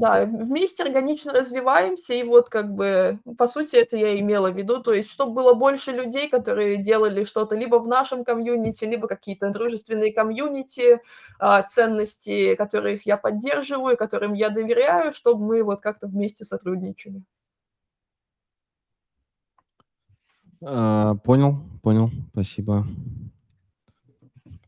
Да, 0.00 0.26
вместе 0.26 0.82
органично 0.82 1.32
развиваемся, 1.32 2.12
и 2.12 2.22
вот 2.22 2.50
как 2.50 2.74
бы, 2.74 3.18
по 3.38 3.46
сути, 3.48 3.76
это 3.76 3.96
я 3.96 4.18
имела 4.20 4.50
в 4.50 4.56
виду. 4.56 4.82
То 4.82 4.92
есть 4.92 5.10
чтоб 5.10 5.32
было 5.32 5.54
больше 5.54 5.90
людей, 5.92 6.28
которые 6.28 6.76
делали 6.76 7.24
что-то 7.24 7.54
либо 7.56 7.76
в 7.76 7.88
нашем 7.88 8.22
комьюнити, 8.24 8.84
либо 8.84 9.08
какие-то 9.08 9.50
дружественные 9.50 10.12
комьюнити, 10.12 11.00
а, 11.38 11.62
ценности 11.62 12.54
которых 12.56 13.06
я 13.06 13.16
поддерживаю, 13.16 13.96
которым 13.96 14.34
я 14.34 14.50
доверяю, 14.50 15.14
чтоб 15.14 15.38
мы 15.38 15.62
вот 15.62 15.80
как-то 15.80 16.08
вместе 16.08 16.44
сотрудничали. 16.44 17.22
А, 20.62 21.14
понял, 21.14 21.58
понял. 21.82 22.10
Спасибо. 22.32 22.86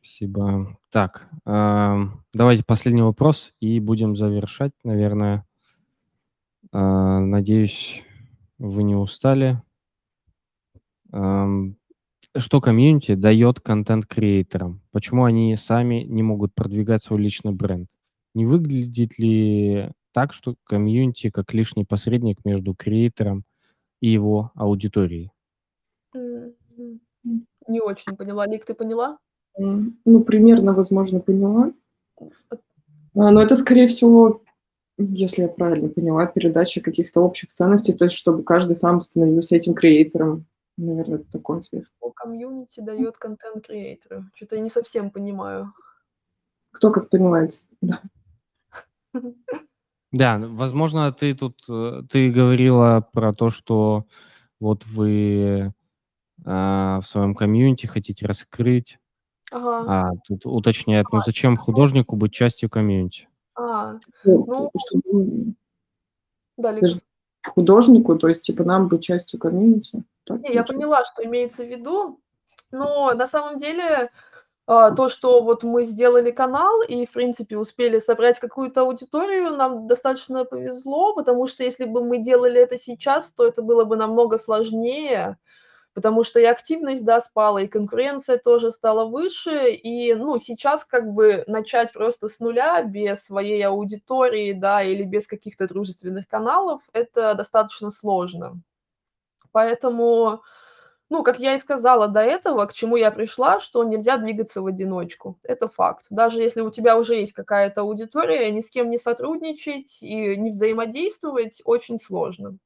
Спасибо. 0.00 0.77
Так, 0.90 1.28
ам, 1.44 2.24
давайте 2.32 2.65
последний 2.65 3.02
вопрос 3.02 3.52
и 3.60 3.78
будем 3.78 4.16
завершать, 4.16 4.73
наверное. 4.85 5.44
А, 6.73 7.20
надеюсь, 7.20 8.05
вы 8.59 8.85
не 8.85 8.94
устали. 8.94 9.60
Ам, 11.12 11.77
что 12.36 12.60
комьюнити 12.62 13.15
даёт 13.15 13.60
контент-креаторам? 13.60 14.81
Почему 14.90 15.24
они 15.24 15.55
сами 15.56 16.05
не 16.05 16.23
могут 16.23 16.55
продвигать 16.55 17.02
свой 17.02 17.20
личный 17.20 17.52
бренд? 17.52 17.90
Не 18.35 18.47
выглядит 18.47 19.19
ли 19.19 19.90
так, 20.12 20.32
что 20.32 20.56
комьюнити 20.65 21.31
как 21.31 21.52
лишний 21.52 21.85
посредник 21.85 22.44
между 22.47 22.74
креатором 22.74 23.44
и 24.01 24.09
его 24.09 24.52
аудиторией? 24.55 25.32
Не 26.15 27.81
очень 27.81 28.16
поняла. 28.16 28.47
Лик, 28.47 28.65
ты 28.65 28.73
поняла? 28.73 29.19
М, 29.56 29.98
ну, 30.04 30.20
примерно, 30.22 30.72
возможно, 30.72 31.20
поняла. 31.20 31.72
А, 33.16 33.32
но 33.32 33.42
это, 33.42 33.56
скорее 33.56 33.88
всего, 33.88 34.42
если 34.98 35.42
я 35.44 35.48
правильно 35.48 35.88
поняла, 35.88 36.26
передача 36.26 36.80
каких-то 36.82 37.22
общих 37.22 37.50
ценностей, 37.50 37.94
то 37.94 38.04
есть 38.06 38.16
чтобы 38.16 38.44
каждый 38.44 38.76
сам 38.76 39.00
становился 39.00 39.56
этим 39.56 39.74
креатором. 39.74 40.46
Наверно, 40.78 41.16
это 41.16 41.30
такой 41.32 41.58
ответ. 41.60 41.86
Что 42.00 42.10
комьюнити 42.12 42.80
даёт 42.80 43.18
контент-креатору? 43.18 44.24
Чё-то 44.34 44.56
я 44.56 44.62
не 44.62 44.70
совсем 44.70 45.10
понимаю. 45.10 45.72
Кто 46.72 46.90
как 46.92 47.10
понимает, 47.10 47.62
да. 47.82 48.00
Да, 50.12 50.36
н 50.36 50.56
возможно, 50.56 51.12
ты 51.12 51.34
тут, 51.34 51.60
э, 51.68 52.02
ты 52.10 52.30
говорила 52.30 53.06
про 53.12 53.34
то, 53.34 53.50
что 53.50 54.06
вот 54.60 54.86
вы, 54.86 55.72
а, 56.46 57.00
в 57.02 57.08
своем 57.08 57.34
комьюнити 57.34 57.86
хотите 57.86 58.26
раскрыть, 58.26 58.98
Ага. 59.50 59.84
а 59.86 60.10
тут 60.26 60.44
уточняют: 60.44 61.08
А, 61.10 61.16
"Ну 61.16 61.22
зачем 61.24 61.56
художнику 61.56 62.16
быть 62.16 62.32
частью 62.32 62.68
комьюнити?" 62.70 63.28
А, 63.54 63.98
Ну, 64.24 64.44
ну 64.46 64.70
чтобы, 64.86 65.54
Да, 66.56 66.74
художнику, 67.54 68.16
то 68.16 68.28
есть 68.28 68.44
типа 68.44 68.64
нам 68.64 68.88
быть 68.88 69.02
частью 69.02 69.40
комьюнити, 69.40 70.04
так 70.24 70.40
Не, 70.42 70.52
я 70.54 70.64
поняла, 70.64 71.04
что 71.04 71.24
имеется 71.24 71.64
в 71.64 71.68
виду. 71.68 72.20
Но 72.70 73.14
на 73.14 73.26
самом 73.26 73.56
деле, 73.58 74.10
а, 74.66 74.90
то, 74.90 75.08
что 75.08 75.42
вот 75.42 75.64
мы 75.64 75.86
сделали 75.86 76.30
канал 76.30 76.82
и, 76.82 77.06
в 77.06 77.12
принципе, 77.12 77.56
успели 77.56 77.98
собрать 77.98 78.38
какую-то 78.38 78.82
аудиторию, 78.82 79.56
нам 79.56 79.86
достаточно 79.86 80.44
повезло, 80.44 81.14
потому 81.14 81.46
что 81.46 81.62
если 81.64 81.86
бы 81.86 82.04
мы 82.04 82.18
делали 82.18 82.60
это 82.60 82.76
сейчас, 82.78 83.32
то 83.32 83.46
это 83.46 83.62
было 83.62 83.84
бы 83.84 83.96
намного 83.96 84.38
сложнее, 84.38 85.38
потому 85.98 86.22
что 86.22 86.38
и 86.38 86.44
активность, 86.44 87.04
да, 87.04 87.20
спала, 87.20 87.58
и 87.58 87.66
конкуренция 87.66 88.38
тоже 88.38 88.70
стала 88.70 89.04
выше. 89.04 89.72
И, 89.72 90.14
ну, 90.14 90.38
сейчас 90.38 90.84
как 90.84 91.12
бы 91.12 91.42
начать 91.48 91.92
просто 91.92 92.28
с 92.28 92.38
нуля, 92.38 92.80
без 92.84 93.24
своей 93.24 93.60
аудитории, 93.66 94.52
да, 94.52 94.80
или 94.84 95.02
без 95.02 95.26
каких-то 95.26 95.66
дружественных 95.66 96.28
каналов- 96.28 96.82
это 96.92 97.34
достаточно 97.34 97.90
сложно. 97.90 98.60
Поэтому, 99.52 100.42
ну, 101.10 101.22
как 101.24 101.40
я 101.40 101.54
и 101.54 101.58
сказала 101.58 102.08
до 102.08 102.20
этого, 102.20 102.66
к 102.66 102.72
чему 102.74 102.96
я 102.96 103.10
пришла, 103.10 103.60
что 103.60 103.84
нельзя 103.84 104.18
двигаться 104.18 104.62
в 104.62 104.66
одиночку. 104.66 105.38
Это 105.44 105.68
факт. 105.68 106.06
Даже 106.10 106.40
если 106.42 106.60
у 106.62 106.70
тебя 106.70 106.98
уже 106.98 107.16
есть 107.16 107.32
какая-то 107.34 107.82
аудитория, 107.82 108.50
ни 108.52 108.60
с 108.62 108.70
кем 108.70 108.90
не 108.90 108.98
сотрудничать 108.98 110.02
и 110.02 110.36
не 110.36 110.50
взаимодействовать 110.50 111.62
очень 111.64 111.98
сложно. 112.00 112.58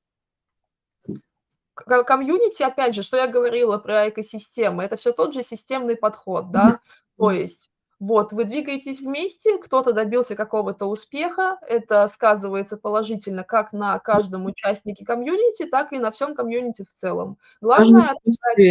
Ко 1.77 2.05
комьюнити, 2.05 2.63
опять 2.63 2.95
же, 2.95 3.03
что 3.03 3.17
я 3.17 3.27
говорила 3.27 3.79
про 3.79 4.09
экосистемы- 4.09 4.85
это 4.85 4.97
всё 4.97 5.13
тот 5.13 5.33
же 5.35 5.43
системный 5.43 5.97
подход, 5.97 6.51
да. 6.51 6.81
То 7.17 7.31
есть 7.31 7.71
вот 7.99 8.33
вы 8.33 8.45
двигаетесь 8.45 9.01
вместе, 9.01 9.59
кто-то 9.59 9.93
добился 9.93 10.35
какого-то 10.35 10.87
успеха, 10.87 11.59
это 11.69 12.09
сказывается 12.09 12.77
положительно 12.77 13.45
как 13.45 13.73
на 13.73 13.99
каждом 14.01 14.45
участнике 14.47 15.05
комьюнити, 15.05 15.65
так 15.67 15.93
и 15.93 15.99
на 15.99 16.11
всём 16.11 16.35
комьюнити 16.35 16.83
в 16.85 16.93
целом. 16.93 17.39
Главное 17.61 18.11
отобрать 18.11 18.65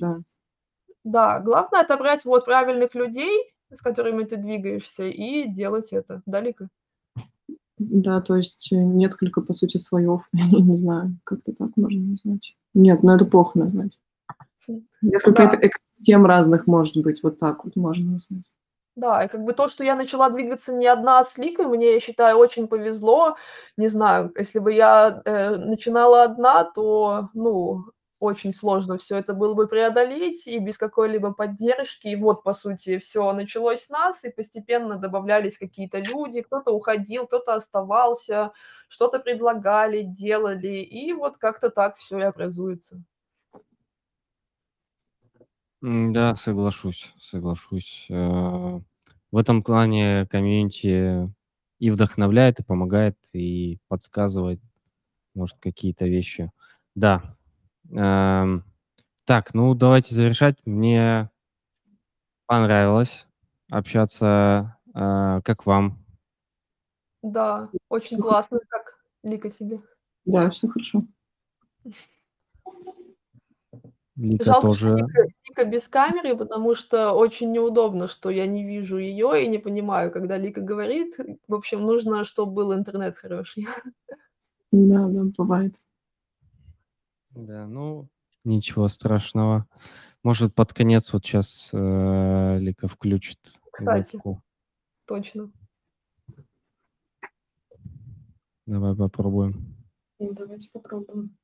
да. 0.00 0.16
Да, 1.04 1.40
главное 1.40 1.82
отобрать 1.82 2.24
вот 2.24 2.44
правильных 2.46 2.94
людей, 2.94 3.52
с 3.72 3.80
которыми 3.82 4.24
ты 4.24 4.36
двигаешься, 4.36 5.04
и 5.04 5.46
делать 5.48 5.92
это. 5.92 6.22
Да, 6.26 6.40
Лика? 6.40 6.68
Да, 7.78 8.20
то 8.20 8.36
есть, 8.36 8.72
э, 8.72 8.76
несколько, 8.76 9.40
по 9.40 9.52
сути, 9.52 9.76
слоёв, 9.76 10.28
я 10.32 10.60
не 10.60 10.76
знаю, 10.76 11.18
как-то 11.24 11.52
так 11.52 11.70
можно 11.76 12.00
назвать. 12.00 12.54
Нет, 12.74 13.02
ну 13.02 13.12
это 13.12 13.24
плохо 13.24 13.58
назвать. 13.58 13.98
Несколько 15.00 15.44
да. 15.50 15.58
экосистем 15.62 16.26
разных, 16.26 16.66
может 16.66 16.96
быть, 17.02 17.22
вот 17.22 17.38
так 17.38 17.64
вот 17.64 17.76
можно 17.76 18.12
назвать. 18.12 18.44
Да, 18.96 19.22
и 19.22 19.28
как 19.28 19.44
бы 19.44 19.52
то, 19.52 19.68
что 19.68 19.84
я 19.84 19.94
начала 19.94 20.28
двигаться 20.28 20.74
не 20.74 20.86
одна 20.88 21.24
с 21.24 21.38
Ликой, 21.38 21.66
мне, 21.66 21.94
я 21.94 22.00
считаю, 22.00 22.36
очень 22.36 22.66
повезло. 22.66 23.36
Не 23.76 23.86
знаю, 23.86 24.32
если 24.36 24.58
бы 24.58 24.72
я, 24.72 25.22
э, 25.24 25.56
начинала 25.56 26.24
одна, 26.24 26.64
то, 26.64 27.28
ну, 27.32 27.84
очень 28.20 28.54
сложно 28.54 28.98
всё 28.98 29.16
это 29.16 29.34
было 29.34 29.54
бы 29.54 29.68
преодолеть 29.68 30.46
и 30.46 30.58
без 30.58 30.78
какой-либо 30.78 31.32
поддержки. 31.32 32.08
И 32.08 32.16
вот, 32.16 32.42
по 32.44 32.52
сути, 32.54 32.98
всё 32.98 33.32
началось 33.32 33.82
с 33.84 33.88
нас, 33.90 34.24
и 34.24 34.30
постепенно 34.30 34.96
добавлялись 34.98 35.58
какие-то 35.58 35.98
люди, 36.00 36.42
кто-то 36.42 36.72
уходил, 36.72 37.26
кто-то 37.26 37.54
оставался, 37.54 38.52
что-то 38.88 39.18
предлагали, 39.20 40.02
делали, 40.02 40.78
и 40.78 41.12
вот 41.12 41.38
как-то 41.38 41.70
так 41.70 41.96
всё 41.96 42.18
и 42.18 42.22
образуется. 42.22 43.02
М-да, 45.82 46.34
соглашусь, 46.36 47.12
соглашусь. 47.20 48.08
А, 48.10 48.80
в 49.30 49.36
этом 49.36 49.62
плане 49.62 50.26
комьюнити 50.26 51.32
и 51.78 51.90
вдохновляет, 51.90 52.60
и 52.60 52.64
помогает, 52.64 53.16
и 53.32 53.78
подсказывает, 53.88 54.60
может, 55.34 55.58
какие-то 55.60 56.06
вещи. 56.06 56.52
Да. 56.96 57.37
Эм, 57.92 58.64
так, 59.24 59.54
ну 59.54 59.74
давайте 59.74 60.14
завершать. 60.14 60.56
Мне 60.66 61.30
понравилось 62.48 63.26
общаться. 63.70 64.78
Э, 64.94 65.42
как 65.44 65.66
вам? 65.66 65.98
Да, 67.22 67.68
очень 67.88 68.16
Всё 68.16 68.22
классно. 68.22 68.60
Как 68.68 68.98
Лика 69.24 69.50
тебе? 69.50 69.80
Да, 70.24 70.50
всё 70.50 70.68
хорошо. 70.68 71.04
Лика 74.16 74.44
Жалко, 74.44 74.72
что 74.72 74.88
тоже. 74.88 74.96
Лика 74.96 75.28
Лика 75.48 75.64
без 75.66 75.88
камеры, 75.88 76.36
потому 76.36 76.74
что 76.74 77.12
очень 77.12 77.52
неудобно, 77.52 78.08
что 78.08 78.30
я 78.30 78.46
не 78.46 78.64
вижу 78.64 78.98
её 78.98 79.34
и 79.34 79.46
не 79.48 79.58
понимаю, 79.58 80.12
когда 80.12 80.38
Лика 80.38 80.60
говорит. 80.60 81.16
В 81.48 81.54
общем, 81.54 81.82
нужно, 81.82 82.24
чтоб 82.24 82.50
был 82.50 82.74
интернет 82.74 83.16
хороший. 83.16 83.66
Да, 84.72 85.08
да, 85.08 85.24
бывает. 85.38 85.74
Да, 87.38 87.68
ну, 87.68 88.08
ничего 88.42 88.88
страшного. 88.88 89.68
Может, 90.24 90.56
под 90.56 90.72
конец 90.72 91.12
вот 91.12 91.24
щас, 91.24 91.70
э, 91.72 92.58
Лика 92.58 92.88
включит 92.88 93.38
Кстати, 93.70 94.16
вебку. 94.16 94.42
точно. 95.04 95.52
Давай 98.66 98.96
попробуем. 98.96 99.76
Ну, 100.18 100.32
давайте 100.32 100.68
попробуем. 100.72 101.38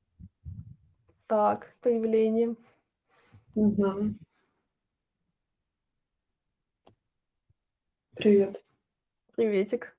Так, 1.29 1.71
с 1.71 1.77
появлением. 1.77 2.59
Мгм. 3.55 4.19
Привет. 8.17 8.65
Приветик. 9.37 9.94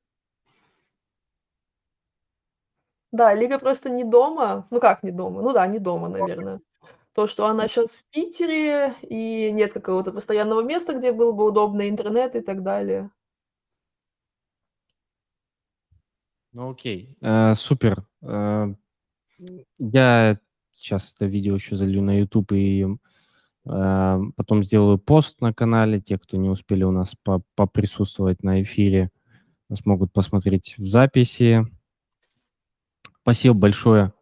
Да, 3.16 3.34
Лика 3.34 3.60
просто 3.60 3.90
не 3.90 4.04
дома. 4.04 4.68
Ну 4.72 4.82
как 4.82 5.02
не 5.02 5.12
дома? 5.12 5.42
Ну 5.42 5.54
да, 5.54 5.66
не 5.68 5.80
дома, 5.80 6.10
наверно. 6.10 6.60
То, 7.14 7.28
что 7.28 7.48
она 7.48 7.70
щас 7.70 7.92
в 7.96 8.04
Питере 8.12 8.94
и 9.04 9.52
нет 9.54 9.72
какого-то 9.72 10.12
постоянного 10.12 10.62
места, 10.62 10.98
где 10.98 11.14
был 11.14 11.32
бы 11.32 11.46
удобный 11.46 11.88
интернет 11.88 12.36
и 12.36 12.42
так 12.42 12.62
далее. 12.62 13.10
Ну 16.52 16.72
окей, 16.72 17.18
э, 17.22 17.54
супер. 17.56 18.06
Э, 18.22 18.76
я 19.80 20.38
щас 20.76 21.14
это 21.14 21.26
видео 21.26 21.56
еще 21.56 21.78
залью 21.78 22.04
на 22.04 22.20
"Ютуб" 22.20 22.52
и, 22.52 22.86
э, 23.66 24.20
потом 24.36 24.62
сделаю 24.62 24.98
пост 24.98 25.40
на 25.40 25.54
канале. 25.54 26.02
Те, 26.02 26.18
кто 26.18 26.36
не 26.36 26.50
успели 26.50 26.84
у 26.84 26.92
нас 26.92 27.16
по 27.24 27.42
поприсутствовать 27.56 28.44
на 28.44 28.62
эфире, 28.62 29.10
смогут 29.72 30.12
посмотреть 30.12 30.76
в 30.78 30.86
записи. 30.86 31.66
Спасибо 33.26 33.56
большое 33.56 34.14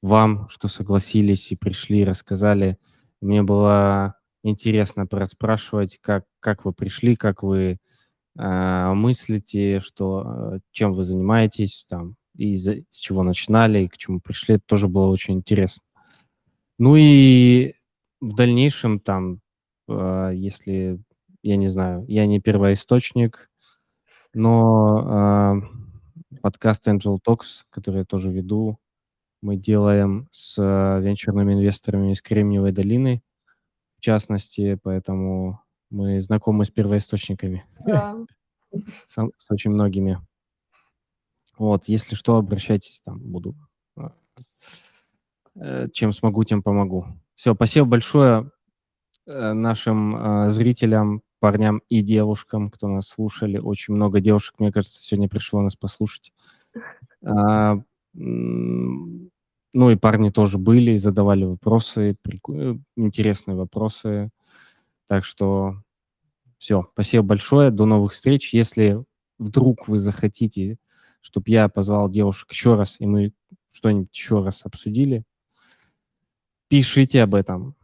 вам, 0.00 0.48
что 0.48 0.68
согласились 0.68 1.52
и 1.52 1.56
пришли, 1.56 2.06
рассказали. 2.06 2.78
Мне 3.20 3.42
было 3.42 4.14
интересно 4.42 5.06
пораспрашивать, 5.06 5.98
как 6.00 6.24
как 6.40 6.64
вы 6.64 6.72
пришли, 6.72 7.16
как 7.16 7.42
вы, 7.42 7.78
э, 8.38 8.92
мыслите, 8.94 9.80
что, 9.80 10.54
э, 10.54 10.58
чем 10.72 10.94
вы 10.94 11.04
занимаетесь 11.04 11.84
там, 11.86 12.16
и 12.34 12.56
за 12.56 12.76
с 12.88 12.98
чего 13.00 13.24
начинали, 13.24 13.80
и 13.84 13.88
к 13.88 13.98
чему 13.98 14.20
пришли. 14.20 14.54
Это 14.54 14.64
тоже 14.66 14.88
было 14.88 15.08
очень 15.08 15.34
интересно. 15.34 15.82
Ну 16.78 16.96
и 16.96 17.74
в 18.22 18.34
дальнейшем 18.36 19.00
там, 19.00 19.40
э, 19.88 20.32
если, 20.34 20.98
я 21.42 21.56
не 21.56 21.68
знаю, 21.68 22.06
я 22.08 22.26
не 22.26 22.40
первоисточник, 22.40 23.50
но, 24.34 25.62
э, 25.64 25.89
подкаст 26.40 26.88
Angel 26.88 27.18
Talks, 27.24 27.64
который 27.70 27.98
я 28.00 28.04
тоже 28.04 28.30
веду, 28.30 28.78
мы 29.42 29.56
делаем 29.56 30.28
с 30.32 30.56
венчурными 31.00 31.54
инвесторами 31.54 32.12
из 32.12 32.22
Кремниевой 32.22 32.72
долины, 32.72 33.22
в 33.98 34.00
частности, 34.00 34.78
поэтому 34.82 35.60
мы 35.90 36.20
знакомы 36.20 36.64
с 36.64 36.70
первоисточниками. 36.70 37.64
Да. 37.86 38.16
Сам 39.06 39.32
с 39.36 39.50
очень 39.50 39.70
многими. 39.70 40.18
Вот, 41.58 41.88
если 41.88 42.14
что, 42.14 42.36
обращайтесь, 42.36 43.02
там 43.04 43.18
буду, 43.18 43.54
э, 43.96 44.08
э, 45.56 45.88
чем 45.92 46.12
смогу, 46.12 46.44
тем 46.44 46.62
помогу. 46.62 47.06
Всё, 47.34 47.54
спасибо 47.54 47.86
большое, 47.86 48.50
э, 49.26 49.52
нашим, 49.52 50.16
э, 50.16 50.50
зрителям, 50.50 51.22
парням 51.40 51.82
и 51.88 52.02
девушкам, 52.02 52.70
кто 52.70 52.88
нас 52.88 53.08
слушали. 53.08 53.58
Очень 53.58 53.94
много 53.94 54.20
девушек, 54.20 54.56
мне 54.58 54.72
кажется, 54.72 55.00
сегодня 55.00 55.28
пришло 55.28 55.62
нас 55.62 55.76
послушать. 55.76 56.32
А, 57.24 57.78
ну 58.14 59.90
и 59.90 59.96
парни 59.96 60.30
тоже 60.30 60.58
были 60.58 60.96
задавали 60.96 61.44
вопросы, 61.44 62.16
прико 62.22 62.78
интересные 62.96 63.56
вопросы. 63.56 64.30
Так 65.08 65.24
что 65.24 65.76
всё, 66.58 66.88
спасибо 66.94 67.24
большое, 67.24 67.70
до 67.70 67.86
новых 67.86 68.12
встреч. 68.14 68.54
Если 68.54 69.04
вдруг 69.38 69.88
вы 69.88 69.98
захотите, 69.98 70.78
чтоб 71.22 71.48
я 71.48 71.68
позвал 71.68 72.10
девушек 72.10 72.52
еще 72.52 72.76
раз, 72.76 72.96
и 73.00 73.06
мы 73.06 73.32
что-нибудь 73.72 74.10
еще 74.16 74.42
раз 74.42 74.62
обсудили 74.64 75.24
пишите 76.70 77.22
об 77.24 77.34
этом. 77.34 77.74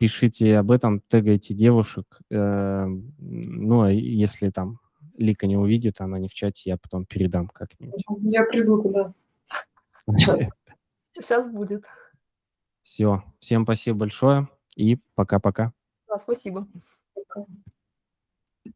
Пишите 0.00 0.56
об 0.56 0.70
этом, 0.70 1.02
тегайте 1.08 1.52
девушек. 1.52 2.20
Э, 2.30 2.86
ну, 3.18 3.82
а 3.82 3.92
если 3.92 4.48
там 4.48 4.80
Лика 5.18 5.46
не 5.46 5.58
увидит, 5.58 6.00
она 6.00 6.18
не 6.18 6.26
в 6.26 6.32
чате, 6.32 6.70
я 6.70 6.78
потом 6.78 7.04
передам 7.04 7.48
как-нибудь. 7.48 8.02
Я 8.20 8.44
приду 8.44 8.82
туда. 8.82 9.12
Щас 11.22 11.48
будет. 11.52 11.84
Всё, 12.80 13.22
всем 13.40 13.64
спасибо 13.64 13.98
большое 13.98 14.48
и 14.74 14.96
пока-пока. 15.14 15.74
Да, 16.08 16.18
спасибо. 16.18 16.66
Пока. 17.14 17.44